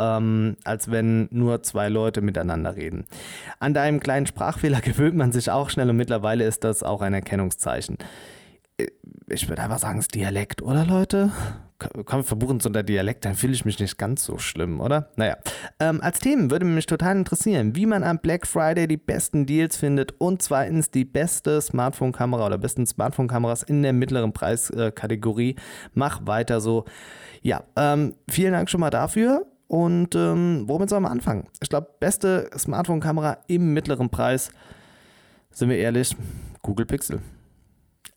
ähm, 0.00 0.56
als 0.64 0.90
wenn 0.90 1.28
nur 1.30 1.62
zwei 1.62 1.88
Leute 1.88 2.22
miteinander 2.22 2.74
reden. 2.74 3.06
An 3.60 3.72
deinem 3.72 4.00
kleinen 4.00 4.26
Sprachfehler 4.26 4.80
gewöhnt 4.82 5.16
man 5.16 5.30
sich 5.30 5.50
auch 5.50 5.70
schnell 5.70 5.88
und 5.90 5.96
mittlerweile 5.96 6.44
ist 6.44 6.64
das 6.64 6.82
auch 6.82 7.02
ein 7.02 7.14
Erkennungszeichen. 7.14 7.98
Ich 9.28 9.48
würde 9.48 9.62
einfach 9.62 9.78
sagen, 9.78 9.98
es 9.98 10.06
ist 10.06 10.14
Dialekt, 10.14 10.62
oder 10.62 10.84
Leute? 10.84 11.32
komm, 11.78 12.24
verbuchen 12.24 12.60
so 12.60 12.68
der 12.68 12.82
Dialekt, 12.82 13.24
dann 13.24 13.34
fühle 13.34 13.52
ich 13.52 13.64
mich 13.64 13.78
nicht 13.78 13.98
ganz 13.98 14.24
so 14.24 14.38
schlimm, 14.38 14.80
oder? 14.80 15.10
Naja. 15.16 15.36
Ähm, 15.78 16.00
als 16.00 16.18
Themen 16.18 16.50
würde 16.50 16.66
mich 16.66 16.86
total 16.86 17.16
interessieren, 17.16 17.76
wie 17.76 17.86
man 17.86 18.02
am 18.02 18.18
Black 18.18 18.46
Friday 18.46 18.88
die 18.88 18.96
besten 18.96 19.46
Deals 19.46 19.76
findet 19.76 20.14
und 20.18 20.42
zweitens 20.42 20.90
die 20.90 21.04
beste 21.04 21.60
Smartphone-Kamera 21.60 22.46
oder 22.46 22.58
besten 22.58 22.86
Smartphone-Kameras 22.86 23.62
in 23.62 23.82
der 23.82 23.92
mittleren 23.92 24.32
Preiskategorie. 24.32 25.56
Mach 25.94 26.26
weiter 26.26 26.60
so. 26.60 26.84
Ja, 27.42 27.62
ähm, 27.76 28.14
vielen 28.28 28.52
Dank 28.52 28.68
schon 28.70 28.80
mal 28.80 28.90
dafür. 28.90 29.46
Und 29.68 30.14
ähm, 30.14 30.64
womit 30.66 30.88
sollen 30.88 31.02
wir 31.02 31.10
anfangen? 31.10 31.46
Ich 31.60 31.68
glaube, 31.68 31.88
beste 32.00 32.50
Smartphone-Kamera 32.56 33.38
im 33.48 33.74
mittleren 33.74 34.08
Preis, 34.08 34.50
sind 35.50 35.68
wir 35.68 35.76
ehrlich, 35.76 36.16
Google 36.62 36.86
Pixel. 36.86 37.20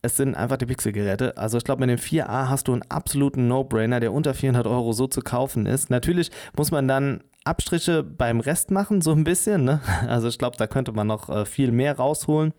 Es 0.03 0.17
sind 0.17 0.33
einfach 0.33 0.57
die 0.57 0.65
Pixel-Geräte. 0.65 1.37
Also 1.37 1.59
ich 1.59 1.63
glaube, 1.63 1.85
mit 1.85 1.89
dem 1.89 2.03
4a 2.03 2.49
hast 2.49 2.67
du 2.67 2.73
einen 2.73 2.81
absoluten 2.89 3.47
No-Brainer, 3.47 3.99
der 3.99 4.13
unter 4.13 4.33
400 4.33 4.65
Euro 4.65 4.93
so 4.93 5.05
zu 5.05 5.21
kaufen 5.21 5.67
ist. 5.67 5.91
Natürlich 5.91 6.31
muss 6.57 6.71
man 6.71 6.87
dann 6.87 7.23
Abstriche 7.43 8.01
beim 8.01 8.39
Rest 8.39 8.71
machen, 8.71 9.01
so 9.01 9.11
ein 9.11 9.23
bisschen. 9.23 9.63
Ne? 9.63 9.79
Also 10.07 10.27
ich 10.27 10.39
glaube, 10.39 10.57
da 10.57 10.65
könnte 10.65 10.91
man 10.91 11.05
noch 11.05 11.29
äh, 11.29 11.45
viel 11.45 11.71
mehr 11.71 11.97
rausholen. 11.97 12.53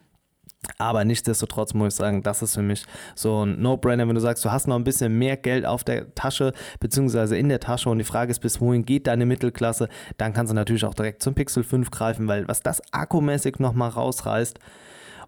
Aber 0.79 1.05
nichtsdestotrotz 1.05 1.75
muss 1.75 1.95
ich 1.95 1.97
sagen, 1.97 2.23
das 2.23 2.43
ist 2.43 2.55
für 2.55 2.63
mich 2.63 2.85
so 3.17 3.45
ein 3.45 3.61
No-Brainer, 3.61 4.07
wenn 4.07 4.15
du 4.15 4.21
sagst, 4.21 4.45
du 4.45 4.53
hast 4.53 4.69
noch 4.69 4.77
ein 4.77 4.85
bisschen 4.85 5.19
mehr 5.19 5.37
Geld 5.37 5.67
auf 5.67 5.83
der 5.83 6.15
Tasche, 6.15 6.53
beziehungsweise 6.79 7.37
in 7.37 7.49
der 7.49 7.59
Tasche 7.59 7.91
und 7.91 7.99
die 7.99 8.05
Frage 8.05 8.31
ist, 8.31 8.39
bis 8.39 8.61
wohin 8.61 8.85
geht 8.85 9.09
deine 9.09 9.27
Mittelklasse, 9.27 9.89
dann 10.19 10.33
kannst 10.33 10.53
du 10.53 10.55
natürlich 10.55 10.85
auch 10.85 10.95
direkt 10.95 11.21
zum 11.21 11.35
Pixel 11.35 11.65
5 11.65 11.91
greifen, 11.91 12.29
weil 12.29 12.47
was 12.47 12.63
das 12.63 12.81
akkumäßig 12.93 13.59
nochmal 13.59 13.89
rausreißt, 13.89 14.61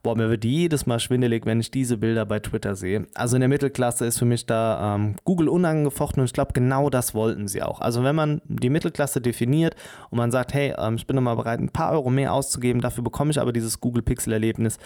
boah, 0.04 0.14
mir 0.14 0.28
wird 0.28 0.44
jedes 0.44 0.84
Mal 0.84 1.00
schwindelig, 1.00 1.46
wenn 1.46 1.60
ich 1.60 1.70
diese 1.70 1.96
Bilder 1.96 2.26
bei 2.26 2.38
Twitter 2.38 2.76
sehe. 2.76 3.06
Also 3.14 3.36
in 3.36 3.40
der 3.40 3.48
Mittelklasse 3.48 4.04
ist 4.04 4.18
für 4.18 4.26
mich 4.26 4.44
da 4.44 4.94
ähm, 4.94 5.16
Google 5.24 5.48
unangefochten 5.48 6.20
und 6.20 6.26
ich 6.26 6.34
glaube, 6.34 6.52
genau 6.52 6.90
das 6.90 7.14
wollten 7.14 7.48
sie 7.48 7.62
auch. 7.62 7.80
Also 7.80 8.04
wenn 8.04 8.14
man 8.14 8.42
die 8.44 8.68
Mittelklasse 8.68 9.22
definiert 9.22 9.74
und 10.10 10.18
man 10.18 10.30
sagt, 10.30 10.52
hey, 10.52 10.74
ähm, 10.76 10.96
ich 10.96 11.06
bin 11.06 11.16
nochmal 11.16 11.36
bereit, 11.36 11.58
ein 11.58 11.70
paar 11.70 11.92
Euro 11.92 12.10
mehr 12.10 12.34
auszugeben, 12.34 12.82
dafür 12.82 13.02
bekomme 13.02 13.30
ich 13.30 13.40
aber 13.40 13.54
dieses 13.54 13.80
Google 13.80 14.02
Pixel-Erlebnis, 14.02 14.76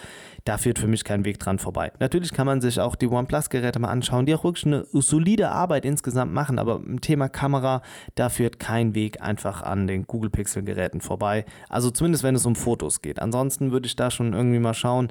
da 0.44 0.56
führt 0.56 0.78
für 0.78 0.86
mich 0.86 1.02
kein 1.02 1.24
Weg 1.24 1.40
dran 1.40 1.58
vorbei. 1.58 1.90
Natürlich 1.98 2.32
kann 2.32 2.46
man 2.46 2.60
sich 2.60 2.80
auch 2.80 2.94
die 2.94 3.08
OnePlus-Geräte 3.08 3.80
mal 3.80 3.88
anschauen, 3.88 4.24
die 4.24 4.36
auch 4.36 4.44
wirklich 4.44 4.66
eine 4.66 4.86
solide 4.92 5.50
Arbeit 5.50 5.84
insgesamt 5.84 6.32
machen, 6.32 6.60
aber 6.60 6.76
im 6.76 7.00
Thema 7.00 7.28
Kamera, 7.28 7.82
da 8.14 8.28
führt 8.28 8.60
kein 8.60 8.94
Weg 8.94 9.20
einfach 9.20 9.62
an 9.62 9.88
den 9.88 10.06
Google 10.06 10.30
Pixel-Geräten 10.30 11.00
vorbei. 11.00 11.44
Also 11.68 11.90
zumindest 11.90 12.22
wenn 12.22 12.36
es 12.36 12.46
um 12.46 12.54
Fotos 12.54 13.02
geht. 13.02 13.20
Ansonsten 13.20 13.72
würde 13.72 13.86
ich 13.86 13.96
da 13.96 14.12
schon 14.12 14.32
irgendwie 14.32 14.60
mal 14.60 14.74
schauen, 14.74 15.07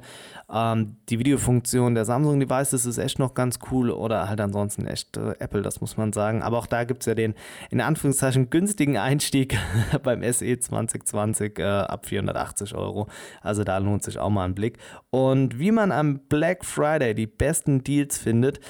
ähm, 0.52 0.96
die 1.08 1.18
Videofunktion 1.18 1.94
der 1.94 2.04
Samsung 2.04 2.40
Devices 2.40 2.86
ist 2.86 2.98
echt 2.98 3.18
noch 3.18 3.34
ganz 3.34 3.58
cool 3.70 3.90
oder 3.90 4.28
halt 4.28 4.40
ansonsten 4.40 4.86
echt 4.86 5.16
äh, 5.16 5.34
Apple, 5.38 5.62
das 5.62 5.80
muss 5.80 5.96
man 5.96 6.12
sagen. 6.12 6.42
Aber 6.42 6.58
auch 6.58 6.66
da 6.66 6.84
gibt 6.84 7.02
es 7.02 7.06
ja 7.06 7.14
den 7.14 7.34
in 7.70 7.80
Anführungszeichen 7.80 8.50
günstigen 8.50 8.96
Einstieg 8.96 9.58
beim 10.02 10.22
SE 10.32 10.58
2020 10.58 11.58
äh, 11.58 11.64
ab 11.64 12.06
480 12.06 12.74
Euro. 12.74 13.08
Also 13.42 13.64
da 13.64 13.78
lohnt 13.78 14.02
sich 14.02 14.18
auch 14.18 14.30
mal 14.30 14.44
ein 14.44 14.54
Blick. 14.54 14.78
Und 15.10 15.58
wie 15.58 15.72
man 15.72 15.92
am 15.92 16.20
Black 16.28 16.64
Friday 16.64 17.14
die 17.14 17.26
besten 17.26 17.84
Deals 17.84 18.18
findet, 18.18 18.60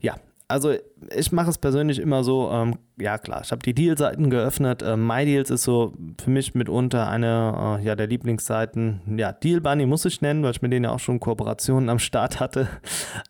ja, 0.00 0.16
also 0.48 0.74
ich 1.14 1.32
mache 1.32 1.50
es 1.50 1.58
persönlich 1.58 1.98
immer 1.98 2.24
so, 2.24 2.50
ähm, 2.50 2.76
ja 3.00 3.18
klar, 3.18 3.42
ich 3.44 3.52
habe 3.52 3.62
die 3.62 3.74
Deal-Seiten 3.74 4.30
geöffnet. 4.30 4.82
Äh, 4.82 4.96
MyDeals 4.96 5.50
ist 5.50 5.62
so 5.62 5.94
für 6.20 6.30
mich 6.30 6.54
mitunter 6.54 7.08
eine 7.08 7.78
äh, 7.80 7.84
ja, 7.84 7.94
der 7.94 8.06
Lieblingsseiten. 8.06 9.00
Ja, 9.16 9.32
Deal 9.32 9.60
Bunny 9.60 9.86
muss 9.86 10.04
ich 10.04 10.20
nennen, 10.20 10.42
weil 10.42 10.50
ich 10.50 10.62
mit 10.62 10.72
denen 10.72 10.84
ja 10.84 10.90
auch 10.92 10.98
schon 10.98 11.20
Kooperationen 11.20 11.88
am 11.88 11.98
Start 11.98 12.40
hatte. 12.40 12.68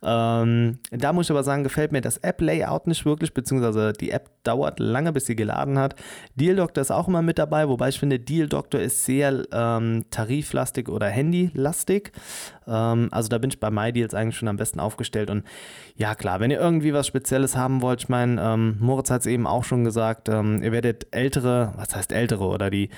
Ähm, 0.02 0.78
da 0.90 1.12
muss 1.12 1.26
ich 1.26 1.30
aber 1.30 1.42
sagen, 1.42 1.64
gefällt 1.64 1.92
mir 1.92 2.00
das 2.00 2.18
App-Layout 2.18 2.86
nicht 2.86 3.04
wirklich, 3.04 3.34
beziehungsweise 3.34 3.92
die 3.92 4.10
App 4.10 4.30
dauert 4.44 4.78
lange, 4.80 5.12
bis 5.12 5.26
sie 5.26 5.36
geladen 5.36 5.78
hat. 5.78 5.94
Deal 6.34 6.56
Doctor 6.56 6.80
ist 6.82 6.90
auch 6.90 7.08
immer 7.08 7.22
mit 7.22 7.38
dabei, 7.38 7.68
wobei 7.68 7.88
ich 7.88 7.98
finde, 7.98 8.18
Deal 8.18 8.48
Doctor 8.48 8.80
ist 8.80 9.04
sehr 9.04 9.44
ähm, 9.52 10.04
tariflastig 10.10 10.88
oder 10.88 11.08
handylastig. 11.08 12.12
Ähm, 12.66 13.08
also 13.10 13.28
da 13.28 13.38
bin 13.38 13.50
ich 13.50 13.60
bei 13.60 13.70
MyDeals 13.70 14.14
eigentlich 14.14 14.36
schon 14.36 14.48
am 14.48 14.56
besten 14.56 14.80
aufgestellt. 14.80 15.30
Und 15.30 15.44
ja 15.96 16.14
klar, 16.14 16.40
wenn 16.40 16.50
ihr 16.50 16.60
irgendwie 16.60 16.92
was 16.92 17.06
Spezielles 17.06 17.56
haben 17.58 17.82
wollt, 17.82 18.02
ich 18.02 18.08
meine, 18.08 18.40
ähm, 18.40 18.76
Moritz 18.80 19.10
hat 19.10 19.22
es 19.22 19.26
eben 19.26 19.46
auch 19.46 19.64
schon 19.64 19.84
gesagt, 19.84 20.28
ähm, 20.28 20.62
ihr 20.62 20.72
werdet 20.72 21.08
ältere, 21.10 21.74
was 21.76 21.94
heißt 21.94 22.12
ältere 22.12 22.44
oder 22.44 22.70
die 22.70 22.88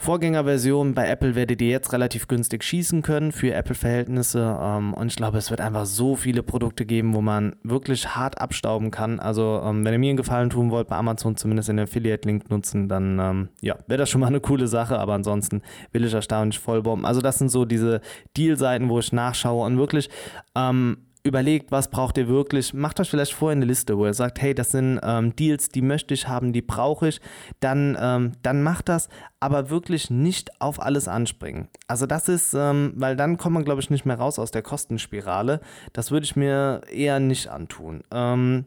Vorgängerversion 0.00 0.94
bei 0.94 1.06
Apple 1.06 1.34
werdet 1.34 1.60
ihr 1.60 1.68
jetzt 1.68 1.92
relativ 1.92 2.26
günstig 2.26 2.64
schießen 2.64 3.02
können 3.02 3.32
für 3.32 3.52
Apple-Verhältnisse. 3.52 4.58
Ähm, 4.58 4.94
und 4.94 5.08
ich 5.08 5.16
glaube, 5.16 5.36
es 5.36 5.50
wird 5.50 5.60
einfach 5.60 5.84
so 5.84 6.16
viele 6.16 6.42
Produkte 6.42 6.86
geben, 6.86 7.12
wo 7.12 7.20
man 7.20 7.54
wirklich 7.64 8.16
hart 8.16 8.40
abstauben 8.40 8.90
kann. 8.90 9.20
Also, 9.20 9.60
ähm, 9.62 9.84
wenn 9.84 9.92
ihr 9.92 9.98
mir 9.98 10.08
einen 10.08 10.16
Gefallen 10.16 10.48
tun 10.48 10.70
wollt, 10.70 10.88
bei 10.88 10.96
Amazon 10.96 11.36
zumindest 11.36 11.68
den 11.68 11.80
Affiliate-Link 11.80 12.48
nutzen, 12.48 12.88
dann 12.88 13.18
ähm, 13.18 13.48
ja, 13.60 13.76
wäre 13.88 13.98
das 13.98 14.08
schon 14.08 14.22
mal 14.22 14.28
eine 14.28 14.40
coole 14.40 14.68
Sache. 14.68 14.98
Aber 14.98 15.12
ansonsten 15.12 15.60
will 15.92 16.02
ich 16.02 16.14
erstaunlich 16.14 16.58
vollbomben. 16.58 17.04
Also, 17.04 17.20
das 17.20 17.36
sind 17.36 17.50
so 17.50 17.66
diese 17.66 18.00
Deal-Seiten, 18.38 18.88
wo 18.88 19.00
ich 19.00 19.12
nachschaue 19.12 19.66
und 19.66 19.76
wirklich 19.76 20.08
ähm, 20.56 20.96
überlegt, 21.22 21.70
was 21.70 21.88
braucht 21.88 22.16
ihr 22.18 22.28
wirklich, 22.28 22.72
macht 22.72 22.98
euch 23.00 23.10
vielleicht 23.10 23.32
vorher 23.32 23.56
eine 23.56 23.66
Liste, 23.66 23.98
wo 23.98 24.06
ihr 24.06 24.14
sagt, 24.14 24.40
hey, 24.40 24.54
das 24.54 24.70
sind 24.70 25.00
ähm, 25.02 25.36
Deals, 25.36 25.68
die 25.68 25.82
möchte 25.82 26.14
ich 26.14 26.28
haben, 26.28 26.52
die 26.52 26.62
brauche 26.62 27.08
ich, 27.08 27.20
dann, 27.60 27.96
ähm, 28.00 28.32
dann 28.42 28.62
macht 28.62 28.88
das, 28.88 29.08
aber 29.38 29.70
wirklich 29.70 30.10
nicht 30.10 30.60
auf 30.60 30.80
alles 30.80 31.08
anspringen. 31.08 31.68
Also 31.88 32.06
das 32.06 32.28
ist, 32.28 32.54
ähm, 32.54 32.92
weil 32.96 33.16
dann 33.16 33.36
kommt 33.36 33.54
man, 33.54 33.64
glaube 33.64 33.80
ich, 33.80 33.90
nicht 33.90 34.06
mehr 34.06 34.18
raus 34.18 34.38
aus 34.38 34.50
der 34.50 34.62
Kostenspirale. 34.62 35.60
Das 35.92 36.10
würde 36.10 36.24
ich 36.24 36.36
mir 36.36 36.82
eher 36.90 37.20
nicht 37.20 37.48
antun. 37.48 38.02
Ähm, 38.10 38.64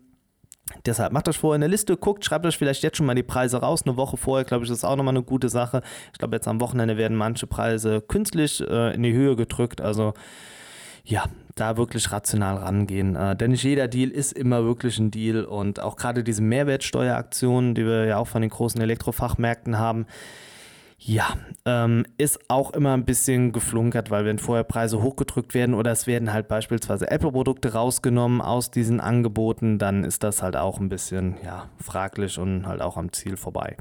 Deshalb 0.86 1.12
macht 1.12 1.28
euch 1.28 1.38
vorher 1.38 1.56
eine 1.56 1.68
Liste, 1.68 1.98
guckt, 1.98 2.24
schreibt 2.24 2.46
euch 2.46 2.58
vielleicht 2.58 2.84
jetzt 2.84 2.98
schon 2.98 3.06
mal 3.06 3.16
die 3.16 3.22
Preise 3.22 3.58
raus. 3.58 3.82
Eine 3.86 3.98
Woche 3.98 4.16
vorher, 4.16 4.46
glaube 4.46 4.64
ich, 4.64 4.72
ist 4.72 4.86
auch 4.86 4.96
nochmal 4.96 5.14
eine 5.14 5.24
gute 5.24 5.50
Sache. 5.50 5.82
Ich 6.14 6.20
glaube, 6.20 6.36
jetzt 6.36 6.48
am 6.48 6.62
Wochenende 6.62 6.98
werden 6.98 7.18
manche 7.18 7.48
Preise 7.48 8.02
künstlich 8.02 8.62
äh, 8.62 8.96
in 8.96 9.04
die 9.04 9.14
Höhe 9.14 9.36
gedrückt. 9.36 9.82
Also 9.82 10.14
ja, 11.04 11.26
da 11.56 11.78
wirklich 11.78 12.12
rational 12.12 12.58
rangehen. 12.58 13.16
Äh, 13.16 13.36
denn 13.36 13.52
nicht 13.52 13.64
jeder 13.64 13.88
Deal 13.88 14.10
ist 14.10 14.34
immer 14.34 14.64
wirklich 14.64 14.98
ein 15.00 15.12
Deal 15.12 15.46
und 15.46 15.80
auch 15.80 15.96
gerade 15.96 16.24
diese 16.24 16.42
Mehrwertsteueraktionen, 16.42 17.76
die 17.76 17.86
wir 17.86 18.06
ja 18.06 18.18
auch 18.18 18.28
von 18.28 18.42
den 18.42 18.52
großen 18.52 18.82
Elektrofachmärkten 18.82 19.78
haben, 19.78 20.06
ja, 21.06 21.36
ähm, 21.66 22.06
ist 22.18 22.40
auch 22.50 22.72
immer 22.72 22.94
ein 22.94 23.04
bisschen 23.04 23.52
geflunkert, 23.52 24.10
weil 24.10 24.24
wenn 24.24 24.40
vorher 24.40 24.64
Preise 24.64 25.02
hochgedrückt 25.02 25.54
werden 25.54 25.76
oder 25.76 25.92
es 25.92 26.08
werden 26.08 26.32
halt 26.32 26.48
beispielsweise 26.48 27.12
Apple-Produkte 27.12 27.74
rausgenommen 27.74 28.42
aus 28.42 28.72
diesen 28.72 29.02
Angeboten, 29.02 29.80
dann 29.80 30.06
ist 30.06 30.24
das 30.24 30.42
halt 30.42 30.56
auch 30.56 30.80
ein 30.80 30.88
bisschen 30.88 31.36
ja, 31.44 31.70
fraglich 31.78 32.40
und 32.40 32.66
halt 32.66 32.82
auch 32.82 32.96
am 32.96 33.12
Ziel 33.12 33.36
vorbei. 33.36 33.76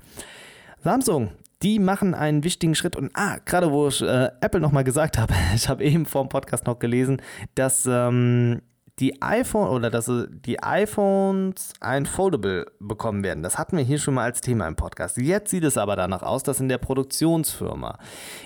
Samsung, 0.80 1.30
die 1.62 1.78
machen 1.78 2.14
einen 2.14 2.44
wichtigen 2.44 2.74
Schritt. 2.74 2.96
Und 2.96 3.10
ah, 3.14 3.38
gerade 3.44 3.70
wo 3.70 3.88
ich 3.88 4.02
äh, 4.02 4.30
Apple 4.40 4.60
nochmal 4.60 4.84
gesagt 4.84 5.18
habe, 5.18 5.34
ich 5.54 5.68
habe 5.68 5.84
eben 5.84 6.06
vor 6.06 6.24
dem 6.24 6.28
Podcast 6.28 6.66
noch 6.66 6.78
gelesen, 6.78 7.22
dass 7.54 7.86
ähm, 7.86 8.62
die 8.98 9.22
iPhone 9.22 9.68
oder 9.68 9.90
dass 9.90 10.10
die 10.28 10.62
iPhones 10.62 11.72
ein 11.80 12.04
Foldable 12.04 12.66
bekommen 12.78 13.24
werden. 13.24 13.42
Das 13.42 13.56
hatten 13.56 13.76
wir 13.76 13.84
hier 13.84 13.98
schon 13.98 14.14
mal 14.14 14.24
als 14.24 14.42
Thema 14.42 14.68
im 14.68 14.76
Podcast. 14.76 15.16
Jetzt 15.16 15.50
sieht 15.50 15.64
es 15.64 15.78
aber 15.78 15.96
danach 15.96 16.22
aus, 16.22 16.42
dass 16.42 16.60
in 16.60 16.68
der 16.68 16.78
Produktionsfirma, 16.78 17.98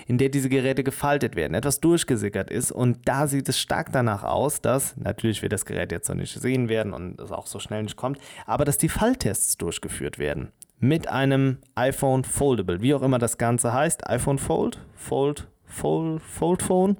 in 0.07 0.17
der 0.17 0.29
diese 0.29 0.47
Geräte 0.47 0.83
gefaltet 0.83 1.35
werden, 1.35 1.53
etwas 1.53 1.81
durchgesickert 1.81 2.49
ist. 2.49 2.71
Und 2.71 3.07
da 3.07 3.27
sieht 3.27 3.49
es 3.49 3.59
stark 3.59 3.91
danach 3.91 4.23
aus, 4.23 4.61
dass, 4.61 4.95
natürlich 4.95 5.41
wir 5.41 5.49
das 5.49 5.65
Gerät 5.65 5.91
jetzt 5.91 6.07
noch 6.07 6.15
nicht 6.15 6.39
sehen 6.39 6.69
werden 6.69 6.93
und 6.93 7.19
es 7.19 7.31
auch 7.31 7.45
so 7.45 7.59
schnell 7.59 7.83
nicht 7.83 7.97
kommt, 7.97 8.17
aber 8.45 8.63
dass 8.63 8.77
die 8.77 8.89
Falltests 8.89 9.57
durchgeführt 9.57 10.17
werden 10.17 10.53
mit 10.79 11.09
einem 11.09 11.57
iPhone 11.75 12.23
Foldable, 12.23 12.81
wie 12.81 12.93
auch 12.93 13.01
immer 13.01 13.19
das 13.19 13.37
Ganze 13.37 13.73
heißt. 13.73 14.07
iPhone 14.09 14.37
Fold, 14.37 14.79
Fold, 14.95 15.47
Fold, 15.65 16.21
Fold 16.21 16.61
Phone. 16.61 16.97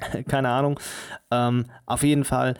Keine 0.28 0.48
Ahnung. 0.48 0.80
Ähm, 1.30 1.66
auf 1.86 2.02
jeden 2.02 2.24
Fall, 2.24 2.54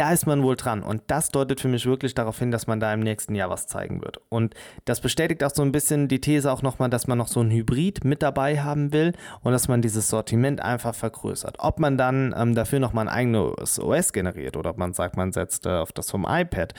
da 0.00 0.12
ist 0.12 0.26
man 0.26 0.42
wohl 0.42 0.56
dran. 0.56 0.82
Und 0.82 1.02
das 1.08 1.28
deutet 1.28 1.60
für 1.60 1.68
mich 1.68 1.84
wirklich 1.84 2.14
darauf 2.14 2.38
hin, 2.38 2.50
dass 2.50 2.66
man 2.66 2.80
da 2.80 2.94
im 2.94 3.00
nächsten 3.00 3.34
Jahr 3.34 3.50
was 3.50 3.66
zeigen 3.66 4.00
wird. 4.00 4.18
Und 4.30 4.54
das 4.86 5.02
bestätigt 5.02 5.44
auch 5.44 5.50
so 5.50 5.60
ein 5.60 5.72
bisschen 5.72 6.08
die 6.08 6.22
These 6.22 6.50
auch 6.50 6.62
nochmal, 6.62 6.88
dass 6.88 7.06
man 7.06 7.18
noch 7.18 7.28
so 7.28 7.42
ein 7.42 7.50
Hybrid 7.50 8.02
mit 8.02 8.22
dabei 8.22 8.62
haben 8.62 8.94
will 8.94 9.12
und 9.42 9.52
dass 9.52 9.68
man 9.68 9.82
dieses 9.82 10.08
Sortiment 10.08 10.62
einfach 10.62 10.94
vergrößert. 10.94 11.56
Ob 11.58 11.78
man 11.80 11.98
dann 11.98 12.34
ähm, 12.34 12.54
dafür 12.54 12.80
nochmal 12.80 13.08
ein 13.08 13.14
eigenes 13.14 13.78
OS 13.78 14.14
generiert 14.14 14.56
oder 14.56 14.70
ob 14.70 14.78
man 14.78 14.94
sagt, 14.94 15.18
man 15.18 15.32
setzt 15.32 15.66
äh, 15.66 15.68
auf 15.68 15.92
das 15.92 16.10
vom 16.10 16.26
iPad 16.26 16.72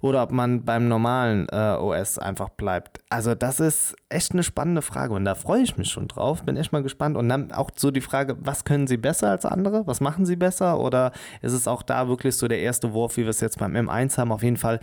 oder 0.00 0.22
ob 0.22 0.30
man 0.30 0.64
beim 0.64 0.86
normalen 0.86 1.48
äh, 1.50 1.74
OS 1.74 2.20
einfach 2.20 2.50
bleibt. 2.50 3.00
Also, 3.08 3.34
das 3.34 3.58
ist 3.58 3.96
echt 4.10 4.30
eine 4.30 4.44
spannende 4.44 4.82
Frage 4.82 5.12
und 5.14 5.24
da 5.24 5.34
freue 5.34 5.62
ich 5.62 5.76
mich 5.76 5.90
schon 5.90 6.06
drauf. 6.06 6.44
Bin 6.44 6.56
echt 6.56 6.70
mal 6.70 6.84
gespannt. 6.84 7.16
Und 7.16 7.28
dann 7.28 7.50
auch 7.50 7.70
so 7.74 7.90
die 7.90 8.00
Frage, 8.00 8.36
was 8.38 8.64
können 8.64 8.86
sie 8.86 8.96
besser 8.96 9.30
als 9.30 9.44
andere? 9.44 9.88
Was 9.88 10.00
machen 10.00 10.24
sie 10.24 10.36
besser? 10.36 10.78
Oder 10.78 11.10
ist 11.42 11.52
es 11.52 11.66
auch 11.66 11.82
da 11.82 12.06
wirklich 12.06 12.36
so 12.36 12.46
der 12.46 12.59
erste 12.62 12.92
Wurf, 12.92 13.16
wie 13.16 13.22
wir 13.22 13.30
es 13.30 13.40
jetzt 13.40 13.58
beim 13.58 13.74
M1 13.74 14.18
haben? 14.18 14.32
Auf 14.32 14.42
jeden 14.42 14.56
Fall, 14.56 14.80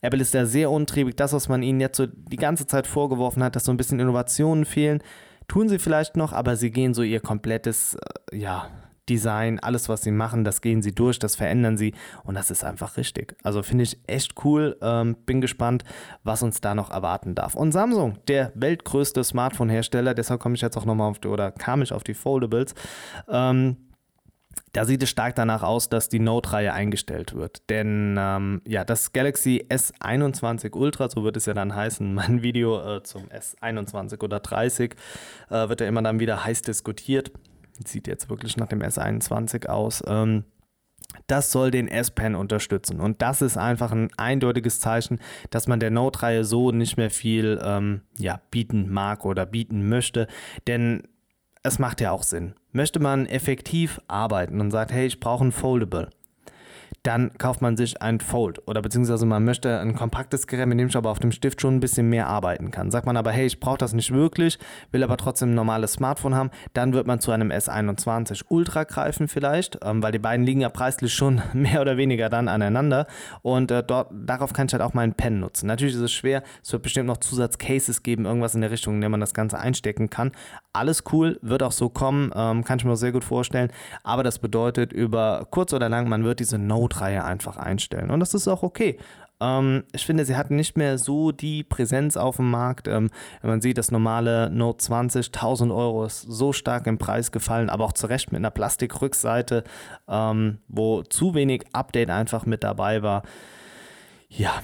Apple 0.00 0.20
ist 0.20 0.34
da 0.34 0.46
sehr 0.46 0.70
untriebig. 0.70 1.16
Das, 1.16 1.32
was 1.32 1.48
man 1.48 1.62
ihnen 1.62 1.80
jetzt 1.80 1.96
so 1.96 2.06
die 2.06 2.36
ganze 2.36 2.66
Zeit 2.66 2.86
vorgeworfen 2.86 3.42
hat, 3.42 3.56
dass 3.56 3.64
so 3.64 3.72
ein 3.72 3.76
bisschen 3.76 4.00
Innovationen 4.00 4.64
fehlen, 4.64 5.02
tun 5.48 5.68
sie 5.68 5.78
vielleicht 5.78 6.16
noch, 6.16 6.32
aber 6.32 6.56
sie 6.56 6.70
gehen 6.70 6.94
so 6.94 7.02
ihr 7.02 7.20
komplettes, 7.20 7.96
äh, 8.32 8.36
ja, 8.36 8.68
Design, 9.10 9.58
alles, 9.58 9.88
was 9.88 10.02
sie 10.02 10.12
machen, 10.12 10.44
das 10.44 10.60
gehen 10.60 10.82
sie 10.82 10.94
durch, 10.94 11.18
das 11.18 11.34
verändern 11.34 11.76
sie 11.76 11.94
und 12.22 12.36
das 12.36 12.50
ist 12.50 12.64
einfach 12.64 12.96
richtig. 12.96 13.36
Also 13.42 13.62
finde 13.62 13.82
ich 13.82 13.98
echt 14.06 14.44
cool. 14.44 14.76
Ähm, 14.80 15.16
bin 15.26 15.40
gespannt, 15.40 15.84
was 16.22 16.42
uns 16.42 16.60
da 16.60 16.74
noch 16.74 16.90
erwarten 16.90 17.34
darf. 17.34 17.56
Und 17.56 17.72
Samsung, 17.72 18.18
der 18.28 18.52
weltgrößte 18.54 19.24
Smartphone-Hersteller, 19.24 20.14
deshalb 20.14 20.40
komme 20.40 20.54
ich 20.54 20.60
jetzt 20.60 20.76
auch 20.76 20.84
nochmal 20.84 21.10
auf 21.10 21.18
die, 21.18 21.28
oder 21.28 21.50
kam 21.50 21.82
ich 21.82 21.92
auf 21.92 22.04
die 22.04 22.14
Foldables. 22.14 22.74
Ähm, 23.28 23.76
da 24.72 24.84
sieht 24.84 25.02
es 25.02 25.10
stark 25.10 25.34
danach 25.34 25.62
aus, 25.62 25.88
dass 25.88 26.08
die 26.08 26.20
Note-Reihe 26.20 26.72
eingestellt 26.72 27.34
wird. 27.34 27.68
Denn 27.70 28.16
ähm, 28.18 28.62
ja, 28.66 28.84
das 28.84 29.12
Galaxy 29.12 29.66
S21 29.68 30.74
Ultra, 30.76 31.08
so 31.08 31.24
wird 31.24 31.36
es 31.36 31.46
ja 31.46 31.54
dann 31.54 31.74
heißen, 31.74 32.14
mein 32.14 32.42
Video 32.42 32.96
äh, 32.96 33.02
zum 33.02 33.24
S21 33.28 34.22
oder 34.22 34.40
30, 34.40 34.94
äh, 35.50 35.68
wird 35.68 35.80
ja 35.80 35.88
immer 35.88 36.02
dann 36.02 36.20
wieder 36.20 36.44
heiß 36.44 36.62
diskutiert. 36.62 37.32
Sieht 37.84 38.06
jetzt 38.06 38.28
wirklich 38.28 38.56
nach 38.56 38.68
dem 38.68 38.80
S21 38.80 39.66
aus. 39.66 40.02
Ähm, 40.06 40.44
das 41.26 41.50
soll 41.50 41.70
den 41.70 41.88
S-Pen 41.88 42.36
unterstützen. 42.36 43.00
Und 43.00 43.22
das 43.22 43.42
ist 43.42 43.56
einfach 43.56 43.90
ein 43.90 44.10
eindeutiges 44.16 44.78
Zeichen, 44.78 45.18
dass 45.50 45.66
man 45.66 45.80
der 45.80 45.90
Note-Reihe 45.90 46.44
so 46.44 46.70
nicht 46.70 46.96
mehr 46.96 47.10
viel 47.10 47.60
ähm, 47.64 48.02
ja, 48.18 48.40
bieten 48.50 48.92
mag 48.92 49.24
oder 49.24 49.46
bieten 49.46 49.88
möchte. 49.88 50.28
Denn 50.66 51.08
es 51.62 51.78
macht 51.78 52.00
ja 52.00 52.10
auch 52.10 52.22
Sinn. 52.22 52.54
Möchte 52.72 53.00
man 53.00 53.26
effektiv 53.26 54.00
arbeiten 54.08 54.60
und 54.60 54.70
sagt, 54.70 54.92
hey, 54.92 55.06
ich 55.06 55.20
brauche 55.20 55.44
ein 55.44 55.52
Foldable, 55.52 56.10
dann 57.02 57.30
kauft 57.38 57.62
man 57.62 57.78
sich 57.78 58.02
ein 58.02 58.20
Fold 58.20 58.66
oder 58.68 58.82
beziehungsweise 58.82 59.24
man 59.24 59.42
möchte 59.44 59.80
ein 59.80 59.94
kompaktes 59.94 60.46
Gerät, 60.46 60.66
mit 60.66 60.78
dem 60.78 60.88
ich 60.88 60.96
aber 60.96 61.10
auf 61.10 61.18
dem 61.18 61.32
Stift 61.32 61.60
schon 61.60 61.76
ein 61.76 61.80
bisschen 61.80 62.10
mehr 62.10 62.26
arbeiten 62.26 62.70
kann. 62.70 62.90
Sagt 62.90 63.06
man 63.06 63.16
aber, 63.16 63.32
hey, 63.32 63.46
ich 63.46 63.58
brauche 63.58 63.78
das 63.78 63.94
nicht 63.94 64.12
wirklich, 64.12 64.58
will 64.92 65.02
aber 65.02 65.16
trotzdem 65.16 65.52
ein 65.52 65.54
normales 65.54 65.94
Smartphone 65.94 66.34
haben, 66.34 66.50
dann 66.74 66.92
wird 66.92 67.06
man 67.06 67.20
zu 67.20 67.30
einem 67.30 67.50
S21 67.50 68.44
Ultra 68.48 68.84
greifen 68.84 69.28
vielleicht, 69.28 69.78
ähm, 69.82 70.02
weil 70.02 70.12
die 70.12 70.18
beiden 70.18 70.44
liegen 70.44 70.60
ja 70.60 70.68
preislich 70.68 71.14
schon 71.14 71.40
mehr 71.54 71.80
oder 71.80 71.96
weniger 71.96 72.28
dann 72.28 72.48
aneinander 72.48 73.06
und 73.40 73.70
äh, 73.70 73.82
dort, 73.82 74.10
darauf 74.12 74.52
kann 74.52 74.66
ich 74.66 74.72
halt 74.74 74.82
auch 74.82 74.92
meinen 74.92 75.14
Pen 75.14 75.40
nutzen. 75.40 75.66
Natürlich 75.68 75.94
ist 75.94 76.02
es 76.02 76.12
schwer, 76.12 76.42
es 76.62 76.70
wird 76.70 76.82
bestimmt 76.82 77.06
noch 77.06 77.16
Zusatzcases 77.16 78.02
geben, 78.02 78.26
irgendwas 78.26 78.54
in 78.54 78.60
der 78.60 78.70
Richtung, 78.70 78.96
in 78.96 79.00
der 79.00 79.10
man 79.10 79.20
das 79.20 79.32
Ganze 79.32 79.58
einstecken 79.58 80.10
kann. 80.10 80.32
Alles 80.74 81.04
cool, 81.12 81.38
wird 81.40 81.62
auch 81.62 81.72
so 81.72 81.88
kommen, 81.88 82.30
ähm, 82.34 82.62
kann 82.62 82.78
ich 82.78 82.84
mir 82.84 82.96
sehr 82.96 83.12
gut 83.12 83.24
vorstellen, 83.24 83.72
aber 84.04 84.22
das 84.22 84.38
bedeutet 84.38 84.92
über 84.92 85.46
kurz 85.50 85.72
oder 85.72 85.88
lang, 85.88 86.06
man 86.06 86.24
wird 86.24 86.40
diese 86.40 86.58
Note 86.58 86.89
Notreihe 86.90 87.24
einfach 87.24 87.56
einstellen. 87.56 88.10
Und 88.10 88.20
das 88.20 88.34
ist 88.34 88.48
auch 88.48 88.62
okay. 88.62 88.98
Ähm, 89.40 89.84
ich 89.92 90.04
finde, 90.04 90.24
sie 90.24 90.36
hatten 90.36 90.56
nicht 90.56 90.76
mehr 90.76 90.98
so 90.98 91.32
die 91.32 91.62
Präsenz 91.62 92.16
auf 92.16 92.36
dem 92.36 92.50
Markt. 92.50 92.88
Ähm, 92.88 93.10
man 93.42 93.60
sieht, 93.60 93.78
das 93.78 93.90
normale 93.90 94.50
Note 94.50 94.78
20, 94.78 95.28
1000 95.28 95.72
Euro 95.72 96.04
ist 96.04 96.22
so 96.22 96.52
stark 96.52 96.86
im 96.86 96.98
Preis 96.98 97.32
gefallen, 97.32 97.70
aber 97.70 97.84
auch 97.84 97.92
zu 97.92 98.06
Recht 98.06 98.32
mit 98.32 98.40
einer 98.40 98.50
Plastikrückseite, 98.50 99.64
ähm, 100.08 100.58
wo 100.68 101.02
zu 101.02 101.34
wenig 101.34 101.64
Update 101.72 102.10
einfach 102.10 102.44
mit 102.44 102.64
dabei 102.64 103.02
war. 103.02 103.22
Ja, 104.28 104.62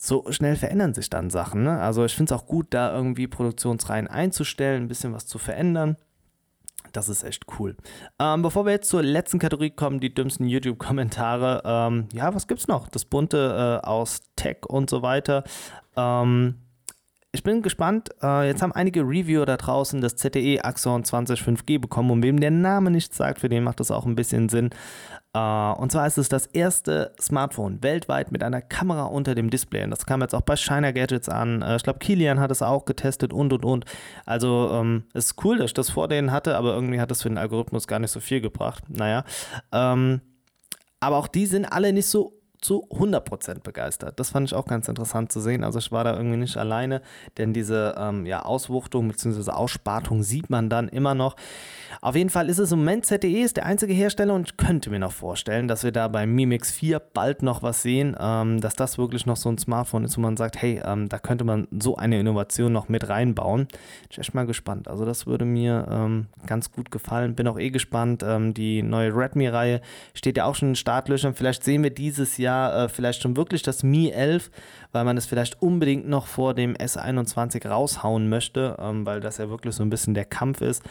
so 0.00 0.24
schnell 0.30 0.56
verändern 0.56 0.94
sich 0.94 1.10
dann 1.10 1.30
Sachen. 1.30 1.62
Ne? 1.62 1.78
Also 1.78 2.04
ich 2.04 2.14
finde 2.14 2.34
es 2.34 2.40
auch 2.40 2.46
gut, 2.46 2.68
da 2.70 2.94
irgendwie 2.94 3.26
Produktionsreihen 3.26 4.08
einzustellen, 4.08 4.84
ein 4.84 4.88
bisschen 4.88 5.12
was 5.12 5.26
zu 5.26 5.38
verändern. 5.38 5.96
Das 6.92 7.08
ist 7.08 7.22
echt 7.22 7.44
cool. 7.58 7.76
Ähm, 8.18 8.42
bevor 8.42 8.66
wir 8.66 8.72
jetzt 8.72 8.88
zur 8.88 9.02
letzten 9.02 9.38
Kategorie 9.38 9.70
kommen, 9.70 10.00
die 10.00 10.12
dümmsten 10.12 10.46
YouTube-Kommentare. 10.46 11.62
Ähm, 11.64 12.08
ja, 12.12 12.34
was 12.34 12.48
gibt's 12.48 12.68
noch? 12.68 12.88
Das 12.88 13.04
bunte 13.04 13.80
äh, 13.82 13.86
aus 13.86 14.22
Tech 14.36 14.66
und 14.66 14.90
so 14.90 15.02
weiter. 15.02 15.44
Ähm, 15.96 16.56
ich 17.32 17.44
bin 17.44 17.62
gespannt. 17.62 18.10
Äh, 18.22 18.48
jetzt 18.48 18.60
haben 18.60 18.72
einige 18.72 19.02
Reviewer 19.02 19.46
da 19.46 19.56
draußen 19.56 20.00
das 20.00 20.16
ZTE 20.16 20.64
Axon 20.64 21.04
20 21.04 21.40
5G 21.40 21.78
bekommen 21.78 22.10
und 22.10 22.22
wem 22.24 22.40
der 22.40 22.50
Name 22.50 22.90
nichts 22.90 23.16
sagt, 23.16 23.38
für 23.40 23.48
den 23.48 23.62
macht 23.62 23.78
das 23.78 23.92
auch 23.92 24.04
ein 24.04 24.16
bisschen 24.16 24.48
Sinn. 24.48 24.70
Uh, 25.36 25.74
und 25.78 25.92
zwar 25.92 26.08
ist 26.08 26.18
es 26.18 26.28
das 26.28 26.46
erste 26.46 27.14
Smartphone 27.20 27.80
weltweit 27.84 28.32
mit 28.32 28.42
einer 28.42 28.60
Kamera 28.60 29.04
unter 29.04 29.36
dem 29.36 29.48
Display. 29.48 29.84
Und 29.84 29.90
das 29.90 30.04
kam 30.04 30.22
jetzt 30.22 30.34
auch 30.34 30.40
bei 30.40 30.56
Shiner 30.56 30.92
Gadgets 30.92 31.28
an. 31.28 31.62
Uh, 31.62 31.76
ich 31.76 31.84
glaube, 31.84 32.00
Kilian 32.00 32.40
hat 32.40 32.50
es 32.50 32.62
auch 32.62 32.84
getestet 32.84 33.32
und 33.32 33.52
und 33.52 33.64
und. 33.64 33.84
Also 34.26 34.70
ähm, 34.72 35.04
es 35.14 35.26
ist 35.26 35.44
cool, 35.44 35.58
dass 35.58 35.66
ich 35.66 35.74
das 35.74 35.90
vor 35.90 36.08
denen 36.08 36.32
hatte, 36.32 36.56
aber 36.56 36.74
irgendwie 36.74 37.00
hat 37.00 37.12
das 37.12 37.22
für 37.22 37.28
den 37.28 37.38
Algorithmus 37.38 37.86
gar 37.86 38.00
nicht 38.00 38.10
so 38.10 38.18
viel 38.18 38.40
gebracht. 38.40 38.82
Naja. 38.88 39.24
Ähm, 39.70 40.20
aber 40.98 41.16
auch 41.16 41.28
die 41.28 41.46
sind 41.46 41.64
alle 41.64 41.92
nicht 41.92 42.08
so 42.08 42.39
zu 42.60 42.86
100% 42.90 43.62
begeistert. 43.62 44.20
Das 44.20 44.30
fand 44.30 44.48
ich 44.48 44.54
auch 44.54 44.66
ganz 44.66 44.88
interessant 44.88 45.32
zu 45.32 45.40
sehen. 45.40 45.64
Also 45.64 45.78
ich 45.78 45.90
war 45.92 46.04
da 46.04 46.16
irgendwie 46.16 46.36
nicht 46.36 46.56
alleine, 46.56 47.00
denn 47.38 47.52
diese 47.52 47.94
ähm, 47.96 48.26
ja, 48.26 48.42
Auswuchtung 48.42 49.08
bzw. 49.08 49.50
Ausspartung 49.50 50.22
sieht 50.22 50.50
man 50.50 50.68
dann 50.68 50.88
immer 50.88 51.14
noch. 51.14 51.36
Auf 52.02 52.16
jeden 52.16 52.30
Fall 52.30 52.48
ist 52.48 52.58
es 52.58 52.72
im 52.72 52.80
Moment 52.80 53.06
ZTE 53.06 53.42
ist 53.42 53.56
der 53.56 53.66
einzige 53.66 53.92
Hersteller 53.92 54.34
und 54.34 54.48
ich 54.48 54.56
könnte 54.56 54.90
mir 54.90 54.98
noch 54.98 55.12
vorstellen, 55.12 55.68
dass 55.68 55.84
wir 55.84 55.92
da 55.92 56.08
beim 56.08 56.34
Mi 56.34 56.46
Mix 56.46 56.70
4 56.70 56.98
bald 56.98 57.42
noch 57.42 57.62
was 57.62 57.82
sehen, 57.82 58.16
ähm, 58.18 58.60
dass 58.60 58.74
das 58.74 58.98
wirklich 58.98 59.26
noch 59.26 59.36
so 59.36 59.48
ein 59.48 59.58
Smartphone 59.58 60.04
ist, 60.04 60.16
wo 60.16 60.20
man 60.20 60.36
sagt, 60.36 60.60
hey, 60.60 60.82
ähm, 60.84 61.08
da 61.08 61.18
könnte 61.18 61.44
man 61.44 61.66
so 61.78 61.96
eine 61.96 62.20
Innovation 62.20 62.72
noch 62.72 62.88
mit 62.88 63.08
reinbauen. 63.08 63.68
Ich 64.10 64.16
bin 64.16 64.20
echt 64.20 64.34
mal 64.34 64.46
gespannt. 64.46 64.88
Also 64.88 65.04
das 65.04 65.26
würde 65.26 65.44
mir 65.44 65.86
ähm, 65.90 66.26
ganz 66.46 66.70
gut 66.70 66.90
gefallen. 66.90 67.34
Bin 67.34 67.48
auch 67.48 67.58
eh 67.58 67.70
gespannt. 67.70 68.22
Ähm, 68.22 68.54
die 68.54 68.82
neue 68.82 69.14
Redmi-Reihe 69.14 69.80
steht 70.14 70.36
ja 70.36 70.44
auch 70.44 70.54
schon 70.54 70.70
in 70.70 70.76
Startlöchern. 70.76 71.34
Vielleicht 71.34 71.64
sehen 71.64 71.82
wir 71.82 71.90
dieses 71.90 72.36
Jahr 72.36 72.49
äh, 72.50 72.88
vielleicht 72.88 73.22
schon 73.22 73.36
wirklich 73.36 73.62
das 73.62 73.82
Mi 73.82 74.10
11, 74.10 74.50
weil 74.92 75.04
man 75.04 75.16
es 75.16 75.26
vielleicht 75.26 75.60
unbedingt 75.62 76.08
noch 76.08 76.26
vor 76.26 76.54
dem 76.54 76.74
S21 76.74 77.68
raushauen 77.68 78.28
möchte, 78.28 78.76
ähm, 78.80 79.06
weil 79.06 79.20
das 79.20 79.38
ja 79.38 79.48
wirklich 79.48 79.74
so 79.74 79.82
ein 79.82 79.90
bisschen 79.90 80.14
der 80.14 80.24
Kampf 80.24 80.60
ist. 80.60 80.82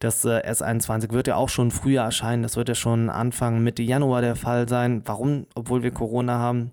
Das 0.00 0.24
äh, 0.24 0.40
S21 0.40 1.12
wird 1.12 1.26
ja 1.26 1.36
auch 1.36 1.48
schon 1.48 1.70
früher 1.70 2.02
erscheinen. 2.02 2.42
Das 2.42 2.56
wird 2.56 2.68
ja 2.68 2.74
schon 2.74 3.10
Anfang 3.10 3.62
Mitte 3.62 3.82
Januar 3.82 4.20
der 4.20 4.36
Fall 4.36 4.68
sein. 4.68 5.02
Warum, 5.04 5.46
obwohl 5.54 5.82
wir 5.82 5.90
Corona 5.92 6.38
haben? 6.38 6.72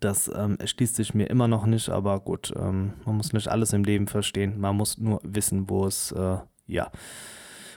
Das 0.00 0.30
ähm, 0.34 0.56
erschließt 0.58 0.96
sich 0.96 1.14
mir 1.14 1.26
immer 1.26 1.46
noch 1.46 1.66
nicht, 1.66 1.90
aber 1.90 2.20
gut, 2.20 2.52
ähm, 2.56 2.94
man 3.04 3.16
muss 3.16 3.32
nicht 3.32 3.48
alles 3.48 3.72
im 3.72 3.84
Leben 3.84 4.06
verstehen. 4.06 4.58
Man 4.58 4.76
muss 4.76 4.98
nur 4.98 5.20
wissen, 5.22 5.68
wo 5.68 5.86
es, 5.86 6.12
äh, 6.12 6.38
ja, 6.66 6.90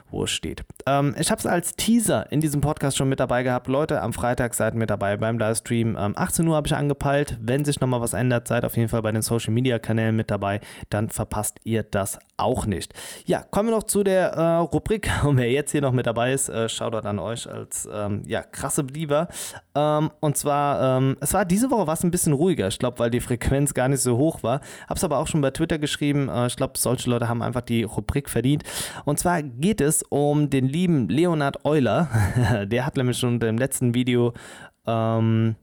wo 0.10 0.24
es 0.24 0.32
steht. 0.32 0.64
Ähm, 0.86 1.16
ich 1.20 1.32
habe 1.32 1.40
es 1.40 1.46
als 1.46 1.76
Teaser 1.76 2.32
in 2.32 2.40
diesem 2.42 2.62
Podcast 2.62 2.98
schon 2.98 3.10
mit 3.10 3.20
dabei 3.20 3.44
gehabt. 3.44 3.68
Leute, 3.68 4.02
am 4.02 4.14
Freitag 4.14 4.54
seid 4.54 4.76
mit 4.76 4.90
dabei 4.90 5.18
beim 5.18 5.38
Livestream. 5.38 5.98
Ähm, 6.00 6.14
18 6.16 6.48
Uhr 6.48 6.56
habe 6.56 6.68
ich 6.68 6.76
angepeilt. 6.76 7.38
Wenn 7.42 7.66
sich 7.66 7.80
nochmal 7.80 8.02
was 8.02 8.14
ändert, 8.14 8.48
seid 8.48 8.66
auf 8.66 8.78
jeden 8.78 8.90
Fall 8.90 9.02
bei 9.02 9.12
den 9.12 9.22
Social 9.22 9.54
Media 9.54 9.80
Kanälen 9.80 10.16
mit 10.16 10.32
dabei. 10.32 10.62
Dann 10.90 11.10
verpasst 11.10 11.60
ihr 11.64 11.84
das 11.84 12.20
auch 12.38 12.66
nicht. 12.66 12.94
Ja, 13.26 13.44
kommen 13.44 13.70
wir 13.70 13.76
noch 13.76 13.84
zu 13.84 14.04
der 14.04 14.30
äh, 14.34 14.56
Rubrik. 14.58 15.10
Und 15.24 15.38
wer 15.38 15.52
jetzt 15.52 15.72
hier 15.72 15.82
noch 15.82 15.92
mit 15.92 16.06
dabei 16.06 16.34
ist, 16.34 16.50
äh, 16.50 16.70
schaut 16.70 16.94
dort 16.94 17.06
an 17.06 17.20
euch 17.20 17.50
als 17.50 17.88
ähm, 17.92 18.24
ja, 18.26 18.42
krasse 18.42 18.84
Belieber. 18.84 19.28
Ähm, 19.76 20.12
und 20.20 20.38
zwar, 20.38 20.98
ähm, 20.98 21.18
es 21.20 21.34
war 21.34 21.46
diese 21.46 21.70
Woche 21.70 21.88
was 21.88 22.04
ein 22.04 22.12
bisschen 22.12 22.34
ruhiger. 22.34 22.68
Ich 22.68 22.80
glaube, 22.80 23.00
weil 23.00 23.10
die 23.10 23.20
Frequenz 23.20 23.74
gar 23.74 23.88
nicht 23.88 24.02
so 24.02 24.18
hoch 24.18 24.44
war. 24.44 24.62
Habe 24.88 24.96
es 24.96 25.04
aber 25.04 25.18
auch 25.18 25.28
schon 25.28 25.42
bei 25.42 25.52
Twitter 25.52 25.80
geschrieben. 25.80 26.30
Äh, 26.30 26.48
ich 26.48 26.56
glaube, 26.56 26.78
solche 26.78 27.10
Leute 27.10 27.28
haben 27.28 27.42
einfach 27.42 27.62
die 27.62 27.84
Rubrik 27.84 28.30
verdient. 28.30 28.64
Und 29.06 29.20
zwar 29.20 29.42
geht 29.42 29.82
es 29.82 29.97
um 30.04 30.50
den 30.50 30.68
lieben 30.68 31.10
Leonard 31.10 31.66
Euler. 31.66 32.10
Der 32.66 32.86
hat 32.86 32.98
nämlich 32.98 33.18
schon 33.18 33.40
im 33.42 33.58
letzten 33.58 33.94
Video 33.94 34.34
ähm, 34.86 35.56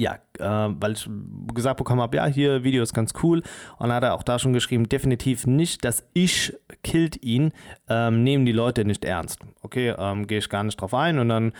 ja, 0.00 0.14
äh, 0.38 0.74
weil 0.80 0.92
ich 0.92 1.08
gesagt 1.54 1.76
bekommen 1.76 2.00
habe, 2.00 2.16
ja, 2.16 2.26
hier 2.26 2.64
Video 2.64 2.82
ist 2.82 2.94
ganz 2.94 3.12
cool. 3.22 3.42
Und 3.78 3.92
hat 3.92 4.02
er 4.02 4.14
auch 4.14 4.22
da 4.22 4.38
schon 4.38 4.52
geschrieben, 4.52 4.88
definitiv 4.88 5.46
nicht, 5.46 5.84
das 5.84 6.06
Ich 6.14 6.54
killt 6.82 7.22
ihn, 7.22 7.52
ähm, 7.88 8.22
nehmen 8.22 8.46
die 8.46 8.52
Leute 8.52 8.84
nicht 8.84 9.04
ernst. 9.04 9.40
Okay, 9.62 9.94
ähm, 9.98 10.26
gehe 10.26 10.38
ich 10.38 10.48
gar 10.48 10.64
nicht 10.64 10.80
drauf 10.80 10.94
ein. 10.94 11.18
Und 11.18 11.28
dann 11.28 11.52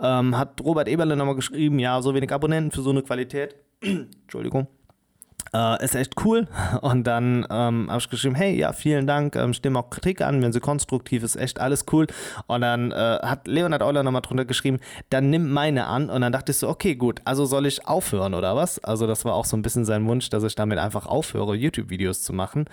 ähm, 0.00 0.36
hat 0.36 0.60
Robert 0.60 0.88
Eberle 0.88 1.16
nochmal 1.16 1.36
geschrieben, 1.36 1.78
ja, 1.78 2.00
so 2.02 2.14
wenig 2.14 2.32
Abonnenten 2.32 2.72
für 2.72 2.82
so 2.82 2.90
eine 2.90 3.02
Qualität. 3.02 3.54
Entschuldigung. 3.80 4.66
Äh, 5.52 5.84
ist 5.84 5.94
echt 5.94 6.14
cool. 6.24 6.48
Und 6.80 7.04
dann 7.04 7.46
ähm, 7.50 7.86
habe 7.88 7.98
ich 7.98 8.10
geschrieben, 8.10 8.34
hey, 8.34 8.56
ja, 8.56 8.72
vielen 8.72 9.06
Dank, 9.06 9.36
ähm, 9.36 9.54
stimme 9.54 9.78
auch 9.78 9.90
Kritik 9.90 10.20
an, 10.20 10.42
wenn 10.42 10.52
sie 10.52 10.60
konstruktiv 10.60 11.22
ist, 11.22 11.36
echt 11.36 11.60
alles 11.60 11.86
cool. 11.92 12.06
Und 12.46 12.62
dann 12.62 12.90
äh, 12.90 12.94
hat 13.22 13.46
Leonard 13.46 13.82
Euler 13.82 14.02
nochmal 14.02 14.22
drunter 14.22 14.44
geschrieben, 14.44 14.80
dann 15.10 15.30
nimm 15.30 15.52
meine 15.52 15.86
an. 15.86 16.10
Und 16.10 16.22
dann 16.22 16.32
dachte 16.32 16.52
ich 16.52 16.58
so, 16.58 16.68
okay, 16.68 16.96
gut, 16.96 17.20
also 17.24 17.44
soll 17.44 17.66
ich 17.66 17.86
aufhören 17.86 18.34
oder 18.34 18.56
was? 18.56 18.82
Also 18.82 19.06
das 19.06 19.24
war 19.24 19.34
auch 19.34 19.44
so 19.44 19.56
ein 19.56 19.62
bisschen 19.62 19.84
sein 19.84 20.06
Wunsch, 20.06 20.28
dass 20.30 20.42
ich 20.42 20.54
damit 20.54 20.78
einfach 20.78 21.06
aufhöre, 21.06 21.54
YouTube-Videos 21.54 22.22
zu 22.22 22.32
machen. 22.32 22.64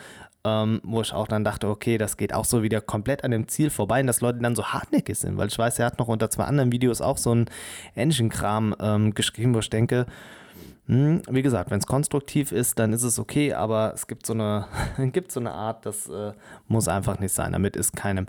Ähm, 0.43 0.81
wo 0.83 1.01
ich 1.01 1.13
auch 1.13 1.27
dann 1.27 1.43
dachte, 1.43 1.67
okay, 1.67 1.99
das 1.99 2.17
geht 2.17 2.33
auch 2.33 2.45
so 2.45 2.63
wieder 2.63 2.81
komplett 2.81 3.23
an 3.23 3.29
dem 3.29 3.47
Ziel 3.47 3.69
vorbei, 3.69 4.01
und 4.01 4.07
dass 4.07 4.21
Leute 4.21 4.39
dann 4.39 4.55
so 4.55 4.65
hartnäckig 4.65 5.19
sind, 5.19 5.37
weil 5.37 5.49
ich 5.49 5.59
weiß, 5.59 5.77
er 5.77 5.85
hat 5.85 5.99
noch 5.99 6.07
unter 6.07 6.31
zwei 6.31 6.45
anderen 6.45 6.71
Videos 6.71 6.99
auch 6.99 7.19
so 7.19 7.29
einen 7.29 7.45
Engine-Kram 7.93 8.75
ähm, 8.79 9.13
geschrieben, 9.13 9.53
wo 9.53 9.59
ich 9.59 9.69
denke, 9.69 10.07
hm, 10.91 11.21
wie 11.29 11.41
gesagt, 11.41 11.71
wenn 11.71 11.79
es 11.79 11.87
konstruktiv 11.87 12.51
ist, 12.51 12.77
dann 12.77 12.91
ist 12.91 13.03
es 13.03 13.17
okay, 13.17 13.53
aber 13.53 13.93
es 13.95 14.07
gibt 14.07 14.25
so 14.25 14.33
eine, 14.33 14.65
gibt 15.13 15.31
so 15.31 15.39
eine 15.39 15.53
Art, 15.53 15.85
das 15.85 16.09
äh, 16.09 16.33
muss 16.67 16.89
einfach 16.89 17.17
nicht 17.17 17.33
sein. 17.33 17.53
Damit 17.53 17.77
ist 17.77 17.95
keinem 17.95 18.25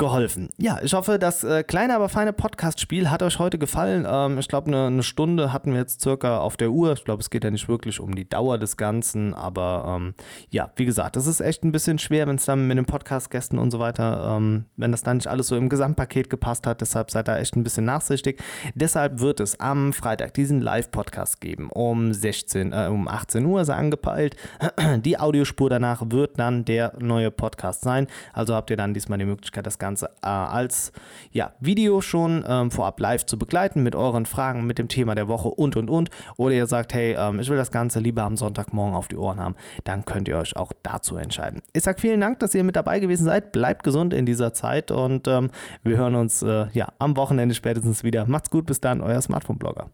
geholfen. 0.00 0.48
Ja, 0.56 0.80
ich 0.82 0.94
hoffe, 0.94 1.18
das 1.18 1.44
äh, 1.44 1.62
kleine, 1.62 1.94
aber 1.94 2.08
feine 2.08 2.32
Podcast-Spiel 2.32 3.10
hat 3.10 3.22
euch 3.22 3.38
heute 3.38 3.58
gefallen. 3.58 4.06
Ähm, 4.08 4.38
ich 4.38 4.48
glaube, 4.48 4.68
eine, 4.68 4.86
eine, 4.86 5.02
Stunde 5.02 5.52
hatten 5.52 5.72
wir 5.72 5.80
jetzt 5.80 6.00
circa 6.00 6.38
auf 6.38 6.56
der 6.56 6.70
Uhr. 6.70 6.94
Ich 6.94 7.04
glaube, 7.04 7.20
es 7.20 7.28
geht 7.28 7.44
ja 7.44 7.50
nicht 7.50 7.68
wirklich 7.68 8.00
um 8.00 8.14
die 8.14 8.28
Dauer 8.28 8.56
des 8.58 8.78
Ganzen, 8.78 9.34
aber 9.34 9.84
ähm, 9.86 10.14
ja, 10.48 10.72
wie 10.76 10.86
gesagt, 10.86 11.16
das 11.16 11.26
ist 11.26 11.40
echt 11.40 11.64
ein 11.64 11.70
bisschen 11.70 11.98
schwer, 11.98 12.26
wenn 12.26 12.36
es 12.36 12.46
dann 12.46 12.66
mit 12.66 12.78
den 12.78 12.86
Podcast-Gästen 12.86 13.58
und 13.58 13.70
so 13.70 13.78
weiter, 13.78 14.36
ähm, 14.36 14.64
wenn 14.76 14.90
das 14.90 15.02
dann 15.02 15.18
nicht 15.18 15.26
alles 15.26 15.48
so 15.48 15.56
im 15.56 15.68
Gesamtpaket 15.68 16.30
gepasst 16.30 16.66
hat. 16.66 16.80
Deshalb 16.80 17.10
seid 17.10 17.28
da 17.28 17.36
echt 17.36 17.54
ein 17.54 17.62
bisschen 17.62 17.84
nachsichtig. 17.84 18.42
Deshalb 18.74 19.20
wird 19.20 19.38
es 19.38 19.60
am 19.60 19.92
Freitag 19.92 20.32
diesen 20.32 20.62
Live-Podcast 20.62 21.42
geben. 21.42 21.68
Um 21.70 22.14
16, 22.14 22.72
äh, 22.72 22.88
um 22.90 23.06
18 23.06 23.44
Uhr 23.44 23.60
er 23.68 23.76
angepeilt. 23.76 24.34
Die 25.02 25.18
Audiospur 25.18 25.68
danach 25.68 26.02
wird 26.06 26.38
dann 26.38 26.64
der 26.64 26.94
neue 26.98 27.30
Podcast 27.30 27.82
sein. 27.82 28.06
Also 28.32 28.54
habt 28.54 28.70
ihr 28.70 28.78
dann 28.78 28.94
diesmal 28.94 29.18
die 29.18 29.26
Möglichkeit, 29.26 29.66
das 29.66 29.78
Ganze 29.78 29.89
Ganze 29.90 30.10
äh, 30.22 30.28
als 30.28 30.92
ja, 31.32 31.52
Video 31.58 32.00
schon 32.00 32.44
ähm, 32.46 32.70
vorab 32.70 33.00
live 33.00 33.26
zu 33.26 33.38
begleiten 33.38 33.82
mit 33.82 33.96
euren 33.96 34.24
Fragen, 34.24 34.64
mit 34.66 34.78
dem 34.78 34.86
Thema 34.86 35.16
der 35.16 35.26
Woche 35.26 35.48
und 35.48 35.76
und 35.76 35.90
und. 35.90 36.10
Oder 36.36 36.54
ihr 36.54 36.66
sagt, 36.66 36.94
hey, 36.94 37.16
ähm, 37.18 37.40
ich 37.40 37.50
will 37.50 37.56
das 37.56 37.72
Ganze 37.72 37.98
lieber 37.98 38.22
am 38.22 38.36
Sonntagmorgen 38.36 38.94
auf 38.94 39.08
die 39.08 39.16
Ohren 39.16 39.40
haben, 39.40 39.56
dann 39.84 40.04
könnt 40.04 40.28
ihr 40.28 40.38
euch 40.38 40.56
auch 40.56 40.72
dazu 40.84 41.16
entscheiden. 41.16 41.62
Ich 41.72 41.82
sage 41.82 42.00
vielen 42.00 42.20
Dank, 42.20 42.38
dass 42.38 42.54
ihr 42.54 42.62
mit 42.62 42.76
dabei 42.76 43.00
gewesen 43.00 43.24
seid. 43.24 43.50
Bleibt 43.52 43.82
gesund 43.82 44.14
in 44.14 44.26
dieser 44.26 44.52
Zeit 44.52 44.92
und 44.92 45.26
ähm, 45.26 45.50
wir 45.82 45.96
hören 45.96 46.14
uns 46.14 46.42
äh, 46.42 46.66
ja, 46.72 46.88
am 46.98 47.16
Wochenende 47.16 47.54
spätestens 47.54 48.04
wieder. 48.04 48.26
Macht's 48.26 48.50
gut, 48.50 48.66
bis 48.66 48.80
dann, 48.80 49.00
euer 49.00 49.20
Smartphone-Blogger. 49.20 49.90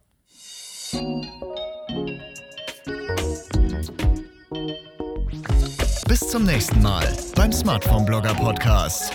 Bis 6.09 6.21
zum 6.21 6.45
nächsten 6.45 6.81
Mal 6.83 7.05
beim 7.35 7.53
Smartphone 7.53 8.05
Blogger 8.05 8.35
Podcast. 8.35 9.13